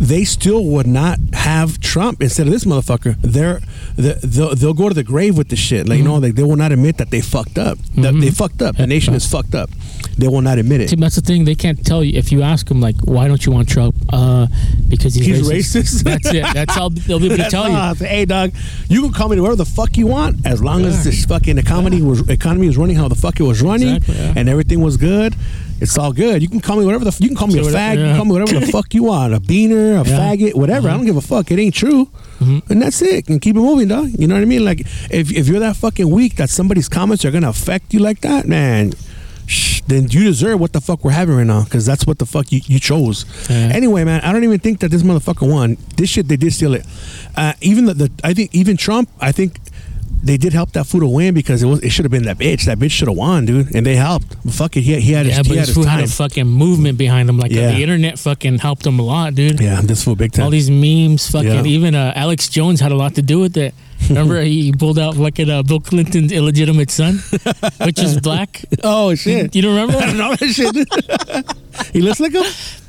they 0.00 0.22
still 0.24 0.64
would 0.64 0.86
not 0.86 1.18
have 1.32 1.80
Trump 1.80 2.22
instead 2.22 2.46
of 2.46 2.52
this 2.52 2.64
motherfucker. 2.64 3.16
They're 3.20 3.60
they'll, 3.96 4.54
they'll 4.54 4.72
go 4.74 4.88
to 4.88 4.94
the 4.94 5.02
grave 5.02 5.36
with 5.36 5.48
this 5.48 5.58
shit. 5.58 5.88
Like 5.88 5.98
you 5.98 6.04
know, 6.04 6.16
like 6.18 6.36
they 6.36 6.44
will 6.44 6.54
not 6.56 6.70
admit 6.70 6.98
that 6.98 7.10
they 7.10 7.20
fucked 7.20 7.58
up. 7.58 7.78
That 7.96 8.14
they 8.20 8.30
fucked 8.30 8.62
up. 8.62 8.76
The 8.76 8.86
nation 8.86 9.14
is 9.14 9.26
fucked 9.26 9.56
up. 9.56 9.70
They 10.16 10.28
will 10.28 10.40
not 10.40 10.58
admit 10.58 10.80
it. 10.82 10.90
See, 10.90 10.96
that's 10.96 11.16
the 11.16 11.20
thing. 11.20 11.44
They 11.44 11.56
can't 11.56 11.84
tell 11.84 12.04
you 12.04 12.16
if 12.16 12.30
you 12.30 12.42
ask 12.42 12.68
them 12.68 12.80
like, 12.80 12.94
"Why 13.02 13.26
don't 13.26 13.44
you 13.44 13.50
want 13.50 13.68
Trump?" 13.68 13.96
Uh, 14.12 14.46
because 14.88 15.14
he's, 15.14 15.26
He's 15.26 15.48
racist. 15.50 15.82
racist. 15.82 16.02
That's 16.04 16.32
it. 16.32 16.54
That's 16.54 16.76
all 16.76 16.90
they'll 17.06 17.18
be 17.18 17.26
able 17.26 17.36
to 17.38 17.50
tell 17.50 17.64
all. 17.74 17.94
you. 17.96 18.04
Hey, 18.06 18.24
dog, 18.24 18.52
you 18.88 19.02
can 19.02 19.12
call 19.12 19.28
me 19.28 19.40
whatever 19.40 19.56
the 19.56 19.64
fuck 19.64 19.96
you 19.96 20.06
want 20.06 20.46
as 20.46 20.62
long 20.62 20.84
as 20.84 20.98
Yeah. 20.98 21.10
this 21.10 21.24
fucking 21.24 21.58
economy 21.58 22.02
was 22.02 22.28
economy 22.28 22.68
was 22.68 22.76
running 22.76 22.96
how 22.96 23.08
the 23.08 23.14
fuck 23.16 23.38
it 23.40 23.44
was 23.44 23.62
running 23.62 23.96
Exactly, 23.96 24.14
yeah. 24.24 24.32
and 24.36 24.48
everything 24.48 24.80
was 24.80 24.96
good. 24.96 25.34
It's 25.80 25.96
all 25.96 26.12
good. 26.12 26.42
You 26.42 26.48
can 26.48 26.60
call 26.60 26.76
me 26.76 26.84
whatever 26.84 27.04
the 27.04 27.08
f- 27.10 27.20
you 27.20 27.28
can 27.28 27.36
call 27.36 27.48
me 27.48 27.58
a 27.58 27.62
fag. 27.62 27.98
You 27.98 28.04
can 28.04 28.16
call 28.16 28.24
me 28.24 28.32
whatever 28.32 28.58
the 28.60 28.66
fuck 28.72 28.92
you 28.94 29.04
want. 29.04 29.32
A 29.34 29.38
beaner, 29.40 29.92
a 29.92 29.94
Yeah. 29.94 30.00
Uh-huh. 30.00 30.20
faggot, 30.34 30.54
whatever. 30.54 30.88
I 30.88 30.94
don't 30.96 31.06
give 31.06 31.16
a 31.16 31.20
fuck. 31.20 31.50
It 31.50 31.58
ain't 31.58 31.74
true. 31.74 32.10
And 32.40 32.80
that's 32.82 33.00
it. 33.02 33.28
And 33.28 33.40
keep 33.40 33.56
it 33.56 33.60
moving, 33.60 33.88
dog. 33.88 34.10
You 34.18 34.26
know 34.26 34.34
what 34.34 34.42
I 34.42 34.46
mean? 34.46 34.64
Like 34.64 34.80
if 35.10 35.32
if 35.32 35.48
you're 35.48 35.60
that 35.60 35.76
fucking 35.76 36.08
weak 36.10 36.36
that 36.36 36.50
somebody's 36.50 36.88
comments 36.88 37.24
are 37.24 37.30
gonna 37.30 37.48
affect 37.48 37.92
you 37.94 38.00
like 38.00 38.20
that, 38.22 38.46
man. 38.46 38.92
shh, 39.46 39.80
Then 39.86 40.08
you 40.10 40.24
deserve 40.24 40.60
what 40.60 40.72
the 40.72 40.80
fuck 40.80 41.04
we're 41.04 41.12
having 41.12 41.34
right 41.36 41.46
now, 41.46 41.64
because 41.64 41.86
that's 41.86 42.06
what 42.06 42.18
the 42.18 42.26
fuck 42.26 42.52
you, 42.52 42.60
you 42.66 42.78
chose. 42.78 43.24
Yeah. 43.48 43.70
Anyway, 43.72 44.04
man, 44.04 44.20
I 44.20 44.32
don't 44.32 44.44
even 44.44 44.58
think 44.60 44.80
that 44.80 44.90
this 44.90 45.02
motherfucker 45.02 45.48
won. 45.50 45.78
This 45.96 46.10
shit, 46.10 46.28
they 46.28 46.36
did 46.36 46.52
steal 46.52 46.74
it. 46.74 46.84
Uh, 47.34 47.54
even 47.62 47.86
the, 47.86 47.94
the, 47.94 48.10
I 48.22 48.34
think 48.34 48.54
even 48.54 48.76
Trump, 48.76 49.08
I 49.20 49.32
think 49.32 49.58
they 50.22 50.36
did 50.36 50.52
help 50.52 50.72
that 50.72 50.84
fool 50.86 51.00
to 51.00 51.08
win 51.08 51.34
because 51.34 51.62
it 51.62 51.66
was 51.66 51.80
it 51.82 51.90
should 51.90 52.04
have 52.04 52.12
been 52.12 52.24
that 52.24 52.38
bitch. 52.38 52.64
That 52.64 52.78
bitch 52.78 52.90
should 52.90 53.08
have 53.08 53.16
won, 53.16 53.46
dude. 53.46 53.74
And 53.74 53.84
they 53.86 53.96
helped. 53.96 54.34
Fuck 54.50 54.76
it, 54.76 54.82
he, 54.82 55.00
he 55.00 55.12
had 55.12 55.26
his, 55.26 55.36
Yeah, 55.36 55.42
he 55.42 55.48
but 55.48 55.58
had 55.58 55.66
this 55.68 55.76
his 55.76 55.86
had 55.86 56.04
a 56.04 56.06
fucking 56.08 56.46
movement 56.46 56.98
behind 56.98 57.28
him. 57.28 57.38
Like 57.38 57.52
uh, 57.52 57.54
Yeah. 57.54 57.72
the 57.72 57.82
internet 57.82 58.18
fucking 58.18 58.58
helped 58.58 58.86
him 58.86 58.98
a 58.98 59.02
lot, 59.02 59.34
dude. 59.34 59.60
yeah, 59.60 59.80
this 59.82 60.04
fool 60.04 60.16
big 60.16 60.32
time. 60.32 60.44
All 60.44 60.50
these 60.50 60.70
memes, 60.70 61.30
fucking. 61.30 61.48
Yeah. 61.48 61.62
Even 61.64 61.94
uh, 61.94 62.12
Alex 62.16 62.48
Jones 62.48 62.80
had 62.80 62.92
a 62.92 62.96
lot 62.96 63.14
to 63.16 63.22
do 63.22 63.38
with 63.40 63.56
it. 63.56 63.74
Remember, 64.08 64.40
he 64.42 64.72
pulled 64.72 64.98
out 64.98 65.16
fucking 65.16 65.50
uh, 65.50 65.62
Bill 65.64 65.80
Clinton's 65.80 66.30
illegitimate 66.32 66.88
son, 66.90 67.18
which 67.84 67.98
is 68.00 68.20
black. 68.20 68.64
oh 68.84 69.14
shit! 69.16 69.54
You 69.56 69.62
don't 69.62 69.74
remember? 69.74 69.96
I 70.02 70.06
don't 70.06 70.16
know 70.18 70.34
that 70.36 70.48
shit. 70.48 71.92
he 71.92 72.00
looks 72.00 72.20
like 72.20 72.32
him 72.32 72.44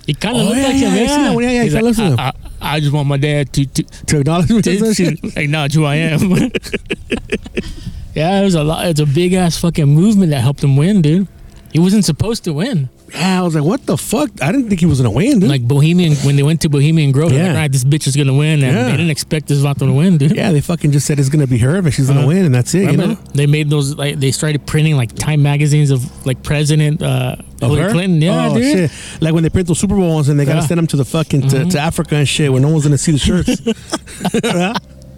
He 0.09 0.15
kind 0.15 0.35
of 0.37 0.41
Oh, 0.41 0.45
looked 0.45 0.57
yeah, 0.57 0.63
like 0.69 0.75
yeah, 0.75 0.89
him. 0.89 0.93
I 0.93 1.01
Yeah, 1.03 1.33
one. 1.35 1.43
Yeah, 1.43 1.49
yeah, 1.51 1.63
He's 1.65 1.73
like, 1.75 1.83
looks 1.83 1.99
I, 1.99 2.15
I, 2.17 2.31
I 2.61 2.79
just 2.79 2.91
want 2.91 3.07
my 3.07 3.17
dad 3.17 3.53
to 3.53 3.65
to, 3.67 3.83
to 3.83 4.19
acknowledge 4.21 4.49
me. 4.49 4.61
to, 4.63 4.93
to 4.95 5.39
acknowledge 5.39 5.75
who 5.75 5.85
I 5.85 5.95
am. 5.97 6.31
yeah, 8.15 8.41
it 8.41 8.43
was 8.43 8.55
a 8.55 8.63
lot. 8.63 8.87
It's 8.87 8.99
a 8.99 9.05
big 9.05 9.33
ass 9.33 9.59
fucking 9.59 9.85
movement 9.85 10.31
that 10.31 10.41
helped 10.41 10.63
him 10.63 10.75
win, 10.77 11.03
dude. 11.03 11.27
He 11.71 11.77
wasn't 11.77 12.05
supposed 12.05 12.43
to 12.45 12.53
win. 12.53 12.89
Yeah, 13.13 13.39
I 13.39 13.43
was 13.43 13.55
like, 13.55 13.63
what 13.63 13.85
the 13.85 13.97
fuck? 13.97 14.29
I 14.41 14.51
didn't 14.51 14.69
think 14.69 14.79
he 14.79 14.85
was 14.85 14.99
gonna 14.99 15.11
win, 15.11 15.39
dude. 15.39 15.49
Like 15.49 15.61
Bohemian, 15.67 16.13
when 16.17 16.35
they 16.35 16.43
went 16.43 16.61
to 16.61 16.69
Bohemian 16.69 17.11
Grove, 17.11 17.31
Yeah. 17.31 17.39
like, 17.43 17.49
all 17.49 17.55
right, 17.55 17.71
this 17.71 17.83
bitch 17.83 18.07
is 18.07 18.15
gonna 18.15 18.33
win, 18.33 18.63
and 18.63 18.75
Yeah. 18.75 18.83
they 18.85 18.91
didn't 18.91 19.09
expect 19.09 19.47
this 19.47 19.59
Vato 19.59 19.79
to 19.79 19.93
win, 19.93 20.17
dude. 20.17 20.35
yeah, 20.35 20.51
they 20.51 20.61
fucking 20.61 20.91
just 20.91 21.05
said 21.07 21.19
it's 21.19 21.29
gonna 21.29 21.47
be 21.47 21.57
her, 21.59 21.81
but 21.81 21.93
she's 21.93 22.07
gonna 22.07 22.23
Uh, 22.23 22.27
win, 22.27 22.45
and 22.45 22.53
that's 22.55 22.73
it. 22.75 22.91
You 22.91 22.97
know? 22.97 23.17
they 23.33 23.47
made 23.47 23.69
those 23.69 23.95
like 23.95 24.19
they 24.19 24.31
started 24.31 24.65
printing 24.65 24.95
like 24.97 25.13
Time 25.15 25.41
magazines 25.41 25.91
of 25.91 26.03
like 26.25 26.43
President 26.43 27.01
uh, 27.01 27.35
Hillary? 27.59 27.91
Clinton. 27.91 28.21
Yeah, 28.21 28.49
oh, 28.49 28.53
dude. 28.55 28.63
shit. 28.89 28.91
Like 29.21 29.33
when 29.33 29.43
they 29.43 29.49
print 29.49 29.67
those 29.67 29.79
Super 29.79 29.95
Bowls 29.95 30.29
and 30.29 30.39
they 30.39 30.45
gotta 30.45 30.57
Yeah. 30.57 30.61
Mm-hmm. 30.61 30.67
send 30.67 30.77
them 30.79 30.87
to 30.87 30.97
the 30.97 31.05
fucking 31.05 31.49
to, 31.49 31.65
to 31.65 31.79
Africa 31.79 32.15
and 32.15 32.27
shit 32.27 32.51
where 32.51 32.61
no 32.61 32.69
one's 32.69 32.83
gonna 32.83 32.97
see 32.97 33.11
the 33.11 33.17
shirts. 33.17 33.61
Yeah? 34.43 34.73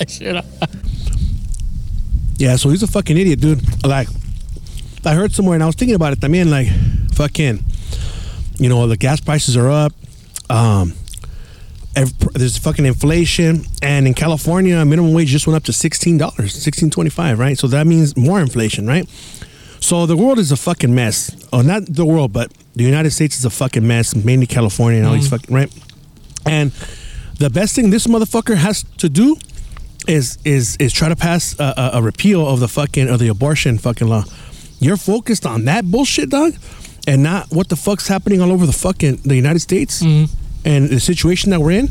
Shit. 0.08 0.46
Yeah, 2.38 2.56
so 2.56 2.70
he's 2.70 2.82
a 2.84 2.88
fucking 2.88 3.18
idiot, 3.18 3.40
dude. 3.40 3.62
Like, 3.86 4.08
I 5.06 5.14
heard 5.14 5.32
somewhere, 5.32 5.56
and 5.56 5.64
I 5.64 5.68
was 5.68 5.76
thinking 5.76 5.96
about 5.96 6.14
it. 6.14 6.20
También, 6.20 6.50
like, 6.50 6.68
fucking, 7.14 7.64
you 8.62 8.70
know, 8.70 8.88
the 8.88 8.98
gas 8.98 9.20
prices 9.20 9.58
are 9.58 9.70
up. 9.70 9.94
Um, 10.50 10.94
there's 12.34 12.58
fucking 12.58 12.86
inflation, 12.86 13.66
and 13.82 14.08
in 14.08 14.14
California, 14.14 14.86
minimum 14.86 15.14
wage 15.14 15.28
just 15.28 15.48
went 15.48 15.58
up 15.58 15.64
to 15.64 15.74
sixteen 15.74 16.18
dollars, 16.18 16.54
sixteen 16.54 16.90
twenty 16.90 17.10
five, 17.10 17.40
right? 17.40 17.58
So 17.58 17.68
that 17.68 17.86
means 17.88 18.16
more 18.16 18.40
inflation, 18.40 18.88
right? 18.88 19.08
So 19.82 20.06
the 20.06 20.16
world 20.16 20.40
is 20.40 20.52
a 20.52 20.58
fucking 20.58 20.94
mess. 20.94 21.36
Oh, 21.52 21.62
not 21.62 21.84
the 21.88 22.06
world, 22.06 22.32
but 22.32 22.54
the 22.76 22.84
United 22.84 23.12
States 23.12 23.38
is 23.38 23.46
a 23.46 23.50
fucking 23.50 23.86
mess. 23.86 24.16
Mainly 24.16 24.46
California 24.46 25.00
and 25.00 25.08
all 25.08 25.16
these 25.16 25.30
fucking 25.30 25.54
right. 25.54 25.74
And 26.46 26.72
the 27.40 27.50
best 27.50 27.76
thing 27.76 27.90
this 27.90 28.08
motherfucker 28.08 28.56
has 28.56 28.84
to 29.00 29.10
do 29.10 29.38
is 30.08 30.38
is 30.46 30.78
is 30.78 30.94
try 30.94 31.10
to 31.10 31.16
pass 31.16 31.60
a, 31.60 31.74
a, 31.78 31.90
a 31.96 32.02
repeal 32.02 32.48
of 32.48 32.60
the 32.60 32.68
fucking 32.68 33.10
of 33.10 33.20
the 33.20 33.28
abortion 33.28 33.78
fucking 33.80 34.08
law. 34.08 34.24
You're 34.80 34.98
focused 34.98 35.46
on 35.46 35.66
that 35.66 35.86
bullshit, 35.86 36.30
dog, 36.30 36.54
and 37.08 37.24
not 37.24 37.48
what 37.52 37.70
the 37.70 37.76
fuck's 37.76 38.08
happening 38.08 38.42
all 38.42 38.52
over 38.52 38.66
the 38.66 38.74
fucking 38.74 39.18
the 39.24 39.36
United 39.36 39.60
States 39.60 40.02
and 40.02 40.90
the 40.90 41.00
situation 41.00 41.50
that 41.52 41.60
we're 41.60 41.72
in. 41.72 41.90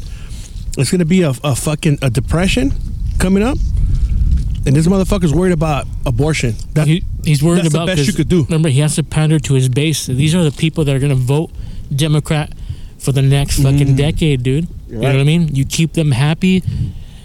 It's 0.78 0.90
gonna 0.90 1.04
be 1.04 1.22
a, 1.22 1.30
a 1.42 1.54
fucking 1.56 1.98
a 2.02 2.10
depression 2.10 2.72
coming 3.18 3.42
up, 3.42 3.58
and 4.66 4.74
this 4.76 4.86
motherfucker's 4.86 5.34
worried 5.34 5.52
about 5.52 5.86
abortion. 6.06 6.54
That, 6.74 6.86
He, 6.86 7.02
he's 7.24 7.42
worried 7.42 7.64
that's 7.64 7.74
about 7.74 7.86
the 7.86 7.96
best 7.96 8.06
you 8.06 8.12
could 8.14 8.28
do. 8.28 8.44
Remember, 8.44 8.68
he 8.68 8.80
has 8.80 8.94
to 8.96 9.02
pander 9.02 9.38
to 9.40 9.54
his 9.54 9.68
base. 9.68 10.06
These 10.06 10.34
are 10.34 10.44
the 10.44 10.52
people 10.52 10.84
that 10.84 10.94
are 10.94 10.98
going 11.00 11.10
to 11.10 11.16
vote 11.16 11.50
Democrat 11.94 12.52
for 12.98 13.12
the 13.12 13.22
next 13.22 13.62
fucking 13.62 13.96
decade, 13.96 14.42
dude. 14.42 14.68
You 14.88 14.96
know 14.96 15.00
Mm. 15.08 15.12
what 15.14 15.20
I 15.20 15.24
mean? 15.24 15.54
You 15.54 15.64
keep 15.64 15.94
them 15.94 16.12
happy. 16.12 16.62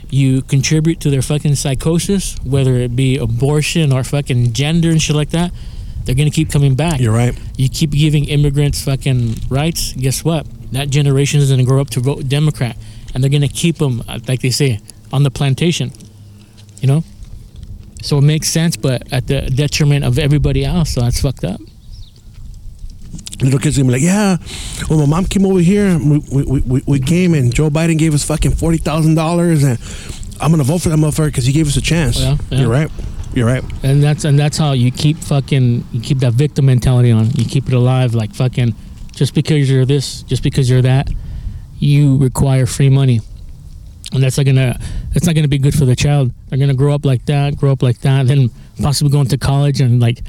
You 0.09 0.41
contribute 0.43 0.99
to 1.01 1.09
their 1.09 1.21
fucking 1.21 1.55
psychosis, 1.55 2.35
whether 2.43 2.75
it 2.75 2.95
be 2.95 3.17
abortion 3.17 3.91
or 3.91 4.03
fucking 4.03 4.53
gender 4.53 4.89
and 4.89 5.01
shit 5.01 5.15
like 5.15 5.31
that. 5.31 5.51
They're 6.05 6.15
gonna 6.15 6.31
keep 6.31 6.49
coming 6.51 6.75
back. 6.75 6.99
You're 6.99 7.13
right. 7.13 7.37
You 7.57 7.67
keep 7.67 7.91
giving 7.91 8.25
immigrants 8.25 8.83
fucking 8.83 9.35
rights. 9.49 9.93
Guess 9.93 10.23
what? 10.23 10.45
That 10.71 10.89
generation 10.89 11.41
is 11.41 11.49
gonna 11.49 11.63
grow 11.63 11.81
up 11.81 11.89
to 11.91 11.99
vote 11.99 12.29
Democrat, 12.29 12.77
and 13.13 13.23
they're 13.23 13.31
gonna 13.31 13.47
keep 13.47 13.77
them, 13.77 14.03
uh, 14.07 14.19
like 14.27 14.41
they 14.41 14.51
say, 14.51 14.79
on 15.11 15.23
the 15.23 15.31
plantation. 15.31 15.91
You 16.81 16.87
know. 16.87 17.03
So 18.03 18.19
it 18.19 18.21
makes 18.21 18.49
sense, 18.49 18.77
but 18.77 19.11
at 19.11 19.25
the 19.25 19.41
detriment 19.41 20.05
of 20.05 20.19
everybody 20.19 20.63
else. 20.63 20.91
So 20.93 21.01
that's 21.01 21.19
fucked 21.21 21.43
up. 21.43 21.59
little 23.41 23.59
kids 23.59 23.77
gonna 23.77 23.87
be 23.87 23.93
like, 23.93 24.01
yeah, 24.03 24.37
well, 24.89 24.99
my 24.99 25.05
mom 25.07 25.25
came 25.25 25.45
over 25.45 25.59
here, 25.59 25.97
we, 25.97 26.19
we, 26.31 26.61
we, 26.61 26.81
we 26.85 26.99
came, 26.99 27.33
and 27.33 27.53
Joe 27.53 27.69
Biden 27.69 27.97
gave 27.97 28.13
us 28.13 28.23
fucking 28.23 28.51
forty 28.51 28.77
thousand 28.77 29.15
dollars, 29.15 29.63
and 29.63 29.79
I'm 30.39 30.51
gonna 30.51 30.63
vote 30.63 30.81
for 30.83 30.89
that 30.89 30.97
motherfucker 30.97 31.27
because 31.27 31.45
he 31.45 31.53
gave 31.53 31.67
us 31.67 31.77
a 31.77 31.81
chance. 31.81 32.19
Yeah, 32.19 32.37
yeah. 32.51 32.59
You're 32.59 32.69
right. 32.69 32.91
You're 33.35 33.45
right. 33.45 33.63
And 33.83 34.01
that's 34.01 34.23
and 34.23 34.39
that's 34.39 34.57
how 34.57 34.71
you 34.71 34.91
keep 34.91 35.17
fucking 35.17 35.85
you 35.91 36.01
keep 36.01 36.19
that 36.19 36.33
victim 36.33 36.65
mentality 36.65 37.11
on. 37.11 37.29
You 37.31 37.45
keep 37.45 37.67
it 37.67 37.73
alive, 37.73 38.15
like 38.15 38.33
fucking. 38.33 38.73
Just 39.13 39.33
because 39.33 39.69
you're 39.69 39.85
this, 39.85 40.23
just 40.23 40.41
because 40.43 40.69
you're 40.69 40.81
that, 40.81 41.09
you 41.79 42.17
require 42.17 42.65
free 42.65 42.89
money, 42.89 43.21
and 44.13 44.21
that's 44.23 44.37
not 44.37 44.45
gonna 44.45 44.77
that's 45.13 45.25
not 45.25 45.35
gonna 45.35 45.47
be 45.47 45.57
good 45.57 45.73
for 45.73 45.85
the 45.85 45.95
child. 45.95 46.31
They're 46.49 46.59
gonna 46.59 46.73
grow 46.73 46.93
up 46.93 47.05
like 47.05 47.25
that, 47.27 47.55
grow 47.57 47.71
up 47.71 47.81
like 47.83 47.99
that, 48.01 48.27
then 48.27 48.49
possibly 48.81 49.11
go 49.11 49.21
into 49.21 49.37
college 49.37 49.79
and 49.81 50.01
like 50.01 50.19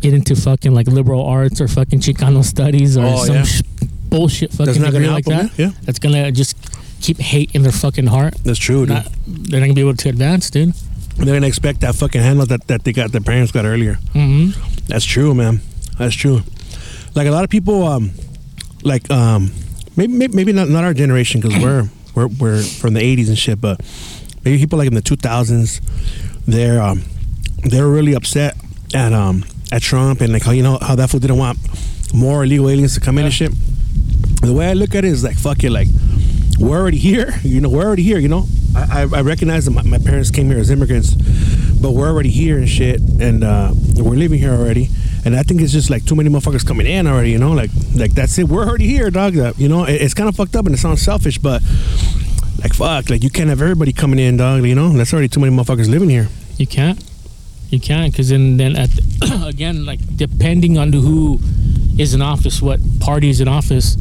get 0.00 0.12
into 0.12 0.36
fucking 0.36 0.74
like 0.74 0.86
liberal 0.88 1.24
arts 1.24 1.60
or 1.60 1.68
fucking 1.68 2.00
Chicano 2.00 2.44
studies 2.44 2.98
or 2.98 3.04
Oh, 3.06 3.24
some 3.24 3.34
yeah. 3.36 3.42
sh- 3.44 3.62
bullshit 4.10 4.50
fucking 4.52 4.66
That's 4.66 4.78
not 4.78 4.92
gonna 4.92 5.04
degree 5.06 5.08
like 5.08 5.24
that. 5.26 5.58
yeah? 5.58 5.70
That's 5.84 5.98
gonna 5.98 6.30
just 6.32 6.54
keep 7.00 7.18
hate 7.18 7.54
in 7.54 7.62
their 7.62 7.72
fucking 7.72 8.06
heart. 8.08 8.34
That's 8.44 8.58
true, 8.58 8.80
dude. 8.80 8.88
Not, 8.90 9.08
they're 9.26 9.60
not 9.60 9.66
gonna 9.66 9.74
be 9.74 9.80
able 9.80 9.96
to 9.96 10.08
advance, 10.10 10.50
dude. 10.50 10.74
They're 11.16 11.34
gonna 11.34 11.46
expect 11.46 11.80
that 11.80 11.94
fucking 11.94 12.20
handle 12.20 12.46
that, 12.46 12.66
that 12.68 12.84
they 12.84 12.92
got 12.92 13.10
their 13.12 13.20
parents 13.22 13.52
got 13.52 13.64
earlier. 13.64 13.94
hmm 14.12 14.50
That's 14.86 15.04
true, 15.04 15.34
man. 15.34 15.60
That's 15.98 16.14
true. 16.14 16.42
Like 17.14 17.26
a 17.26 17.30
lot 17.30 17.44
of 17.44 17.50
people, 17.50 17.84
um, 17.84 18.10
like 18.82 19.10
um, 19.10 19.50
maybe 19.96 20.28
maybe, 20.28 20.52
not 20.52 20.68
not 20.68 20.84
our 20.84 20.92
generation 20.94 21.40
because 21.40 21.60
we're 21.62 21.88
we're 22.14 22.26
we're 22.38 22.62
from 22.62 22.92
the 22.94 23.00
'80s 23.00 23.28
and 23.28 23.38
shit, 23.38 23.60
but 23.60 23.80
maybe 24.44 24.58
people 24.58 24.78
like 24.78 24.88
in 24.88 24.94
the 24.94 25.00
2000s, 25.02 25.80
they're 26.46 26.82
um, 26.82 27.02
they're 27.64 27.88
really 27.88 28.14
upset 28.14 28.56
at 28.94 29.12
um 29.14 29.44
at 29.72 29.80
Trump 29.82 30.20
and 30.20 30.32
like 30.32 30.42
how 30.44 30.52
you 30.52 30.62
know 30.62 30.78
how 30.82 30.94
that 30.96 31.08
fool 31.10 31.18
didn't 31.20 31.38
want 31.38 31.58
more 32.14 32.44
illegal 32.44 32.68
aliens 32.68 32.94
to 32.94 33.00
come 33.00 33.16
in 33.18 33.24
and 33.24 33.32
shit. 33.34 33.50
The 34.42 34.52
way 34.52 34.68
I 34.68 34.74
look 34.74 34.94
at 34.94 35.04
it 35.04 35.08
is 35.10 35.24
like 35.24 35.38
fuck 35.38 35.64
it, 35.64 35.70
like 35.70 35.88
we're 36.58 36.78
already 36.80 36.98
here. 36.98 37.34
You 37.42 37.60
know, 37.60 37.68
we're 37.70 37.84
already 37.84 38.02
here. 38.02 38.18
You 38.18 38.28
know, 38.28 38.46
I 38.74 39.02
I, 39.02 39.20
recognize 39.22 39.64
that 39.66 39.70
my, 39.70 39.82
my 39.82 39.98
parents 39.98 40.30
came 40.30 40.46
here 40.48 40.58
as 40.58 40.70
immigrants, 40.70 41.14
but 41.80 41.92
we're 41.92 42.08
already 42.08 42.30
here 42.30 42.58
and 42.58 42.68
shit, 42.68 43.00
and 43.20 43.42
uh, 43.44 43.72
we're 43.96 44.16
living 44.16 44.38
here 44.38 44.52
already. 44.52 44.88
And 45.24 45.34
I 45.34 45.42
think 45.42 45.60
it's 45.60 45.72
just 45.72 45.90
like 45.90 46.04
too 46.04 46.14
many 46.14 46.28
motherfuckers 46.30 46.64
coming 46.66 46.86
in 46.86 47.06
already. 47.06 47.30
You 47.30 47.38
know, 47.38 47.52
like 47.52 47.70
like 47.94 48.12
that's 48.14 48.36
it. 48.38 48.48
We're 48.48 48.64
already 48.66 48.86
here, 48.86 49.10
dog. 49.10 49.34
You 49.58 49.68
know, 49.68 49.84
it- 49.84 50.00
it's 50.02 50.14
kind 50.14 50.28
of 50.28 50.36
fucked 50.36 50.54
up 50.56 50.66
and 50.66 50.74
it 50.74 50.78
sounds 50.78 51.02
selfish, 51.02 51.38
but 51.38 51.62
like 52.62 52.74
fuck, 52.74 53.10
like 53.10 53.22
you 53.22 53.30
can't 53.30 53.48
have 53.48 53.62
everybody 53.62 53.92
coming 53.92 54.18
in, 54.18 54.36
dog. 54.36 54.64
You 54.64 54.74
know, 54.74 54.90
that's 54.90 55.12
already 55.12 55.28
too 55.28 55.40
many 55.40 55.54
motherfuckers 55.56 55.88
living 55.88 56.10
here. 56.10 56.28
You 56.58 56.66
can't. 56.66 57.02
You 57.70 57.80
can't 57.80 58.12
because 58.12 58.28
then 58.28 58.56
then 58.56 58.76
at 58.76 58.90
again 59.46 59.84
like 59.84 60.00
depending 60.16 60.78
on 60.78 60.92
who 60.92 61.38
is 61.98 62.12
in 62.14 62.22
office, 62.22 62.60
what 62.60 62.80
party 63.00 63.28
is 63.30 63.40
in 63.40 63.48
office. 63.48 63.96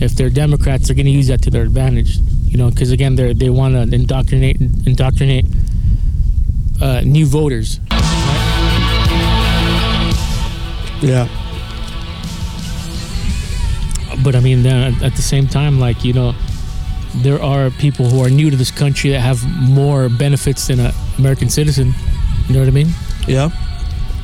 If 0.00 0.12
they're 0.16 0.30
Democrats, 0.30 0.88
they're 0.88 0.96
going 0.96 1.06
to 1.06 1.12
use 1.12 1.28
that 1.28 1.42
to 1.42 1.50
their 1.50 1.62
advantage. 1.62 2.18
You 2.48 2.58
know, 2.58 2.70
because 2.70 2.90
again, 2.90 3.14
they 3.16 3.32
they 3.32 3.50
want 3.50 3.74
to 3.74 3.94
indoctrinate 3.94 4.60
indoctrinate 4.86 5.46
uh, 6.80 7.00
new 7.00 7.24
voters. 7.26 7.78
Yeah. 11.00 11.26
But 14.22 14.36
I 14.36 14.40
mean, 14.40 14.62
then 14.62 14.94
at- 15.02 15.16
the 15.16 15.22
same 15.22 15.46
time, 15.48 15.80
like 15.80 16.04
you 16.04 16.12
know, 16.12 16.34
there 17.16 17.40
are 17.42 17.70
people 17.70 18.06
who 18.08 18.20
are 18.24 18.30
new 18.30 18.50
to 18.50 18.56
this 18.56 18.70
country 18.70 19.10
that 19.10 19.20
have 19.20 19.42
more 19.68 20.08
benefits 20.08 20.66
than 20.68 20.80
an 20.80 20.92
American 21.18 21.48
citizen. 21.48 21.94
You 22.48 22.54
know 22.54 22.60
what 22.60 22.68
I 22.68 22.72
mean? 22.72 22.88
Yeah. 23.26 23.50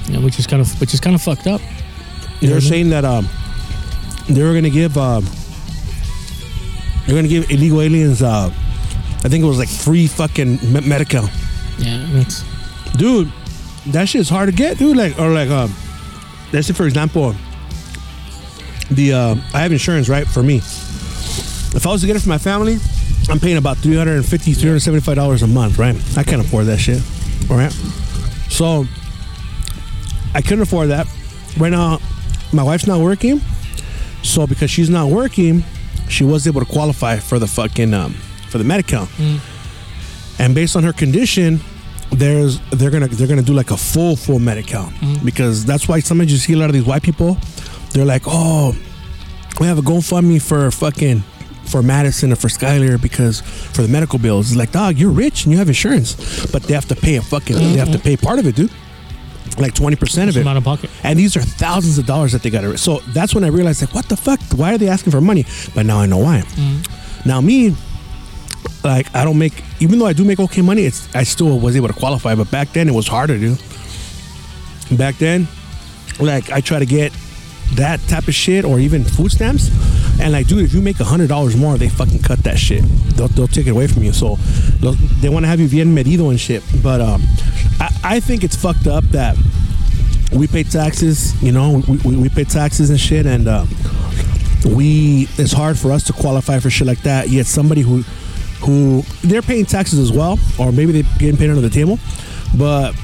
Yeah, 0.09 0.21
which 0.21 0.39
is 0.39 0.47
kind 0.47 0.61
of 0.62 0.81
which 0.81 0.95
is 0.95 1.01
kind 1.01 1.14
of 1.14 1.23
fucked 1.23 1.47
up. 1.47 1.61
They're 2.41 2.61
saying 2.61 2.91
that 2.91 3.05
um, 3.05 3.29
they 4.29 4.43
were 4.43 4.55
gonna 4.55 4.71
give 4.71 4.97
um, 4.97 5.25
they're 7.09 7.16
gonna 7.16 7.26
give 7.26 7.50
illegal 7.50 7.80
aliens 7.80 8.20
uh, 8.22 8.52
I 9.24 9.28
think 9.28 9.42
it 9.42 9.46
was 9.48 9.59
like 9.59 9.68
free 9.68 10.06
fucking 10.06 10.72
me- 10.72 10.80
medical. 10.86 11.24
Yeah, 11.78 12.06
that's 12.12 12.44
dude, 12.96 13.32
that 13.86 14.09
shit's 14.09 14.28
hard 14.28 14.48
to 14.50 14.54
get, 14.54 14.78
dude. 14.78 14.96
Like, 14.96 15.18
or 15.18 15.30
like, 15.30 15.48
um, 15.48 15.74
let's 16.52 16.66
say 16.68 16.74
for 16.74 16.86
example, 16.86 17.34
the 18.90 19.12
uh, 19.14 19.34
I 19.54 19.61
have 19.61 19.72
insurance, 19.72 20.09
right, 20.09 20.26
for 20.26 20.42
me. 20.42 20.59
If 20.59 21.86
I 21.86 21.90
was 21.90 22.00
to 22.02 22.06
get 22.06 22.14
it 22.16 22.20
for 22.20 22.28
my 22.28 22.38
family, 22.38 22.76
I'm 23.28 23.40
paying 23.40 23.56
about 23.56 23.78
350 23.78 24.52
375 24.52 25.14
dollars 25.16 25.42
a 25.42 25.46
month, 25.46 25.78
right? 25.78 25.96
I 26.16 26.22
can't 26.22 26.40
afford 26.44 26.66
that 26.66 26.78
shit, 26.78 27.02
all 27.50 27.56
right? 27.56 27.72
So 28.50 28.86
I 30.34 30.42
couldn't 30.42 30.62
afford 30.62 30.90
that. 30.90 31.06
Right 31.59 31.70
now, 31.70 31.98
my 32.52 32.62
wife's 32.62 32.86
not 32.86 33.00
working, 33.00 33.40
so 34.22 34.46
because 34.46 34.70
she's 34.70 34.90
not 34.90 35.09
working, 35.09 35.64
she 36.09 36.24
was 36.24 36.46
able 36.46 36.61
to 36.61 36.66
qualify 36.70 37.16
for 37.18 37.38
the 37.38 37.46
fucking 37.46 37.92
um, 37.94 38.12
for 38.50 38.59
the 38.59 38.64
medical. 38.64 39.06
And 40.38 40.54
based 40.54 40.76
on 40.76 40.82
her 40.84 40.92
condition, 40.92 41.61
there's 42.12 42.61
they're 42.70 42.90
gonna 42.90 43.09
they're 43.09 43.26
gonna 43.26 43.42
do 43.42 43.52
like 43.54 43.70
a 43.70 43.76
full 43.76 44.16
full 44.16 44.38
medical 44.38 44.88
because 45.24 45.64
that's 45.64 45.88
why 45.88 46.00
sometimes 46.00 46.30
you 46.32 46.38
see 46.38 46.52
a 46.54 46.56
lot 46.56 46.66
of 46.70 46.74
these 46.74 46.84
white 46.84 47.02
people. 47.02 47.36
They're 47.92 48.04
like, 48.06 48.22
oh, 48.26 48.76
we 49.61 49.66
have 49.66 49.78
a 49.78 49.82
GoFundMe 49.82 50.40
for 50.40 50.70
fucking 50.70 51.22
for 51.64 51.82
Madison 51.82 52.32
or 52.32 52.36
for 52.36 52.48
Skylar 52.48 53.00
because 53.00 53.40
for 53.40 53.82
the 53.82 53.88
medical 53.88 54.18
bills. 54.18 54.48
It's 54.50 54.56
like, 54.56 54.72
dog, 54.72 54.96
you're 54.98 55.11
rich 55.11 55.44
and 55.44 55.52
you 55.52 55.59
have 55.59 55.68
insurance, 55.68 56.14
but 56.50 56.62
they 56.62 56.74
have 56.74 56.86
to 56.88 56.94
pay 56.96 57.16
a 57.16 57.22
fucking 57.22 57.56
they 57.56 57.76
have 57.76 57.92
to 57.92 57.98
pay 57.98 58.16
part 58.16 58.38
of 58.38 58.46
it, 58.46 58.54
dude. 58.56 58.70
Like 59.59 59.74
twenty 59.74 59.96
percent 59.96 60.30
of 60.30 60.36
it. 60.36 60.46
out 60.46 60.56
of 60.56 60.64
pocket. 60.64 60.88
And 61.02 61.18
these 61.18 61.36
are 61.36 61.40
thousands 61.42 61.98
of 61.98 62.06
dollars 62.06 62.32
that 62.32 62.42
they 62.42 62.50
got 62.50 62.61
to. 62.61 62.78
So 62.78 62.98
that's 63.09 63.34
when 63.34 63.42
I 63.44 63.48
realized, 63.48 63.80
like, 63.82 63.94
what 63.94 64.09
the 64.09 64.16
fuck? 64.16 64.40
Why 64.54 64.74
are 64.74 64.78
they 64.78 64.88
asking 64.88 65.11
for 65.11 65.20
money? 65.20 65.44
But 65.74 65.84
now 65.86 65.98
I 65.98 66.06
know 66.06 66.18
why. 66.18 66.44
Now 67.26 67.40
me, 67.40 67.74
like, 68.84 69.12
I 69.14 69.24
don't 69.24 69.38
make, 69.38 69.64
even 69.80 69.98
though 69.98 70.06
I 70.06 70.12
do 70.12 70.24
make 70.24 70.38
okay 70.38 70.62
money, 70.62 70.82
it's 70.82 71.12
I 71.14 71.24
still 71.24 71.59
was 71.59 71.76
able 71.76 71.88
to 71.88 71.94
qualify. 71.94 72.34
But 72.36 72.50
back 72.50 72.72
then 72.72 72.88
it 72.88 72.94
was 72.94 73.09
harder, 73.09 73.36
dude. 73.36 73.59
Back 74.96 75.16
then, 75.16 75.48
like, 76.20 76.50
I 76.52 76.61
try 76.61 76.78
to 76.78 76.86
get 76.86 77.12
that 77.74 78.00
type 78.09 78.28
of 78.28 78.34
shit 78.34 78.64
or 78.64 78.78
even 78.78 79.04
food 79.04 79.32
stamps. 79.32 79.70
And 80.21 80.33
like, 80.33 80.47
dude, 80.49 80.64
if 80.64 80.75
you 80.75 80.81
make 80.81 80.99
a 81.01 81.05
hundred 81.05 81.29
dollars 81.29 81.57
more, 81.57 81.77
they 81.79 81.89
fucking 81.89 82.23
cut 82.23 82.41
that 82.41 82.59
shit. 82.59 82.83
They'll, 83.16 83.29
they'll 83.29 83.47
take 83.49 83.66
it 83.66 83.71
away 83.71 83.87
from 83.87 84.03
you. 84.03 84.12
So 84.12 84.37
they'll- 84.81 84.97
want 85.33 85.45
to 85.45 85.49
have 85.49 85.61
you 85.61 85.69
bien 85.69 85.95
medido 85.95 86.31
and 86.31 86.41
shit. 86.41 86.62
But 86.83 87.01
um, 87.01 87.23
I, 87.81 87.91
I 88.05 88.21
think 88.21 88.43
it's 88.45 88.57
fucked 88.57 88.87
up 88.87 89.05
that 89.11 89.37
we 90.33 90.47
pay 90.47 90.62
taxes, 90.62 91.41
you 91.43 91.53
know, 91.53 91.83
we, 91.89 91.97
we, 91.99 92.16
we 92.16 92.29
pay 92.29 92.45
taxes 92.45 92.91
and 92.91 92.99
shit, 93.01 93.25
and 93.27 93.47
uh, 93.49 93.64
we 94.75 95.29
it's 95.39 95.53
hard 95.53 95.79
for 95.79 95.93
us 95.93 96.05
to 96.05 96.12
qualify 96.12 96.59
for 96.59 96.71
shit 96.71 96.87
like 96.87 97.03
that. 97.03 97.29
Yet 97.29 97.47
somebody 97.47 97.81
who 97.83 98.03
who 98.61 99.03
they're 99.23 99.43
paying 99.43 99.64
taxes 99.64 99.99
as 99.99 100.12
well, 100.12 100.39
or 100.59 100.73
maybe 100.73 100.93
they're 100.93 101.19
getting 101.19 101.37
paid 101.37 101.49
under 101.51 101.62
the 101.62 101.71
table, 101.71 101.99
but 102.57 102.95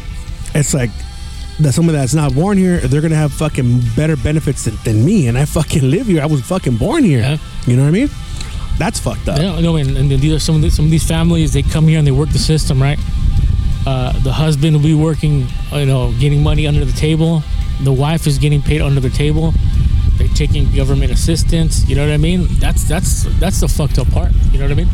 it's 0.54 0.74
like 0.74 0.90
that 1.60 1.72
someone 1.72 1.94
that's 1.94 2.14
not 2.14 2.34
born 2.34 2.58
here, 2.58 2.78
they're 2.78 3.00
gonna 3.00 3.14
have 3.14 3.32
fucking 3.32 3.80
better 3.96 4.16
benefits 4.16 4.64
than, 4.64 4.76
than 4.84 5.04
me, 5.04 5.28
and 5.28 5.38
I 5.38 5.44
fucking 5.44 5.88
live 5.88 6.06
here. 6.06 6.22
I 6.22 6.26
was 6.26 6.40
fucking 6.42 6.76
born 6.76 7.04
here. 7.04 7.20
Yeah. 7.20 7.36
You 7.66 7.76
know 7.76 7.82
what 7.82 7.88
I 7.88 7.92
mean? 7.92 8.10
That's 8.78 8.98
fucked 8.98 9.28
up. 9.28 9.38
Yeah, 9.38 9.60
no, 9.60 9.76
and, 9.76 9.96
and 9.96 10.10
these 10.10 10.32
are 10.32 10.40
some 10.40 10.56
of 10.56 10.62
the, 10.62 10.70
some 10.70 10.86
of 10.86 10.90
these 10.90 11.06
families. 11.06 11.52
They 11.52 11.62
come 11.62 11.86
here 11.86 11.98
and 11.98 12.06
they 12.06 12.12
work 12.12 12.30
the 12.30 12.38
system, 12.38 12.82
right? 12.82 12.98
Uh, 13.86 14.12
the 14.20 14.32
husband 14.32 14.74
will 14.74 14.82
be 14.82 14.94
working, 14.94 15.46
you 15.72 15.86
know, 15.86 16.12
getting 16.18 16.42
money 16.42 16.66
under 16.66 16.84
the 16.84 16.92
table. 16.92 17.42
The 17.82 17.92
wife 17.92 18.26
is 18.26 18.38
getting 18.38 18.62
paid 18.62 18.80
under 18.80 19.00
the 19.00 19.10
table. 19.10 19.52
They're 20.16 20.28
taking 20.28 20.70
government 20.74 21.12
assistance. 21.12 21.88
You 21.88 21.96
know 21.96 22.06
what 22.06 22.14
I 22.14 22.16
mean? 22.16 22.46
That's 22.58 22.84
that's 22.84 23.24
that's 23.38 23.60
the 23.60 23.68
fucked 23.68 23.98
up 23.98 24.10
part. 24.10 24.32
You 24.52 24.58
know 24.58 24.64
what 24.64 24.72
I 24.72 24.74
mean? 24.74 24.88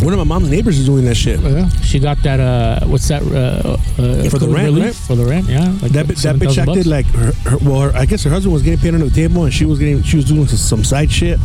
One 0.00 0.12
of 0.12 0.18
my 0.18 0.24
mom's 0.24 0.50
neighbors 0.50 0.78
is 0.78 0.86
doing 0.86 1.04
that 1.06 1.14
shit. 1.14 1.40
Yeah. 1.40 1.68
She 1.82 1.98
got 1.98 2.18
that. 2.24 2.40
Uh, 2.40 2.86
what's 2.86 3.08
that? 3.08 3.22
Uh, 3.22 3.76
uh, 4.02 4.28
For 4.28 4.38
the 4.38 4.48
rent, 4.48 4.66
relief? 4.66 4.84
right? 4.84 4.94
For 4.94 5.16
the 5.16 5.24
rent, 5.24 5.48
yeah. 5.48 5.70
Like 5.80 5.92
That 5.92 6.08
bi- 6.08 6.14
that 6.14 6.36
bitch 6.36 6.52
7,000 6.54 6.58
acted 6.68 6.74
bucks. 6.74 6.86
like 6.86 7.06
her, 7.06 7.32
her 7.50 7.58
well, 7.58 7.80
her, 7.82 7.92
I 7.96 8.04
guess 8.04 8.22
her 8.24 8.30
husband 8.30 8.52
was 8.52 8.62
getting 8.62 8.80
paid 8.80 8.94
under 8.94 9.06
the 9.08 9.14
table, 9.14 9.44
and 9.44 9.52
she 9.54 9.64
was 9.64 9.78
getting 9.78 10.02
she 10.02 10.16
was 10.16 10.24
doing 10.26 10.46
some, 10.46 10.58
some 10.58 10.84
side 10.84 11.10
shit. 11.10 11.38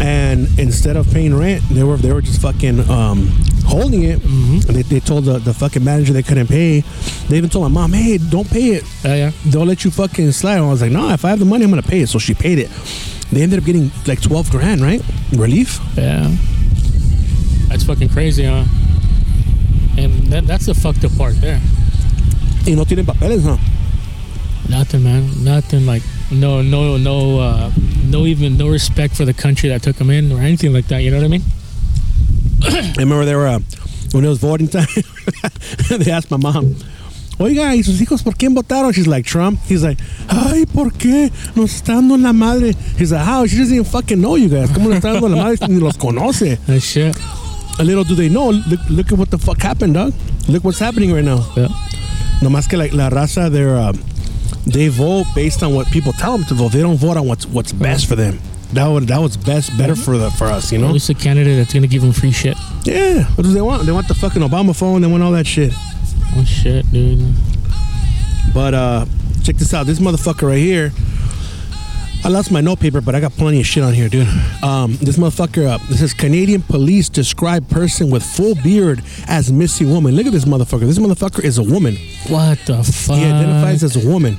And 0.00 0.48
instead 0.58 0.96
of 0.96 1.10
paying 1.12 1.34
rent, 1.36 1.62
they 1.70 1.84
were 1.84 1.96
they 1.96 2.12
were 2.12 2.20
just 2.22 2.40
fucking 2.42 2.88
um, 2.90 3.28
holding 3.64 4.02
it. 4.02 4.18
Mm-hmm. 4.20 4.68
And 4.68 4.76
they, 4.76 4.82
they 4.82 5.00
told 5.00 5.24
the, 5.24 5.38
the 5.38 5.54
fucking 5.54 5.84
manager 5.84 6.12
they 6.12 6.22
couldn't 6.24 6.48
pay. 6.48 6.80
They 7.28 7.36
even 7.36 7.50
told 7.50 7.70
my 7.70 7.80
mom, 7.80 7.92
"Hey, 7.92 8.18
don't 8.18 8.48
pay 8.48 8.70
it. 8.70 8.84
Yeah, 9.04 9.14
yeah. 9.14 9.30
They'll 9.46 9.64
let 9.64 9.84
you 9.84 9.90
fucking 9.90 10.32
slide." 10.32 10.56
And 10.56 10.64
I 10.66 10.70
was 10.70 10.82
like, 10.82 10.90
"No, 10.92 11.10
if 11.10 11.24
I 11.24 11.30
have 11.30 11.38
the 11.38 11.44
money, 11.44 11.64
I'm 11.64 11.70
gonna 11.70 11.82
pay 11.82 12.00
it." 12.00 12.08
So 12.08 12.18
she 12.18 12.34
paid 12.34 12.58
it. 12.58 12.70
They 13.30 13.42
ended 13.42 13.58
up 13.60 13.64
getting 13.64 13.90
like 14.06 14.20
twelve 14.20 14.50
grand, 14.50 14.80
right? 14.80 15.00
Relief. 15.32 15.78
Yeah. 15.96 16.34
That's 17.72 17.84
fucking 17.84 18.10
crazy, 18.10 18.44
huh? 18.44 18.64
And 19.96 20.12
that, 20.24 20.46
that's 20.46 20.66
the 20.66 20.74
fucked 20.74 21.06
up 21.06 21.16
part 21.16 21.40
there. 21.40 21.58
Y 22.66 22.74
no 22.74 22.84
tienen 22.84 23.06
papeles, 23.06 23.44
huh? 23.44 23.56
Nothing, 24.68 25.02
man. 25.04 25.42
Nothing 25.42 25.86
like 25.86 26.02
no, 26.30 26.60
no, 26.60 26.98
no, 26.98 27.40
uh, 27.40 27.72
no, 28.04 28.26
even 28.26 28.58
no 28.58 28.68
respect 28.68 29.16
for 29.16 29.24
the 29.24 29.32
country 29.32 29.70
that 29.70 29.82
took 29.82 29.96
them 29.96 30.10
in 30.10 30.30
or 30.30 30.40
anything 30.40 30.74
like 30.74 30.86
that. 30.88 30.98
You 30.98 31.12
know 31.12 31.16
what 31.16 31.24
I 31.24 31.28
mean? 31.28 31.42
I 32.62 32.94
remember 32.98 33.24
they 33.24 33.34
were 33.34 33.46
uh, 33.46 33.60
when 34.12 34.26
it 34.26 34.28
was 34.28 34.38
voting 34.38 34.68
time. 34.68 34.86
they 35.88 36.10
asked 36.10 36.30
my 36.30 36.36
mom, 36.36 36.74
"Oiga, 37.38 37.74
¿y 37.74 37.80
sus 37.82 37.98
hijos 38.02 38.22
por 38.22 38.34
quién 38.34 38.54
votaron?" 38.54 38.92
She's 38.92 39.06
like, 39.06 39.24
"Trump." 39.24 39.60
He's 39.64 39.82
like, 39.82 39.98
"Ay, 40.28 40.66
¿por 40.66 40.90
qué? 40.90 41.32
Nos 41.56 41.72
está 41.72 41.94
dando 41.94 42.18
la 42.18 42.34
madre." 42.34 42.74
He's 42.98 43.12
like, 43.12 43.24
"How? 43.24 43.46
She 43.46 43.56
doesn't 43.56 43.74
even 43.74 43.86
fucking 43.86 44.20
know 44.20 44.36
you 44.36 44.50
guys. 44.50 44.68
¿Cómo 44.70 44.90
le 44.90 44.96
está 44.96 45.14
dando 45.14 45.28
la 45.28 45.42
madre? 45.42 45.56
Ni 45.68 45.80
los 45.80 45.96
conoce." 45.96 46.58
That 46.66 46.80
shit. 46.80 47.16
A 47.78 47.84
little 47.84 48.04
do 48.04 48.14
they 48.14 48.28
know. 48.28 48.50
Look, 48.50 48.80
look 48.90 49.12
at 49.12 49.18
what 49.18 49.30
the 49.30 49.38
fuck 49.38 49.60
happened, 49.60 49.94
dog. 49.94 50.12
Look 50.48 50.64
what's 50.64 50.78
happening 50.78 51.12
right 51.12 51.24
now. 51.24 51.46
Yeah. 51.56 51.68
No 52.42 52.48
más 52.48 52.68
que 52.68 52.76
like 52.76 52.92
la 52.92 53.08
raza, 53.08 53.50
they're 53.50 53.76
uh, 53.76 53.92
they 54.66 54.88
vote 54.88 55.26
based 55.34 55.62
on 55.62 55.74
what 55.74 55.86
people 55.88 56.12
tell 56.12 56.36
them 56.36 56.46
to 56.48 56.54
vote. 56.54 56.72
They 56.72 56.82
don't 56.82 56.96
vote 56.96 57.16
on 57.16 57.26
what's 57.26 57.46
what's 57.46 57.72
best 57.72 58.06
for 58.06 58.16
them. 58.16 58.38
That 58.72 58.86
would 58.88 59.08
that 59.08 59.20
was 59.20 59.36
best 59.36 59.76
better 59.76 59.94
for 59.94 60.18
the 60.18 60.30
for 60.32 60.46
us, 60.46 60.72
you 60.72 60.78
know. 60.78 60.88
At 60.88 60.92
least 60.92 61.10
a 61.10 61.14
candidate 61.14 61.56
that's 61.58 61.72
gonna 61.72 61.86
give 61.86 62.02
them 62.02 62.12
free 62.12 62.32
shit. 62.32 62.56
Yeah. 62.84 63.24
What 63.34 63.44
do 63.44 63.52
they 63.52 63.60
want? 63.60 63.84
They 63.86 63.92
want 63.92 64.08
the 64.08 64.14
fucking 64.14 64.42
Obama 64.42 64.74
phone. 64.76 65.02
They 65.02 65.08
want 65.08 65.22
all 65.22 65.32
that 65.32 65.46
shit. 65.46 65.72
Oh 66.36 66.44
shit, 66.44 66.90
dude. 66.92 67.34
But 68.54 68.74
uh 68.74 69.06
check 69.44 69.56
this 69.56 69.74
out. 69.74 69.86
This 69.86 69.98
motherfucker 69.98 70.48
right 70.48 70.58
here. 70.58 70.92
I 72.24 72.28
lost 72.28 72.52
my 72.52 72.60
notepaper, 72.60 73.00
but 73.00 73.16
I 73.16 73.20
got 73.20 73.32
plenty 73.32 73.58
of 73.60 73.66
shit 73.66 73.82
on 73.82 73.92
here, 73.94 74.08
dude. 74.08 74.28
Um, 74.62 74.96
this 74.98 75.16
motherfucker 75.16 75.66
up. 75.66 75.80
This 75.88 76.00
is 76.02 76.14
Canadian 76.14 76.62
police 76.62 77.08
describe 77.08 77.68
person 77.68 78.10
with 78.10 78.22
full 78.22 78.54
beard 78.62 79.02
as 79.26 79.50
missing 79.52 79.90
woman. 79.90 80.14
Look 80.14 80.26
at 80.26 80.32
this 80.32 80.44
motherfucker. 80.44 80.80
This 80.86 80.98
motherfucker 80.98 81.42
is 81.42 81.58
a 81.58 81.64
woman. 81.64 81.96
What 82.28 82.60
the 82.66 82.84
fuck? 82.84 83.16
He 83.16 83.24
identifies 83.24 83.82
as 83.82 83.96
a 84.02 84.08
woman. 84.08 84.38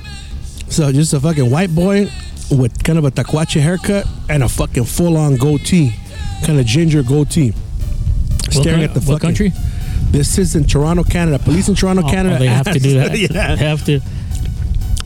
So 0.70 0.92
just 0.94 1.14
a 1.14 1.20
fucking 1.20 1.52
white 1.52 1.76
boy 1.76 2.10
with 2.50 2.82
kind 2.86 2.98
of 2.98 3.04
a 3.04 3.12
taquache 3.12 3.60
haircut 3.60 4.08
and 4.30 4.44
a 4.44 4.50
fucking 4.50 4.86
full 4.86 5.18
on 5.18 5.36
goatee, 5.36 5.94
kind 6.46 6.60
of 6.62 6.66
ginger 6.66 7.04
goatee, 7.04 7.52
staring 8.50 8.80
coun- 8.80 8.84
at 8.86 8.94
the 8.94 9.02
what 9.02 9.22
country? 9.22 9.52
This 10.10 10.38
is 10.38 10.56
in 10.56 10.64
Toronto, 10.66 11.04
Canada. 11.04 11.38
Police 11.40 11.68
in 11.68 11.76
Toronto, 11.76 12.04
Oh, 12.06 12.10
Canada. 12.10 12.36
oh, 12.36 12.40
they 12.40 12.48
have 12.48 12.72
to 12.72 12.80
do 12.80 12.94
that. 12.96 13.18
yeah, 13.18 13.28
They 13.56 13.66
have 13.66 13.84
to. 13.86 14.00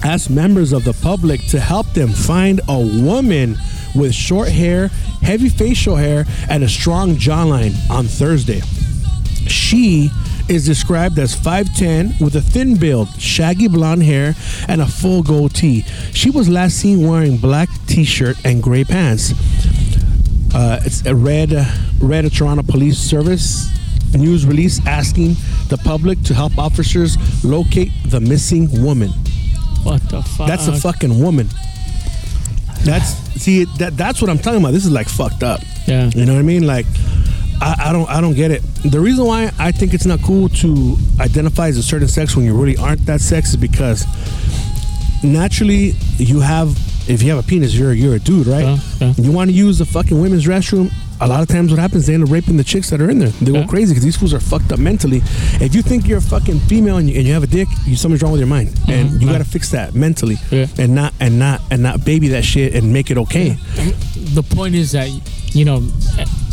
Asked 0.03 0.29
members 0.29 0.73
of 0.73 0.83
the 0.83 0.93
public 0.93 1.45
to 1.47 1.59
help 1.59 1.91
them 1.93 2.09
find 2.09 2.61
a 2.67 2.79
woman 3.03 3.57
with 3.95 4.13
short 4.13 4.47
hair, 4.47 4.87
heavy 5.21 5.49
facial 5.49 5.95
hair, 5.95 6.25
and 6.49 6.63
a 6.63 6.69
strong 6.69 7.15
jawline 7.15 7.73
on 7.89 8.05
Thursday. 8.05 8.61
She 9.47 10.09
is 10.49 10.65
described 10.65 11.19
as 11.19 11.35
5'10 11.35 12.21
with 12.21 12.35
a 12.35 12.41
thin 12.41 12.77
build, 12.77 13.09
shaggy 13.19 13.67
blonde 13.67 14.03
hair, 14.03 14.35
and 14.67 14.81
a 14.81 14.87
full 14.87 15.23
goatee. 15.23 15.81
She 16.13 16.29
was 16.29 16.47
last 16.47 16.77
seen 16.77 17.07
wearing 17.07 17.37
black 17.37 17.69
t-shirt 17.87 18.37
and 18.45 18.61
gray 18.63 18.83
pants. 18.83 19.33
Uh, 20.53 20.81
it's 20.85 21.05
a 21.05 21.15
red, 21.15 21.53
red 21.99 22.31
Toronto 22.31 22.63
Police 22.63 22.97
Service 22.97 23.69
news 24.15 24.45
release 24.45 24.85
asking 24.87 25.35
the 25.67 25.77
public 25.83 26.21
to 26.23 26.33
help 26.33 26.57
officers 26.57 27.17
locate 27.43 27.91
the 28.05 28.19
missing 28.19 28.83
woman. 28.83 29.11
What 29.84 30.01
the 30.09 30.21
fuck? 30.21 30.47
That's 30.47 30.67
a 30.67 30.73
fucking 30.75 31.19
woman. 31.21 31.47
That's 32.84 33.13
see 33.41 33.65
that 33.80 33.97
that's 33.97 34.21
what 34.21 34.30
I'm 34.30 34.38
talking 34.38 34.59
about. 34.59 34.73
This 34.73 34.86
is 34.86 34.91
like 34.91 35.07
fucked 35.07 35.43
up. 35.43 35.61
Yeah. 35.88 36.09
You 36.13 36.25
know 36.25 36.34
what 36.34 36.39
I 36.39 36.43
mean? 36.43 36.65
Like 36.65 36.86
I, 37.61 37.86
I 37.88 37.93
don't 37.93 38.09
I 38.09 38.21
don't 38.21 38.36
get 38.36 38.51
it. 38.51 38.61
The 38.84 38.99
reason 38.99 39.25
why 39.25 39.51
I 39.59 39.71
think 39.71 39.93
it's 39.93 40.05
not 40.05 40.21
cool 40.21 40.49
to 40.49 40.97
identify 41.19 41.67
as 41.67 41.78
a 41.78 41.84
certain 41.84 42.07
sex 42.07 42.36
when 42.36 42.45
you 42.45 42.55
really 42.55 42.78
aren't 42.78 43.05
that 43.05 43.21
sex 43.21 43.49
is 43.49 43.57
because 43.57 44.05
naturally 45.23 45.93
you 46.17 46.39
have 46.39 46.78
if 47.09 47.23
you 47.23 47.29
have 47.33 47.43
a 47.43 47.47
penis 47.47 47.73
you're 47.73 47.93
you're 47.93 48.15
a 48.15 48.19
dude, 48.19 48.47
right? 48.47 48.63
Yeah, 48.63 48.77
yeah. 48.99 49.13
You 49.17 49.31
want 49.31 49.49
to 49.49 49.55
use 49.55 49.77
the 49.79 49.85
fucking 49.85 50.19
women's 50.19 50.45
restroom. 50.45 50.91
A 51.19 51.27
lot 51.27 51.41
of 51.41 51.47
times, 51.47 51.71
what 51.71 51.79
happens? 51.79 52.05
They 52.05 52.13
end 52.13 52.23
up 52.23 52.29
raping 52.29 52.57
the 52.57 52.63
chicks 52.63 52.91
that 52.91 53.01
are 53.01 53.09
in 53.09 53.17
there. 53.17 53.29
They 53.29 53.51
Yeah. 53.51 53.61
go 53.61 53.67
crazy 53.67 53.93
because 53.93 54.03
these 54.03 54.15
fools 54.15 54.35
are 54.35 54.39
fucked 54.39 54.71
up 54.71 54.77
mentally. 54.77 55.23
If 55.59 55.73
you 55.73 55.81
think 55.81 56.07
you're 56.07 56.19
a 56.19 56.21
fucking 56.21 56.59
female 56.61 56.97
and 56.97 57.09
you, 57.09 57.17
and 57.17 57.25
you 57.27 57.33
have 57.33 57.41
a 57.41 57.47
dick, 57.47 57.67
you 57.87 57.95
something's 57.95 58.21
wrong 58.21 58.33
with 58.33 58.39
your 58.39 58.47
mind, 58.47 58.69
and 58.87 59.09
mm-hmm. 59.09 59.21
you 59.21 59.27
got 59.27 59.39
to 59.39 59.43
fix 59.45 59.71
that 59.71 59.95
mentally, 59.95 60.37
Yeah. 60.51 60.67
and 60.77 60.93
not 60.93 61.13
and 61.19 61.39
not 61.39 61.61
and 61.71 61.81
not 61.81 62.05
baby 62.05 62.27
that 62.29 62.45
shit 62.45 62.75
and 62.75 62.93
make 62.93 63.09
it 63.09 63.17
okay. 63.17 63.57
the 64.33 64.43
point 64.43 64.75
is 64.75 64.91
that 64.91 65.09
you 65.53 65.65
know 65.65 65.81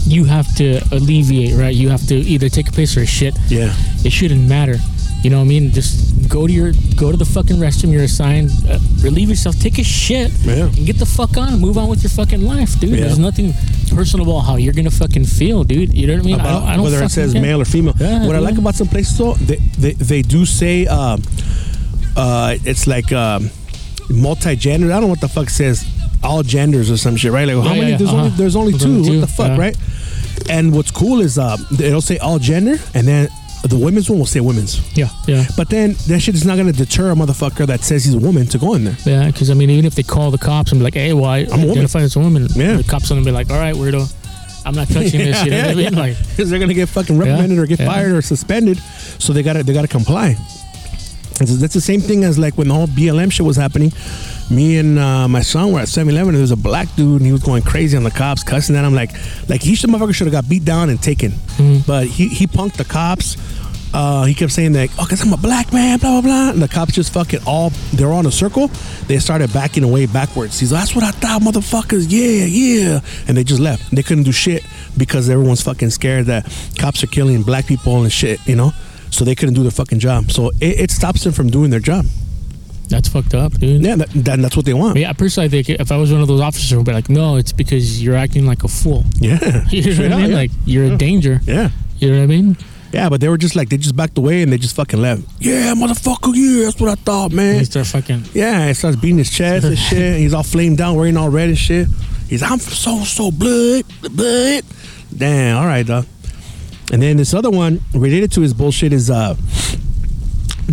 you 0.07 0.24
have 0.24 0.55
to 0.57 0.80
alleviate, 0.92 1.55
right? 1.59 1.74
You 1.74 1.88
have 1.90 2.07
to 2.09 2.14
either 2.14 2.48
take 2.48 2.68
a 2.68 2.72
piss 2.72 2.96
or 2.96 3.02
a 3.02 3.07
shit. 3.07 3.34
Yeah. 3.48 3.74
It 4.05 4.12
shouldn't 4.12 4.48
matter. 4.48 4.76
You 5.25 5.31
know 5.31 5.39
what 5.39 5.45
I 5.47 5.49
mean? 5.49 5.70
Just 5.72 6.29
go 6.29 6.47
to 6.47 6.53
your 6.53 6.72
go 6.97 7.11
to 7.11 7.16
the 7.16 7.25
fucking 7.25 7.57
restroom 7.57 7.93
you're 7.93 8.03
assigned, 8.05 8.51
uh, 8.68 8.79
relieve 9.01 9.31
yourself, 9.31 9.59
take 9.59 9.79
a 9.79 9.83
shit, 9.85 10.31
Yeah. 10.45 10.66
and 10.77 10.85
get 10.87 10.99
the 10.99 11.07
fuck 11.07 11.37
on. 11.39 11.59
Move 11.61 11.79
on 11.79 11.89
with 11.89 12.03
your 12.03 12.11
fucking 12.11 12.43
life, 12.43 12.79
dude. 12.79 12.91
Yeah. 12.91 13.05
There's 13.07 13.18
nothing 13.18 13.55
personal 13.95 14.27
about 14.29 14.41
how 14.41 14.57
you're 14.57 14.75
gonna 14.75 14.91
fucking 14.91 15.25
feel, 15.25 15.64
dude. 15.64 15.95
You 15.95 16.07
know 16.09 16.14
what 16.16 16.22
I 16.22 16.27
mean? 16.27 16.41
I 16.41 16.53
don't, 16.53 16.62
I 16.64 16.77
don't 16.77 16.85
whether 16.85 17.03
it 17.03 17.11
says 17.11 17.33
care. 17.33 17.41
male 17.43 17.61
or 17.62 17.64
female. 17.64 17.95
Yeah, 17.99 18.27
what 18.27 18.37
I 18.37 18.41
like 18.41 18.59
about 18.59 18.75
some 18.75 18.89
places 18.89 19.16
though, 19.16 19.33
they 19.35 19.57
they, 19.79 19.93
they 19.93 20.22
do 20.22 20.45
say 20.45 20.87
um, 20.87 21.22
uh, 22.16 22.57
it's 22.64 22.87
like 22.87 23.11
um, 23.12 23.51
multi-gender. 24.11 24.89
I 24.89 24.91
don't 24.95 25.03
know 25.03 25.09
what 25.09 25.20
the 25.22 25.29
fuck 25.29 25.49
says 25.51 25.85
all 26.22 26.43
genders 26.43 26.91
or 26.91 26.97
some 26.97 27.16
shit, 27.16 27.33
right? 27.33 27.47
Like 27.49 27.66
how 27.66 27.75
Yeah, 27.75 27.81
many? 27.81 27.97
there's 27.97 28.11
only 28.12 28.27
uh-huh. 28.29 28.37
there's 28.37 28.57
only 28.57 28.72
There's 28.72 28.83
two. 28.85 28.91
only 28.97 29.18
What 29.20 29.27
the 29.29 29.33
fuck, 29.33 29.59
right? 29.59 29.77
And 30.51 30.72
what's 30.75 30.91
cool 30.91 31.20
is 31.20 31.39
uh, 31.39 31.57
it'll 31.81 32.01
say 32.03 32.18
all 32.18 32.39
gender, 32.39 32.77
and 32.93 33.07
then 33.07 33.29
the 33.71 33.79
women's 33.79 34.11
one 34.11 34.19
will 34.19 34.27
say 34.27 34.41
women's. 34.41 34.97
Yeah, 34.97 35.09
yeah. 35.27 35.47
But 35.57 35.71
then 35.71 35.95
that 36.09 36.21
shit 36.21 36.35
is 36.35 36.45
not 36.45 36.57
gonna 36.57 36.73
deter 36.73 37.11
a 37.11 37.15
motherfucker 37.15 37.67
that 37.67 37.81
says 37.81 38.05
he's 38.05 38.15
a 38.15 38.19
woman 38.19 38.47
to 38.49 38.59
go 38.59 38.75
in 38.75 38.85
there. 38.85 38.97
Yeah, 39.05 39.27
because 39.27 39.51
I 39.51 39.55
mean, 39.55 39.71
even 39.71 39.87
if 39.87 39.95
they 39.95 40.03
call 40.03 40.31
the 40.31 40.39
cops 40.39 40.73
and 40.73 40.81
be 40.81 40.85
like, 40.85 40.95
"Hey, 40.95 41.12
why 41.12 41.47
I'm 41.51 41.62
a 41.62 41.67
woman." 41.67 41.85
as 41.85 42.17
a 42.17 42.21
woman?" 42.21 42.47
Yeah. 42.55 42.77
the 42.77 42.85
cops 42.85 43.11
are 43.11 43.15
gonna 43.15 43.25
be 43.25 43.31
like, 43.33 43.51
"All 43.51 43.59
right, 43.59 43.75
weirdo, 43.75 44.12
I'm 44.67 44.75
not 44.75 44.89
touching 44.89 45.21
this." 45.21 45.43
You 45.45 45.51
know 45.51 45.62
what 45.62 45.71
I 45.71 45.75
mean? 45.75 45.95
Like, 45.95 46.19
because 46.19 46.51
they're 46.51 46.61
gonna 46.61 46.75
get 46.75 46.89
fucking 46.89 47.17
reprimanded 47.17 47.59
or 47.59 47.67
get 47.67 47.81
yeah. 47.81 47.87
fired 47.87 48.12
or 48.12 48.23
suspended, 48.23 48.79
so 49.19 49.33
they 49.33 49.43
gotta 49.43 49.62
they 49.62 49.73
gotta 49.73 49.89
comply. 49.89 50.37
And 51.41 51.49
so 51.49 51.57
that's 51.57 51.75
the 51.75 51.81
same 51.81 52.01
thing 52.01 52.23
as 52.23 52.39
like 52.39 52.57
when 52.57 52.69
the 52.69 52.75
whole 52.75 52.87
BLM 52.87 53.33
shit 53.33 53.45
was 53.45 53.57
happening. 53.57 53.93
Me 54.51 54.79
and 54.79 54.99
uh, 54.99 55.27
my 55.27 55.41
son 55.41 55.73
were 55.73 55.81
at 55.81 55.89
7-Eleven. 55.89 56.29
and 56.29 56.35
There 56.35 56.43
was 56.43 56.51
a 56.51 56.57
black 56.57 56.95
dude, 56.97 57.23
and 57.23 57.27
he 57.27 57.33
was 57.33 57.43
going 57.43 57.62
crazy 57.62 57.97
on 57.97 58.05
the 58.05 58.11
cops, 58.11 58.43
cussing 58.45 58.77
at 58.77 58.85
him 58.85 58.95
like, 58.95 59.11
like 59.49 59.62
he 59.62 59.75
should 59.75 59.91
motherfucker 59.91 60.15
should 60.15 60.27
have 60.27 60.33
got 60.33 60.49
beat 60.49 60.65
down 60.65 60.91
and 60.91 61.03
taken, 61.03 61.33
but 61.87 62.07
he 62.07 62.29
he 62.29 62.47
punked 62.47 62.75
the 62.75 62.85
cops. 62.85 63.37
Uh, 63.95 64.24
he 64.24 64.34
kept 64.34 64.51
saying 64.51 64.72
that, 64.72 64.90
oh, 64.99 65.07
cause 65.09 65.22
I'm 65.24 65.32
a 65.32 65.36
black 65.36 65.72
man, 65.72 65.99
blah 66.01 66.20
blah 66.20 66.22
blah. 66.22 66.51
And 66.51 66.61
the 66.61 66.66
cops 66.66 66.92
just 66.95 67.12
fucking 67.12 67.40
all 67.47 67.70
they're 67.92 68.12
on 68.12 68.26
a 68.26 68.30
circle. 68.32 68.66
They 69.07 69.18
started 69.20 69.53
backing 69.53 69.84
away 69.84 70.07
backwards. 70.07 70.59
He's 70.59 70.72
like, 70.72 70.80
that's 70.82 70.97
what 70.97 71.05
I 71.05 71.12
thought, 71.12 71.42
motherfuckers. 71.42 72.07
Yeah, 72.09 72.45
yeah. 72.45 73.01
And 73.28 73.36
they 73.36 73.45
just 73.45 73.61
left. 73.61 73.95
They 73.95 74.03
couldn't 74.03 74.24
do 74.24 74.32
shit 74.32 74.64
because 74.99 75.30
everyone's 75.30 75.62
fucking 75.62 75.90
scared 75.90 76.26
that 76.26 76.45
cops 76.76 77.05
are 77.05 77.07
killing 77.07 77.42
black 77.42 77.66
people 77.68 78.03
and 78.03 78.12
shit. 78.12 78.45
You 78.49 78.57
know, 78.57 78.72
so 79.11 79.24
they 79.24 79.36
couldn't 79.36 79.55
do 79.55 79.62
their 79.62 79.70
fucking 79.70 80.01
job. 80.01 80.32
So 80.32 80.49
it, 80.61 80.80
it 80.80 80.90
stops 80.90 81.22
them 81.22 81.32
from 81.32 81.49
doing 81.51 81.70
their 81.70 81.78
job. 81.78 82.05
that's 82.88 83.09
fucked 83.09 83.34
up, 83.34 83.53
dude. 83.53 83.80
Yeah, 83.80 83.95
that, 83.95 84.11
that, 84.11 84.40
that's 84.40 84.57
what 84.57 84.66
they 84.66 84.74
want. 84.74 84.99
Yeah, 84.99 85.12
personally, 85.12 85.47
I 85.47 85.51
think 85.51 85.68
if 85.70 85.92
I 85.92 85.97
was 85.97 86.11
one 86.12 86.20
of 86.20 86.26
those 86.26 86.40
officers, 86.40 86.72
I 86.72 86.76
would 86.78 86.86
be 86.86 86.92
like, 86.92 87.09
"No, 87.09 87.36
it's 87.36 87.53
because 87.53 88.03
you're 88.03 88.16
acting 88.16 88.45
like 88.45 88.64
a 88.64 88.68
fool." 88.68 89.05
Yeah, 89.20 89.38
You 89.70 89.95
know 89.95 90.03
what 90.03 90.12
I 90.12 90.16
mean? 90.22 90.30
yeah. 90.30 90.36
Like 90.36 90.51
you're 90.66 90.84
a 90.92 90.97
danger. 90.97 91.38
yeah. 91.45 91.70
You 91.99 92.11
know 92.11 92.16
what 92.18 92.24
I 92.24 92.26
mean? 92.26 92.57
Yeah, 92.95 93.09
but 93.09 93.20
they 93.20 93.28
were 93.28 93.36
just 93.36 93.57
like 93.57 93.70
they 93.70 93.76
just 93.76 93.97
backed 93.97 94.16
away 94.18 94.42
and 94.42 94.53
they 94.53 94.57
just 94.57 94.76
fucking 94.76 95.03
left. 95.03 95.22
Yeah, 95.40 95.74
motherfucker, 95.74 96.32
yeah, 96.32 96.66
that's 96.66 96.80
what 96.80 96.90
I 96.90 96.95
thought, 96.95 97.32
man. 97.32 97.59
He 97.59 97.64
start 97.64 97.88
fucking. 97.88 98.22
Yeah, 98.32 98.68
he 98.68 98.74
starts 98.74 98.97
beating 98.97 99.18
his 99.18 99.30
chest 99.30 99.66
and 99.66 99.76
shit. 99.90 100.20
He's 100.20 100.32
all 100.32 100.45
flamed 100.45 100.78
down, 100.78 100.95
wearing 100.95 101.16
all 101.16 101.28
red 101.28 101.49
and 101.49 101.59
shit. 101.59 101.88
He's 102.28 102.40
I'm 102.40 102.61
so 102.61 103.01
so 103.01 103.32
blood, 103.32 103.84
blood. 104.01 104.62
Damn, 105.16 105.57
all 105.57 105.66
right, 105.66 105.84
dog. 105.84 106.07
And 106.92 107.03
then 107.03 107.16
this 107.16 107.34
other 107.34 107.51
one 107.51 107.80
related 107.95 108.30
to 108.32 108.42
his 108.42 108.55
bullshit 108.55 108.92
is 108.92 109.11
uh, 109.11 109.34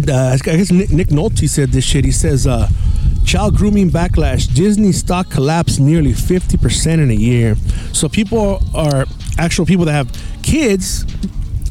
uh 0.07 0.13
I 0.13 0.37
guess 0.37 0.71
Nick, 0.71 0.91
Nick 0.91 1.07
Nolte 1.07 1.49
said 1.49 1.69
this 1.69 1.85
shit. 1.85 2.05
He 2.05 2.11
says 2.11 2.45
uh, 2.45 2.67
child 3.25 3.57
grooming 3.57 3.89
backlash. 3.89 4.53
Disney 4.53 4.91
stock 4.91 5.31
collapsed 5.31 5.79
nearly 5.79 6.13
fifty 6.13 6.55
percent 6.55 7.01
in 7.01 7.09
a 7.09 7.15
year. 7.15 7.55
So 7.93 8.07
people 8.07 8.61
are 8.75 9.05
actual 9.39 9.65
people 9.65 9.85
that 9.85 9.93
have 9.93 10.43
kids. 10.43 11.03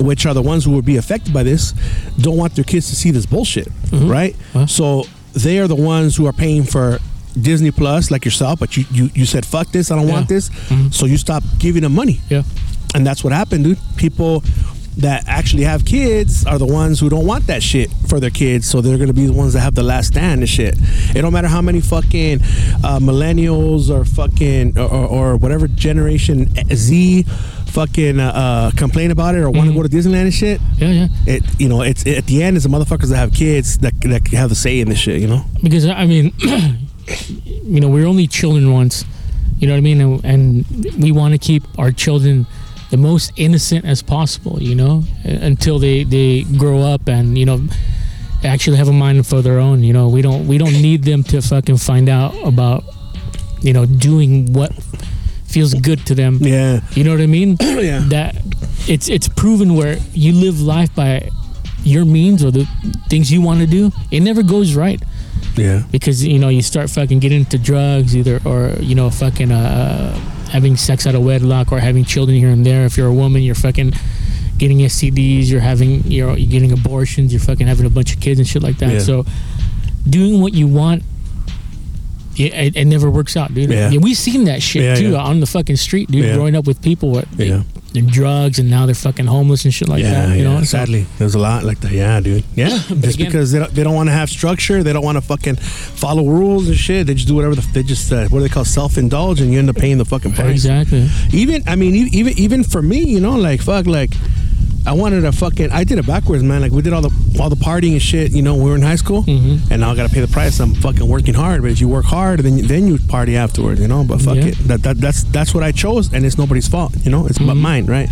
Which 0.01 0.25
are 0.27 0.35
the 0.35 0.43
ones 0.43 0.65
who 0.65 0.73
would 0.73 0.85
be 0.85 0.97
affected 0.97 1.33
by 1.35 1.43
this? 1.43 1.73
Don't 2.19 2.37
want 2.37 2.55
their 2.55 2.65
kids 2.65 2.89
to 2.91 2.97
see 2.97 3.11
this 3.11 3.27
bullshit, 3.27 3.69
mm-hmm. 3.69 4.09
right? 4.11 4.35
So 4.69 5.05
they 5.35 5.59
are 5.59 5.69
the 5.69 5.77
ones 5.77 6.17
who 6.17 6.27
are 6.27 6.33
paying 6.33 6.65
for 6.65 6.99
Disney 7.41 7.71
Plus, 7.71 8.11
like 8.11 8.25
yourself. 8.25 8.59
But 8.59 8.77
you 8.77 8.85
you, 8.91 9.11
you 9.15 9.27
said 9.27 9.45
fuck 9.47 9.69
this, 9.69 9.91
I 9.91 9.97
don't 9.97 10.09
want 10.09 10.29
Yeah. 10.31 10.37
this, 10.37 10.49
mm-hmm. 10.49 10.89
so 10.91 11.07
you 11.07 11.17
stop 11.19 11.43
giving 11.59 11.83
them 11.83 11.95
money. 11.95 12.21
Yeah. 12.29 12.43
And 12.95 13.07
that's 13.07 13.23
what 13.23 13.33
happened, 13.33 13.65
dude. 13.65 13.79
People 13.97 14.43
that 14.97 15.23
actually 15.29 15.63
have 15.63 15.85
kids 15.85 16.45
are 16.45 16.59
the 16.59 16.67
ones 16.67 16.99
who 16.99 17.09
don't 17.09 17.25
want 17.25 17.47
that 17.47 17.63
shit 17.63 17.89
for 18.09 18.19
their 18.19 18.31
kids, 18.31 18.69
so 18.69 18.81
they're 18.81 18.99
gonna 18.99 19.13
be 19.13 19.27
the 19.27 19.33
ones 19.33 19.53
that 19.53 19.61
have 19.61 19.75
the 19.77 19.83
last 19.85 20.09
stand 20.09 20.41
and 20.41 20.49
shit. 20.49 20.75
It 21.15 21.23
don't 21.23 21.33
matter 21.33 21.47
how 21.49 21.63
many 21.63 21.81
fucking 21.81 22.41
uh, 22.83 22.99
millennials 22.99 23.89
or 23.89 24.05
fucking 24.05 24.77
or, 24.77 24.89
or, 24.91 25.07
or 25.07 25.37
whatever 25.37 25.69
generation 25.69 26.49
eh, 26.57 26.75
Z 26.75 27.25
fucking 27.71 28.21
uh, 28.21 28.33
uh, 28.35 28.71
complain 28.73 29.11
about 29.11 29.35
it 29.35 29.39
or 29.39 29.51
want 29.51 29.69
to 29.69 29.75
go 29.75 29.83
to 29.83 29.89
Disneyland 29.89 30.23
and 30.23 30.35
shit. 30.35 30.61
Yeah, 30.77 30.89
yeah. 30.89 31.09
It 31.27 31.61
you 31.61 31.69
know 31.69 31.83
it's 31.83 32.07
at 32.07 32.27
the 32.27 32.43
end 32.43 32.57
it's 32.57 32.67
the 32.67 32.71
motherfuckers 32.71 33.09
that 33.11 33.17
have 33.17 33.33
kids 33.33 33.79
that 33.79 33.99
that 34.03 34.27
have 34.29 34.49
the 34.51 34.55
say 34.55 34.81
in 34.81 34.89
this 34.89 34.99
shit. 34.99 35.21
You 35.21 35.29
know. 35.29 35.45
because 35.63 35.87
I 35.87 36.07
mean, 36.07 36.33
you 37.65 37.81
know, 37.81 37.89
we're 37.89 38.07
only 38.07 38.27
children 38.27 38.73
once. 38.73 39.05
You 39.59 39.67
know 39.67 39.75
what 39.75 39.79
I 39.79 39.83
mean? 39.83 40.01
And, 40.01 40.25
and 40.25 40.95
we 41.03 41.13
want 41.13 41.33
to 41.35 41.39
keep 41.39 41.63
our 41.79 41.93
children 41.93 42.47
the 42.91 42.97
most 42.97 43.33
innocent 43.37 43.85
as 43.85 44.03
possible. 44.03 44.63
You 44.63 44.75
know, 44.75 45.05
until 45.25 45.79
they 45.79 46.05
they 46.05 46.43
grow 46.59 46.83
up 46.83 47.09
and 47.09 47.39
you 47.39 47.47
know 47.47 47.61
actually 48.43 48.77
have 48.79 48.89
a 48.89 48.93
mind 48.93 49.27
for 49.27 49.43
their 49.43 49.59
own. 49.59 49.83
You 49.83 49.93
know, 49.93 50.09
we 50.09 50.23
don't 50.23 50.47
we 50.47 50.59
don't 50.59 50.81
need 50.81 51.05
them 51.05 51.23
to 51.25 51.41
fucking 51.43 51.77
find 51.77 52.09
out 52.09 52.35
about 52.45 52.85
you 53.61 53.73
know 53.73 53.87
doing 53.87 54.53
what 54.53 54.73
feels 55.51 55.75
good 55.75 56.07
to 56.07 56.15
them. 56.15 56.39
Yeah. 56.41 56.81
You 56.95 57.05
know 57.05 57.11
what 57.13 57.21
I 57.21 57.27
mean? 57.27 57.57
Yeah. 57.61 58.01
That 58.09 58.37
it's 58.89 59.09
it's 59.09 59.29
proven 59.29 59.75
where 59.75 59.97
you 60.15 60.33
live 60.33 60.61
life 60.61 60.95
by 60.95 61.31
your 61.85 62.05
means 62.05 62.45
or 62.45 62.51
the 62.51 62.67
things 63.09 63.31
you 63.33 63.41
want 63.43 63.61
to 63.61 63.67
do. 63.67 63.91
It 64.11 64.21
never 64.21 64.43
goes 64.43 64.75
right 64.75 65.01
Yeah. 65.57 65.83
because 65.91 66.23
you 66.25 66.39
know 66.39 66.49
you 66.51 66.63
start 66.63 66.91
fucking 66.91 67.21
getting 67.21 67.41
into 67.41 67.59
drugs 67.59 68.15
either 68.15 68.41
or 68.45 68.75
you 68.81 68.95
know 68.95 69.09
fucking 69.11 69.51
uh 69.51 70.13
having 70.53 70.77
sex 70.77 71.07
out 71.07 71.15
of 71.15 71.23
wedlock 71.25 71.73
or 71.73 71.79
having 71.81 72.05
children 72.05 72.37
here 72.37 72.51
and 72.51 72.65
there 72.67 72.85
if 72.85 72.97
you're 72.97 73.09
a 73.09 73.15
woman 73.25 73.41
you're 73.43 73.55
fucking 73.55 73.93
getting 74.59 74.79
STDs 74.79 75.49
you're 75.51 75.61
having 75.73 76.03
you're, 76.05 76.37
you're 76.37 76.51
getting 76.51 76.73
abortions 76.73 77.33
you're 77.33 77.41
fucking 77.41 77.67
having 77.67 77.87
a 77.87 77.91
bunch 77.91 78.13
of 78.15 78.21
kids 78.21 78.39
and 78.41 78.47
shit 78.49 78.63
like 78.63 78.77
that 78.79 78.93
Yeah. 78.93 78.99
so 79.11 79.25
doing 80.09 80.41
what 80.43 80.53
you 80.53 80.67
want 80.67 81.03
it, 82.41 82.53
it, 82.55 82.77
it 82.77 82.85
never 82.87 83.11
works 83.11 83.37
out 83.37 83.53
dude 83.55 83.71
Yeah. 83.71 83.91
we've 83.99 84.17
seen 84.17 84.45
that 84.45 84.63
shit 84.63 84.83
Yeah, 84.83 84.95
too 84.95 85.11
yeah. 85.13 85.19
on 85.31 85.41
the 85.41 85.47
fucking 85.47 85.77
street 85.77 86.11
dude 86.11 86.25
Yeah. 86.25 86.35
growing 86.35 86.57
up 86.57 86.67
with 86.67 86.81
people 86.83 87.11
what 87.11 87.27
Yeah. 87.37 87.63
they're 87.93 88.03
drugs 88.03 88.59
and 88.59 88.71
now 88.71 88.87
they're 88.87 88.95
fucking 88.95 89.27
homeless 89.27 89.65
and 89.65 89.75
shit 89.75 89.89
like 89.89 90.03
yeah, 90.03 90.27
that 90.27 90.37
you 90.37 90.45
yeah. 90.45 90.59
know 90.59 90.65
Sadly, 90.65 91.07
there's 91.19 91.35
a 91.35 91.39
lot 91.39 91.65
like 91.65 91.81
that. 91.81 91.93
Yeah, 91.93 92.21
dude. 92.21 92.45
Yeah, 92.55 92.69
just 92.69 93.15
again- 93.17 93.27
because 93.27 93.51
they 93.53 93.59
don't, 93.59 93.73
they 93.75 93.83
don't 93.83 93.95
want 93.95 94.09
to 94.09 94.13
have 94.13 94.29
structure, 94.31 94.83
they 94.83 94.93
don't 94.93 95.05
want 95.05 95.17
to 95.17 95.23
fucking 95.23 95.57
follow 95.57 96.25
rules 96.27 96.69
and 96.69 96.77
shit. 96.77 97.07
They 97.07 97.15
just 97.15 97.27
do 97.29 97.35
whatever 97.35 97.55
the, 97.57 97.67
they 97.73 97.83
just 97.83 98.13
uh, 98.13 98.29
what 98.29 98.39
do 98.39 98.41
they 98.41 98.49
call 98.49 98.65
self 98.65 98.97
indulge, 98.99 99.41
and 99.41 99.53
you 99.53 99.59
end 99.59 99.69
up 99.71 99.77
paying 99.77 99.99
the 99.99 100.05
fucking 100.05 100.33
price. 100.35 100.51
exactly 100.65 101.09
Even 101.33 101.63
I 101.67 101.75
mean, 101.77 101.95
even 102.13 102.39
even 102.39 102.63
for 102.65 102.81
me, 102.83 103.01
you 103.05 103.21
know, 103.21 103.37
like 103.37 103.61
fuck, 103.63 103.87
like 103.87 104.11
I 104.87 104.93
wanted 104.93 105.21
to 105.23 105.33
fucking. 105.33 105.71
I 105.71 105.85
did 105.85 105.99
it 105.99 106.07
backwards, 106.07 106.43
man. 106.43 106.61
Like 106.63 106.73
we 106.73 106.81
did 106.83 106.93
all 106.93 107.03
the 107.03 107.13
all 107.41 107.51
the 107.51 107.57
partying 107.57 107.93
and 107.93 108.03
shit. 108.03 108.33
You 108.33 108.43
know, 108.43 108.55
when 108.55 108.65
we 108.65 108.71
were 108.71 108.77
in 108.77 108.83
high 108.83 108.97
school, 108.97 109.23
Mm-hmm. 109.25 109.71
and 109.73 109.81
now 109.83 109.91
I 109.91 109.95
got 109.97 110.09
to 110.09 110.15
pay 110.15 110.21
the 110.21 110.29
price. 110.29 110.59
I'm 110.59 110.75
fucking 110.75 111.07
working 111.07 111.35
hard, 111.35 111.63
but 111.63 111.71
if 111.71 111.81
you 111.81 111.89
work 111.89 112.05
hard, 112.07 112.41
then 112.41 112.57
you- 112.59 112.65
then 112.67 112.87
you 112.89 112.99
party 112.99 113.37
afterwards. 113.37 113.81
You 113.81 113.89
know, 113.89 114.05
but 114.05 114.21
fuck 114.23 114.37
Yeah. 114.37 114.47
it. 114.47 114.59
That, 114.69 114.83
that 114.83 114.97
that's 114.99 115.23
that's 115.25 115.53
what 115.55 115.63
I 115.63 115.73
chose, 115.73 116.13
and 116.13 116.25
it's 116.25 116.39
nobody's 116.39 116.67
fault. 116.69 116.93
You 117.05 117.11
know, 117.11 117.27
it's 117.27 117.39
but 117.39 117.49
Mm-hmm. 117.49 117.61
mine, 117.63 117.87
right? 117.87 118.09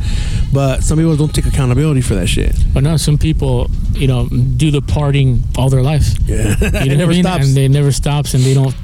But 0.52 0.82
some 0.84 0.98
people 0.98 1.16
don't 1.16 1.34
take 1.34 1.46
accountability 1.46 2.00
for 2.02 2.14
that 2.16 2.26
shit. 2.28 2.54
But 2.74 2.82
no, 2.82 2.96
some 2.96 3.18
people, 3.18 3.70
you 3.94 4.06
know, 4.06 4.28
do 4.28 4.70
the 4.70 4.80
partying 4.82 5.40
all 5.56 5.68
their 5.70 5.82
life. 5.82 6.06
Yeah, 6.26 6.54
You 6.60 6.70
know 6.70 6.80
it 6.94 6.96
never 6.98 7.12
mean? 7.12 7.22
stops. 7.24 7.46
And 7.46 7.56
they 7.56 7.68
never 7.68 7.92
stops, 7.92 8.34
and 8.34 8.42
they 8.44 8.54
don't 8.54 8.74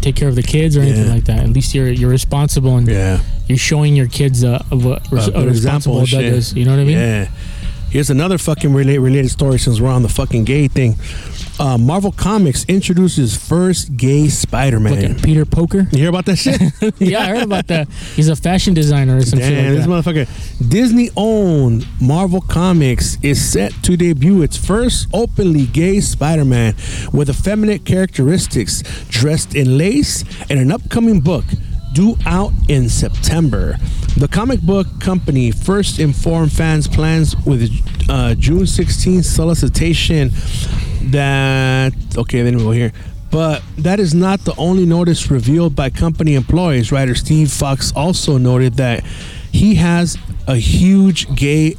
take 0.00 0.16
care 0.16 0.28
of 0.28 0.34
the 0.34 0.42
kids 0.42 0.76
or 0.76 0.80
anything 0.82 1.06
Yeah. 1.06 1.14
like 1.14 1.24
that. 1.24 1.40
At 1.40 1.50
least 1.50 1.74
you're 1.74 1.88
you're 1.90 2.10
responsible, 2.10 2.76
and 2.76 2.86
yeah. 2.88 3.20
you're 3.48 3.58
showing 3.58 3.96
your 3.96 4.08
kids 4.08 4.44
of 4.44 4.84
what 4.84 5.02
res- 5.10 5.28
Uh, 5.28 5.32
a 5.32 5.40
good 5.42 5.48
example 5.48 5.98
responsible 5.98 5.98
and 6.00 6.08
adult 6.08 6.24
is. 6.38 6.54
You 6.54 6.64
know 6.64 6.72
what 6.72 6.80
I 6.80 6.84
mean? 6.84 6.98
Yeah. 6.98 7.28
Here's 7.90 8.10
another 8.10 8.38
fucking 8.38 8.74
related 8.74 9.00
related 9.00 9.30
story 9.30 9.58
since 9.58 9.80
we're 9.80 9.88
on 9.88 10.02
the 10.02 10.08
fucking 10.08 10.44
gay 10.44 10.66
thing. 10.68 10.96
Uh, 11.58 11.78
Marvel 11.78 12.10
Comics 12.10 12.64
introduces 12.64 13.36
first 13.36 13.96
gay 13.96 14.28
Spider-Man. 14.28 14.94
Fucking 14.94 15.22
Peter 15.22 15.44
Poker. 15.44 15.86
You 15.92 15.98
hear 15.98 16.08
about 16.08 16.24
that 16.26 16.36
shit? 16.36 16.60
yeah, 16.98 17.20
I 17.20 17.26
heard 17.26 17.44
about 17.44 17.68
that. 17.68 17.88
He's 17.88 18.28
a 18.28 18.34
fashion 18.34 18.74
designer 18.74 19.18
or 19.18 19.22
some 19.22 19.38
Damn, 19.38 19.50
shit 19.50 19.76
this 19.76 19.86
like 19.86 20.04
that. 20.04 20.26
motherfucker. 20.26 20.68
Disney 20.70 21.10
owned 21.16 21.86
Marvel 22.00 22.40
Comics 22.40 23.18
is 23.22 23.40
set 23.42 23.72
to 23.84 23.96
debut 23.96 24.42
its 24.42 24.56
first 24.56 25.06
openly 25.14 25.66
gay 25.66 26.00
Spider 26.00 26.44
Man 26.44 26.74
with 27.12 27.30
effeminate 27.30 27.84
characteristics, 27.84 28.82
dressed 29.08 29.54
in 29.54 29.78
lace, 29.78 30.24
in 30.50 30.58
an 30.58 30.72
upcoming 30.72 31.20
book 31.20 31.44
due 31.92 32.16
out 32.26 32.52
in 32.68 32.88
September. 32.88 33.76
The 34.16 34.28
comic 34.28 34.60
book 34.60 34.86
company 35.00 35.52
first 35.52 35.98
informed 36.00 36.52
fans 36.52 36.88
plans 36.88 37.36
with 37.46 37.70
uh, 38.08 38.34
June 38.34 38.62
16th 38.62 39.24
solicitation 39.24 40.30
that. 41.10 41.92
Okay, 42.16 42.42
then 42.42 42.56
we 42.56 42.62
go 42.62 42.70
here. 42.70 42.92
But 43.30 43.62
that 43.78 43.98
is 43.98 44.14
not 44.14 44.40
the 44.44 44.54
only 44.56 44.86
notice 44.86 45.30
revealed 45.30 45.74
by 45.74 45.90
company 45.90 46.34
employees. 46.34 46.92
Writer 46.92 47.16
Steve 47.16 47.50
Foxe 47.50 47.92
also 47.96 48.38
noted 48.38 48.74
that 48.74 49.04
he 49.50 49.74
has 49.74 50.16
a 50.46 50.56
huge 50.56 51.34
gay 51.34 51.74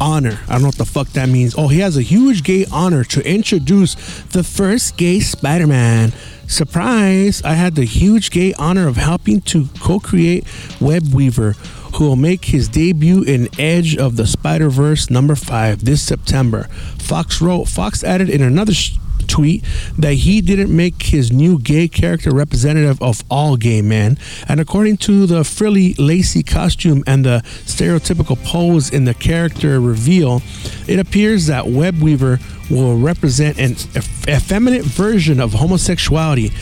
honor. 0.00 0.38
I 0.48 0.52
don't 0.52 0.62
know 0.62 0.68
what 0.68 0.78
the 0.78 0.84
fuck 0.84 1.08
that 1.10 1.28
means. 1.28 1.54
Oh, 1.56 1.68
he 1.68 1.80
has 1.80 1.96
a 1.96 2.02
huge 2.02 2.42
gay 2.42 2.66
honor 2.72 3.04
to 3.04 3.28
introduce 3.28 3.94
the 4.24 4.42
first 4.42 4.96
gay 4.96 5.20
Spider 5.20 5.66
Man. 5.66 6.12
Surprise! 6.48 7.42
I 7.42 7.54
had 7.54 7.74
the 7.74 7.84
huge 7.84 8.30
gay 8.30 8.52
honor 8.54 8.86
of 8.86 8.96
helping 8.96 9.40
to 9.42 9.68
co 9.80 9.98
create 9.98 10.44
Web 10.80 11.12
Weaver, 11.12 11.54
who 11.96 12.06
will 12.06 12.16
make 12.16 12.46
his 12.46 12.68
debut 12.68 13.22
in 13.22 13.48
Edge 13.58 13.96
of 13.96 14.16
the 14.16 14.26
Spider 14.26 14.68
Verse 14.68 15.08
number 15.08 15.34
5 15.34 15.84
this 15.84 16.02
September. 16.02 16.64
Foxe 16.98 17.40
wrote, 17.40 17.68
Foxe 17.68 18.04
added 18.04 18.28
in 18.28 18.42
another 18.42 18.74
sh- 18.74 18.98
tweet 19.26 19.64
that 19.98 20.12
he 20.14 20.40
didn't 20.40 20.74
make 20.74 21.02
his 21.02 21.32
new 21.32 21.58
gay 21.58 21.88
character 21.88 22.32
representative 22.32 23.00
of 23.02 23.24
all 23.30 23.56
gay 23.56 23.82
men. 23.82 24.18
And 24.46 24.60
according 24.60 24.98
to 24.98 25.26
the 25.26 25.42
frilly, 25.42 25.94
lacy 25.94 26.42
costume 26.42 27.02
and 27.06 27.24
the 27.24 27.42
stereotypical 27.64 28.42
pose 28.44 28.92
in 28.92 29.04
the 29.04 29.14
character 29.14 29.80
reveal, 29.80 30.42
it 30.86 30.98
appears 30.98 31.46
that 31.46 31.66
Web 31.66 32.00
Weaver 32.00 32.38
will 32.70 32.98
represent 32.98 33.58
an 33.58 33.72
eff- 33.94 34.28
effeminate 34.28 34.84
version 34.84 35.40
of 35.40 35.54
homosexuality. 35.54 36.52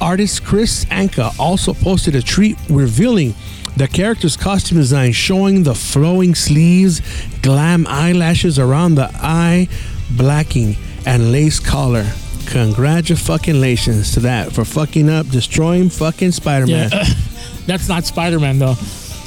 Artist 0.00 0.44
Chris 0.44 0.84
Anka 0.86 1.38
also 1.38 1.74
posted 1.74 2.14
a 2.14 2.22
tweet 2.22 2.56
revealing 2.68 3.34
the 3.76 3.86
character's 3.86 4.36
costume 4.36 4.78
design, 4.78 5.12
showing 5.12 5.62
the 5.62 5.74
flowing 5.74 6.34
sleeves, 6.34 7.02
glam 7.42 7.86
eyelashes 7.86 8.58
around 8.58 8.94
the 8.94 9.10
eye, 9.14 9.68
blacking, 10.16 10.76
and 11.04 11.30
lace 11.30 11.60
collar. 11.60 12.06
Congratulations 12.46 14.12
to 14.14 14.20
that 14.20 14.52
for 14.52 14.64
fucking 14.64 15.10
up, 15.10 15.28
destroying 15.28 15.90
fucking 15.90 16.32
Spider 16.32 16.66
Man. 16.66 16.90
Yeah, 16.90 17.04
that's 17.66 17.88
not 17.88 18.04
Spider 18.04 18.40
Man 18.40 18.58
though. 18.58 18.76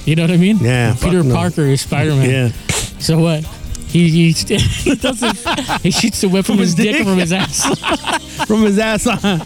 You 0.05 0.15
know 0.15 0.24
what 0.24 0.32
I 0.32 0.38
mean? 0.38 0.57
Yeah, 0.57 0.95
Peter 0.95 1.20
fuck 1.20 1.26
no. 1.28 1.36
Parker 1.36 1.61
is 1.61 1.82
Spider 1.82 2.11
Man. 2.11 2.30
Yeah. 2.30 2.49
So 2.99 3.20
what? 3.20 3.43
He 3.89 4.09
he, 4.09 4.32
he 4.57 4.95
doesn't. 4.95 5.38
He 5.82 5.91
shoots 5.91 6.22
the 6.22 6.30
whip 6.30 6.45
from 6.45 6.57
his 6.57 6.76
dick 6.76 7.01
or 7.01 7.03
from 7.03 7.17
his 7.17 7.34
ass. 7.34 7.65
From 8.47 8.63
his 8.63 8.80
ass 8.80 9.05
on. 9.05 9.41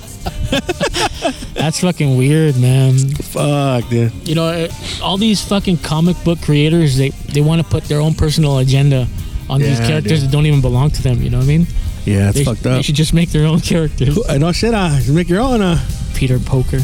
That's 1.54 1.80
fucking 1.80 2.18
weird, 2.18 2.58
man. 2.58 2.98
Fuck, 2.98 3.90
dude. 3.90 4.12
You 4.28 4.36
know, 4.36 4.46
uh, 4.46 4.68
all 5.02 5.18
these 5.18 5.42
fucking 5.44 5.78
comic 5.78 6.22
book 6.24 6.42
creators, 6.42 6.98
they 6.98 7.10
they 7.10 7.42
want 7.42 7.62
to 7.62 7.68
put 7.68 7.84
their 7.86 8.00
own 8.00 8.14
personal 8.14 8.58
agenda 8.60 9.08
on 9.50 9.62
these 9.62 9.80
characters 9.80 10.20
dude. 10.22 10.30
that 10.30 10.32
don't 10.32 10.46
even 10.46 10.62
belong 10.62 10.92
to 10.92 11.02
them. 11.04 11.22
You 11.22 11.30
know 11.30 11.38
what 11.38 11.46
I 11.46 11.48
mean? 11.48 11.68
Yeah, 12.06 12.30
it's 12.30 12.40
They, 12.40 12.44
fucked 12.44 12.64
they 12.64 12.70
up. 12.72 12.76
They 12.78 12.82
should 12.82 12.96
just 12.96 13.14
make 13.14 13.30
their 13.30 13.46
own 13.46 13.60
characters. 13.62 14.18
I 14.30 14.38
know 14.38 14.52
shit. 14.52 14.74
Uh, 14.74 14.90
just 14.98 15.10
make 15.10 15.30
your 15.30 15.42
own. 15.42 15.62
Uh. 15.62 15.80
Peter 16.16 16.40
Poker. 16.40 16.80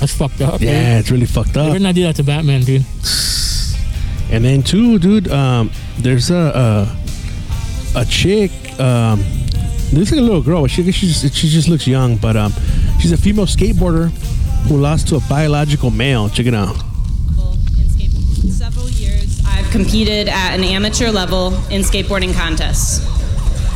That's 0.00 0.12
fucked 0.14 0.40
up. 0.40 0.60
Yeah, 0.60 0.98
it's 0.98 1.10
really 1.10 1.26
fucked 1.26 1.50
up. 1.50 1.54
They 1.54 1.60
up. 1.60 1.68
better 1.72 1.82
not 1.82 1.94
do 1.94 2.02
that 2.04 2.16
to 2.16 2.22
Batman, 2.22 2.60
dude. 2.62 2.84
And 4.30 4.44
then 4.44 4.62
too, 4.62 4.98
dude, 4.98 5.28
um, 5.28 5.70
there's 5.98 6.30
a 6.30 6.96
a, 7.94 8.00
a 8.00 8.04
chick. 8.04 8.50
Um, 8.78 9.24
looks 9.92 10.10
like 10.10 10.20
a 10.20 10.24
little 10.24 10.42
girl. 10.42 10.66
She 10.66 10.90
she 10.92 11.06
just, 11.08 11.34
she 11.34 11.48
just 11.48 11.68
looks 11.68 11.86
young, 11.86 12.16
but 12.16 12.36
um, 12.36 12.52
she's 13.00 13.12
a 13.12 13.16
female 13.16 13.46
skateboarder 13.46 14.10
who 14.68 14.76
lost 14.76 15.08
to 15.08 15.16
a 15.16 15.20
biological 15.28 15.90
male. 15.90 16.28
Check 16.28 16.46
it 16.46 16.54
out. 16.54 16.76
several 18.50 18.88
years 18.90 19.40
I've 19.46 19.70
competed 19.70 20.28
at 20.28 20.54
an 20.54 20.64
amateur 20.64 21.10
level 21.10 21.54
in 21.70 21.82
skateboarding 21.82 22.34
contests. 22.34 23.06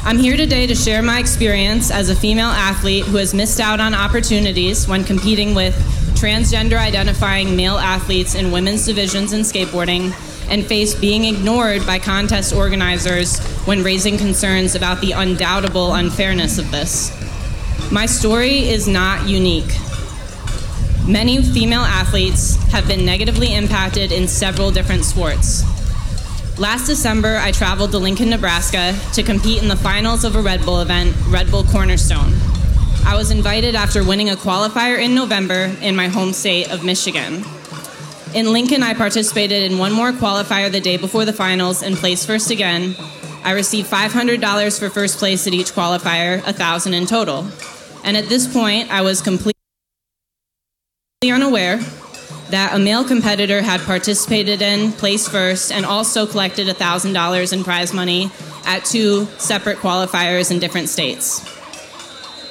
I'm 0.05 0.19
here 0.19 0.37
today 0.37 0.67
to 0.67 0.75
share 0.75 1.01
my 1.01 1.21
experience 1.21 1.93
as 1.93 2.11
a 2.11 2.17
female 2.17 2.49
athlete 2.49 3.05
who 3.05 3.19
has 3.19 3.33
missed 3.33 3.61
out 3.61 3.79
on 3.79 3.95
opportunities 3.95 4.89
when 4.89 5.05
competing 5.05 5.55
with 5.55 5.75
transgender 6.17 6.77
identifying 6.77 7.57
male 7.57 7.79
athletes 7.79 8.35
in 8.35 8.51
women's 8.51 8.85
divisions 8.85 9.33
in 9.33 9.43
skateboarding 9.43 10.13
and 10.53 10.67
faced 10.67 11.01
being 11.01 11.25
ignored 11.25 11.85
by 11.87 11.99
contest 11.99 12.55
organizers 12.55 13.41
when 13.65 13.83
raising 13.83 14.19
concerns 14.19 14.75
about 14.75 15.01
the 15.01 15.13
undoubtable 15.13 15.95
unfairness 15.95 16.59
of 16.59 16.71
this. 16.71 17.11
My 17.91 18.05
story 18.05 18.69
is 18.69 18.87
not 18.87 19.27
unique. 19.27 19.73
Many 21.09 21.43
female 21.43 21.81
athletes 21.81 22.57
have 22.71 22.87
been 22.87 23.07
negatively 23.07 23.55
impacted 23.55 24.13
in 24.13 24.29
several 24.29 24.71
different 24.71 25.05
sports. 25.05 25.65
Last 26.59 26.87
December, 26.87 27.39
I 27.39 27.51
traveled 27.51 27.93
to 27.93 27.99
Lincoln, 27.99 28.29
Nebraska 28.29 28.95
to 29.15 29.23
compete 29.23 29.63
in 29.63 29.69
the 29.69 29.77
finals 29.77 30.23
of 30.23 30.37
a 30.37 30.43
Red 30.43 30.65
Bull 30.67 30.81
event, 30.81 31.17
Red 31.29 31.51
Bull 31.51 31.65
Cornerstone. 31.65 32.35
I 33.07 33.15
was 33.17 33.31
invited 33.31 33.75
after 33.75 34.05
winning 34.05 34.29
a 34.29 34.37
qualifier 34.37 35.03
in 35.03 35.15
November 35.15 35.75
in 35.81 35.97
my 35.97 36.09
home 36.09 36.35
state 36.35 36.71
of 36.71 36.85
Michigan. 36.85 37.43
In 38.35 38.51
Lincoln, 38.51 38.83
I 38.83 38.95
participated 38.95 39.71
in 39.71 39.77
one 39.77 39.93
more 39.93 40.11
qualifier 40.11 40.73
the 40.73 40.81
day 40.81 40.97
before 40.97 41.27
the 41.27 41.35
finals 41.35 41.83
and 41.83 41.95
placed 41.95 42.27
first 42.27 42.51
again. 42.51 42.97
I 43.45 43.53
received 43.53 43.91
$500 43.91 44.79
for 44.79 44.89
first 44.89 45.19
place 45.19 45.47
at 45.47 45.53
each 45.53 45.73
qualifier, 45.73 46.43
1000 46.47 46.95
in 46.95 47.05
total. 47.05 47.47
And 48.05 48.17
at 48.17 48.31
this 48.31 48.51
point, 48.51 48.91
I 48.91 49.03
was 49.03 49.21
completely 49.21 49.53
unaware 51.31 51.77
that 52.49 52.75
a 52.75 52.79
male 52.79 53.05
competitor 53.05 53.61
had 53.61 53.83
participated 53.83 54.63
in, 54.63 54.93
placed 54.93 55.31
first, 55.31 55.71
and 55.71 55.85
also 55.85 56.27
collected 56.27 56.69
$1,000 56.69 57.53
in 57.53 57.65
prize 57.65 57.93
money 57.93 58.31
at 58.65 58.83
two 58.87 59.27
separate 59.37 59.77
qualifiers 59.77 60.51
in 60.51 60.59
different 60.59 60.89
states. 60.89 61.41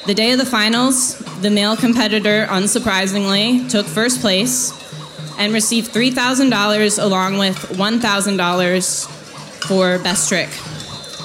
The 0.05 0.13
day 0.13 0.32
of 0.32 0.38
the 0.38 0.45
finals, 0.45 1.17
the 1.41 1.49
male 1.49 1.75
competitor, 1.75 2.45
unsurprisingly, 2.49 3.67
took 3.69 3.88
first 3.88 4.21
place 4.21 4.77
and 5.41 5.53
received 5.53 5.91
$3,000 5.91 7.03
along 7.03 7.39
with 7.39 7.55
$1,000 7.55 9.07
for 9.67 9.97
best 9.99 10.29
trick. 10.29 10.49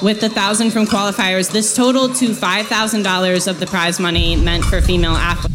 With 0.02 0.20
the 0.20 0.30
thousand 0.30 0.70
from 0.70 0.86
qualifiers, 0.86 1.52
this 1.52 1.76
totaled 1.76 2.16
to 2.16 2.28
$5,000 2.28 3.46
of 3.48 3.60
the 3.60 3.66
prize 3.66 4.00
money 4.00 4.34
meant 4.36 4.64
for 4.64 4.80
female 4.80 5.12
athletes. 5.12 5.54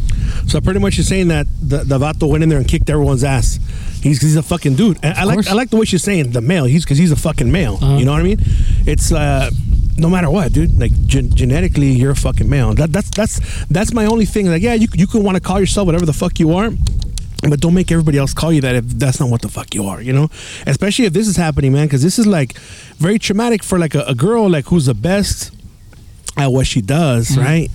So 0.50 0.60
pretty 0.60 0.78
much 0.78 0.96
you're 0.96 1.04
saying 1.04 1.28
that 1.28 1.46
the, 1.60 1.78
the 1.78 1.98
vato 1.98 2.28
went 2.28 2.44
in 2.44 2.48
there 2.48 2.58
and 2.58 2.68
kicked 2.68 2.88
everyone's 2.88 3.24
ass. 3.24 3.58
He's, 4.00 4.20
he's 4.20 4.36
a 4.36 4.42
fucking 4.42 4.76
dude. 4.76 4.98
And 5.02 5.16
I 5.16 5.24
like. 5.24 5.46
I 5.46 5.54
like 5.54 5.70
the 5.70 5.76
way 5.76 5.84
she's 5.84 6.02
saying 6.02 6.32
the 6.32 6.40
male. 6.40 6.64
He's 6.64 6.84
because 6.84 6.98
he's 6.98 7.12
a 7.12 7.16
fucking 7.16 7.50
male. 7.52 7.78
You 7.80 8.04
know 8.04 8.10
what 8.10 8.20
I 8.20 8.24
mean? 8.24 8.38
It's 8.84 9.12
uh, 9.12 9.48
no 9.96 10.10
matter 10.10 10.28
what, 10.28 10.52
dude. 10.52 10.76
Like 10.76 10.90
gen- 11.06 11.30
genetically, 11.30 11.92
you're 11.92 12.10
a 12.10 12.16
fucking 12.16 12.50
male. 12.50 12.74
That, 12.74 12.92
that's 12.92 13.10
that's 13.10 13.64
that's 13.66 13.92
my 13.94 14.06
only 14.06 14.24
thing. 14.24 14.48
Like 14.48 14.60
yeah, 14.60 14.74
you 14.74 14.88
you 14.94 15.06
can 15.06 15.22
want 15.22 15.36
to 15.36 15.40
call 15.40 15.60
yourself 15.60 15.86
whatever 15.86 16.04
the 16.04 16.12
fuck 16.12 16.40
you 16.40 16.52
are. 16.54 16.70
But 17.42 17.60
don't 17.60 17.74
make 17.74 17.90
everybody 17.90 18.18
else 18.18 18.32
call 18.32 18.52
you 18.52 18.60
that 18.60 18.76
if 18.76 18.84
that's 18.86 19.18
not 19.18 19.28
what 19.28 19.42
the 19.42 19.48
fuck 19.48 19.74
you 19.74 19.84
are, 19.86 20.00
you 20.00 20.12
know. 20.12 20.28
Especially 20.66 21.06
if 21.06 21.12
this 21.12 21.26
is 21.26 21.36
happening, 21.36 21.72
man, 21.72 21.86
because 21.86 22.02
this 22.02 22.18
is 22.18 22.26
like 22.26 22.56
very 22.98 23.18
traumatic 23.18 23.64
for 23.64 23.78
like 23.80 23.96
a, 23.96 24.02
a 24.02 24.14
girl 24.14 24.48
like 24.48 24.66
who's 24.66 24.86
the 24.86 24.94
best 24.94 25.52
at 26.36 26.46
what 26.52 26.66
she 26.66 26.80
does, 26.80 27.30
mm-hmm. 27.30 27.40
right? 27.40 27.70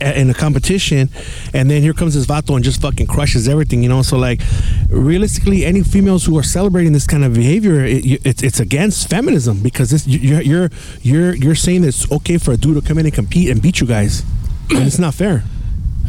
A- 0.00 0.18
In 0.18 0.28
a 0.30 0.34
competition, 0.34 1.08
and 1.52 1.70
then 1.70 1.80
here 1.82 1.92
comes 1.92 2.14
this 2.14 2.26
vato 2.26 2.56
and 2.56 2.64
just 2.64 2.80
fucking 2.80 3.06
crushes 3.06 3.46
everything, 3.46 3.82
you 3.82 3.88
know. 3.88 4.02
So 4.02 4.16
like, 4.16 4.40
realistically, 4.88 5.64
any 5.64 5.82
females 5.84 6.24
who 6.24 6.36
are 6.36 6.42
celebrating 6.42 6.92
this 6.92 7.06
kind 7.06 7.24
of 7.24 7.34
behavior, 7.34 7.84
it, 7.84 8.04
it's 8.26 8.42
it's 8.42 8.58
against 8.58 9.08
feminism 9.08 9.62
because 9.62 9.90
this 9.90 10.06
you're 10.06 10.40
you're 10.42 10.70
you're 11.02 11.34
you're 11.36 11.54
saying 11.54 11.82
that 11.82 11.88
it's 11.88 12.10
okay 12.10 12.38
for 12.38 12.52
a 12.52 12.56
dude 12.56 12.74
to 12.74 12.88
come 12.88 12.98
in 12.98 13.06
and 13.06 13.14
compete 13.14 13.50
and 13.50 13.62
beat 13.62 13.80
you 13.80 13.86
guys, 13.86 14.24
and 14.70 14.84
it's 14.84 14.98
not 14.98 15.14
fair. 15.14 15.44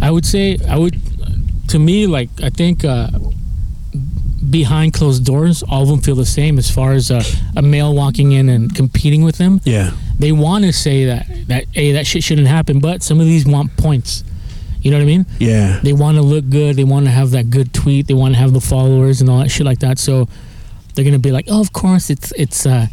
I 0.01 0.09
would 0.09 0.25
say 0.25 0.57
I 0.67 0.77
would 0.79 0.95
to 1.69 1.79
me 1.79 2.07
like 2.07 2.29
I 2.43 2.49
think 2.49 2.83
uh, 2.85 3.09
behind 4.49 4.93
closed 4.93 5.25
doors 5.25 5.63
all 5.63 5.83
of 5.83 5.87
them 5.89 6.01
feel 6.01 6.15
the 6.15 6.25
same 6.25 6.57
as 6.57 6.69
far 6.69 6.91
as 6.93 7.09
uh, 7.11 7.23
a 7.55 7.61
male 7.61 7.93
walking 7.93 8.31
in 8.33 8.49
and 8.49 8.73
competing 8.75 9.23
with 9.23 9.37
them. 9.37 9.59
Yeah, 9.63 9.91
They 10.19 10.31
want 10.31 10.65
to 10.65 10.73
say 10.73 11.05
that 11.05 11.27
that 11.47 11.65
hey 11.71 11.93
that 11.93 12.05
shit 12.07 12.23
shouldn't 12.23 12.47
happen, 12.47 12.79
but 12.79 13.03
some 13.03 13.19
of 13.19 13.25
these 13.25 13.45
want 13.45 13.75
points. 13.77 14.23
You 14.81 14.91
know 14.91 14.97
what 14.97 15.03
I 15.03 15.07
mean? 15.07 15.25
yeah. 15.39 15.79
They 15.81 15.93
want 15.93 16.15
to 16.17 16.21
look 16.21 16.47
good. 16.47 16.75
They 16.75 16.83
want 16.83 17.05
to 17.05 17.11
have 17.11 17.31
that 17.31 17.49
good 17.49 17.73
tweet. 17.73 18.05
They 18.05 18.13
want 18.13 18.35
to 18.35 18.39
have 18.39 18.53
the 18.53 18.61
followers 18.61 19.19
and 19.19 19.29
all 19.31 19.39
that 19.39 19.49
shit 19.49 19.65
like 19.65 19.79
that. 19.79 19.97
So 19.97 20.27
they're 20.93 21.03
gonna 21.05 21.17
be 21.17 21.31
like, 21.31 21.45
oh, 21.49 21.59
of 21.59 21.73
course, 21.73 22.11
it's 22.11 22.31
it's 22.33 22.65
uh, 22.67 22.85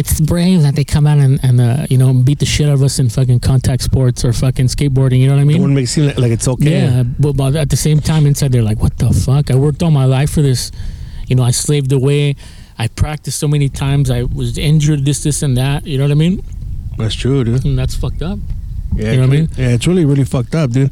it's 0.00 0.18
brave 0.18 0.62
that 0.62 0.74
they 0.74 0.84
come 0.84 1.06
out 1.06 1.18
and, 1.18 1.38
and 1.44 1.60
uh, 1.60 1.86
you 1.90 1.98
know 1.98 2.12
beat 2.14 2.38
the 2.38 2.46
shit 2.46 2.66
out 2.68 2.74
of 2.74 2.82
us 2.82 2.98
in 2.98 3.08
fucking 3.10 3.40
contact 3.40 3.82
sports 3.82 4.24
or 4.24 4.32
fucking 4.32 4.66
skateboarding. 4.66 5.20
You 5.20 5.28
know 5.28 5.34
what 5.34 5.42
I 5.42 5.44
mean? 5.44 5.60
want 5.60 5.72
to 5.72 5.74
make 5.74 5.84
it 5.84 5.88
seem 5.88 6.06
like, 6.06 6.18
like 6.18 6.32
it's 6.32 6.48
okay. 6.48 6.80
Yeah, 6.80 7.02
but, 7.02 7.36
but 7.36 7.54
at 7.54 7.68
the 7.68 7.76
same 7.76 8.00
time, 8.00 8.26
inside 8.26 8.50
they're 8.52 8.62
like, 8.62 8.80
"What 8.80 8.96
the 8.98 9.10
fuck? 9.10 9.50
I 9.50 9.56
worked 9.56 9.82
all 9.82 9.90
my 9.90 10.06
life 10.06 10.30
for 10.30 10.42
this. 10.42 10.72
You 11.28 11.36
know, 11.36 11.42
I 11.42 11.50
slaved 11.50 11.92
away. 11.92 12.36
I 12.78 12.88
practiced 12.88 13.38
so 13.38 13.46
many 13.46 13.68
times. 13.68 14.10
I 14.10 14.22
was 14.22 14.56
injured. 14.56 15.04
This, 15.04 15.22
this, 15.22 15.42
and 15.42 15.56
that. 15.58 15.86
You 15.86 15.98
know 15.98 16.04
what 16.04 16.12
I 16.12 16.14
mean? 16.14 16.42
That's 16.96 17.14
true, 17.14 17.44
dude. 17.44 17.64
And 17.64 17.78
that's 17.78 17.94
fucked 17.94 18.22
up. 18.22 18.38
Yeah, 18.94 19.12
You 19.12 19.16
know 19.20 19.26
what 19.28 19.36
I 19.36 19.40
mean? 19.40 19.48
Yeah, 19.56 19.68
it's 19.68 19.86
really, 19.86 20.04
really 20.04 20.24
fucked 20.24 20.54
up, 20.54 20.70
dude. 20.70 20.90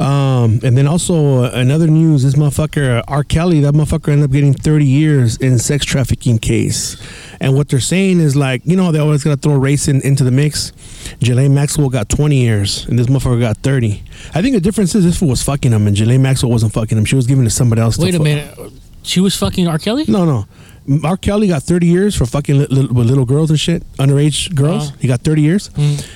Um, 0.00 0.60
and 0.62 0.76
then 0.76 0.86
also 0.86 1.44
uh, 1.44 1.50
another 1.54 1.86
news: 1.86 2.22
this 2.22 2.34
motherfucker 2.34 2.98
uh, 2.98 3.02
R. 3.08 3.24
Kelly, 3.24 3.60
that 3.60 3.74
motherfucker 3.74 4.08
ended 4.08 4.24
up 4.26 4.32
getting 4.32 4.54
30 4.54 4.84
years 4.84 5.36
in 5.36 5.58
sex 5.58 5.84
trafficking 5.84 6.38
case. 6.38 6.96
And 7.40 7.54
what 7.54 7.68
they're 7.68 7.80
saying 7.80 8.20
is 8.20 8.34
like, 8.36 8.62
you 8.64 8.76
know, 8.76 8.90
they 8.92 8.98
always 8.98 9.22
gotta 9.24 9.36
throw 9.36 9.54
race 9.54 9.88
in, 9.88 10.00
into 10.02 10.24
the 10.24 10.30
mix. 10.30 10.72
Ghislaine 11.20 11.54
Maxwell 11.54 11.88
got 11.88 12.08
20 12.08 12.36
years, 12.36 12.86
and 12.86 12.98
this 12.98 13.06
motherfucker 13.06 13.40
got 13.40 13.58
30. 13.58 14.02
I 14.34 14.42
think 14.42 14.54
the 14.54 14.60
difference 14.60 14.94
is 14.94 15.04
this 15.04 15.18
fool 15.18 15.28
was 15.28 15.42
fucking 15.42 15.72
him, 15.72 15.86
and 15.86 15.96
Ghislaine 15.96 16.22
Maxwell 16.22 16.50
wasn't 16.50 16.72
fucking 16.72 16.96
him. 16.96 17.04
She 17.04 17.16
was 17.16 17.26
giving 17.26 17.44
it 17.44 17.48
to 17.48 17.54
somebody 17.54 17.80
else. 17.82 17.96
to 17.96 18.02
Wait 18.04 18.14
a 18.14 18.18
fu- 18.18 18.24
minute. 18.24 18.58
She 19.02 19.20
was 19.20 19.36
fucking 19.36 19.68
R. 19.68 19.78
Kelly. 19.78 20.04
No, 20.08 20.24
no. 20.24 20.46
R. 21.04 21.16
Kelly 21.16 21.48
got 21.48 21.62
30 21.62 21.86
years 21.86 22.16
for 22.16 22.24
fucking 22.26 22.58
li- 22.58 22.66
li- 22.70 22.86
with 22.86 23.06
little 23.08 23.26
girls 23.26 23.50
and 23.50 23.60
shit, 23.60 23.82
underage 23.98 24.54
girls. 24.54 24.88
Uh-huh. 24.88 24.96
He 25.00 25.08
got 25.08 25.20
30 25.20 25.42
years. 25.42 25.70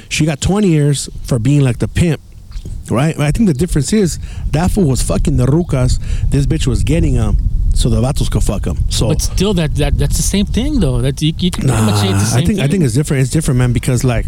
She 0.09 0.25
got 0.25 0.41
20 0.41 0.68
years 0.68 1.09
for 1.25 1.39
being 1.39 1.61
like 1.61 1.79
the 1.79 1.89
pimp, 1.89 2.20
right? 2.91 3.18
I 3.18 3.31
think 3.33 3.49
the 3.49 3.55
difference 3.55 3.93
is 3.93 4.18
that 4.51 4.70
fool 4.70 4.89
was 4.89 5.03
fucking 5.03 5.37
the 5.37 5.47
rucas. 5.47 5.99
This 6.31 6.47
bitch 6.47 6.66
was 6.66 6.83
getting 6.85 7.14
them 7.14 7.37
so 7.75 7.89
the 7.89 8.01
vatos 8.01 8.31
could 8.31 8.43
fuck 8.43 8.62
them. 8.62 8.77
So 8.91 9.09
But 9.09 9.23
still, 9.23 9.55
that, 9.55 9.75
that 9.77 9.97
that's 9.99 10.16
the 10.16 10.23
same 10.23 10.47
thing, 10.47 10.81
though. 10.81 11.01
That 11.01 11.20
you, 11.23 11.33
you 11.39 11.51
can 11.51 11.64
pretty 11.68 11.83
much 11.85 12.03
it's 12.05 12.05
the 12.05 12.09
Nah, 12.12 12.18
same 12.18 12.39
I 12.43 12.45
think 12.45 12.47
thing. 12.59 12.61
I 12.61 12.68
think 12.68 12.85
it's 12.85 12.95
different. 12.95 13.23
It's 13.23 13.31
different, 13.31 13.59
man, 13.59 13.73
because 13.73 14.05
like 14.05 14.27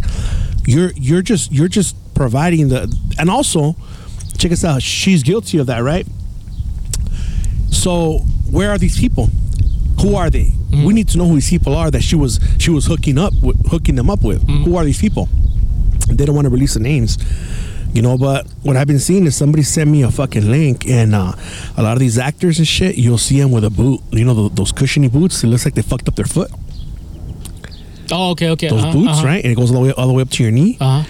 you're 0.66 0.92
you're 0.96 1.22
just 1.22 1.52
you're 1.52 1.68
just 1.68 1.94
providing 2.14 2.68
the 2.68 2.94
and 3.18 3.28
also 3.30 3.76
check 4.38 4.50
us 4.52 4.64
out. 4.64 4.82
She's 4.82 5.22
guilty 5.22 5.58
of 5.58 5.66
that, 5.68 5.78
right? 5.82 6.06
So 7.70 8.18
where 8.50 8.70
are 8.70 8.78
these 8.78 8.98
people? 8.98 9.28
Who 10.04 10.16
are 10.16 10.30
they? 10.30 10.44
Mm-hmm. 10.44 10.84
We 10.84 10.94
need 10.94 11.08
to 11.08 11.18
know 11.18 11.26
who 11.26 11.34
these 11.34 11.50
people 11.50 11.74
are 11.74 11.90
that 11.90 12.02
she 12.02 12.16
was 12.16 12.40
she 12.58 12.70
was 12.70 12.86
hooking 12.86 13.18
up 13.18 13.32
with, 13.42 13.56
hooking 13.70 13.94
them 13.94 14.10
up 14.10 14.22
with. 14.22 14.46
Mm-hmm. 14.46 14.64
Who 14.64 14.76
are 14.76 14.84
these 14.84 15.00
people? 15.00 15.28
They 16.08 16.24
don't 16.24 16.34
want 16.34 16.46
to 16.46 16.50
release 16.50 16.74
the 16.74 16.80
names. 16.80 17.18
You 17.92 18.02
know, 18.02 18.18
but 18.18 18.46
what 18.62 18.76
I've 18.76 18.88
been 18.88 18.98
seeing 18.98 19.24
is 19.24 19.36
somebody 19.36 19.62
sent 19.62 19.88
me 19.88 20.02
a 20.02 20.10
fucking 20.10 20.50
link, 20.50 20.84
and 20.88 21.14
uh, 21.14 21.32
a 21.76 21.82
lot 21.82 21.92
of 21.92 22.00
these 22.00 22.18
actors 22.18 22.58
and 22.58 22.66
shit, 22.66 22.96
you'll 22.96 23.18
see 23.18 23.40
them 23.40 23.52
with 23.52 23.62
a 23.64 23.70
boot. 23.70 24.00
You 24.10 24.24
know, 24.24 24.34
tho- 24.34 24.48
those 24.48 24.72
cushiony 24.72 25.08
boots. 25.08 25.44
It 25.44 25.46
looks 25.46 25.64
like 25.64 25.74
they 25.74 25.82
fucked 25.82 26.08
up 26.08 26.16
their 26.16 26.24
foot 26.24 26.50
oh, 28.12 28.30
okay, 28.30 28.50
okay. 28.50 28.68
those 28.68 28.82
uh-huh, 28.82 28.92
boots, 28.92 29.18
uh-huh. 29.18 29.26
right? 29.26 29.44
And 29.44 29.52
it 29.52 29.56
goes 29.56 29.70
all 29.70 29.82
the 29.82 29.88
way 29.88 29.92
all 29.92 30.06
the 30.06 30.12
way 30.12 30.22
up 30.22 30.30
to 30.30 30.42
your 30.42 30.52
knee. 30.52 30.76
Uh-huh. 30.80 31.08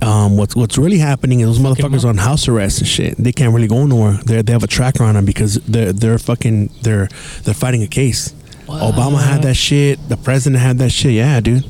Um, 0.00 0.36
what's 0.36 0.54
what's 0.54 0.78
really 0.78 0.98
happening 0.98 1.40
is 1.40 1.48
those 1.48 1.58
motherfuckers 1.58 2.04
on 2.04 2.18
house 2.18 2.46
arrest 2.46 2.78
and 2.78 2.88
shit. 2.88 3.16
They 3.16 3.32
can't 3.32 3.52
really 3.52 3.66
go 3.66 3.84
nowhere. 3.84 4.18
They 4.24 4.42
they 4.42 4.52
have 4.52 4.62
a 4.62 4.68
tracker 4.68 5.02
on 5.02 5.14
them 5.14 5.24
because 5.24 5.54
they're 5.66 5.92
they're 5.92 6.18
fucking 6.18 6.70
they're 6.82 7.08
they're 7.42 7.54
fighting 7.54 7.82
a 7.82 7.88
case. 7.88 8.32
Obama 8.68 9.20
had 9.22 9.42
that 9.42 9.54
shit. 9.54 9.98
The 10.08 10.16
president 10.16 10.62
had 10.62 10.78
that 10.78 10.90
shit. 10.90 11.12
Yeah, 11.12 11.40
dude. 11.40 11.64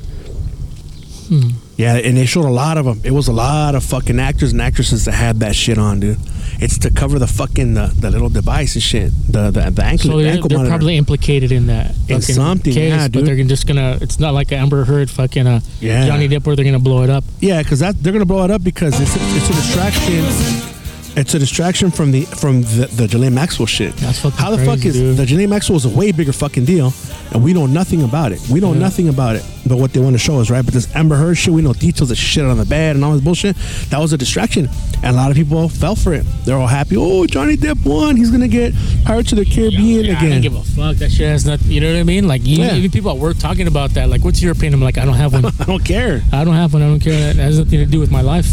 Hmm. 1.28 1.50
Yeah, 1.78 1.94
and 1.94 2.16
they 2.16 2.26
showed 2.26 2.44
a 2.44 2.50
lot 2.50 2.76
of 2.76 2.84
them. 2.86 3.00
It 3.04 3.12
was 3.12 3.28
a 3.28 3.32
lot 3.32 3.76
of 3.76 3.84
fucking 3.84 4.18
actors 4.18 4.50
and 4.50 4.60
actresses 4.60 5.04
that 5.04 5.12
had 5.12 5.38
that 5.40 5.54
shit 5.54 5.78
on, 5.78 6.00
dude. 6.00 6.18
It's 6.60 6.76
to 6.78 6.90
cover 6.90 7.20
the 7.20 7.28
fucking 7.28 7.74
the, 7.74 7.86
the 7.96 8.10
little 8.10 8.28
device 8.28 8.74
and 8.74 8.82
shit. 8.82 9.12
The 9.28 9.52
the, 9.52 9.70
the 9.70 9.84
ankle, 9.84 10.10
So 10.10 10.16
the 10.16 10.24
they're, 10.24 10.32
ankle 10.34 10.48
they're 10.48 10.66
probably 10.66 10.96
implicated 10.96 11.52
in 11.52 11.68
that 11.68 11.94
In 12.08 12.20
something, 12.20 12.74
case, 12.74 12.90
yeah, 12.90 13.06
but 13.06 13.24
they're 13.24 13.36
just 13.44 13.68
gonna. 13.68 13.96
It's 14.00 14.18
not 14.18 14.34
like 14.34 14.50
Amber 14.50 14.84
Heard, 14.84 15.08
fucking 15.08 15.46
uh, 15.46 15.60
Yeah. 15.78 16.04
Johnny 16.04 16.28
Depp, 16.28 16.44
where 16.46 16.56
they're 16.56 16.64
gonna 16.64 16.80
blow 16.80 17.04
it 17.04 17.10
up. 17.10 17.22
Yeah, 17.38 17.62
because 17.62 17.78
that 17.78 18.02
they're 18.02 18.12
gonna 18.12 18.26
blow 18.26 18.44
it 18.44 18.50
up 18.50 18.64
because 18.64 19.00
it's 19.00 19.14
a, 19.14 19.20
it's 19.36 19.48
a 19.48 19.52
distraction. 19.52 20.77
It's 21.18 21.34
a 21.34 21.38
distraction 21.38 21.90
from 21.90 22.12
the 22.12 22.22
from 22.26 22.62
the, 22.62 23.08
the 23.10 23.30
Maxwell 23.30 23.66
shit. 23.66 23.92
That's 23.96 24.20
fucking 24.20 24.38
How 24.38 24.50
the 24.54 24.64
fuck 24.64 24.84
is 24.84 24.94
dude. 24.94 25.16
the 25.16 25.26
Ghislaine 25.26 25.50
Maxwell 25.50 25.76
is 25.76 25.84
a 25.84 25.88
way 25.88 26.12
bigger 26.12 26.32
fucking 26.32 26.64
deal, 26.64 26.92
and 27.32 27.42
we 27.42 27.52
know 27.52 27.66
nothing 27.66 28.04
about 28.04 28.30
it. 28.30 28.40
We 28.48 28.60
know 28.60 28.72
nothing 28.72 29.08
about 29.08 29.34
it, 29.34 29.44
but 29.66 29.78
what 29.78 29.92
they 29.92 29.98
want 30.00 30.14
to 30.14 30.18
show 30.18 30.38
us, 30.40 30.48
right? 30.48 30.64
But 30.64 30.74
this 30.74 30.94
Amber 30.94 31.16
Heard 31.16 31.34
shit, 31.36 31.52
we 31.52 31.60
know 31.60 31.72
details 31.72 32.12
of 32.12 32.16
shit 32.16 32.44
on 32.44 32.56
the 32.56 32.64
bed 32.64 32.94
and 32.94 33.04
all 33.04 33.14
this 33.14 33.20
bullshit. 33.24 33.56
That 33.90 33.98
was 33.98 34.12
a 34.12 34.16
distraction, 34.16 34.68
and 35.02 35.06
a 35.06 35.12
lot 35.12 35.30
of 35.32 35.36
people 35.36 35.68
fell 35.68 35.96
for 35.96 36.14
it. 36.14 36.24
They're 36.44 36.56
all 36.56 36.68
happy. 36.68 36.94
Oh, 36.96 37.26
Johnny 37.26 37.56
Depp 37.56 37.84
won. 37.84 38.14
He's 38.16 38.30
gonna 38.30 38.46
get 38.46 38.72
Pirates 39.04 39.32
of 39.32 39.38
the 39.38 39.44
Caribbean 39.44 40.04
Yeah, 40.04 40.12
I 40.12 40.16
again. 40.18 40.30
don't 40.30 40.40
give 40.40 40.54
a 40.54 40.62
fuck. 40.62 40.96
That 40.98 41.10
shit 41.10 41.26
has 41.28 41.44
nothing. 41.44 41.72
You 41.72 41.80
know 41.80 41.92
what 41.94 41.98
I 41.98 42.04
mean? 42.04 42.28
Like 42.28 42.42
even, 42.46 42.64
Yeah. 42.64 42.74
even 42.76 42.92
people 42.92 43.10
at 43.10 43.16
work 43.16 43.38
talking 43.38 43.66
about 43.66 43.90
that. 43.94 44.08
Like, 44.08 44.22
what's 44.22 44.40
your 44.40 44.52
opinion? 44.52 44.74
I'm 44.74 44.82
like, 44.82 44.98
I 44.98 45.04
don't 45.04 45.14
have 45.16 45.32
one. 45.32 45.46
I 45.58 45.64
don't 45.64 45.84
care. 45.84 46.22
I 46.32 46.44
don't 46.44 46.54
have 46.54 46.72
one. 46.74 46.82
I 46.82 46.86
don't 46.86 47.00
care. 47.00 47.32
That 47.34 47.42
has 47.42 47.58
nothing 47.58 47.80
to 47.80 47.86
do 47.86 47.98
with 47.98 48.12
my 48.12 48.20
life. 48.20 48.46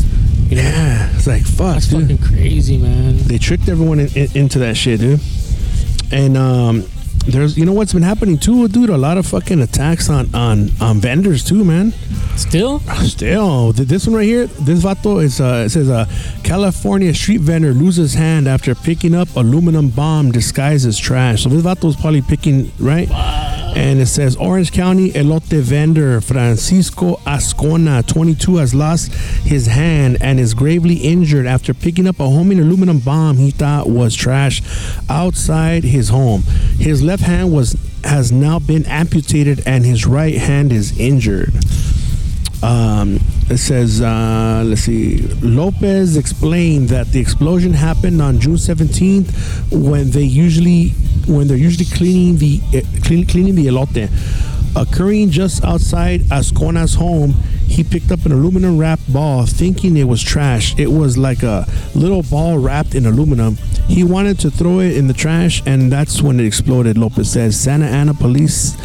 You 0.50 0.58
know? 0.58 0.62
Yeah, 0.62 1.10
it's 1.16 1.28
like 1.28 1.44
fuck, 1.44 1.74
That's 1.76 1.88
dude. 1.88 2.02
fucking 2.02 2.18
crazy, 2.20 2.78
man. 2.78 3.18
they 3.18 3.38
tricked 3.38 3.68
everyone 3.68 4.00
in, 4.00 4.08
in- 4.16 4.30
into 4.36 4.60
that 4.60 4.76
shit, 4.78 5.00
dude. 5.00 5.20
And 6.12 6.38
um, 6.38 6.86
there's, 7.28 7.58
you 7.58 7.66
know 7.66 7.74
what's 7.74 7.94
been 7.94 8.04
happening 8.04 8.38
too, 8.38 8.68
dude? 8.68 8.90
A 8.90 8.98
lot 8.98 9.18
of 9.18 9.26
fucking 9.26 9.62
attacks 9.62 10.10
on 10.10 10.34
on 10.36 10.70
on 10.80 11.00
vendors 11.00 11.44
too, 11.44 11.64
man. 11.64 11.92
Still, 12.36 12.80
Still, 13.04 13.72
this 13.72 14.06
one 14.08 14.16
right 14.16 14.26
here, 14.26 14.48
this 14.48 14.84
vato 14.84 15.24
is 15.24 15.40
uh, 15.42 15.64
it 15.66 15.70
says 15.70 15.90
a 15.90 16.08
California 16.44 17.14
street 17.14 17.42
vendor 17.42 17.74
loses 17.74 18.14
hand 18.14 18.48
after 18.48 18.76
picking 18.76 19.16
up 19.16 19.34
aluminum 19.36 19.90
bomb 19.90 20.32
disguised 20.32 20.86
as 20.88 20.98
trash. 21.00 21.44
So 21.44 21.50
this 21.50 21.64
vato 21.64 21.86
is 21.86 21.96
probably 21.96 22.22
picking 22.22 22.72
right. 22.80 23.10
And 23.76 24.00
it 24.00 24.06
says 24.06 24.38
Orange 24.38 24.72
County 24.72 25.12
elote 25.12 25.62
vendor 25.62 26.22
Francisco 26.22 27.18
Ascona, 27.26 28.08
22, 28.08 28.56
has 28.56 28.74
lost 28.74 29.14
his 29.44 29.68
hand 29.68 30.18
and 30.22 30.40
is 30.40 30.54
gravely 30.54 30.96
injured 30.96 31.46
after 31.46 31.74
picking 31.74 32.08
up 32.08 32.22
a 32.22 32.30
homing 32.30 32.60
aluminum 32.60 33.00
bomb 33.00 33.36
he 33.36 33.52
thought 33.52 33.90
was 33.90 34.16
trash 34.16 34.62
outside 35.10 35.84
his 35.84 36.08
home. 36.08 36.44
His 36.80 37.04
left 37.04 37.15
hand 37.22 37.54
was 37.54 37.76
has 38.04 38.32
now 38.32 38.60
been 38.60 38.86
amputated 38.86 39.64
and 39.66 39.84
his 39.86 40.06
right 40.06 40.36
hand 40.36 40.72
is 40.72 40.98
injured. 41.00 41.54
Um, 42.62 43.20
it 43.50 43.58
says, 43.58 44.02
uh, 44.02 44.64
let's 44.66 44.82
see, 44.82 45.20
Lopez 45.42 46.18
explained 46.18 46.90
that 46.90 47.08
the 47.12 47.20
explosion 47.20 47.74
happened 47.74 48.22
on 48.22 48.40
June 48.40 48.56
17th 48.56 49.72
when 49.72 50.10
they 50.10 50.24
usually, 50.24 50.90
when 51.28 51.48
they're 51.48 51.58
usually 51.58 51.86
cleaning 51.86 52.38
the 52.38 52.62
uh, 52.74 52.82
clean, 53.04 53.28
cleaning 53.28 53.56
the 53.56 53.68
elote. 53.68 54.10
Occurring 54.76 55.30
just 55.30 55.64
outside 55.64 56.22
Ascona's 56.32 56.96
home, 56.96 57.36
he 57.68 57.84
picked 57.84 58.12
up 58.12 58.26
an 58.26 58.32
aluminum 58.32 58.78
wrapped 58.78 59.12
ball, 59.12 59.46
thinking 59.46 59.98
it 59.98 60.06
was 60.06 60.22
trash. 60.22 60.78
It 60.78 60.92
was 60.92 61.18
like 61.18 61.44
a 61.44 61.68
little 61.94 62.24
ball 62.24 62.58
wrapped 62.58 62.96
in 62.96 63.06
aluminum. 63.06 63.58
He 63.88 64.04
wanted 64.04 64.40
to 64.40 64.52
throw 64.52 64.80
it 64.80 64.96
in 64.96 65.08
the 65.08 65.14
trash, 65.14 65.62
and 65.66 65.92
that's 65.92 66.22
when 66.22 66.40
it 66.40 66.46
exploded. 66.46 66.98
Lopez 66.98 67.32
says 67.32 67.60
Santa 67.60 67.86
Ana 67.86 68.14
police 68.14 68.76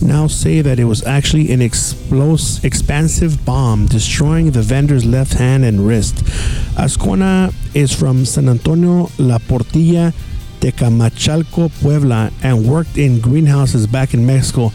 now 0.00 0.26
say 0.26 0.62
that 0.62 0.78
it 0.78 0.84
was 0.84 1.04
actually 1.04 1.52
an 1.52 1.60
explosive, 1.60 2.64
expansive 2.64 3.44
bomb, 3.44 3.86
destroying 3.86 4.50
the 4.50 4.62
vendor's 4.62 5.04
left 5.04 5.34
hand 5.34 5.64
and 5.64 5.86
wrist. 5.86 6.16
Ascona 6.76 7.52
is 7.74 7.92
from 7.92 8.24
San 8.24 8.48
Antonio 8.48 9.10
La 9.18 9.38
Portilla, 9.38 10.12
Tecamachalco, 10.60 11.70
Puebla, 11.80 12.32
and 12.42 12.68
worked 12.68 12.96
in 12.98 13.20
greenhouses 13.20 13.86
back 13.86 14.14
in 14.14 14.26
Mexico. 14.26 14.72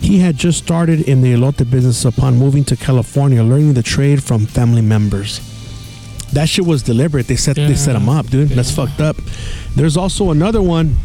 He 0.00 0.18
had 0.20 0.36
just 0.36 0.58
started 0.58 1.00
in 1.08 1.22
the 1.22 1.34
elote 1.34 1.68
business 1.70 2.04
upon 2.04 2.36
moving 2.36 2.64
to 2.64 2.76
California, 2.76 3.42
learning 3.42 3.74
the 3.74 3.82
trade 3.82 4.22
from 4.22 4.46
family 4.46 4.82
members. 4.82 5.40
That 6.32 6.48
shit 6.48 6.66
was 6.66 6.82
deliberate. 6.82 7.26
They 7.26 7.36
set 7.36 7.56
they 7.56 7.74
set 7.74 7.96
him 7.96 8.08
up, 8.08 8.26
dude. 8.28 8.50
That's 8.50 8.70
fucked 8.70 9.00
up. 9.00 9.16
There's 9.74 9.96
also 9.96 10.30
another 10.30 10.60
one 10.62 10.96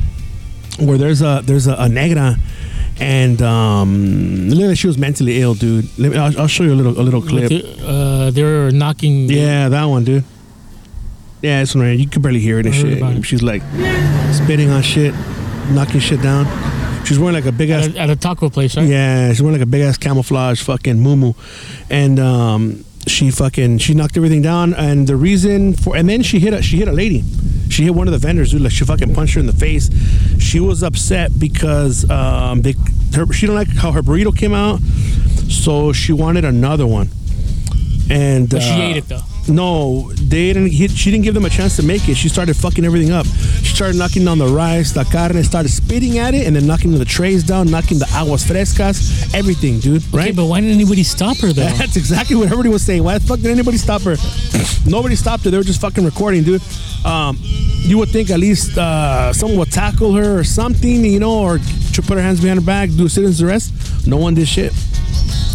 where 0.79 0.97
there's 0.97 1.21
a 1.21 1.41
there's 1.43 1.67
a, 1.67 1.75
a 1.75 1.89
negra, 1.89 2.35
and 2.99 3.41
um, 3.41 4.75
she 4.75 4.87
was 4.87 4.97
mentally 4.97 5.41
ill, 5.41 5.53
dude. 5.53 5.87
Let 5.97 6.11
me, 6.11 6.17
I'll, 6.17 6.41
I'll 6.41 6.47
show 6.47 6.63
you 6.63 6.73
a 6.73 6.75
little 6.75 6.99
a 6.99 7.01
little 7.03 7.21
clip. 7.21 7.51
uh, 7.81 8.31
they're 8.31 8.71
knocking. 8.71 9.29
Yeah, 9.29 9.69
that 9.69 9.85
one, 9.85 10.03
dude. 10.03 10.23
Yeah, 11.41 11.59
this 11.59 11.75
one 11.75 11.83
right. 11.85 11.97
You 11.99 12.07
can 12.07 12.21
barely 12.21 12.39
hear 12.39 12.59
it 12.59 12.65
and 12.65 12.75
shit. 12.75 13.01
it. 13.01 13.25
She's 13.25 13.43
like 13.43 13.61
spitting 14.33 14.69
on 14.69 14.81
shit, 14.81 15.13
knocking 15.71 15.99
shit 15.99 16.21
down. 16.21 16.45
She's 17.05 17.19
wearing 17.19 17.35
like 17.35 17.45
a 17.45 17.51
big 17.51 17.69
ass 17.69 17.87
At 17.87 17.95
a, 17.95 17.99
at 17.99 18.09
a 18.09 18.15
taco 18.15 18.49
place, 18.49 18.77
right? 18.77 18.87
yeah, 18.87 19.29
she's 19.29 19.41
wearing 19.41 19.57
like 19.59 19.67
a 19.67 19.69
big 19.69 19.81
ass 19.81 19.97
camouflage 19.97 20.61
fucking 20.63 20.95
muumuu, 20.97 21.35
and 21.89 22.19
um, 22.19 22.85
she 23.07 23.29
fucking 23.29 23.79
she 23.79 23.93
knocked 23.93 24.15
everything 24.17 24.41
down. 24.41 24.73
And 24.73 25.05
the 25.07 25.15
reason 25.15 25.73
for 25.73 25.95
and 25.95 26.07
then 26.07 26.23
she 26.23 26.39
hit 26.39 26.53
a 26.53 26.61
she 26.61 26.77
hit 26.77 26.87
a 26.87 26.93
lady. 26.93 27.23
She 27.69 27.83
hit 27.83 27.95
one 27.95 28.07
of 28.07 28.13
the 28.13 28.19
vendors, 28.19 28.51
dude. 28.51 28.61
Like 28.61 28.71
she 28.71 28.85
fucking 28.85 29.13
punched 29.13 29.33
her 29.33 29.39
in 29.39 29.47
the 29.47 29.53
face. 29.53 29.89
She 30.39 30.59
was 30.59 30.83
upset 30.83 31.37
because 31.39 32.09
um, 32.09 32.61
they 32.61 32.73
her, 33.15 33.31
she 33.33 33.47
didn't 33.47 33.55
like 33.55 33.69
how 33.69 33.91
her 33.91 34.01
burrito 34.01 34.35
came 34.35 34.53
out, 34.53 34.79
so 35.49 35.91
she 35.91 36.13
wanted 36.13 36.45
another 36.45 36.87
one. 36.87 37.09
And 38.09 38.49
she 38.51 38.57
uh, 38.57 38.81
ate 38.81 38.97
it 38.97 39.07
though. 39.07 39.21
No, 39.47 40.11
they 40.13 40.53
didn't. 40.53 40.67
He, 40.67 40.87
she 40.87 41.11
didn't 41.11 41.23
give 41.23 41.33
them 41.33 41.45
a 41.45 41.49
chance 41.49 41.75
to 41.77 41.83
make 41.83 42.07
it. 42.07 42.15
She 42.15 42.29
started 42.29 42.55
fucking 42.55 42.85
everything 42.85 43.11
up. 43.11 43.25
She 43.25 43.75
started 43.75 43.97
knocking 43.97 44.27
on 44.27 44.37
the 44.37 44.47
rice, 44.47 44.95
la 44.95 45.03
carne, 45.03 45.43
started 45.43 45.69
spitting 45.69 46.17
at 46.17 46.33
it, 46.33 46.47
and 46.47 46.55
then 46.55 46.65
knocking 46.65 46.91
the 46.97 47.05
trays 47.05 47.43
down, 47.43 47.69
knocking 47.69 47.99
the 47.99 48.07
aguas 48.13 48.43
frescas, 48.45 49.33
everything, 49.35 49.79
dude. 49.79 50.01
Okay, 50.07 50.17
Right? 50.17 50.35
but 50.35 50.45
why 50.45 50.61
didn't 50.61 50.75
anybody 50.75 51.03
stop 51.03 51.37
her 51.37 51.51
though? 51.53 51.67
That's 51.77 51.97
exactly 51.97 52.35
what 52.35 52.45
everybody 52.45 52.69
was 52.69 52.83
saying. 52.85 53.03
Why 53.03 53.17
the 53.17 53.25
fuck 53.25 53.39
did 53.39 53.51
anybody 53.51 53.77
stop 53.77 54.01
her? 54.03 54.15
Nobody 54.89 55.15
stopped 55.15 55.43
her. 55.45 55.49
They 55.51 55.57
were 55.57 55.63
just 55.63 55.81
fucking 55.81 56.03
recording, 56.05 56.43
dude. 56.43 56.61
Um, 57.05 57.37
you 57.41 57.97
would 57.97 58.09
think 58.09 58.29
at 58.29 58.39
least 58.39 58.77
uh, 58.77 59.33
someone 59.33 59.59
would 59.59 59.71
tackle 59.71 60.13
her 60.13 60.39
or 60.39 60.43
something, 60.43 61.03
you 61.03 61.19
know, 61.19 61.39
or 61.41 61.57
to 61.57 62.01
put 62.01 62.17
her 62.17 62.21
hands 62.23 62.39
behind 62.41 62.59
her 62.59 62.65
back, 62.65 62.89
do 62.91 63.05
a 63.05 63.09
citizen's 63.09 63.41
arrest. 63.41 64.07
No 64.07 64.17
one 64.17 64.33
did 64.35 64.47
shit. 64.47 64.71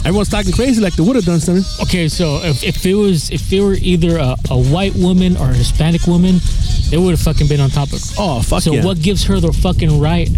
Everyone's 0.08 0.30
talking 0.30 0.52
crazy 0.52 0.80
like 0.80 0.94
they 0.94 1.02
would 1.02 1.16
have 1.16 1.26
done 1.26 1.38
something. 1.38 1.62
Okay, 1.82 2.08
so 2.08 2.40
if, 2.42 2.64
if 2.64 2.86
it 2.86 2.94
was 2.94 3.30
if 3.30 3.52
it 3.52 3.60
were 3.60 3.74
either 3.74 4.16
a, 4.16 4.36
a 4.48 4.58
white 4.58 4.94
woman 4.94 5.36
or 5.36 5.50
a 5.50 5.52
Hispanic 5.52 6.06
woman, 6.06 6.40
they 6.88 6.96
would 6.96 7.10
have 7.10 7.20
fucking 7.20 7.46
been 7.46 7.60
on 7.60 7.68
top 7.68 7.92
of 7.92 8.00
her. 8.00 8.14
Oh 8.16 8.40
fuck 8.40 8.62
so 8.62 8.72
yeah! 8.72 8.86
what 8.86 9.02
gives 9.02 9.22
her 9.24 9.38
the 9.38 9.52
fucking 9.52 10.00
right 10.00 10.28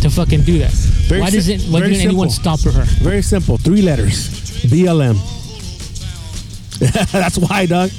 to 0.00 0.10
fucking 0.10 0.42
do 0.42 0.58
that? 0.58 0.72
Very 1.06 1.20
why 1.20 1.30
sim- 1.30 1.38
doesn't 1.38 1.72
why 1.72 1.78
very 1.78 1.92
didn't 1.92 2.08
anyone 2.08 2.30
simple. 2.30 2.56
stop 2.56 2.74
her? 2.74 2.82
Very 2.98 3.22
simple. 3.22 3.58
Three 3.58 3.80
letters. 3.80 4.28
BLM. 4.66 5.14
That's 7.12 7.38
why, 7.38 7.66
dog. 7.66 7.90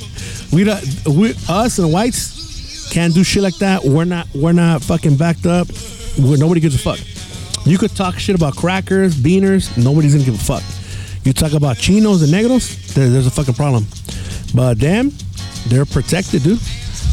We 0.51 0.65
don't. 0.65 0.83
We 1.07 1.35
us 1.47 1.79
and 1.79 1.93
whites 1.93 2.91
can't 2.91 3.13
do 3.13 3.23
shit 3.23 3.43
like 3.43 3.55
that. 3.59 3.85
We're 3.85 4.03
not. 4.03 4.27
We're 4.35 4.51
not 4.51 4.83
fucking 4.83 5.15
backed 5.15 5.45
up. 5.45 5.69
We're, 6.19 6.35
nobody 6.35 6.59
gives 6.59 6.75
a 6.75 6.79
fuck. 6.79 6.99
You 7.65 7.77
could 7.77 7.95
talk 7.95 8.19
shit 8.19 8.35
about 8.35 8.57
crackers, 8.57 9.15
beaners. 9.15 9.81
Nobody's 9.81 10.15
gonna 10.15 10.25
give 10.25 10.35
a 10.35 10.37
fuck. 10.43 10.82
You 11.23 11.33
talk 11.33 11.53
about 11.53 11.77
chinos 11.77 12.21
and 12.21 12.31
negros. 12.33 12.93
There, 12.93 13.09
there's 13.09 13.27
a 13.27 13.31
fucking 13.31 13.53
problem. 13.53 13.85
But 14.53 14.77
damn, 14.79 15.11
they're 15.67 15.85
protected, 15.85 16.43
dude. 16.43 16.59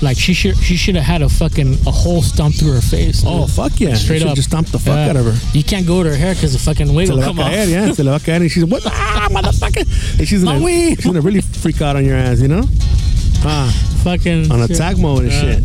Like 0.02 0.16
she 0.16 0.32
should 0.32 0.56
she 0.56 0.76
should 0.76 0.94
have 0.94 1.04
had 1.04 1.20
a 1.22 1.28
fucking 1.28 1.74
a 1.86 1.90
hole 1.90 2.22
stomped 2.22 2.58
through 2.58 2.72
her 2.72 2.80
face. 2.80 3.22
Oh 3.26 3.46
fuck 3.46 3.78
yeah! 3.78 3.94
Straight 3.94 4.22
up, 4.22 4.34
just 4.34 4.48
stomp 4.48 4.68
the 4.68 4.78
fuck 4.78 4.94
Yeah. 4.96 5.10
out 5.10 5.16
of 5.16 5.26
her. 5.26 5.36
You 5.56 5.62
can't 5.62 5.86
go 5.86 6.02
to 6.02 6.08
her 6.08 6.16
hair 6.16 6.34
because 6.34 6.54
the 6.54 6.58
fucking 6.58 6.94
wig 6.94 7.10
will 7.10 7.16
le 7.16 7.22
va 7.22 7.26
a 7.26 7.30
come 7.34 7.40
off. 7.40 7.50
caer, 7.52 7.66
yeah. 7.66 7.92
Se 7.92 8.02
le 8.02 8.10
va 8.10 8.16
a 8.16 8.20
caer, 8.20 8.36
and 8.40 8.50
she's 8.50 8.64
what? 8.64 8.82
Ah, 8.86 9.28
motherfucker! 9.30 10.18
And 10.18 10.26
she's 10.26 10.42
gonna, 10.42 10.58
she's 10.96 11.04
gonna 11.04 11.20
really 11.20 11.42
freak 11.42 11.82
out 11.82 11.96
on 11.96 12.04
your 12.06 12.16
ass, 12.16 12.40
you 12.40 12.48
know? 12.48 12.64
Ah, 13.42 13.70
Fucking 14.04 14.50
on 14.50 14.60
shit. 14.66 14.70
attack 14.76 14.96
mode 14.96 15.24
and 15.24 15.32
Yeah. 15.32 15.40
shit. 15.40 15.62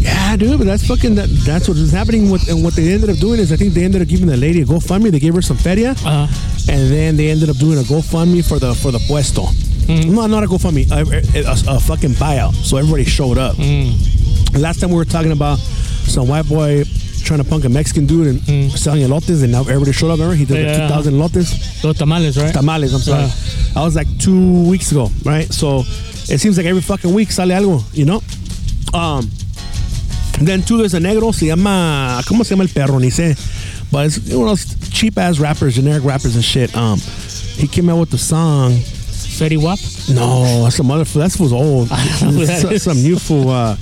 Yeah, 0.00 0.36
dude, 0.36 0.58
but 0.58 0.66
that's 0.66 0.86
fucking 0.86 1.14
that. 1.16 1.28
That's 1.44 1.68
what 1.68 1.76
is 1.76 1.90
happening. 1.92 2.30
With 2.30 2.48
and 2.48 2.62
what 2.64 2.74
they 2.76 2.92
ended 2.92 3.10
up 3.10 3.16
doing 3.18 3.38
is, 3.40 3.52
I 3.52 3.56
think 3.56 3.74
they 3.74 3.84
ended 3.84 4.00
up 4.02 4.08
giving 4.08 4.26
the 4.26 4.36
lady 4.36 4.62
a 4.62 4.64
GoFundMe. 4.66 5.10
They 5.10 5.18
gave 5.20 5.34
her 5.34 5.42
some 5.42 5.56
feria, 5.58 5.90
Uh-huh. 5.92 6.26
And 6.68 6.90
then 6.90 7.16
they 7.16 7.30
ended 7.30 7.48
up 7.50 7.56
doing 7.56 7.78
a 7.78 7.82
GoFundMe 7.82 8.42
for 8.46 8.58
the 8.58 8.74
for 8.74 8.90
the 8.90 8.98
puesto. 9.06 9.44
Mm-hmm. 9.86 10.14
No, 10.14 10.26
not 10.26 10.42
a 10.44 10.46
GoFundMe, 10.46 10.90
a, 10.90 11.72
a, 11.72 11.76
a 11.76 11.80
fucking 11.80 12.10
buyout. 12.12 12.54
So 12.54 12.76
everybody 12.78 13.04
showed 13.04 13.36
up. 13.38 13.56
Mm. 13.56 14.58
Last 14.60 14.80
time 14.80 14.90
we 14.90 14.96
were 14.96 15.04
talking 15.04 15.32
about 15.32 15.58
some 15.58 16.26
white 16.28 16.48
boy 16.48 16.84
trying 17.24 17.42
to 17.42 17.48
punk 17.48 17.64
a 17.64 17.68
Mexican 17.68 18.06
dude 18.06 18.26
and 18.48 18.70
selling 18.72 19.02
elotes, 19.02 19.42
and 19.42 19.50
now 19.52 19.60
everybody 19.62 19.92
showed 19.92 20.10
up. 20.10 20.18
Remember, 20.18 20.34
he 20.36 20.44
did 20.44 20.56
Mm. 20.56 20.64
Yeah. 20.64 20.88
like 20.88 21.04
2,000 21.04 21.14
elotes 21.14 21.84
Los 21.84 21.96
tamales, 21.98 22.36
right? 22.38 22.52
tamales. 22.54 22.92
I'm 22.94 23.00
sorry. 23.00 23.22
Yeah. 23.24 23.80
I 23.80 23.84
was 23.84 23.94
like 23.96 24.08
two 24.18 24.68
weeks 24.68 24.90
ago, 24.92 25.10
right? 25.24 25.50
So 25.52 25.80
it 26.28 26.38
seems 26.40 26.56
like 26.56 26.66
every 26.66 26.82
fucking 26.82 27.12
week 27.12 27.30
sale 27.32 27.48
algo, 27.48 27.82
you 27.92 28.04
know. 28.06 28.22
Um, 28.92 29.28
then 30.40 30.62
too, 30.62 30.76
there's 30.78 30.94
a 30.94 30.98
negro. 31.00 31.32
Se 31.34 31.46
llama 31.46 32.20
¿Cómo 32.26 32.44
se 32.44 32.50
llama 32.54 32.64
el 32.64 32.68
perro? 32.70 32.98
Ni 32.98 33.10
sé. 33.10 33.36
But 33.94 34.06
it's 34.06 34.18
one 34.34 34.48
of 34.48 34.58
those 34.58 34.90
cheap 34.90 35.16
ass 35.18 35.38
rappers, 35.38 35.76
generic 35.76 36.02
rappers 36.02 36.34
and 36.34 36.44
shit. 36.44 36.76
Um, 36.76 36.98
he 36.98 37.68
came 37.68 37.88
out 37.88 38.00
with 38.00 38.10
the 38.10 38.18
song. 38.18 38.72
Fetty 38.72 39.56
Wap. 39.56 39.78
No, 40.12 40.64
that's 40.64 40.74
some 40.74 40.90
other. 40.90 41.04
That 41.04 41.30
fool's 41.30 41.52
old. 41.52 41.88
I 41.92 42.04
don't 42.18 42.34
know 42.34 42.40
who 42.40 42.46
some, 42.46 42.78
some 42.78 42.96
new 43.04 43.16
fool. 43.20 43.48
Uh, 43.50 43.76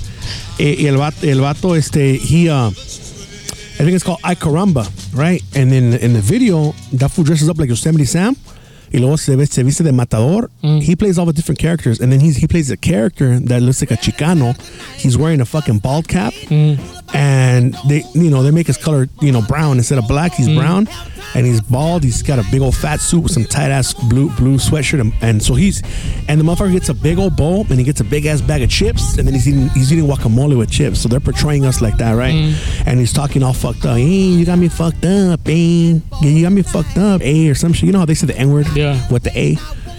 el 0.59 0.97
vato, 0.97 1.27
el 1.27 1.39
vato, 1.39 1.75
este, 1.75 2.19
he, 2.19 2.47
uh, 2.47 2.67
I 2.69 3.81
think 3.83 3.93
it's 3.95 4.03
called 4.03 4.19
I 4.23 4.35
Caramba, 4.35 4.85
right? 5.15 5.41
And 5.55 5.73
in 5.73 5.93
in 5.95 6.13
the 6.13 6.21
video, 6.21 6.73
that 6.93 7.09
fool 7.09 7.23
dresses 7.25 7.49
up 7.49 7.57
like 7.57 7.69
Yosemite 7.69 8.05
Sam. 8.05 8.35
Y 8.93 8.99
luego 8.99 9.15
se, 9.17 9.35
ve- 9.35 9.47
se 9.47 9.63
viste 9.63 9.83
de 9.83 9.91
matador. 9.91 10.51
Mm. 10.61 10.79
He 10.83 10.95
plays 10.95 11.17
all 11.17 11.25
the 11.25 11.33
different 11.33 11.57
characters, 11.57 11.99
and 11.99 12.11
then 12.11 12.19
he's 12.19 12.37
he 12.37 12.45
plays 12.47 12.69
a 12.69 12.77
character 12.77 13.39
that 13.39 13.59
looks 13.63 13.81
like 13.81 13.89
a 13.89 13.95
Chicano. 13.97 14.53
He's 14.95 15.17
wearing 15.17 15.41
a 15.41 15.45
fucking 15.45 15.79
bald 15.79 16.07
cap, 16.07 16.31
Mm. 16.33 16.77
And 17.13 17.75
they 17.87 18.03
you 18.13 18.29
know 18.29 18.43
they 18.43 18.51
make 18.51 18.67
his 18.67 18.77
color 18.77 19.07
you 19.21 19.31
know 19.31 19.41
brown 19.41 19.77
instead 19.77 19.97
of 19.97 20.07
black. 20.07 20.33
He's 20.33 20.49
brown, 20.49 20.87
and 21.35 21.45
he's 21.45 21.61
bald. 21.61 22.03
He's 22.03 22.21
got 22.21 22.39
a 22.39 22.45
big 22.51 22.61
old 22.61 22.75
fat 22.75 22.99
suit 22.99 23.21
with 23.21 23.31
some 23.31 23.45
tight 23.45 23.71
ass 23.71 23.93
blue 23.93 24.29
blue 24.31 24.57
sweatshirt, 24.57 24.99
and, 24.99 25.13
and 25.21 25.41
so 25.41 25.53
he's 25.53 25.81
and 26.27 26.39
the 26.39 26.43
motherfucker 26.43 26.71
gets 26.71 26.89
a 26.89 26.93
big 26.93 27.17
old 27.19 27.35
bowl 27.35 27.65
and 27.69 27.79
he 27.79 27.83
gets 27.83 27.99
a 27.99 28.03
big 28.03 28.25
ass 28.25 28.41
bag 28.41 28.61
of 28.61 28.69
chips, 28.69 29.17
and 29.17 29.27
then 29.27 29.33
he's 29.33 29.47
eating 29.47 29.69
he's 29.69 29.93
eating 29.93 30.05
guacamole 30.05 30.57
with 30.57 30.71
chips. 30.71 30.99
So 30.99 31.07
they're 31.07 31.19
portraying 31.19 31.65
us 31.65 31.81
like 31.81 31.97
that, 31.97 32.13
right? 32.13 32.33
And 32.85 32.99
he's 32.99 33.13
talking 33.13 33.43
all 33.43 33.53
fucked 33.53 33.85
up. 33.85 33.97
Hey, 33.97 34.03
you 34.03 34.45
got 34.45 34.57
me 34.57 34.67
fucked 34.69 35.05
up, 35.05 35.41
eh? 35.47 35.99
Yeah, 36.21 36.29
you 36.29 36.41
got 36.43 36.51
me 36.51 36.61
fucked 36.63 36.97
up, 36.97 37.21
a 37.21 37.49
Or 37.49 37.55
some 37.55 37.73
shit. 37.73 37.83
You 37.83 37.91
know 37.91 37.99
how 37.99 38.05
they 38.05 38.15
say 38.15 38.27
the 38.27 38.37
n 38.37 38.51
word? 38.51 38.67
Yeah. 38.75 38.99
With 39.11 39.23
the 39.23 39.37
a. 39.37 39.57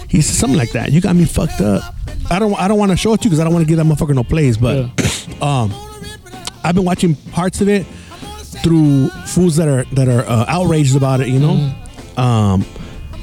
He 0.09 0.21
said 0.21 0.37
something 0.37 0.59
like 0.59 0.73
that. 0.73 0.93
You 0.93 1.01
got 1.01 1.17
me 1.17 1.25
fucked 1.25 1.61
up. 1.61 1.95
I 2.31 2.39
don't. 2.39 2.55
I 2.55 2.69
don't 2.69 2.79
want 2.79 2.91
to 2.93 2.97
show 2.97 3.13
it 3.15 3.19
to 3.21 3.25
you 3.25 3.31
because 3.31 3.41
I 3.41 3.45
don't 3.45 3.53
want 3.53 3.67
to 3.67 3.69
give 3.69 3.79
that 3.79 3.87
motherfucker 3.87 4.15
no 4.15 4.25
plays. 4.25 4.57
But 4.57 4.91
um, 5.43 5.73
I've 6.65 6.75
been 6.75 6.85
watching 6.85 7.15
parts 7.15 7.61
of 7.61 7.69
it 7.69 7.85
through 8.63 9.09
fools 9.27 9.57
that 9.57 9.69
are 9.69 9.85
that 9.95 10.09
are 10.09 10.23
uh, 10.23 10.47
outraged 10.49 10.97
about 10.97 11.21
it. 11.21 11.29
You 11.29 11.39
know, 11.39 11.75
um, 12.17 12.65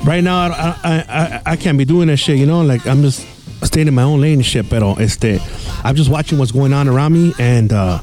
right 0.06 0.24
now 0.24 0.38
I, 0.38 0.78
I, 0.84 1.06
I 1.10 1.42
I 1.54 1.56
can't 1.56 1.78
be 1.78 1.86
doing 1.86 2.08
that 2.08 2.18
shit. 2.18 2.38
You 2.38 2.46
know, 2.46 2.62
like 2.62 2.86
I'm 2.86 3.02
just 3.02 3.28
staying 3.66 3.88
in 3.88 3.96
my 3.96 4.04
own 4.04 4.22
lane 4.22 4.36
and 4.36 4.46
shit. 4.46 4.70
Pero 4.70 4.94
este, 4.96 5.40
I'm 5.84 5.96
just 5.96 6.10
watching 6.10 6.38
what's 6.38 6.52
going 6.52 6.72
on 6.72 6.88
around 6.88 7.14
me, 7.14 7.34
and 7.40 7.74
uh, 7.74 8.00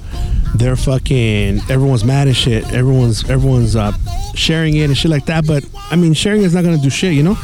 they're 0.56 0.76
fucking 0.76 1.60
everyone's 1.70 2.04
mad 2.04 2.26
and 2.26 2.36
shit. 2.36 2.64
Everyone's 2.72 3.28
everyone's 3.30 3.76
uh, 3.76 3.92
sharing 4.34 4.76
it 4.76 4.84
and 4.84 4.98
shit 4.98 5.10
like 5.10 5.26
that. 5.26 5.46
But 5.46 5.64
I 5.90 5.96
mean, 5.96 6.14
sharing 6.14 6.42
is 6.42 6.54
not 6.54 6.64
gonna 6.64 6.78
do 6.78 6.90
shit. 6.90 7.14
You 7.14 7.22
know, 7.22 7.38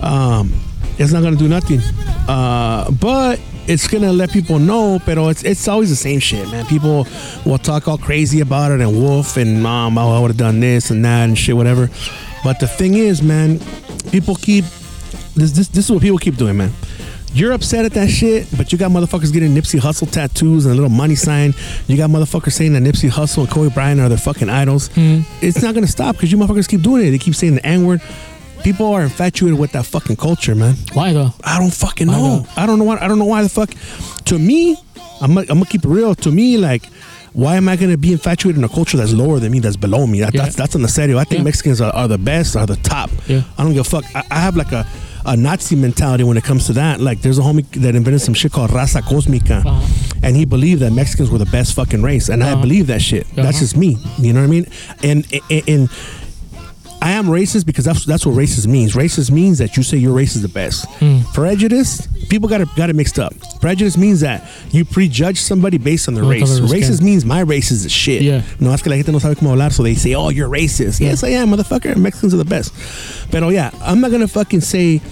um, 0.00 0.52
it's 0.98 1.12
not 1.12 1.22
gonna 1.22 1.36
do 1.36 1.48
nothing. 1.48 1.80
Uh, 2.28 2.90
but 2.92 3.40
it's 3.66 3.86
gonna 3.88 4.12
let 4.12 4.30
people 4.30 4.58
know. 4.58 4.98
but 5.06 5.18
it's 5.18 5.42
it's 5.42 5.68
always 5.68 5.90
the 5.90 5.96
same 5.96 6.20
shit, 6.20 6.48
man. 6.50 6.66
People 6.66 7.06
will 7.44 7.58
talk 7.58 7.88
all 7.88 7.98
crazy 7.98 8.40
about 8.40 8.72
it 8.72 8.80
and 8.80 8.92
wolf 9.00 9.36
and 9.36 9.62
mom. 9.62 9.98
Oh, 9.98 10.16
I 10.16 10.20
would 10.20 10.30
have 10.30 10.36
done 10.36 10.60
this 10.60 10.90
and 10.90 11.04
that 11.04 11.24
and 11.24 11.36
shit, 11.38 11.56
whatever. 11.56 11.88
But 12.42 12.60
the 12.60 12.68
thing 12.68 12.94
is, 12.94 13.22
man, 13.22 13.58
people 14.10 14.34
keep 14.34 14.64
this. 15.34 15.52
This 15.52 15.68
this 15.68 15.84
is 15.86 15.90
what 15.90 16.02
people 16.02 16.18
keep 16.18 16.36
doing, 16.36 16.56
man. 16.56 16.72
You're 17.32 17.50
upset 17.50 17.84
at 17.84 17.92
that 17.94 18.10
shit, 18.10 18.46
but 18.56 18.70
you 18.70 18.78
got 18.78 18.92
motherfuckers 18.92 19.32
getting 19.32 19.56
Nipsey 19.56 19.80
Hussle 19.80 20.08
tattoos 20.08 20.66
and 20.66 20.72
a 20.72 20.76
little 20.76 20.88
money 20.88 21.16
sign. 21.16 21.52
You 21.88 21.96
got 21.96 22.08
motherfuckers 22.08 22.52
saying 22.52 22.74
that 22.74 22.82
Nipsey 22.84 23.10
Hussle 23.10 23.38
and 23.38 23.50
Kobe 23.50 23.74
Bryant 23.74 24.00
are 24.00 24.08
their 24.08 24.18
fucking 24.18 24.48
idols. 24.48 24.86
Hmm. 24.94 25.22
It's 25.42 25.60
not 25.60 25.74
gonna 25.74 25.88
stop 25.88 26.14
because 26.14 26.30
you 26.30 26.38
motherfuckers 26.38 26.68
keep 26.68 26.82
doing 26.82 27.04
it. 27.04 27.10
They 27.10 27.18
keep 27.18 27.34
saying 27.34 27.56
the 27.56 27.66
N 27.66 27.86
word. 27.86 28.00
People 28.64 28.86
are 28.86 29.02
infatuated 29.02 29.58
with 29.58 29.72
that 29.72 29.84
fucking 29.84 30.16
culture, 30.16 30.54
man. 30.54 30.74
Why 30.94 31.12
though? 31.12 31.30
I 31.44 31.58
don't 31.58 31.72
fucking 31.72 32.08
I 32.08 32.12
know. 32.12 32.38
know. 32.38 32.46
I 32.56 32.64
don't 32.66 32.78
know 32.78 32.84
why. 32.86 32.98
I 32.98 33.06
don't 33.08 33.18
know 33.18 33.26
why 33.26 33.42
the 33.42 33.48
fuck. 33.50 33.70
To 34.24 34.38
me, 34.38 34.76
I'm 35.20 35.34
gonna, 35.34 35.40
I'm 35.50 35.58
gonna 35.58 35.66
keep 35.66 35.84
it 35.84 35.88
real. 35.88 36.14
To 36.16 36.32
me, 36.32 36.56
like, 36.56 36.86
why 37.34 37.56
am 37.56 37.68
I 37.68 37.76
gonna 37.76 37.98
be 37.98 38.12
infatuated 38.12 38.58
in 38.58 38.64
a 38.64 38.68
culture 38.68 38.96
that's 38.96 39.12
lower 39.12 39.38
than 39.38 39.52
me, 39.52 39.58
that's 39.60 39.76
below 39.76 40.06
me? 40.06 40.20
That, 40.20 40.32
Yeah. 40.34 40.42
That's 40.44 40.56
that's 40.56 40.74
on 40.74 40.82
the 40.82 40.88
serio. 40.88 41.18
I 41.18 41.24
think 41.24 41.40
Yeah. 41.40 41.44
Mexicans 41.44 41.80
are, 41.82 41.92
are 41.94 42.08
the 42.08 42.16
best, 42.18 42.56
are 42.56 42.66
the 42.66 42.76
top. 42.76 43.10
Yeah. 43.26 43.42
I 43.58 43.64
don't 43.64 43.74
give 43.74 43.86
a 43.86 43.90
fuck. 43.90 44.04
I, 44.16 44.24
I 44.30 44.40
have 44.40 44.56
like 44.56 44.72
a, 44.72 44.86
a 45.26 45.36
Nazi 45.36 45.76
mentality 45.76 46.24
when 46.24 46.38
it 46.38 46.44
comes 46.44 46.64
to 46.66 46.72
that. 46.74 47.00
Like, 47.00 47.20
there's 47.20 47.38
a 47.38 47.42
homie 47.42 47.68
that 47.82 47.94
invented 47.94 48.22
some 48.22 48.32
shit 48.34 48.52
called 48.52 48.70
raza 48.70 49.02
cosmica, 49.02 49.64
Uh-huh. 49.64 50.18
and 50.22 50.36
he 50.36 50.46
believed 50.46 50.80
that 50.80 50.92
Mexicans 50.92 51.30
were 51.30 51.38
the 51.38 51.50
best 51.52 51.74
fucking 51.74 52.02
race, 52.02 52.30
and 52.30 52.42
I 52.42 52.52
Uh-huh. 52.52 52.62
believe 52.62 52.86
that 52.86 53.02
shit. 53.02 53.26
That's 53.36 53.48
Uh-huh. 53.56 53.58
just 53.60 53.76
me. 53.76 53.98
You 54.18 54.32
know 54.32 54.40
what 54.40 54.46
I 54.46 54.50
mean? 54.50 54.66
And 55.02 55.26
and. 55.50 55.68
and 55.68 55.88
I 57.04 57.10
am 57.10 57.26
racist 57.26 57.66
because 57.66 57.84
that's 57.84 58.06
that's 58.06 58.24
what 58.24 58.34
racist 58.34 58.66
means. 58.66 58.94
Racist 58.94 59.30
means 59.30 59.58
that 59.58 59.76
you 59.76 59.82
say 59.82 59.98
your 59.98 60.14
race 60.14 60.36
is 60.36 60.40
the 60.42 60.48
best. 60.48 60.86
Hmm. 61.00 61.18
Prejudice, 61.34 62.06
people 62.30 62.48
got 62.48 62.62
it 62.62 62.68
got 62.76 62.88
it 62.88 62.96
mixed 62.96 63.18
up. 63.18 63.34
Prejudice 63.60 63.98
means 63.98 64.20
that 64.20 64.48
you 64.70 64.86
prejudge 64.86 65.38
somebody 65.38 65.76
based 65.76 66.08
on 66.08 66.14
their 66.14 66.24
race. 66.24 66.42
color 66.44 66.62
of 66.62 66.70
their 66.70 66.78
Racist 66.80 66.96
skin. 66.96 67.04
means 67.04 67.24
my 67.26 67.40
race 67.40 67.70
is 67.70 67.82
the 67.82 67.90
shit. 67.90 68.22
Yeah. 68.22 68.40
No, 68.58 68.72
es 68.72 68.80
que 68.80 68.88
la 68.90 68.96
gente 68.96 69.12
no 69.12 69.18
sabe 69.18 69.34
cómo 69.36 69.50
hablar, 69.52 69.70
so 69.70 69.82
they 69.82 69.94
say, 69.94 70.14
"Oh, 70.14 70.30
you're 70.30 70.48
racist." 70.48 70.98
Yes, 70.98 71.22
I 71.22 71.28
am, 71.28 71.50
motherfucker. 71.50 71.94
Mexicans 71.94 72.32
are 72.32 72.38
the 72.38 72.44
best. 72.46 72.72
But 73.30 73.42
oh 73.42 73.50
yeah, 73.50 73.70
I'm 73.82 74.00
not 74.00 74.10
gonna 74.10 74.26
fucking 74.26 74.62
say. 74.62 75.02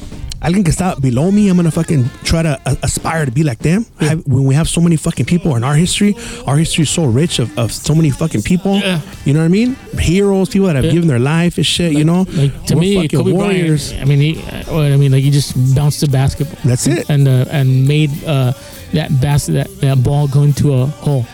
Alguien 0.43 0.64
que 0.64 0.72
está 0.72 0.97
below 1.01 1.30
me, 1.30 1.49
I'm 1.49 1.57
gonna 1.57 1.70
fucking 1.70 2.05
try 2.24 2.43
to 2.43 2.59
uh, 2.66 2.74
aspire 2.82 3.24
to 3.26 3.30
be 3.30 3.45
like 3.45 3.61
them. 3.61 3.86
I- 4.01 4.16
when 4.26 4.45
we 4.45 4.55
have 4.57 4.68
so 4.68 4.80
many 4.80 4.97
fucking 4.97 5.24
people 5.26 5.55
in 5.55 5.62
our 5.62 5.76
history, 5.76 6.16
our 6.49 6.57
history 6.59 6.82
is 6.82 6.90
so 6.90 7.05
rich 7.05 7.38
of, 7.38 7.57
of 7.57 7.70
so 7.72 7.95
many 7.95 8.11
fucking 8.11 8.43
people. 8.43 8.78
Yeah. 8.78 9.01
You 9.24 9.34
know 9.34 9.38
what 9.40 9.45
I 9.47 9.49
mean? 9.49 9.76
Heroes, 9.99 10.49
people 10.49 10.66
that 10.66 10.74
have 10.74 10.86
Yeah. 10.86 10.93
given 10.93 11.07
their 11.09 11.20
life 11.20 11.59
and 11.59 11.64
shit. 11.66 11.93
you 11.93 12.03
know, 12.05 12.26
Like 12.32 12.66
to 12.66 12.74
We're 12.74 12.80
me, 12.80 12.95
fucking 13.03 13.18
Kobe 13.20 13.32
warriors. 13.32 13.90
Bryant. 13.93 14.03
I 14.03 14.09
mean, 14.09 14.20
he. 14.34 14.43
uh, 14.68 14.80
I 14.80 14.97
mean, 14.97 15.12
like 15.12 15.22
he 15.22 15.30
just 15.30 15.55
bounced 15.76 16.01
the 16.01 16.09
basketball. 16.09 16.59
That's 16.64 16.86
it. 16.88 17.09
And 17.09 17.28
uh, 17.28 17.45
and 17.51 17.86
made 17.86 18.11
uh, 18.26 18.53
that 18.95 19.11
basket 19.20 19.53
that, 19.53 19.80
that 19.80 20.03
ball 20.03 20.26
go 20.26 20.43
into 20.43 20.72
a 20.74 20.86
hole. 20.86 21.24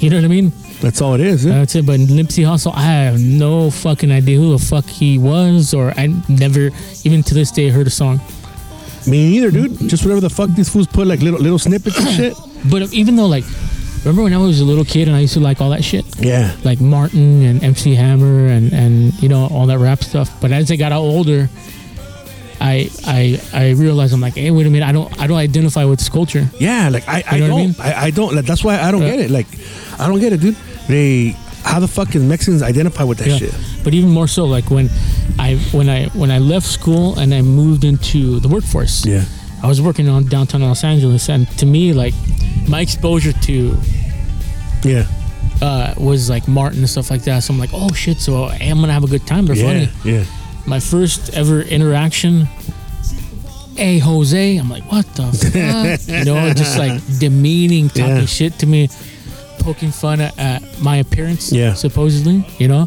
You 0.00 0.08
know 0.10 0.16
what 0.16 0.24
I 0.24 0.28
mean? 0.28 0.52
That's 0.82 1.00
all 1.00 1.14
it 1.14 1.20
is. 1.20 1.44
Yeah? 1.44 1.54
That's 1.60 1.74
it. 1.76 1.86
But 1.86 2.00
Nipsey 2.00 2.44
Hussle, 2.44 2.74
I 2.74 2.82
have 2.82 3.18
no 3.20 3.70
fucking 3.70 4.10
idea 4.10 4.36
who 4.36 4.52
the 4.52 4.58
fuck 4.64 4.84
he 4.84 5.16
was, 5.16 5.72
or 5.72 5.92
I 5.96 6.08
never, 6.28 6.70
even 7.04 7.22
to 7.22 7.34
this 7.34 7.50
day, 7.50 7.68
heard 7.70 7.86
a 7.86 7.90
song. 7.90 8.20
Me 9.06 9.30
neither, 9.30 9.50
dude. 9.50 9.78
Just 9.88 10.04
whatever 10.04 10.20
the 10.20 10.28
fuck 10.30 10.50
these 10.50 10.68
fools 10.68 10.86
put 10.88 11.06
like 11.06 11.20
little 11.20 11.40
little 11.40 11.58
snippets 11.58 11.98
and 11.98 12.08
shit. 12.10 12.34
But 12.70 12.92
even 12.92 13.16
though, 13.16 13.26
like, 13.26 13.44
remember 14.04 14.22
when 14.22 14.32
I 14.32 14.38
was 14.38 14.60
a 14.60 14.64
little 14.64 14.84
kid 14.84 15.08
and 15.08 15.16
I 15.16 15.20
used 15.20 15.34
to 15.34 15.40
like 15.40 15.60
all 15.60 15.70
that 15.70 15.82
shit? 15.82 16.04
Yeah. 16.20 16.54
like 16.62 16.80
Martin 16.80 17.42
and 17.42 17.62
MC 17.64 17.94
Hammer 17.96 18.46
and 18.46 18.72
and 18.72 19.12
you 19.22 19.28
know 19.28 19.48
all 19.50 19.66
that 19.66 19.78
rap 19.78 20.02
stuff. 20.04 20.30
But 20.40 20.52
as 20.52 20.70
I 20.70 20.76
got 20.76 20.92
older, 20.92 21.48
I 22.60 22.88
I 23.04 23.40
I 23.52 23.70
realized 23.70 24.14
I'm 24.14 24.20
like, 24.20 24.34
hey, 24.34 24.52
wait 24.52 24.66
a 24.66 24.70
minute, 24.70 24.86
I 24.86 24.92
don't 24.92 25.10
I 25.20 25.26
don't 25.26 25.38
identify 25.38 25.84
with 25.84 25.98
this 25.98 26.08
culture. 26.08 26.48
Yeah, 26.60 26.88
like 26.88 27.08
I, 27.08 27.24
I 27.28 27.34
You 27.36 27.40
know 27.42 27.46
don't, 27.48 27.56
what 27.56 27.80
I 27.80 27.84
mean? 27.88 27.94
I, 27.96 28.06
I 28.06 28.10
don't. 28.10 28.34
Like, 28.36 28.44
that's 28.46 28.62
why 28.62 28.78
I 28.80 28.92
don't 28.92 29.02
Yeah. 29.02 29.16
get 29.16 29.20
it. 29.26 29.30
Like, 29.32 29.46
I 29.98 30.06
don't 30.06 30.20
get 30.20 30.32
it, 30.32 30.40
dude. 30.40 30.56
They, 30.88 31.36
how 31.64 31.80
the 31.80 31.88
fuck 31.88 32.10
can 32.10 32.28
Mexicans 32.28 32.62
identify 32.62 33.04
with 33.04 33.18
that 33.18 33.28
Yeah. 33.28 33.38
shit? 33.38 33.54
But 33.84 33.94
even 33.94 34.10
more 34.10 34.26
so, 34.28 34.44
like 34.46 34.70
when 34.70 34.88
I 35.38 35.56
when 35.72 35.88
I 35.88 36.06
when 36.08 36.30
I 36.30 36.38
left 36.38 36.66
school 36.66 37.18
and 37.18 37.32
I 37.34 37.42
moved 37.42 37.84
into 37.84 38.40
the 38.40 38.48
workforce. 38.48 39.04
Yeah. 39.06 39.24
I 39.62 39.68
was 39.68 39.80
working 39.80 40.08
on 40.08 40.24
downtown 40.26 40.62
Los 40.62 40.82
Angeles, 40.82 41.28
and 41.28 41.46
to 41.58 41.66
me, 41.66 41.92
like 41.92 42.14
my 42.68 42.80
exposure 42.80 43.32
to 43.32 43.76
Yeah, 44.84 45.06
uh, 45.60 45.94
was 45.96 46.28
like 46.28 46.48
Martin 46.48 46.80
and 46.80 46.90
stuff 46.90 47.10
like 47.12 47.22
that. 47.22 47.44
So 47.44 47.54
I'm 47.54 47.60
like, 47.60 47.70
oh 47.72 47.92
shit, 47.92 48.18
so 48.18 48.46
I'm 48.46 48.80
gonna 48.80 48.92
have 48.92 49.04
a 49.04 49.08
good 49.08 49.24
time. 49.24 49.46
They're 49.46 49.54
yeah, 49.56 49.86
funny. 49.86 49.88
yeah. 50.04 50.24
my 50.66 50.80
first 50.80 51.32
ever 51.34 51.62
interaction. 51.62 52.48
Hey 53.76 53.98
Jose, 54.00 54.56
I'm 54.56 54.68
like, 54.68 54.82
what 54.90 55.06
the 55.14 55.22
fuck? 55.32 56.08
you 56.18 56.24
know, 56.24 56.52
just 56.52 56.76
like 56.78 57.00
demeaning, 57.18 57.88
talking 57.88 58.16
Yeah. 58.16 58.26
shit 58.26 58.58
to 58.58 58.66
me, 58.66 58.88
poking 59.62 59.90
fun 59.92 60.20
at, 60.20 60.38
at 60.38 60.62
my 60.80 60.96
appearance, 60.96 61.52
Yeah. 61.52 61.74
supposedly, 61.74 62.44
you 62.58 62.68
know. 62.68 62.86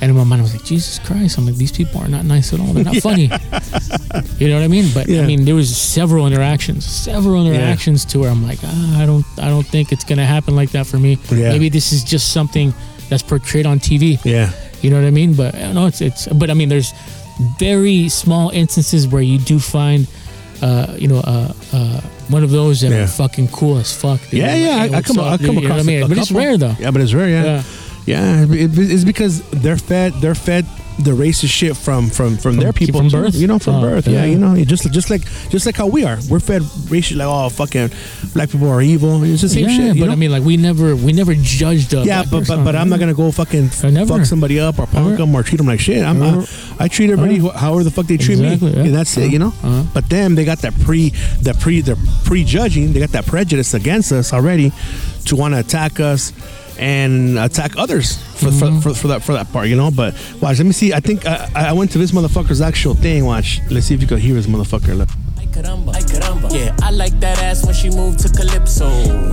And 0.00 0.10
in 0.10 0.16
my 0.16 0.24
mind, 0.24 0.40
I 0.40 0.42
was 0.42 0.52
like, 0.54 0.64
Jesus 0.64 0.98
Christ! 0.98 1.38
I'm 1.38 1.46
like, 1.46 1.54
these 1.56 1.72
people 1.72 2.00
are 2.00 2.08
not 2.08 2.24
nice 2.24 2.52
at 2.52 2.60
all. 2.60 2.72
They're 2.74 2.84
not 2.84 2.96
funny. 3.10 3.30
You 4.38 4.48
know 4.48 4.56
what 4.56 4.64
I 4.64 4.68
mean? 4.68 4.90
But 4.92 5.08
Yeah. 5.08 5.22
I 5.22 5.26
mean, 5.26 5.44
there 5.44 5.54
was 5.54 5.74
several 5.74 6.26
interactions, 6.26 6.84
several 6.84 7.46
interactions 7.46 8.04
to 8.06 8.18
where 8.18 8.30
I'm 8.30 8.42
like, 8.46 8.58
ah, 8.64 9.02
I 9.02 9.06
don't, 9.06 9.24
I 9.38 9.48
don't 9.48 9.66
think 9.66 9.92
it's 9.92 10.04
gonna 10.04 10.26
happen 10.26 10.54
like 10.56 10.70
that 10.72 10.86
for 10.86 10.98
me. 10.98 11.18
Yeah. 11.30 11.50
Maybe 11.50 11.68
this 11.70 11.92
is 11.92 12.04
just 12.04 12.32
something 12.32 12.74
that's 13.08 13.22
portrayed 13.22 13.66
on 13.66 13.78
TV. 13.78 14.18
Yeah. 14.24 14.50
You 14.82 14.90
know 14.90 14.96
what 15.00 15.06
I 15.06 15.10
mean? 15.10 15.34
But 15.34 15.54
I 15.54 15.72
know 15.72 15.86
it's 15.86 16.00
it's. 16.02 16.26
But 16.26 16.50
I 16.50 16.54
mean, 16.54 16.68
there's 16.68 16.92
very 17.58 18.08
small 18.08 18.50
instances 18.50 19.08
where 19.08 19.22
you 19.22 19.38
do 19.38 19.58
find, 19.58 20.06
uh, 20.66 20.86
you 21.02 21.08
know, 21.12 21.20
uh, 21.34 21.52
uh, 21.78 22.00
one 22.34 22.42
of 22.42 22.50
those 22.50 22.80
that 22.82 22.90
Yeah. 22.90 23.04
are 23.04 23.06
fucking 23.22 23.48
cool 23.48 23.76
as 23.78 23.92
fuck. 24.02 24.20
dude. 24.30 24.40
Yeah, 24.40 24.54
yeah. 24.66 24.76
I, 24.82 24.98
I 24.98 25.02
come, 25.02 25.18
I 25.20 25.36
come 25.36 25.46
You 25.46 25.52
know 25.52 25.58
across. 25.66 25.70
what 25.70 25.80
I 25.80 25.82
mean? 25.92 26.02
a 26.02 26.08
But 26.08 26.18
it's 26.18 26.28
couple. 26.28 26.42
rare 26.44 26.56
though. 26.64 26.76
Yeah, 26.82 26.90
but 26.92 27.00
it's 27.02 27.14
rare. 27.20 27.28
Yeah, 27.36 27.44
Yeah. 27.44 27.62
yeah. 28.06 28.62
it- 28.64 28.78
it's 28.94 29.04
because 29.12 29.34
they're 29.62 29.76
fed. 29.90 30.10
They're 30.22 30.34
fed 30.48 30.64
the 30.98 31.10
racist 31.10 31.50
shit 31.50 31.76
from 31.76 32.08
from 32.08 32.36
from, 32.36 32.56
their 32.56 32.72
people 32.72 33.00
from 33.00 33.08
birth? 33.10 33.34
You 33.34 33.46
know, 33.46 33.58
from 33.58 33.76
Oh, 33.76 33.80
birth. 33.80 34.06
Yeah, 34.06 34.24
yeah. 34.24 34.32
you 34.32 34.38
know, 34.38 34.56
just 34.64 34.90
just 34.92 35.10
like 35.10 35.22
just 35.50 35.66
like 35.66 35.76
how 35.76 35.86
we 35.86 36.04
are. 36.04 36.18
We're 36.30 36.40
fed 36.40 36.62
racist 36.62 37.16
like 37.16 37.26
oh 37.28 37.48
fucking 37.48 37.90
black 38.32 38.50
people 38.50 38.68
are 38.68 38.80
evil. 38.82 39.22
It's 39.24 39.42
the 39.42 39.48
same 39.48 39.68
yeah, 39.68 39.76
shit. 39.76 39.98
but 39.98 40.06
know? 40.06 40.12
I 40.12 40.14
mean, 40.14 40.30
like 40.30 40.42
we 40.44 40.56
never 40.56 40.94
we 40.94 41.12
never 41.12 41.34
judged. 41.34 41.92
A 41.94 42.04
Yeah, 42.04 42.24
but 42.30 42.46
but, 42.46 42.64
but 42.64 42.76
I'm 42.76 42.88
not 42.88 43.00
gonna 43.00 43.14
go 43.14 43.30
fucking 43.32 43.68
fuck 43.70 44.24
somebody 44.24 44.60
up 44.60 44.78
or 44.78 44.86
punk 44.86 45.18
them 45.18 45.34
or 45.34 45.42
treat 45.42 45.58
them 45.58 45.66
like 45.66 45.80
shit. 45.80 46.04
I'm, 46.04 46.22
I, 46.22 46.46
I 46.78 46.88
treat 46.88 47.10
everybody 47.10 47.38
wh- 47.38 47.54
however 47.54 47.84
the 47.84 47.90
fuck 47.90 48.06
they 48.06 48.16
treat 48.16 48.38
Exactly, 48.38 48.70
me, 48.70 48.76
yeah. 48.76 48.84
and 48.84 48.94
that's 48.94 49.16
it, 49.16 49.32
you 49.32 49.38
know. 49.38 49.48
Uh-huh. 49.62 49.82
But 49.92 50.08
them, 50.08 50.34
they 50.34 50.44
got 50.44 50.58
that 50.58 50.74
pre, 50.80 51.10
the 51.42 51.54
pre, 51.60 51.80
they're 51.80 51.96
prejudging. 52.24 52.92
They 52.92 53.00
got 53.00 53.10
that 53.10 53.26
prejudice 53.26 53.74
against 53.74 54.12
us 54.12 54.32
already 54.32 54.72
to 55.26 55.36
want 55.36 55.54
to 55.54 55.60
attack 55.60 56.00
us 56.00 56.32
and 56.78 57.38
attack 57.38 57.76
others 57.76 58.16
for, 58.16 58.46
Mm-hmm. 58.50 58.80
for, 58.80 58.90
for, 58.90 58.94
for 59.00 59.08
that 59.08 59.22
for 59.22 59.32
that 59.32 59.50
part, 59.52 59.68
you 59.68 59.76
know. 59.76 59.90
But 59.90 60.14
watch, 60.40 60.58
let 60.58 60.66
me 60.66 60.72
see. 60.72 60.92
I 60.92 61.00
think 61.00 61.24
I, 61.26 61.48
I 61.54 61.72
went 61.72 61.92
to 61.92 61.98
this 61.98 62.12
motherfucker's 62.12 62.60
actual 62.60 62.94
thing. 62.94 63.24
Watch, 63.24 63.60
let's 63.70 63.86
see 63.86 63.94
if 63.94 64.00
you 64.02 64.06
can 64.08 64.18
hear 64.18 64.34
this 64.34 64.46
motherfucker. 64.46 64.96
Look. 64.96 65.08
Caramba, 65.54 65.94
ay 65.94 66.00
caramba. 66.02 66.50
Yeah, 66.52 66.74
I 66.82 66.90
like 66.90 67.18
that 67.20 67.38
ass 67.40 67.64
when 67.64 67.74
she 67.74 67.88
move 67.88 68.16
to 68.16 68.28
calypso. 68.28 68.88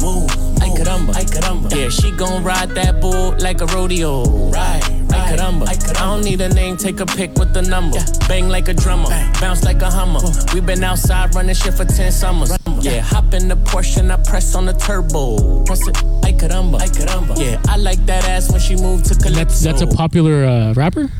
Move, 0.06 0.30
ay 0.62 0.70
caramba, 0.78 1.16
ay 1.16 1.24
caramba. 1.26 1.74
Yeah, 1.76 1.89
she 1.89 2.12
gon' 2.12 2.44
ride 2.44 2.70
that 2.76 3.02
bull 3.02 3.34
like 3.39 3.60
a 3.62 3.66
rodeo. 3.66 4.24
Right, 4.52 4.84
right. 4.88 5.14
Ay 5.14 5.36
caramba, 5.36 5.66
ay 5.68 5.78
caramba. 5.78 5.98
I 5.98 6.06
don't 6.06 6.24
need 6.24 6.42
a 6.42 6.50
name, 6.54 6.78
take 6.78 7.00
a 7.00 7.08
pic 7.08 7.34
with 7.39 7.56
the 7.56 7.64
number. 7.64 7.98
Bang 8.28 8.50
like 8.50 8.68
a 8.68 8.74
drummer, 8.76 9.10
bounce 9.42 9.64
like 9.64 9.82
a 9.82 9.89
hummer. 9.89 10.20
We 10.54 10.62
been 10.62 10.84
outside 10.84 11.34
running 11.34 11.56
shit 11.56 11.74
for 11.74 11.86
ten 11.86 12.12
summers. 12.12 12.52
Yeah, 12.84 13.01
hop 13.01 13.34
in 13.34 13.47
the 13.47 13.55
Porsche 13.55 13.97
and 13.97 14.11
I 14.11 14.17
press 14.17 14.55
on 14.55 14.65
the 14.65 14.73
turbo. 14.73 15.63
Press 15.65 15.88
it, 15.88 15.97
ay 16.23 16.34
caramba, 16.34 16.82
ay 16.82 16.88
caramba. 16.88 17.38
Yeah, 17.39 17.61
I 17.67 17.77
like 17.77 18.03
that 18.07 18.27
ass 18.27 18.51
when 18.51 18.59
she 18.59 18.75
moved 18.75 19.05
to 19.05 19.15
Calypso. 19.15 19.36
That's 19.43 19.61
that's 19.61 19.82
a 19.82 19.88
popular 19.88 20.45
uh, 20.45 20.73
rapper. 20.73 21.11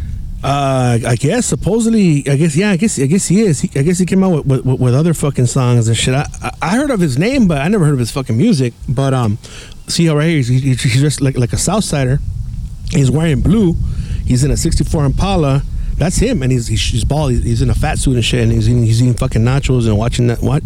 Uh, 0.44 0.98
I 1.06 1.16
guess 1.18 1.46
supposedly, 1.46 2.28
I 2.28 2.36
guess 2.36 2.56
yeah, 2.56 2.72
I 2.72 2.78
guess 2.78 3.00
I 3.00 3.06
guess 3.06 3.28
he 3.28 3.42
is. 3.42 3.62
He, 3.62 3.80
I 3.80 3.84
guess 3.84 4.00
he 4.00 4.08
came 4.08 4.24
out 4.24 4.44
with, 4.44 4.66
with, 4.66 4.80
with 4.80 4.96
other 4.96 5.14
fucking 5.14 5.46
songs 5.46 5.88
and 5.88 5.96
shit. 5.96 6.16
I, 6.16 6.26
I 6.42 6.52
I 6.64 6.70
heard 6.78 6.90
of 6.90 7.00
his 7.00 7.20
name, 7.20 7.48
but 7.48 7.60
I 7.60 7.68
never 7.68 7.86
heard 7.86 7.94
of 7.94 8.00
his 8.00 8.12
fucking 8.12 8.36
music. 8.36 8.74
But 8.90 9.14
um, 9.14 9.38
see 9.88 10.08
how 10.08 10.18
right 10.18 10.28
here 10.28 10.38
he's, 10.38 10.48
he's 10.48 10.82
he's 10.82 11.02
just 11.02 11.22
like 11.22 11.38
like 11.38 11.54
a 11.54 11.58
Southsider. 11.58 12.20
He's 12.90 13.12
wearing 13.12 13.42
blue. 13.42 13.76
He's 14.26 14.44
in 14.44 14.50
a 14.50 14.58
'64 14.58 15.06
Impala. 15.06 15.62
That's 15.98 16.18
him, 16.18 16.42
and 16.42 16.52
he's 16.52 16.66
he's, 16.66 16.82
he's 16.82 17.04
bald. 17.04 17.32
He's, 17.32 17.44
he's 17.44 17.62
in 17.62 17.70
a 17.70 17.76
fat 17.76 18.00
suit 18.00 18.16
and 18.16 18.26
shit, 18.26 18.42
and 18.42 18.52
he's 18.52 18.68
eating, 18.68 18.84
he's 18.84 19.00
eating 19.04 19.14
fucking 19.14 19.44
nachos 19.44 19.86
and 19.86 19.96
watching 19.96 20.26
that 20.28 20.42
what. 20.42 20.64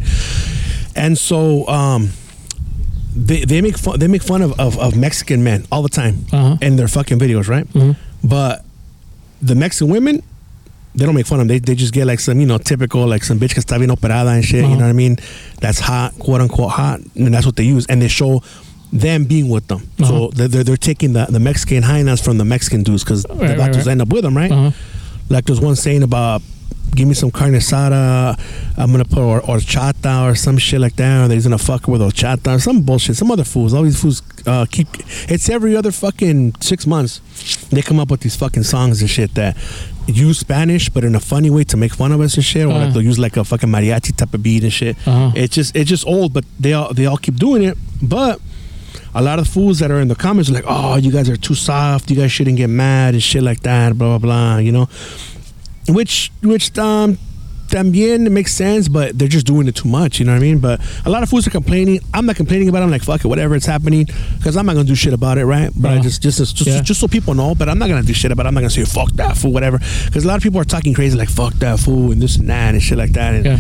And 0.96 1.18
so 1.18 1.68
um, 1.68 2.10
they, 3.16 3.46
they 3.46 3.62
make 3.62 3.78
fun 3.78 4.00
they 4.00 4.08
make 4.08 4.24
fun 4.24 4.42
of, 4.42 4.60
of, 4.60 4.78
of 4.80 4.96
Mexican 4.98 5.44
men 5.44 5.66
all 5.72 5.82
the 5.82 5.90
time 5.90 6.26
Uh-huh. 6.32 6.58
in 6.62 6.76
their 6.76 6.88
fucking 6.88 7.20
videos, 7.20 7.48
right? 7.48 7.68
But 8.24 8.64
the 9.42 9.56
Mexican 9.56 9.90
women, 9.92 10.24
they 10.96 11.06
don't 11.06 11.16
make 11.16 11.26
fun 11.28 11.40
of 11.40 11.48
them. 11.48 11.50
They, 11.50 11.60
they 11.60 11.76
just 11.76 11.94
get 11.94 12.08
like 12.08 12.20
some, 12.20 12.40
you 12.40 12.46
know, 12.46 12.58
typical, 12.58 13.06
like 13.06 13.24
some 13.24 13.38
bitch 13.40 13.54
que 13.54 13.62
está 13.62 13.78
bien 13.78 13.90
operada 13.92 14.34
and 14.34 14.44
shit, 14.44 14.62
you 14.62 14.66
Uh-huh. 14.68 14.76
know 14.76 14.86
what 14.86 14.90
I 14.90 14.94
mean? 14.94 15.18
That's 15.62 15.80
hot, 15.80 16.14
quote 16.20 16.42
unquote 16.42 16.72
hot. 16.72 17.02
And 17.16 17.34
that's 17.34 17.46
what 17.46 17.56
they 17.58 17.64
use. 17.66 17.86
And 17.88 18.02
they 18.02 18.08
show 18.08 18.42
them 18.94 19.26
being 19.26 19.50
with 19.50 19.68
them. 19.68 19.82
So 20.00 20.06
Uh-huh. 20.06 20.30
they're, 20.34 20.48
they're, 20.48 20.64
they're 20.64 20.78
taking 20.78 21.14
the, 21.14 21.26
the 21.26 21.40
Mexican 21.40 21.84
highness 21.84 22.22
from 22.22 22.38
the 22.38 22.46
Mexican 22.46 22.84
dudes 22.84 23.04
because 23.04 23.24
the 23.24 23.34
Right, 23.36 23.58
right, 23.58 23.76
right. 23.76 23.88
end 23.88 24.02
up 24.02 24.08
with 24.10 24.24
them, 24.24 24.36
right? 24.38 24.52
Uh-huh. 24.52 24.72
Like 25.30 25.46
there's 25.46 25.60
one 25.60 25.76
saying 25.76 26.04
about, 26.04 26.42
give 26.96 27.08
me 27.08 27.14
some 27.14 27.32
carne 27.32 27.54
asada, 27.54 28.40
I'm 28.78 28.92
gonna 28.92 29.06
put 29.06 29.20
or, 29.20 29.42
horchata 29.42 30.30
or 30.32 30.36
some 30.36 30.58
shit 30.58 30.80
like 30.80 30.96
that, 30.96 31.30
or 31.30 31.34
he's 31.34 31.44
gonna 31.44 31.58
fuck 31.58 31.88
with 31.88 32.02
horchata 32.02 32.56
or 32.56 32.60
some 32.60 32.82
bullshit, 32.82 33.16
some 33.18 33.32
other 33.32 33.44
fools. 33.44 33.74
All 33.74 33.84
these 33.84 34.00
fools 34.02 34.22
uh, 34.48 34.66
keep, 34.70 34.88
it's 35.30 35.50
every 35.50 35.76
other 35.76 35.92
fucking 35.92 36.56
six 36.62 36.88
months, 36.88 37.22
they 37.70 37.82
come 37.82 38.00
up 38.00 38.10
with 38.12 38.22
these 38.22 38.36
fucking 38.36 38.64
songs 38.64 39.02
and 39.02 39.10
shit 39.10 39.34
that 39.36 39.56
use 40.08 40.40
Spanish, 40.40 40.90
but 40.90 41.04
in 41.04 41.16
a 41.16 41.20
funny 41.20 41.50
way 41.50 41.64
to 41.66 41.78
make 41.78 41.94
fun 41.94 42.12
of 42.12 42.22
us 42.22 42.36
and 42.36 42.46
shit, 42.46 42.66
or 42.66 42.70
Uh-huh. 42.72 42.80
like 42.86 42.94
they'll 42.94 43.02
use 43.02 43.20
like 43.20 43.38
a 43.38 43.44
fucking 43.44 43.70
mariachi 43.70 44.16
type 44.16 44.34
of 44.34 44.42
beat 44.44 44.64
and 44.64 44.72
shit. 44.74 44.96
Uh-huh. 45.08 45.32
It's 45.36 45.56
just, 45.56 45.76
it's 45.76 45.90
just 45.90 46.06
old, 46.08 46.32
but 46.34 46.46
they 46.60 46.74
all, 46.74 46.94
they 46.94 47.06
all 47.08 47.18
keep 47.18 47.36
doing 47.38 47.64
it, 47.64 47.78
but 48.02 48.40
a 49.14 49.22
lot 49.22 49.40
of 49.40 49.48
fools 49.48 49.80
that 49.80 49.92
are 49.92 50.00
in 50.02 50.10
the 50.10 50.16
comments 50.16 50.50
are 50.50 50.54
like, 50.54 50.66
"Oh, 50.68 50.98
you 50.98 51.10
guys 51.10 51.30
are 51.30 51.38
too 51.38 51.56
soft. 51.56 52.12
You 52.12 52.18
guys 52.18 52.34
shouldn't 52.34 52.58
get 52.58 52.70
mad 52.70 53.14
and 53.14 53.24
shit 53.24 53.44
like 53.44 53.62
that." 53.62 53.98
Blah 53.98 54.18
blah 54.18 54.18
blah. 54.18 54.58
You 54.58 54.74
know, 54.74 54.90
which 55.88 56.32
which 56.42 56.78
um 56.78 57.18
también 57.68 58.26
it 58.26 58.32
makes 58.32 58.54
sense, 58.54 58.88
but 58.88 59.18
they're 59.18 59.28
just 59.28 59.46
doing 59.46 59.68
it 59.68 59.76
too 59.76 59.88
much. 59.90 60.20
You 60.20 60.26
know 60.26 60.34
what 60.34 60.40
I 60.40 60.42
mean? 60.42 60.60
But 60.60 60.80
a 61.06 61.10
lot 61.10 61.24
of 61.24 61.30
fools 61.30 61.48
are 61.48 61.52
complaining. 61.52 62.00
I'm 62.14 62.26
not 62.26 62.36
complaining 62.36 62.70
about 62.70 62.82
it. 62.82 62.86
I'm 62.86 62.92
like, 62.92 63.04
fuck 63.04 63.24
it, 63.24 63.28
whatever, 63.28 63.56
it's 63.56 63.66
happening. 63.66 64.06
Because 64.38 64.56
I'm 64.58 64.66
not 64.66 64.74
gonna 64.76 64.88
do 64.88 64.96
shit 64.96 65.14
about 65.14 65.38
it, 65.38 65.46
right? 65.46 65.72
But 65.76 65.90
I 65.92 65.94
Uh-huh. 65.96 66.04
just 66.04 66.22
just 66.22 66.38
just, 66.40 66.62
Yeah. 66.68 66.82
just 66.82 67.00
so 67.00 67.08
people 67.08 67.34
know. 67.34 67.56
But 67.56 67.70
I'm 67.70 67.78
not 67.80 67.90
gonna 67.90 68.04
do 68.04 68.14
shit 68.14 68.32
about 68.32 68.46
it. 68.46 68.50
I'm 68.50 68.54
not 68.56 68.62
gonna 68.62 68.70
say 68.70 68.86
fuck 68.86 69.12
that 69.14 69.38
fool, 69.38 69.52
whatever. 69.52 69.80
Because 70.06 70.24
a 70.24 70.28
lot 70.28 70.38
of 70.38 70.44
people 70.44 70.60
are 70.60 70.66
talking 70.66 70.94
crazy, 70.94 71.18
like 71.18 71.30
fuck 71.30 71.54
that 71.60 71.80
fool 71.80 72.12
and 72.12 72.22
this 72.22 72.38
and 72.38 72.50
that 72.50 72.74
and 72.74 72.82
shit 72.84 72.98
like 72.98 73.14
that. 73.14 73.34
And 73.36 73.46
Yeah. 73.46 73.60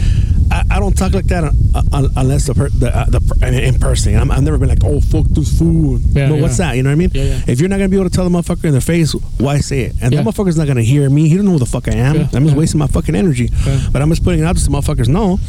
I, 0.51 0.61
I 0.71 0.79
don't 0.79 0.95
talk 0.95 1.13
like 1.13 1.25
that 1.27 1.43
un, 1.43 1.55
un, 1.91 2.09
unless 2.17 2.45
the 2.45 2.53
per, 2.53 2.69
the, 2.69 2.95
uh, 2.95 3.05
the 3.09 3.19
per- 3.19 3.45
in 3.47 3.79
person. 3.79 4.15
I'm, 4.15 4.29
I've 4.31 4.43
never 4.43 4.57
been 4.59 4.69
like, 4.69 4.83
oh 4.83 5.01
fuck 5.01 5.25
this 5.29 5.57
fool. 5.57 5.99
No, 6.13 6.35
what's 6.35 6.57
that? 6.57 6.77
You 6.77 6.83
know 6.83 6.89
what 6.89 6.93
I 6.93 7.07
mean? 7.07 7.09
If 7.47 7.59
you're 7.59 7.69
not 7.69 7.77
gonna 7.77 7.89
be 7.89 7.97
able 7.97 8.09
to 8.09 8.15
tell 8.15 8.27
the 8.29 8.29
motherfucker 8.29 8.65
in 8.65 8.71
their 8.71 8.81
face, 8.81 9.13
why 9.39 9.57
say 9.59 9.81
it? 9.83 9.95
And 10.01 10.13
Yeah. 10.13 10.21
the 10.21 10.29
motherfucker's 10.31 10.57
not 10.57 10.67
gonna 10.67 10.83
hear 10.83 11.09
me. 11.09 11.27
He 11.29 11.35
don't 11.35 11.45
know 11.45 11.51
who 11.53 11.59
the 11.59 11.65
fuck 11.65 11.87
I 11.87 11.93
am. 11.95 12.29
I'm 12.33 12.43
just 12.45 12.55
wasting 12.55 12.77
my 12.79 12.87
fucking 12.87 13.15
energy. 13.15 13.49
But 13.95 14.01
I'm 14.01 14.09
just 14.09 14.25
putting 14.25 14.41
it 14.41 14.43
out 14.43 14.57
so 14.57 14.69
motherfuckers 14.69 15.07
know. 15.07 15.39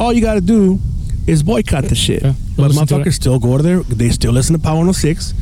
All 0.00 0.10
you 0.10 0.22
gotta 0.22 0.40
do 0.40 0.80
is 1.26 1.42
boycott 1.42 1.84
the 1.84 1.94
shit. 1.94 2.22
Yeah, 2.22 2.32
But 2.56 2.68
to 2.68 2.74
motherfuckers 2.78 3.12
still 3.12 3.38
go 3.38 3.58
to 3.58 3.62
their. 3.62 3.82
They 3.82 4.08
still 4.08 4.32
listen 4.32 4.56
to 4.56 4.58
Power 4.58 4.76
106. 4.76 5.34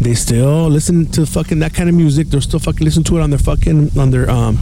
They 0.00 0.14
still 0.14 0.66
listen 0.68 1.06
to 1.12 1.24
fucking 1.24 1.60
that 1.60 1.74
kind 1.74 1.88
of 1.88 1.94
music. 1.94 2.26
They're 2.26 2.40
still 2.40 2.58
fucking 2.58 2.84
listen 2.84 3.04
to 3.04 3.18
it 3.18 3.20
on 3.20 3.30
their 3.30 3.38
fucking 3.38 3.96
on 3.96 4.10
their 4.10 4.28
um 4.28 4.58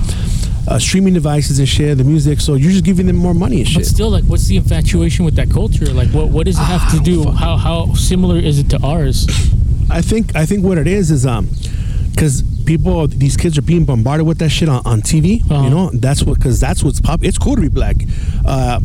uh, 0.69 0.79
streaming 0.79 1.15
devices 1.15 1.59
and 1.59 1.67
shit. 1.67 1.97
The 1.97 2.05
music. 2.05 2.41
So 2.41 2.57
you're 2.57 2.73
just 2.73 2.85
giving 2.85 3.07
them 3.07 3.17
more 3.17 3.33
money 3.33 3.61
and 3.61 3.69
shit. 3.69 3.79
But 3.79 3.87
still, 3.87 4.11
like, 4.11 4.25
what's 4.25 4.47
the 4.47 4.59
infatuation 4.59 5.25
with 5.25 5.37
that 5.37 5.51
culture? 5.51 5.87
Like, 5.87 6.11
what 6.11 6.29
what 6.29 6.45
does 6.45 6.59
it 6.59 6.65
have 6.65 6.93
to 6.93 7.01
do? 7.03 7.31
How 7.31 7.57
how 7.57 7.95
similar 7.95 8.37
is 8.37 8.59
it 8.59 8.69
to 8.69 8.83
ours? 8.83 9.27
I 9.89 10.03
think 10.03 10.37
I 10.37 10.45
think 10.45 10.63
what 10.63 10.77
it 10.77 10.87
is 10.87 11.11
is 11.11 11.25
um 11.25 11.49
because 12.11 12.45
people 12.65 13.07
these 13.07 13.37
kids 13.37 13.59
are 13.59 13.63
being 13.63 13.85
bombarded 13.85 14.27
with 14.27 14.39
that 14.39 14.51
shit 14.51 14.69
on, 14.69 14.83
on 14.85 15.01
TV. 15.03 15.43
Uh-huh. 15.51 15.65
You 15.65 15.71
know 15.71 15.91
that's 15.93 16.23
what 16.23 16.39
because 16.39 16.61
that's 16.61 16.83
what's 16.83 17.01
pop. 17.01 17.25
It's 17.25 17.39
cool 17.39 17.57
to 17.57 17.61
be 17.61 17.69
black. 17.69 17.97
Uh, 18.45 18.81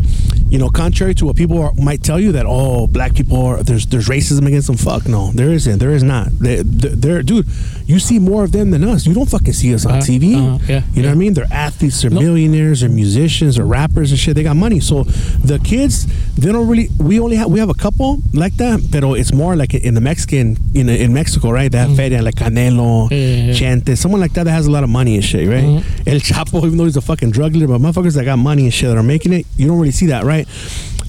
you 0.49 0.57
know, 0.57 0.69
contrary 0.69 1.13
to 1.15 1.25
what 1.25 1.35
people 1.35 1.61
are, 1.61 1.73
might 1.73 2.03
tell 2.03 2.19
you 2.19 2.31
that 2.33 2.45
oh 2.47 2.87
black 2.87 3.13
people 3.15 3.37
are 3.45 3.63
there's 3.63 3.85
there's 3.87 4.07
racism 4.09 4.47
against 4.47 4.67
them. 4.67 4.77
Fuck 4.77 5.07
no, 5.07 5.31
there 5.31 5.49
isn't. 5.51 5.79
There 5.79 5.91
is 5.91 6.03
not. 6.03 6.27
They, 6.39 6.61
they're, 6.63 6.95
they're- 6.95 7.23
dude. 7.23 7.45
You 7.85 7.97
see 7.97 8.19
more 8.19 8.43
of 8.43 8.51
them 8.51 8.69
than 8.69 8.83
us. 8.83 9.07
You 9.07 9.15
don't 9.15 9.27
fucking 9.27 9.53
see 9.53 9.73
us 9.73 9.83
on 9.83 9.93
Uh-huh, 9.93 10.01
TV. 10.01 10.35
uh-huh, 10.35 10.59
yeah, 10.67 10.83
you 10.93 11.01
know 11.01 11.01
yeah. 11.01 11.05
what 11.07 11.11
I 11.11 11.15
mean? 11.15 11.33
They're 11.33 11.47
athletes, 11.51 11.99
they're 12.03 12.11
Nope. 12.11 12.21
millionaires, 12.21 12.81
they're 12.81 12.89
musicians, 12.89 13.55
they're 13.55 13.65
rappers 13.65 14.11
and 14.11 14.19
shit. 14.19 14.35
They 14.35 14.43
got 14.43 14.55
money. 14.55 14.79
So 14.79 15.05
the 15.43 15.57
kids, 15.63 16.05
they 16.35 16.51
don't 16.51 16.67
really. 16.67 16.89
We 16.99 17.19
only 17.19 17.35
have 17.37 17.49
we 17.49 17.57
have 17.59 17.69
a 17.69 17.73
couple 17.73 18.19
like 18.33 18.55
that, 18.57 18.81
but 18.91 19.03
it's 19.17 19.33
more 19.33 19.55
like 19.55 19.73
in 19.73 19.95
the 19.95 20.01
Mexican 20.01 20.57
in 20.75 20.87
in 20.87 21.13
Mexico, 21.13 21.49
right? 21.49 21.71
They 21.71 21.79
have 21.79 21.95
feria 21.95 22.21
like 22.21 22.35
Canelo, 22.35 23.09
Mm. 23.09 23.47
Yeah. 23.47 23.53
Chente, 23.53 23.97
someone 23.97 24.21
like 24.21 24.33
that 24.33 24.43
that 24.43 24.51
has 24.51 24.67
a 24.67 24.71
lot 24.71 24.83
of 24.83 24.89
money 24.89 25.15
and 25.15 25.23
shit, 25.25 25.47
right? 25.49 25.63
Mhm. 25.63 25.83
El 26.07 26.19
Chapo, 26.19 26.63
even 26.65 26.77
though 26.77 26.85
he's 26.85 26.95
a 26.97 27.01
fucking 27.01 27.31
drug 27.31 27.53
dealer, 27.53 27.67
but 27.67 27.81
motherfuckers 27.81 28.13
that 28.15 28.25
got 28.25 28.37
money 28.37 28.63
and 28.65 28.73
shit 28.73 28.89
that 28.89 28.97
are 28.97 29.03
making 29.03 29.33
it, 29.33 29.45
you 29.57 29.65
don't 29.67 29.79
really 29.79 29.91
see 29.91 30.05
that, 30.07 30.23
right? 30.25 30.38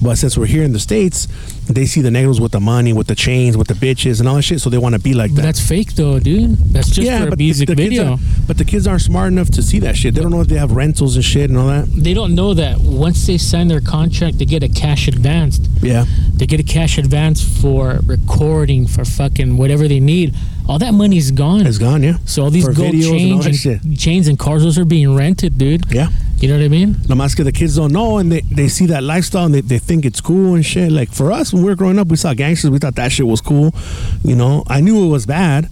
But 0.03 0.17
since 0.17 0.35
we're 0.35 0.47
here 0.47 0.63
in 0.63 0.73
the 0.73 0.79
states, 0.79 1.27
they 1.69 1.85
see 1.85 2.01
the 2.01 2.09
negros 2.09 2.39
with 2.39 2.51
the 2.53 2.59
money, 2.59 2.91
with 2.91 3.05
the 3.05 3.13
chains, 3.13 3.55
with 3.55 3.67
the 3.67 3.75
bitches, 3.75 4.19
and 4.19 4.27
all 4.27 4.35
that 4.35 4.41
shit. 4.41 4.59
So 4.59 4.71
they 4.71 4.79
want 4.79 4.95
to 4.95 4.99
be 4.99 5.13
like 5.13 5.29
But 5.29 5.35
that. 5.37 5.41
that's 5.43 5.67
fake, 5.67 5.93
though, 5.93 6.19
dude. 6.19 6.57
That's 6.73 6.89
just 6.89 7.07
for 7.07 7.27
a 7.27 7.29
but 7.29 7.37
music 7.37 7.67
the 7.67 7.75
kids 7.75 7.89
video. 7.89 8.17
but 8.47 8.57
the 8.57 8.65
kids 8.65 8.87
aren't 8.87 9.03
smart 9.03 9.31
enough 9.31 9.51
to 9.51 9.61
see 9.61 9.77
that 9.79 9.95
shit. 9.95 10.15
They 10.15 10.21
don't 10.21 10.31
know 10.31 10.41
if 10.41 10.47
they 10.47 10.57
have 10.57 10.71
rentals 10.71 11.15
and 11.17 11.23
shit 11.23 11.49
and 11.51 11.59
all 11.59 11.67
that. 11.67 11.85
They 11.87 12.15
don't 12.15 12.33
know 12.33 12.55
that 12.55 12.79
once 12.79 13.27
they 13.27 13.37
sign 13.37 13.67
their 13.67 13.79
contract, 13.79 14.39
they 14.39 14.45
get 14.45 14.63
a 14.63 14.69
cash 14.69 15.07
advance. 15.07 15.59
Yeah. 15.83 16.05
They 16.33 16.47
get 16.47 16.59
a 16.59 16.63
cash 16.63 16.97
advance 16.97 17.43
for 17.61 17.99
recording, 18.03 18.87
for 18.87 19.05
fucking 19.05 19.55
whatever 19.57 19.87
they 19.87 19.99
need. 19.99 20.33
All 20.71 20.79
that 20.79 20.93
money's 20.93 21.31
gone. 21.31 21.67
It's 21.67 21.77
gone, 21.77 22.01
yeah. 22.01 22.15
So 22.23 22.43
all 22.43 22.49
these 22.49 22.63
For 22.63 22.71
gold 22.71 22.93
videos 22.95 23.43
and 23.43 23.43
chains 23.43 23.65
and, 23.65 23.99
chains 23.99 24.27
and 24.29 24.39
cars, 24.39 24.63
those 24.63 24.79
are 24.79 24.85
being 24.85 25.13
rented, 25.13 25.57
dude. 25.57 25.83
Yeah. 25.91 26.07
You 26.37 26.47
know 26.47 26.57
what 26.57 26.63
I 26.63 26.69
mean? 26.69 26.95
No 27.09 27.15
más 27.15 27.35
que 27.35 27.43
the 27.43 27.51
kids 27.51 27.75
don't 27.75 27.91
know 27.91 28.19
and 28.19 28.31
they, 28.31 28.39
they 28.39 28.69
see 28.69 28.85
that 28.85 29.03
lifestyle 29.03 29.43
and 29.47 29.53
they, 29.53 29.59
they 29.59 29.79
think 29.79 30.05
it's 30.05 30.21
cool 30.21 30.55
and 30.55 30.65
shit. 30.65 30.89
Like 30.89 31.11
for 31.11 31.29
us, 31.33 31.51
when 31.51 31.61
we 31.63 31.69
were 31.69 31.75
growing 31.75 31.99
up, 31.99 32.07
we 32.07 32.15
saw 32.15 32.33
gangsters. 32.33 32.69
We 32.71 32.79
thought 32.79 32.95
that 32.95 33.11
shit 33.11 33.27
was 33.27 33.41
cool. 33.41 33.75
You 34.23 34.37
know, 34.37 34.63
I 34.67 34.79
knew 34.79 35.03
it 35.05 35.09
was 35.09 35.25
bad. 35.25 35.69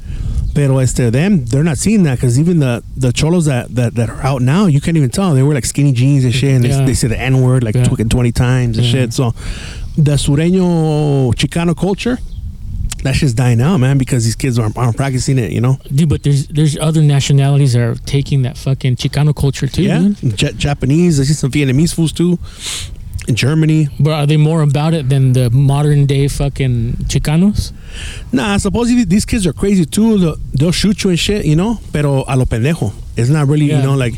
Pero 0.53 0.79
este, 0.79 1.09
them, 1.13 1.45
they're 1.45 1.63
not 1.63 1.77
seeing 1.77 2.03
that 2.03 2.15
because 2.15 2.37
even 2.37 2.59
the, 2.59 2.83
the 2.97 3.13
cholos 3.13 3.45
that, 3.45 3.73
that, 3.75 3.95
that 3.95 4.09
are 4.09 4.21
out 4.21 4.41
now, 4.41 4.65
you 4.65 4.81
can't 4.81 4.97
even 4.97 5.09
tell. 5.11 5.33
They 5.33 5.43
wear 5.43 5.53
like 5.55 5.63
skinny 5.65 5.93
jeans 5.93 6.25
and 6.25 6.35
shit 6.35 6.51
and 6.55 6.65
Yeah. 6.65 6.79
they, 6.79 6.85
they 6.87 6.93
say 6.93 7.07
the 7.07 7.17
N 7.17 7.41
word 7.41 7.63
like 7.63 7.75
Yeah. 7.75 7.85
20 7.85 8.31
times 8.33 8.77
and 8.77 8.85
Yeah. 8.85 8.91
shit. 8.91 9.13
So 9.13 9.31
the 9.97 10.17
Sureño 10.17 11.33
Chicano 11.35 11.73
culture, 11.73 12.19
that 13.03 13.15
shit's 13.15 13.33
dying 13.33 13.61
out, 13.61 13.77
man, 13.77 13.97
because 13.97 14.25
these 14.25 14.35
kids 14.35 14.57
aren't, 14.59 14.77
aren't 14.77 14.95
practicing 14.97 15.37
it, 15.39 15.51
you 15.51 15.61
know? 15.61 15.77
Dude, 15.93 16.09
but 16.09 16.23
there's 16.23 16.47
there's 16.47 16.77
other 16.77 17.01
nationalities 17.01 17.73
that 17.73 17.81
are 17.81 17.95
taking 18.05 18.41
that 18.43 18.57
fucking 18.57 18.95
Chicano 18.97 19.33
culture 19.33 19.67
too, 19.67 19.83
Yeah. 19.83 20.09
Ja- 20.21 20.51
Japanese, 20.57 21.19
I 21.19 21.23
see 21.23 21.33
some 21.33 21.51
Vietnamese 21.51 21.93
fools 21.93 22.11
too. 22.11 22.37
In 23.27 23.35
Germany, 23.35 23.89
But 23.99 24.11
are 24.13 24.25
they 24.25 24.37
more 24.37 24.61
about 24.63 24.95
it 24.95 25.07
than 25.09 25.33
the 25.33 25.51
modern 25.51 26.07
day 26.07 26.27
fucking 26.27 26.93
Chicanos? 27.09 27.71
Nah, 28.31 28.57
supposedly 28.57 29.03
these 29.03 29.23
kids 29.25 29.45
are 29.45 29.53
crazy 29.53 29.85
too. 29.85 30.17
They'll, 30.17 30.35
they'll 30.55 30.71
shoot 30.71 31.03
you 31.03 31.11
and 31.11 31.19
shit, 31.19 31.45
you 31.45 31.55
know. 31.55 31.79
Pero 31.93 32.23
a 32.27 32.35
lo 32.35 32.45
pendejo. 32.45 32.91
It's 33.15 33.29
not 33.29 33.47
really, 33.47 33.65
Yeah. 33.67 33.77
you 33.81 33.83
know, 33.83 33.95
like 33.95 34.15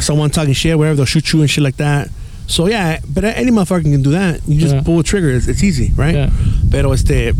someone 0.00 0.30
talking 0.30 0.54
shit, 0.54 0.78
whatever. 0.78 0.94
They'll 0.96 1.04
shoot 1.06 1.32
you 1.32 1.40
and 1.40 1.50
shit 1.50 1.64
like 1.64 1.78
that. 1.78 2.10
So 2.46 2.66
yeah, 2.68 3.00
but 3.12 3.24
any 3.24 3.50
motherfucker 3.50 3.82
can 3.90 4.02
do 4.02 4.10
that. 4.10 4.40
You 4.46 4.60
just 4.60 4.74
Yeah. 4.74 4.82
pull 4.82 5.00
a 5.00 5.02
trigger. 5.02 5.30
It's, 5.30 5.48
it's 5.48 5.64
easy, 5.64 5.90
right? 5.96 6.14
Yeah. 6.14 6.30
Pero 6.70 6.92
este, 6.92 7.32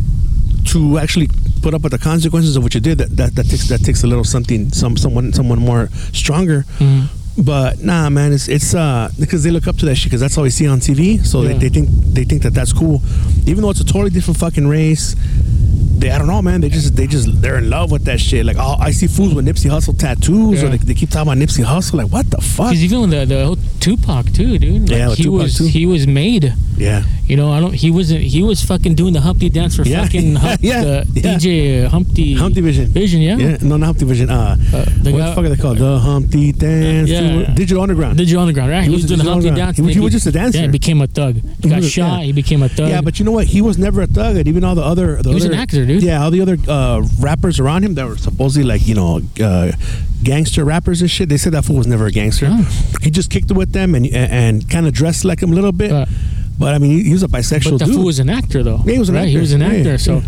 to 0.66 0.98
actually 0.98 1.28
put 1.62 1.74
up 1.74 1.82
with 1.82 1.92
the 1.92 1.98
consequences 1.98 2.56
of 2.56 2.62
what 2.62 2.74
you 2.74 2.80
did, 2.80 2.98
that, 2.98 3.16
that, 3.16 3.34
that 3.36 3.46
takes 3.46 3.68
that 3.68 3.80
takes 3.84 4.02
a 4.04 4.06
little 4.06 4.24
something, 4.24 4.70
some 4.70 4.96
someone 4.96 5.32
someone 5.32 5.58
more 5.58 5.88
stronger. 6.12 6.64
Mhm. 6.78 7.08
But 7.36 7.82
nah, 7.82 8.08
man, 8.10 8.32
it's 8.32 8.48
it's 8.48 8.74
uh 8.74 9.10
because 9.18 9.42
they 9.42 9.50
look 9.50 9.66
up 9.66 9.76
to 9.78 9.86
that 9.86 9.96
shit 9.96 10.04
because 10.06 10.20
that's 10.20 10.36
all 10.38 10.44
we 10.44 10.50
see 10.50 10.68
on 10.68 10.78
TV. 10.80 11.24
So 11.26 11.42
Yeah. 11.42 11.48
they, 11.54 11.58
they 11.58 11.68
think 11.68 11.88
they 12.14 12.24
think 12.24 12.42
that 12.42 12.54
that's 12.54 12.72
cool, 12.72 13.02
even 13.46 13.62
though 13.62 13.70
it's 13.70 13.80
a 13.80 13.84
totally 13.84 14.10
different 14.10 14.38
fucking 14.38 14.68
race. 14.68 15.16
They 15.98 16.10
I 16.10 16.18
don't 16.18 16.26
know, 16.28 16.42
man. 16.42 16.60
They 16.60 16.68
just 16.68 16.94
they 16.94 17.06
just 17.08 17.40
they're 17.42 17.58
in 17.58 17.70
love 17.70 17.90
with 17.90 18.04
that 18.04 18.20
shit. 18.20 18.44
Like 18.46 18.56
oh, 18.58 18.76
I 18.78 18.92
see 18.92 19.06
fools 19.08 19.34
with 19.34 19.46
Nipsey 19.46 19.68
Hussle 19.70 19.98
tattoos, 19.98 20.60
Yeah. 20.62 20.68
or 20.68 20.70
they, 20.72 20.76
they 20.78 20.94
keep 20.94 21.10
talking 21.10 21.32
about 21.32 21.38
Nipsey 21.38 21.64
Hussle. 21.64 21.94
Like 21.94 22.12
what 22.12 22.30
the 22.30 22.40
fuck? 22.40 22.70
Because 22.70 22.84
even 22.84 23.10
the 23.10 23.24
the 23.24 23.44
whole 23.44 23.58
Tupac 23.80 24.32
too, 24.32 24.58
dude. 24.58 24.82
Like, 24.88 24.98
Yeah, 24.98 25.14
he 25.14 25.24
Tupac, 25.24 25.42
was 25.42 25.58
too. 25.58 25.64
he 25.66 25.86
was 25.86 26.06
made 26.06 26.52
Yeah. 26.76 27.02
You 27.26 27.36
know, 27.36 27.50
I 27.52 27.60
don't. 27.60 27.72
He 27.72 27.90
wasn't. 27.90 28.20
He 28.22 28.42
was 28.42 28.62
fucking 28.62 28.94
doing 28.96 29.12
the 29.14 29.20
Humpty 29.20 29.48
dance 29.48 29.76
for 29.76 29.82
Yeah. 29.84 30.02
fucking 30.04 30.34
Hump, 30.44 30.60
Yeah. 30.62 30.82
the 30.82 31.06
Yeah. 31.14 31.34
DJ 31.36 31.86
Humpty. 31.88 32.34
Humpty 32.34 32.60
Vision. 32.60 32.86
Vision, 32.86 33.20
yeah. 33.22 33.36
Yeah, 33.36 33.56
no, 33.62 33.76
not 33.76 33.86
Humpty 33.86 34.04
Vision. 34.04 34.28
Uh, 34.30 34.56
the 34.56 35.12
what 35.12 35.18
the 35.18 35.32
fuck 35.34 35.44
are 35.44 35.48
they 35.48 35.56
called? 35.56 35.78
The 35.78 35.98
Humpty 35.98 36.52
Dance. 36.52 37.08
Yeah. 37.08 37.52
Digital 37.54 37.82
Underground. 37.82 38.18
Digital 38.18 38.42
Underground, 38.42 38.70
right? 38.70 38.80
He, 38.82 38.88
He 38.88 38.90
was, 38.90 39.02
was 39.02 39.10
doing 39.10 39.24
the 39.24 39.30
Humpty 39.30 39.50
dance. 39.50 39.76
He 39.76 39.82
was- 39.82 39.94
he 39.94 40.00
was 40.00 40.12
just 40.12 40.26
a 40.26 40.32
dancer. 40.32 40.58
Yeah, 40.58 40.64
he 40.66 40.70
became 40.70 41.00
a 41.00 41.06
thug. 41.06 41.36
He 41.62 41.68
got 41.68 41.76
was- 41.76 41.90
shot. 41.90 42.22
He 42.24 42.32
became 42.32 42.62
a 42.62 42.68
thug. 42.68 42.88
Yeah, 42.90 43.00
but 43.00 43.18
you 43.18 43.24
know 43.24 43.32
what? 43.32 43.46
He 43.46 43.60
was 43.62 43.78
never 43.78 44.02
a 44.02 44.06
thug, 44.06 44.36
and 44.36 44.46
even 44.48 44.64
all 44.64 44.74
the 44.74 44.82
other. 44.84 45.22
The 45.22 45.28
He 45.30 45.34
was 45.34 45.44
other, 45.46 45.54
an 45.54 45.60
actor, 45.60 45.86
dude. 45.86 46.02
Yeah, 46.02 46.22
all 46.22 46.30
the 46.30 46.40
other 46.42 46.58
uh, 46.68 47.02
rappers 47.20 47.58
around 47.60 47.84
him 47.84 47.94
that 47.94 48.06
were 48.06 48.18
supposedly 48.18 48.66
like 48.68 48.86
you 48.86 48.94
know 48.94 49.20
uh, 49.42 49.72
gangster 50.22 50.64
rappers 50.64 51.00
and 51.00 51.10
shit. 51.10 51.28
They 51.28 51.36
said 51.38 51.52
that 51.52 51.64
fool 51.64 51.76
was 51.76 51.86
never 51.86 52.06
a 52.06 52.12
gangster. 52.12 52.48
Oh. 52.50 52.96
He 53.02 53.10
just 53.10 53.30
kicked 53.30 53.50
it 53.50 53.54
with 53.56 53.72
them 53.72 53.94
and 53.94 54.04
and, 54.06 54.32
and 54.32 54.70
kind 54.70 54.86
of 54.86 54.92
dressed 54.92 55.24
like 55.24 55.40
him 55.42 55.52
a 55.52 55.54
little 55.54 55.72
bit. 55.72 55.90
Right. 55.90 56.08
But 56.58 56.74
I 56.74 56.78
mean, 56.78 56.90
he, 56.92 57.04
he 57.04 57.12
was 57.12 57.22
a 57.22 57.28
bisexual 57.28 57.72
but 57.72 57.78
the 57.78 57.84
dude. 57.86 57.94
fool 57.96 58.04
was 58.04 58.18
an 58.20 58.30
actor, 58.30 58.62
though. 58.62 58.80
Yeah, 58.84 58.92
he 58.92 58.98
was 58.98 59.08
an 59.08 59.14
right? 59.16 59.20
actor. 59.22 59.30
He 59.30 59.38
was 59.38 59.52
an 59.52 59.62
actor. 59.62 59.90
yeah. 59.90 59.96
So, 59.96 60.22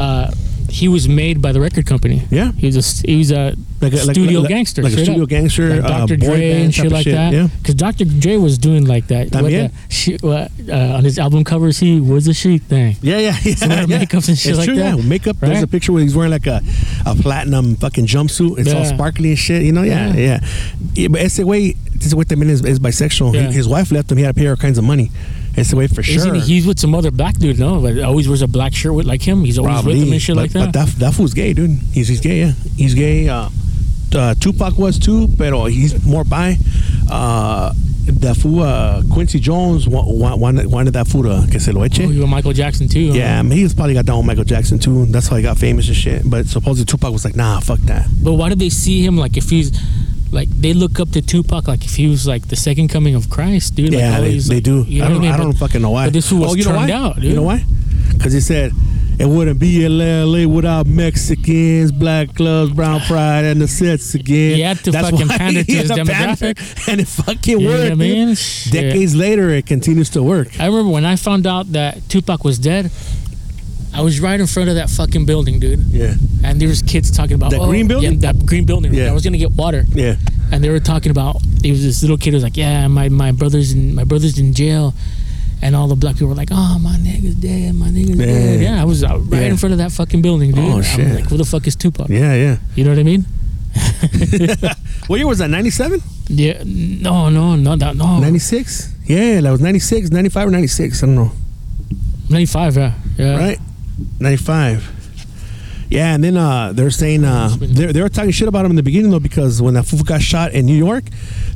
uh, 0.00 0.30
he 0.68 0.88
was 0.88 1.08
made 1.08 1.40
by 1.40 1.52
the 1.52 1.60
record 1.60 1.86
company. 1.86 2.22
Yeah. 2.28 2.50
he 2.52 2.66
was 2.66 2.76
a 2.76 3.06
he 3.06 3.16
was 3.18 3.30
a 3.30 3.54
Like 3.80 3.92
a- 3.92 3.98
studio 3.98 4.40
like- 4.40 4.48
gangster, 4.48 4.82
like 4.82 4.92
a 4.94 5.04
studio 5.04 5.22
up. 5.22 5.28
gangster, 5.28 5.80
like 5.80 5.84
uh, 5.84 5.98
Dr. 6.06 6.16
boy 6.18 6.26
Dre 6.26 6.50
and 6.62 6.74
shit 6.74 6.90
like 6.90 7.04
shit, 7.04 7.14
that. 7.14 7.32
yeah. 7.32 7.48
because 7.62 7.76
Dr. 7.76 8.04
Dre 8.04 8.36
was 8.36 8.58
doing 8.58 8.84
like 8.84 9.06
that. 9.06 9.32
What 9.32 9.44
the- 9.44 9.70
she, 9.88 10.16
what, 10.16 10.50
uh, 10.68 10.96
on 10.98 11.04
his 11.04 11.18
album 11.20 11.44
covers, 11.44 11.78
he 11.78 12.00
was 12.00 12.24
the 12.24 12.34
chic 12.34 12.62
thing. 12.62 12.96
Yeah, 13.00 13.18
yeah, 13.18 13.36
yeah. 13.44 13.54
Yeah. 13.86 13.98
makeups 14.00 14.28
and 14.28 14.36
shit 14.36 14.50
It's 14.50 14.58
like 14.58 14.66
true, 14.66 14.74
that. 14.76 14.96
Yeah, 14.98 15.04
makeup. 15.04 15.36
There's 15.38 15.62
a 15.62 15.68
picture 15.68 15.92
where 15.92 16.02
he's 16.02 16.16
wearing 16.16 16.32
like 16.32 16.46
a, 16.48 16.60
a 17.06 17.14
platinum 17.14 17.76
fucking 17.76 18.06
jumpsuit. 18.06 18.58
It's 18.58 18.72
all 18.74 18.84
sparkly 18.84 19.30
and 19.30 19.38
shit. 19.38 19.62
You 19.62 19.72
know, 19.72 19.82
yeah, 19.82 20.12
yeah. 20.14 20.40
yeah. 20.94 21.08
but 21.08 21.20
ese 21.20 21.38
way, 21.38 21.76
ese 22.00 22.12
way 22.12 22.24
también 22.24 22.48
is, 22.50 22.64
is 22.64 22.80
bisexual. 22.80 23.34
Yeah. 23.34 23.52
His 23.52 23.68
wife 23.68 23.92
left 23.92 24.10
him. 24.10 24.18
He 24.18 24.24
had 24.24 24.34
to 24.34 24.38
pay 24.40 24.46
her 24.46 24.56
kinds 24.56 24.78
of 24.78 24.84
money. 24.84 25.10
Ese 25.56 25.72
way 25.74 25.86
for 25.86 26.02
sure. 26.02 26.16
Isn't 26.16 26.34
he, 26.34 26.40
he's 26.40 26.66
with 26.66 26.78
some 26.78 26.94
other 26.94 27.10
black 27.10 27.36
dude, 27.36 27.58
no? 27.58 27.80
But 27.80 27.98
always 28.00 28.28
wears 28.28 28.42
a 28.42 28.48
black 28.48 28.74
shirt 28.74 28.94
with 28.94 29.06
like 29.06 29.22
him. 29.22 29.44
He's 29.44 29.58
always 29.58 29.84
with 29.84 29.96
him 29.96 30.12
and 30.12 30.20
shit 30.20 30.34
but, 30.36 30.42
like 30.42 30.52
that. 30.52 30.72
But 30.72 30.72
that, 30.72 30.88
that 30.98 31.14
fool's 31.14 31.34
gay, 31.34 31.52
dude. 31.52 31.70
He's, 31.92 32.08
he's 32.08 32.20
gay, 32.20 32.40
yeah. 32.40 32.52
He's 32.76 32.94
gay. 32.94 33.28
Uh, 33.28 33.48
uh, 34.14 34.34
Tupac 34.34 34.78
was 34.78 34.98
too, 34.98 35.28
pero 35.38 35.64
he's 35.64 36.04
more 36.04 36.24
bi. 36.24 36.56
Uh, 37.10 37.72
that 38.06 38.36
fool, 38.36 38.62
uh, 38.62 39.02
Quincy 39.12 39.40
Jones, 39.40 39.88
wa- 39.88 40.04
wa- 40.06 40.36
wanted, 40.36 40.66
wanted 40.66 40.92
that 40.92 41.08
fool 41.08 41.24
to 41.24 41.46
que 41.50 41.58
se 41.58 41.72
lo 41.72 41.82
eche. 41.82 42.04
oh, 42.04 42.08
he 42.08 42.20
was 42.20 42.28
Michael 42.28 42.52
Jackson 42.52 42.88
too. 42.88 43.08
huh? 43.08 43.14
Yeah, 43.14 43.38
I 43.38 43.42
mean, 43.42 43.58
he 43.58 43.64
was 43.64 43.74
probably 43.74 43.94
got 43.94 44.06
down 44.06 44.18
with 44.18 44.26
Michael 44.26 44.44
Jackson 44.44 44.78
too. 44.78 45.06
That's 45.06 45.26
how 45.26 45.36
he 45.36 45.42
got 45.42 45.58
famous 45.58 45.88
and 45.88 45.96
shit. 45.96 46.22
But 46.28 46.46
supposedly 46.46 46.84
Tupac 46.84 47.12
was 47.12 47.24
like, 47.24 47.34
nah, 47.34 47.60
fuck 47.60 47.80
that. 47.80 48.06
But 48.22 48.34
why 48.34 48.48
did 48.48 48.58
they 48.58 48.70
see 48.70 49.04
him 49.04 49.16
like 49.16 49.36
if 49.36 49.50
he's 49.50 49.76
like 50.32 50.48
they 50.50 50.72
look 50.72 50.98
up 51.00 51.10
to 51.12 51.22
Tupac 51.22 51.68
like 51.68 51.84
if 51.84 51.94
he 51.96 52.06
was 52.08 52.26
like 52.26 52.48
the 52.48 52.56
second 52.56 52.88
coming 52.88 53.14
of 53.14 53.30
Christ, 53.30 53.74
dude? 53.74 53.90
Like, 53.92 53.98
yeah, 54.00 54.20
they, 54.20 54.38
they 54.38 54.54
like, 54.56 54.64
do. 54.64 54.84
You 54.86 55.00
know 55.00 55.06
I 55.06 55.08
don't, 55.08 55.18
I 55.18 55.20
mean? 55.20 55.30
I 55.32 55.36
don't 55.36 55.50
But- 55.52 55.58
fucking 55.58 55.82
know 55.82 55.90
why. 55.90 56.06
But 56.06 56.12
this 56.14 56.32
was 56.32 56.52
oh, 56.52 56.54
you 56.54 56.64
know 56.64 56.70
turned 56.72 56.90
why? 56.90 56.96
out, 56.96 57.14
dude. 57.16 57.24
You 57.24 57.34
know 57.36 57.42
why? 57.42 57.64
Because 58.12 58.32
he 58.32 58.40
said 58.40 58.72
it 59.18 59.26
wouldn't 59.26 59.58
be 59.58 59.86
LA 59.88 60.46
without 60.46 60.86
Mexicans, 60.86 61.90
black 61.90 62.34
clubs, 62.34 62.72
brown 62.72 63.00
pride, 63.06 63.44
and 63.44 63.60
the 63.60 63.68
sets 63.68 64.14
again. 64.14 64.56
He 64.56 64.60
had 64.60 64.78
to 64.84 64.92
fucking 64.92 65.28
why 65.28 65.38
pander 65.38 65.64
to 65.64 65.72
his 65.72 65.90
demographic. 65.90 66.88
and 66.88 67.00
it 67.00 67.08
fucking 67.08 67.60
You 67.60 67.66
know 67.68 67.72
worked. 67.74 67.82
what 67.84 67.92
I 67.92 67.94
mean? 67.94 68.28
Decades 68.70 69.14
later, 69.14 69.48
it 69.50 69.66
continues 69.66 70.10
to 70.10 70.22
work. 70.22 70.58
I 70.60 70.66
remember 70.66 70.90
when 70.92 71.04
I 71.04 71.16
found 71.16 71.46
out 71.46 71.72
that 71.72 72.08
Tupac 72.08 72.44
was 72.44 72.58
dead. 72.58 72.90
I 73.96 74.02
was 74.02 74.20
right 74.20 74.38
in 74.38 74.46
front 74.46 74.68
of 74.68 74.74
that 74.76 74.90
fucking 74.90 75.24
building, 75.26 75.58
dude. 75.58 75.80
Yeah, 75.90 76.14
And 76.44 76.60
there 76.60 76.68
was 76.68 76.82
kids 76.82 77.10
talking 77.10 77.34
about 77.34 77.50
That 77.50 77.60
oh, 77.60 77.66
green 77.68 77.88
building? 77.88 78.12
Yeah, 78.20 78.32
that 78.32 78.44
green 78.46 78.64
building. 78.66 78.92
Yeah. 78.94 79.10
I 79.10 79.12
was 79.12 79.22
gonna 79.24 79.38
get 79.38 79.52
water, 79.52 79.84
yeah. 79.92 80.16
and 80.52 80.62
they 80.62 80.68
were 80.70 80.80
talking 80.80 81.10
about. 81.10 81.40
There 81.62 81.72
was 81.72 81.82
this 81.82 82.02
little 82.02 82.18
kid 82.18 82.30
who 82.30 82.36
was 82.36 82.42
like, 82.44 82.56
"Yeah, 82.56 82.86
my 82.88 83.08
my 83.08 83.32
brother's 83.32 83.72
in 83.72 83.94
my 83.94 84.04
brother's 84.04 84.38
in 84.38 84.52
jail," 84.52 84.94
and 85.62 85.74
all 85.74 85.88
the 85.88 85.96
black 85.96 86.14
people 86.14 86.28
were 86.28 86.34
like, 86.34 86.50
"Oh, 86.52 86.78
my 86.78 86.96
nigga's 86.96 87.34
dead. 87.36 87.74
My 87.74 87.88
nigga's 87.88 88.18
Yeah. 88.20 88.26
dead." 88.26 88.60
Yeah, 88.60 88.82
I 88.82 88.84
was 88.84 89.02
uh, 89.02 89.18
right 89.18 89.42
Yeah. 89.42 89.48
in 89.48 89.56
front 89.56 89.72
of 89.72 89.78
that 89.78 89.90
fucking 89.92 90.22
building, 90.22 90.52
dude. 90.52 90.64
Oh, 90.64 90.82
shit. 90.82 91.04
was 91.08 91.14
like, 91.20 91.28
"Who 91.30 91.36
the 91.38 91.44
fuck 91.44 91.66
is 91.66 91.74
Tupac?" 91.76 92.08
Yeah, 92.08 92.34
yeah. 92.34 92.56
You 92.76 92.84
know 92.84 92.90
what 92.90 92.98
I 92.98 93.02
mean? 93.02 93.24
What 95.06 95.18
year 95.20 95.26
was 95.28 95.38
that? 95.38 95.50
97? 95.50 96.02
Yeah. 96.28 96.62
No, 96.66 97.28
no, 97.30 97.54
no, 97.54 97.76
that, 97.76 97.94
no. 97.94 98.18
96? 98.18 98.92
Yeah, 99.06 99.40
that 99.40 99.50
was 99.52 99.60
96, 99.60 100.10
95 100.10 100.48
or 100.48 100.50
96. 100.50 101.02
I 101.02 101.06
don't 101.06 101.14
know. 101.14 101.30
95, 102.28 102.76
yeah. 102.76 102.92
Yeah. 103.16 103.36
right? 103.38 103.58
95. 104.20 104.92
Yeah, 105.88 106.14
and 106.14 106.24
then 106.24 106.36
uh, 106.36 106.72
they're 106.72 106.90
saying 106.90 107.24
uh, 107.24 107.48
they 107.60 107.86
they 107.92 108.02
were 108.02 108.08
talking 108.08 108.32
shit 108.32 108.48
about 108.48 108.64
him 108.64 108.72
in 108.72 108.76
the 108.76 108.82
beginning 108.82 109.12
though 109.12 109.20
because 109.20 109.62
when 109.62 109.74
that 109.74 109.84
fool 109.84 110.02
got 110.02 110.20
shot 110.20 110.52
in 110.52 110.66
New 110.66 110.74
York, 110.74 111.04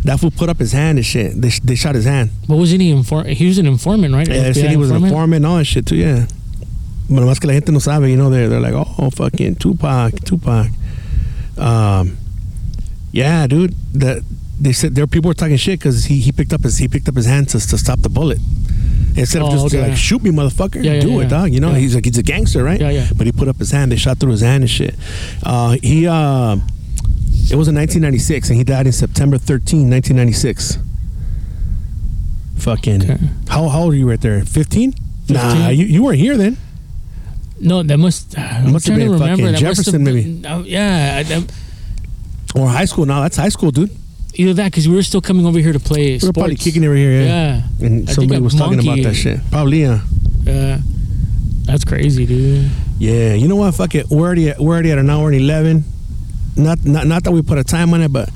that 0.05 0.21
fool 0.21 0.31
put 0.31 0.49
up 0.49 0.59
his 0.59 0.71
hand 0.73 0.99
and 0.99 1.05
shit. 1.05 1.41
They, 1.41 1.51
they 1.65 1.75
shot 1.75 1.97
his 1.97 2.05
hand. 2.05 2.31
But 2.49 2.57
wasn't 2.57 2.83
he 2.83 2.91
inform? 2.91 3.27
He 3.27 3.47
was 3.47 3.59
an 3.59 3.67
informant, 3.67 4.15
right? 4.15 4.29
Yeah, 4.29 4.45
they 4.45 4.53
said 4.53 4.71
he 4.71 4.77
was 4.77 4.91
an 4.91 5.03
informant 5.03 5.39
and 5.39 5.47
all 5.47 5.57
that 5.57 5.65
shit 5.65 5.85
too. 5.85 5.97
Yeah, 5.97 6.27
but 7.09 7.23
más 7.25 7.41
que 7.41 7.49
la 7.49 7.55
gente 7.55 7.73
no 7.73 7.81
sabe, 7.81 8.09
you 8.09 8.17
know, 8.17 8.31
they're 8.31 8.49
they're 8.49 8.61
like, 8.61 8.75
oh, 8.75 9.11
fucking 9.11 9.57
Tupac, 9.57 10.15
Tupac. 10.25 10.69
Um, 11.59 12.17
yeah, 13.11 13.49
dude. 13.49 13.75
That 13.95 14.23
they 14.61 14.73
said 14.73 14.95
there 14.95 15.09
people 15.09 15.29
were 15.29 15.35
talking 15.35 15.57
shit 15.57 15.81
because 15.81 16.05
he, 16.05 16.21
he 16.21 16.31
picked 16.31 16.53
up 16.53 16.63
his 16.63 16.79
he 16.79 16.87
picked 16.87 17.09
up 17.09 17.17
his 17.17 17.27
hand 17.27 17.49
to, 17.49 17.59
to 17.59 17.77
stop 17.77 17.99
the 18.01 18.09
bullet. 18.09 18.39
Instead 19.17 19.43
of 19.43 19.49
Oh, 19.49 19.53
just 19.53 19.67
okay. 19.75 19.89
like 19.89 19.97
shoot 19.99 20.23
me, 20.23 20.31
motherfucker, 20.31 20.83
Yeah, 20.85 20.95
yeah, 20.95 21.01
do 21.01 21.21
it, 21.21 21.29
dog. 21.29 21.53
You 21.53 21.61
know, 21.61 21.73
he's 21.75 21.95
like 21.95 22.05
he's 22.05 22.19
a 22.19 22.23
gangster, 22.23 22.63
right? 22.65 22.81
Yeah, 22.81 22.91
yeah. 22.91 23.09
But 23.17 23.27
he 23.27 23.33
put 23.33 23.49
up 23.49 23.57
his 23.59 23.71
hand. 23.71 23.91
They 23.93 23.97
shot 23.97 24.19
through 24.19 24.31
his 24.33 24.41
hand 24.43 24.63
and 24.63 24.71
shit. 24.71 24.95
Uh, 25.43 25.77
he 25.83 26.07
uh, 26.07 26.57
it 27.51 27.57
was 27.57 27.67
in 27.69 27.75
1996, 27.75 28.49
and 28.51 28.59
he 28.59 28.65
died 28.65 28.87
in 28.87 28.93
September 28.93 29.37
13, 29.39 29.91
1996. 29.91 30.79
Fucking. 32.59 33.03
Okay. 33.03 33.19
How, 33.49 33.69
how 33.69 33.81
old 33.83 33.95
are 33.95 33.97
you 33.97 34.09
right 34.09 34.21
there? 34.21 34.45
15? 34.45 34.95
Nah, 35.31 35.55
15. 35.55 35.79
you, 35.79 35.87
you 35.87 36.03
weren't 36.05 36.19
here 36.19 36.37
then. 36.37 36.57
No, 37.61 37.83
that 37.83 37.99
must. 37.99 38.39
I'm 38.39 38.73
must 38.73 38.87
have 38.87 38.97
trying 38.97 39.07
to 39.07 39.13
been 39.13 39.21
remember. 39.21 39.29
fucking 39.31 39.45
That 39.47 39.53
have 39.53 39.61
Jefferson, 39.77 40.05
maybe. 40.05 40.47
uh, 40.47 40.59
yeah, 40.61 41.23
I, 41.29 41.35
I, 41.35 42.61
Or 42.61 42.69
high 42.69 42.85
school 42.85 43.07
now. 43.07 43.21
That's 43.23 43.37
high 43.37 43.49
school, 43.49 43.71
dude. 43.71 43.91
Either 44.41 44.55
that 44.55 44.71
because 44.73 44.89
we 44.89 44.95
were 44.95 45.03
still 45.03 45.21
coming 45.21 45.45
over 45.47 45.59
here 45.59 45.73
to 45.73 45.81
play 45.81 46.07
We 46.07 46.13
were 46.15 46.19
sports. 46.21 46.39
probably 46.39 46.57
kicking 46.57 46.85
over 46.85 46.95
here, 46.97 47.13
yeah. 47.23 47.63
Yeah, 47.79 47.87
And 47.87 48.09
I 48.09 48.13
somebody 48.13 48.41
was 48.41 48.55
talking 48.55 48.81
about 48.81 48.99
that 49.03 49.15
shit. 49.15 49.39
Probably, 49.51 49.83
yeah. 49.83 50.01
Yeah, 50.45 50.79
that's 51.65 51.85
crazy, 51.85 52.27
dude. 52.27 52.71
Yeah, 52.99 53.35
you 53.35 53.47
know 53.49 53.57
what? 53.57 53.75
Fuck 53.75 53.95
it. 53.95 54.07
We're 54.11 54.27
already 54.27 54.51
at, 54.51 54.59
we're 54.59 54.73
already 54.75 54.91
at 54.93 54.99
an 54.99 55.09
hour 55.11 55.29
and 55.31 55.37
eleven. 55.41 55.85
Not 56.57 56.85
not 56.85 57.07
not 57.07 57.25
that 57.25 57.31
we 57.33 57.43
put 57.43 57.59
a 57.59 57.65
time 57.65 57.95
on 57.95 58.01
it, 58.03 58.13
but 58.13 58.29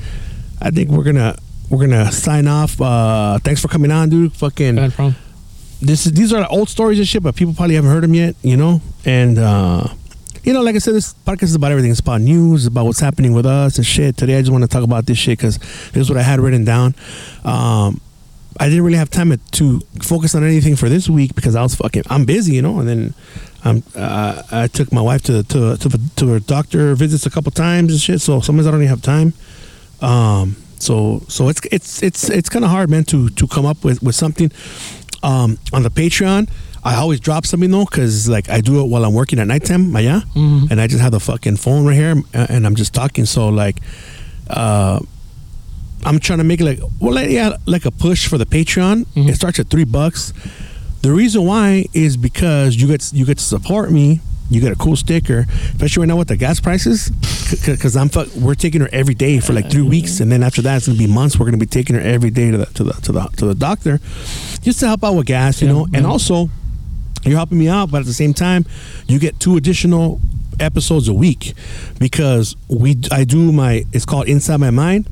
I 0.61 0.71
think 0.71 0.91
we're 0.91 1.05
gonna 1.05 1.37
we're 1.69 1.81
gonna 1.87 2.13
sign 2.13 2.47
off. 2.47 2.81
Uh, 2.81 3.39
thanks 3.41 3.61
for 3.61 3.69
coming 3.69 3.91
on, 3.91 4.09
dude. 4.09 4.33
Fucking 4.35 4.77
Bad 4.77 4.93
problem. 4.95 5.17
this 5.83 6.07
is 6.07 6.13
these 6.13 6.33
are 6.33 6.41
the 6.41 6.49
old 6.49 6.69
stories 6.69 6.99
and 6.99 7.09
shit, 7.09 7.23
but 7.23 7.35
people 7.35 7.53
probably 7.55 7.75
haven't 7.75 7.91
heard 7.91 8.05
them 8.05 8.15
yet. 8.15 8.37
You 8.43 8.57
know, 8.57 8.81
and 9.05 9.39
uh, 9.39 9.89
you 10.45 10.53
know, 10.53 10.63
like 10.63 10.75
I 10.75 10.79
said, 10.79 10.95
this 10.95 11.15
podcast 11.15 11.45
is 11.45 11.55
about 11.55 11.71
everything. 11.73 11.91
It's 11.91 12.01
about 12.01 12.21
news, 12.21 12.67
about 12.67 12.85
what's 12.85 13.01
happening 13.01 13.33
with 13.33 13.47
us 13.47 13.79
and 13.79 13.87
shit. 13.87 14.17
Today, 14.17 14.37
I 14.37 14.43
just 14.43 14.53
want 14.53 14.63
to 14.63 14.69
talk 14.69 14.85
about 14.85 15.07
this 15.07 15.17
shit 15.17 15.39
because 15.39 15.59
this 15.59 15.97
is 15.97 16.11
what 16.11 16.19
I 16.19 16.23
had 16.23 16.39
written 16.39 16.65
down. 16.65 16.95
Um, 17.45 18.01
I 18.61 18.69
didn't 18.69 18.85
really 18.85 18.99
have 18.99 19.11
time 19.11 19.37
to- 19.37 19.81
focus 20.03 20.35
on 20.35 20.45
anything 20.45 20.77
for 20.77 20.89
this 20.89 21.09
week 21.09 21.35
because 21.35 21.57
I 21.57 21.63
was 21.63 21.75
fucking 21.75 22.05
I'm 22.11 22.25
busy, 22.27 22.55
you 22.55 22.63
know. 22.63 22.79
And 22.79 22.89
then 22.89 23.15
um, 23.65 23.83
uh, 23.97 24.43
I 24.53 24.67
took 24.69 24.93
my 24.93 25.01
wife 25.01 25.23
to 25.23 25.43
to 25.45 25.77
to, 25.79 26.01
to 26.17 26.29
her 26.29 26.41
doctor 26.41 26.95
visits 26.95 27.25
a 27.25 27.31
couple 27.31 27.51
times 27.51 27.93
and 27.93 28.01
shit. 28.01 28.21
So 28.21 28.41
sometimes 28.41 28.67
I 28.67 28.71
don't 28.71 28.81
even 28.81 28.91
have 28.91 29.03
time. 29.03 29.33
Um, 30.03 30.57
so 30.79 31.23
so 31.29 31.49
it's 31.49 31.61
it's 31.73 32.03
it's 32.03 32.29
it's 32.29 32.49
kind 32.51 32.65
of 32.67 32.71
hard, 32.71 32.91
man, 32.91 33.05
to 33.05 33.31
to 33.31 33.47
come 33.49 33.65
up 33.65 33.83
with 33.83 34.03
with 34.03 34.15
something. 34.15 34.53
Um, 35.23 35.57
on 35.73 35.83
the 35.83 35.89
Patreon, 35.89 36.51
I 36.85 36.97
always 36.97 37.19
drop 37.21 37.47
something 37.47 37.71
though, 37.71 37.87
cause 37.87 38.29
like 38.29 38.51
I 38.51 38.61
do 38.61 38.81
it 38.83 38.89
while 38.89 39.05
I'm 39.05 39.15
working 39.15 39.39
at 39.39 39.47
nighttime, 39.47 39.91
allá, 39.93 40.23
Mhm. 40.35 40.71
and 40.71 40.81
I 40.81 40.87
just 40.87 41.01
have 41.01 41.13
the 41.13 41.21
fucking 41.21 41.57
phone 41.57 41.87
right 41.87 41.97
here, 41.97 42.23
uh, 42.35 42.47
and 42.51 42.67
I'm 42.67 42.75
just 42.75 42.93
talking. 42.93 43.25
So 43.25 43.49
like, 43.49 43.81
uh, 44.51 45.01
I'm 46.05 46.19
trying 46.19 46.39
to 46.39 46.45
make 46.45 46.61
like 46.61 46.81
well, 47.01 47.15
like, 47.15 47.31
yeah, 47.31 47.57
like 47.67 47.87
a 47.87 47.91
push 47.91 48.27
for 48.27 48.37
the 48.37 48.45
Patreon. 48.47 49.07
Mhm. 49.17 49.29
It 49.31 49.37
starts 49.37 49.59
at 49.59 49.71
three 49.71 49.85
bucks. 49.85 50.33
The 51.03 51.13
reason 51.13 51.45
why 51.45 51.87
is 51.95 52.17
because 52.19 52.77
you 52.77 52.87
get 52.87 53.11
you 53.15 53.25
get 53.25 53.39
to 53.39 53.45
support 53.45 53.91
me. 53.91 54.21
You 54.51 54.61
get 54.61 54.73
a 54.73 54.77
cool 54.77 54.95
sticker, 54.97 55.47
especially 55.73 56.03
right 56.03 56.09
now 56.09 56.17
with 56.17 56.29
the 56.29 56.37
gas 56.37 56.61
prices. 56.61 57.11
Because 57.65 57.97
I'm 57.97 58.11
fuck, 58.11 58.29
we're 58.37 58.55
taking 58.55 58.83
her 58.83 58.89
every 58.93 59.15
day 59.15 59.41
for 59.41 59.55
like 59.55 59.71
three 59.71 59.83
weeks, 59.83 60.21
and 60.21 60.31
then 60.31 60.43
after 60.43 60.61
that 60.63 60.77
it's 60.77 60.87
gonna 60.87 60.99
be 60.99 61.07
months. 61.07 61.39
We're 61.39 61.47
gonna 61.47 61.57
be 61.57 61.65
taking 61.67 61.97
her 61.97 62.03
every 62.03 62.29
day 62.31 62.51
to 62.51 62.59
the 62.59 62.67
to 62.67 62.85
the 62.85 62.93
to 62.93 63.13
the, 63.13 63.21
to 63.39 63.47
the 63.47 63.55
doctor, 63.55 64.01
just 64.61 64.81
to 64.81 64.87
help 64.87 65.03
out 65.03 65.15
with 65.15 65.27
gas, 65.27 65.63
you 65.63 65.69
Yeah, 65.69 65.73
know. 65.75 65.87
And 65.95 66.05
also, 66.07 66.51
you're 67.25 67.39
helping 67.39 67.59
me 67.59 67.69
out, 67.69 67.91
but 67.91 68.01
at 68.01 68.07
the 68.07 68.13
same 68.13 68.35
time, 68.35 68.65
you 69.07 69.19
get 69.19 69.41
two 69.41 69.57
additional 69.57 70.21
episodes 70.61 71.09
a 71.09 71.15
week 71.15 71.55
because 71.99 72.55
we 72.69 72.97
I 73.11 73.25
do 73.25 73.53
my 73.53 73.85
it's 73.93 74.05
called 74.05 74.29
Inside 74.29 74.59
My 74.59 74.71
Mind. 74.71 75.09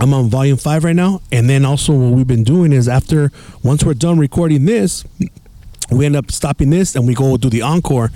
I'm 0.00 0.14
on 0.14 0.28
volume 0.28 0.56
five 0.56 0.84
right 0.84 0.96
now, 0.96 1.20
and 1.30 1.48
then 1.48 1.64
also 1.64 1.92
what 1.92 2.12
we've 2.12 2.26
been 2.26 2.44
doing 2.44 2.72
is 2.72 2.88
after 2.88 3.30
once 3.62 3.84
we're 3.84 3.94
done 3.94 4.18
recording 4.18 4.64
this, 4.64 5.04
we 5.90 6.06
end 6.06 6.16
up 6.16 6.30
stopping 6.30 6.70
this 6.70 6.96
and 6.96 7.06
we 7.06 7.14
go 7.14 7.36
do 7.36 7.50
the 7.50 7.62
encore, 7.62 8.08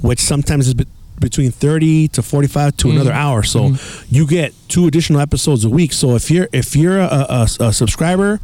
which 0.00 0.20
sometimes 0.20 0.68
is 0.68 0.74
be- 0.74 0.86
between 1.18 1.50
30 1.50 2.08
to 2.08 2.22
45 2.22 2.76
to 2.76 2.88
mm. 2.88 2.92
another 2.92 3.12
hour. 3.12 3.42
So 3.42 3.60
mm-hmm. 3.70 4.14
you 4.14 4.26
get 4.26 4.54
two 4.68 4.86
additional 4.86 5.20
episodes 5.20 5.64
a 5.64 5.70
week. 5.70 5.92
So 5.92 6.14
if 6.14 6.30
you're 6.30 6.48
if 6.52 6.76
you're 6.76 6.98
a, 6.98 7.26
a, 7.28 7.48
a 7.60 7.72
subscriber 7.72 8.40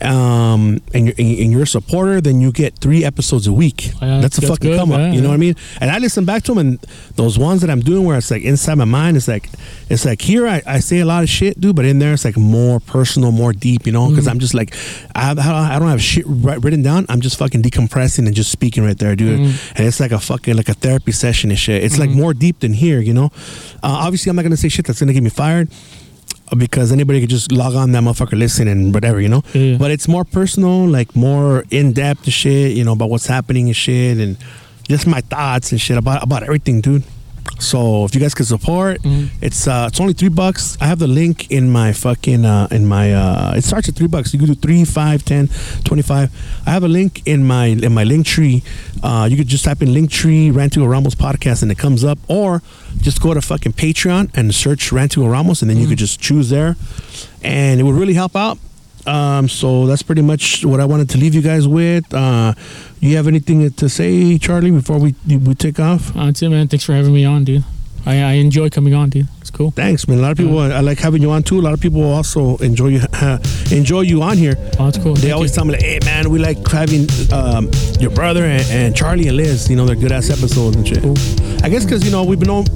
um, 0.00 0.80
and 0.94 1.06
you're 1.06 1.14
and 1.18 1.52
you're 1.52 1.62
a 1.62 1.66
supporter, 1.66 2.20
then 2.20 2.40
you 2.40 2.52
get 2.52 2.78
three 2.78 3.04
episodes 3.04 3.46
a 3.46 3.52
week. 3.52 3.86
Yeah, 4.00 4.20
that's 4.20 4.38
a 4.38 4.40
that's 4.42 4.50
fucking 4.52 4.70
good, 4.70 4.78
come 4.78 4.92
up. 4.92 4.98
yeah, 5.00 5.12
you 5.12 5.20
know 5.20 5.28
what 5.28 5.34
I 5.34 5.38
mean? 5.38 5.56
And 5.80 5.90
I 5.90 5.98
listen 5.98 6.24
back 6.24 6.42
to 6.44 6.54
them, 6.54 6.58
and 6.58 6.78
those 7.16 7.38
ones 7.38 7.60
that 7.62 7.70
I'm 7.70 7.80
doing 7.80 8.04
where 8.04 8.16
it's 8.16 8.30
like 8.30 8.42
inside 8.42 8.76
my 8.76 8.84
mind, 8.84 9.16
it's 9.16 9.26
like 9.28 9.50
it's 9.88 10.04
like 10.04 10.20
here 10.20 10.46
I, 10.46 10.62
I 10.66 10.78
say 10.80 11.00
a 11.00 11.04
lot 11.04 11.22
of 11.24 11.28
shit, 11.28 11.60
dude, 11.60 11.74
but 11.74 11.84
in 11.84 11.98
there 11.98 12.12
it's 12.12 12.24
like 12.24 12.36
more 12.36 12.78
personal, 12.80 13.32
more 13.32 13.52
deep, 13.52 13.86
you 13.86 13.92
know? 13.92 14.08
Because 14.08 14.24
Mm-hmm. 14.24 14.30
I'm 14.32 14.38
just 14.40 14.54
like 14.54 14.74
I 15.16 15.30
I 15.32 15.78
don't 15.78 15.88
have 15.88 16.02
shit 16.02 16.24
written 16.26 16.82
down. 16.82 17.06
I'm 17.08 17.20
just 17.20 17.36
fucking 17.38 17.62
decompressing 17.62 18.26
and 18.26 18.34
just 18.36 18.50
speaking 18.52 18.84
right 18.84 18.98
there, 18.98 19.16
dude. 19.16 19.40
Mm-hmm. 19.40 19.74
And 19.78 19.86
it's 19.86 20.00
like 20.00 20.12
a 20.12 20.18
fucking 20.20 20.54
like 20.56 20.68
a 20.68 20.74
therapy 20.74 21.12
session 21.12 21.50
and 21.50 21.58
shit. 21.58 21.82
It's 21.82 21.98
like 21.98 22.10
more 22.10 22.34
deep 22.34 22.60
than 22.60 22.72
here, 22.72 23.00
you 23.00 23.14
know. 23.14 23.26
Uh, 23.82 24.04
obviously, 24.04 24.30
I'm 24.30 24.36
not 24.36 24.42
gonna 24.42 24.56
say 24.56 24.68
shit 24.68 24.86
that's 24.86 25.00
gonna 25.00 25.12
get 25.12 25.22
me 25.22 25.30
fired 25.30 25.68
because 26.56 26.92
anybody 26.92 27.20
could 27.20 27.30
just 27.30 27.52
log 27.52 27.74
on 27.74 27.92
that 27.92 28.02
motherfucker, 28.02 28.38
listen 28.38 28.68
and 28.68 28.94
whatever, 28.94 29.20
you 29.20 29.28
know. 29.28 29.42
Yeah. 29.52 29.76
But 29.76 29.90
it's 29.90 30.08
more 30.08 30.24
personal, 30.24 30.86
like 30.86 31.14
more 31.14 31.64
in 31.70 31.92
depth 31.92 32.28
shit, 32.30 32.76
you 32.76 32.84
know, 32.84 32.92
about 32.92 33.10
what's 33.10 33.26
happening 33.26 33.66
and 33.66 33.76
shit, 33.76 34.18
and 34.18 34.36
just 34.88 35.06
my 35.06 35.20
thoughts 35.20 35.72
and 35.72 35.80
shit 35.80 35.96
about 35.96 36.22
about 36.22 36.42
everything, 36.42 36.80
dude. 36.80 37.04
So 37.58 38.04
if 38.04 38.14
you 38.14 38.20
guys 38.20 38.34
could 38.34 38.46
support, 38.46 39.00
it's 39.42 39.66
uh 39.66 39.86
it's 39.88 40.00
only 40.00 40.12
three 40.12 40.28
bucks. 40.28 40.76
I 40.80 40.86
have 40.86 40.98
the 41.00 41.08
link 41.08 41.50
in 41.50 41.70
my 41.70 41.92
fucking 41.92 42.44
uh 42.44 42.68
in 42.70 42.86
my 42.86 43.12
uh 43.12 43.54
it 43.56 43.64
starts 43.64 43.88
at 43.88 43.96
three 43.96 44.06
bucks. 44.06 44.32
You 44.32 44.38
can 44.38 44.48
do 44.48 44.54
three, 44.54 44.84
five, 44.84 45.24
ten, 45.24 45.48
twenty-five. 45.84 46.30
I 46.66 46.70
have 46.70 46.84
a 46.84 46.88
link 46.88 47.22
in 47.26 47.44
my 47.44 47.66
in 47.66 47.92
my 47.92 48.04
Linktree. 48.04 48.62
Uh 49.02 49.26
you 49.30 49.36
could 49.36 49.48
just 49.48 49.64
type 49.64 49.82
in 49.82 49.88
Linktree 49.88 50.52
Rantu 50.52 50.88
Ramos 50.88 51.14
podcast 51.16 51.62
and 51.62 51.72
it 51.72 51.78
comes 51.78 52.04
up, 52.04 52.18
or 52.28 52.62
just 53.00 53.20
go 53.20 53.34
to 53.34 53.40
fucking 53.40 53.72
Patreon 53.72 54.30
and 54.34 54.54
search 54.54 54.90
Rantu 54.90 55.28
Ramos 55.30 55.60
and 55.62 55.70
then 55.70 55.78
you 55.78 55.88
could 55.88 55.98
just 55.98 56.20
choose 56.20 56.50
there. 56.50 56.76
And 57.42 57.80
it 57.80 57.82
would 57.82 57.94
really 57.96 58.14
help 58.14 58.36
out. 58.36 58.58
Um, 59.06 59.48
so 59.48 59.86
that's 59.86 60.02
pretty 60.02 60.20
much 60.22 60.66
what 60.66 60.80
I 60.80 60.84
wanted 60.84 61.08
to 61.10 61.18
leave 61.18 61.34
you 61.34 61.40
guys 61.40 61.66
with. 61.66 62.12
Uh, 62.12 62.52
you 63.00 63.16
have 63.16 63.26
anything 63.28 63.70
to 63.70 63.88
say, 63.88 64.38
Charlie, 64.38 64.70
before 64.70 64.98
we 64.98 65.14
we 65.26 65.54
take 65.54 65.78
off? 65.80 66.16
Uh, 66.16 66.26
That's 66.26 66.42
it, 66.42 66.48
man. 66.50 66.68
Thanks 66.68 66.84
for 66.84 66.92
having 66.94 67.12
me 67.14 67.24
on, 67.24 67.44
dude. 67.44 67.64
I, 68.06 68.20
I 68.22 68.32
enjoy 68.34 68.70
coming 68.70 68.94
on, 68.94 69.10
dude. 69.10 69.28
It's 69.48 69.56
cool. 69.56 69.70
Thanks, 69.70 70.06
man. 70.06 70.18
A 70.18 70.20
lot 70.20 70.32
of 70.32 70.36
people, 70.36 70.58
I 70.58 70.80
like 70.80 70.98
having 70.98 71.22
you 71.22 71.30
on 71.30 71.42
too. 71.42 71.58
A 71.58 71.62
lot 71.62 71.72
of 71.72 71.80
people 71.80 72.02
also 72.02 72.58
enjoy 72.58 72.88
you, 72.88 73.00
enjoy 73.72 74.02
you 74.02 74.20
on 74.20 74.36
here. 74.36 74.56
Oh, 74.78 74.84
that's 74.84 74.98
cool. 74.98 75.14
They 75.14 75.22
Thank 75.22 75.34
always 75.36 75.52
you. 75.52 75.54
tell 75.54 75.64
me, 75.64 75.72
like, 75.72 75.82
"Hey, 75.82 75.98
man, 76.04 76.28
we 76.28 76.38
like 76.38 76.58
having 76.68 77.06
um, 77.32 77.70
your 77.98 78.10
brother 78.10 78.44
and, 78.44 78.62
and 78.70 78.94
Charlie 78.94 79.26
and 79.26 79.38
Liz. 79.38 79.70
You 79.70 79.76
know, 79.76 79.86
they're 79.86 79.96
good 79.96 80.12
ass 80.12 80.28
episodes 80.28 80.76
and 80.76 80.86
shit." 80.86 81.02
I 81.64 81.70
guess 81.70 81.84
because 81.84 82.04
you 82.04 82.10
know 82.10 82.24
we've 82.24 82.38
been 82.38 82.50
on, 82.50 82.66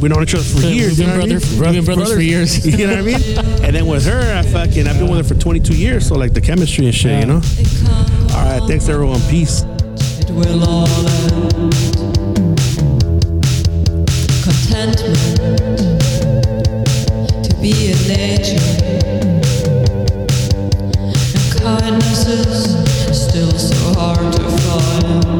we 0.00 0.08
known 0.08 0.22
each 0.22 0.34
other 0.34 0.42
for 0.42 0.60
We've 0.66 0.74
years. 0.74 0.96
been 0.96 1.08
you 1.08 1.12
know 1.12 1.20
what 1.20 1.24
I 1.26 1.34
brother- 1.34 1.46
mean? 1.46 1.60
we've 1.60 1.72
been 1.74 1.84
brothers 1.84 2.14
for 2.14 2.20
years. 2.22 2.66
you 2.78 2.86
know 2.86 2.94
what 2.94 2.98
I 2.98 3.02
mean? 3.02 3.38
And 3.64 3.76
then 3.76 3.86
with 3.86 4.06
her, 4.06 4.34
I 4.34 4.40
fucking, 4.42 4.86
I've 4.88 4.98
been 4.98 5.10
with 5.10 5.28
her 5.28 5.34
for 5.34 5.38
22 5.38 5.76
years. 5.76 6.08
So 6.08 6.14
like 6.14 6.32
the 6.32 6.40
chemistry 6.40 6.86
and 6.86 6.94
shit, 6.94 7.20
you 7.20 7.26
know. 7.26 7.42
All 8.32 8.44
right, 8.58 8.62
thanks 8.66 8.88
everyone. 8.88 9.20
Peace. 9.28 9.64
It 10.18 10.30
will 10.30 10.64
all 10.66 10.88
end. 10.88 11.74
Contentment 14.42 15.18
still 23.32 23.50
so 23.56 23.94
hard 23.94 24.32
to 24.32 24.50
find. 24.58 25.31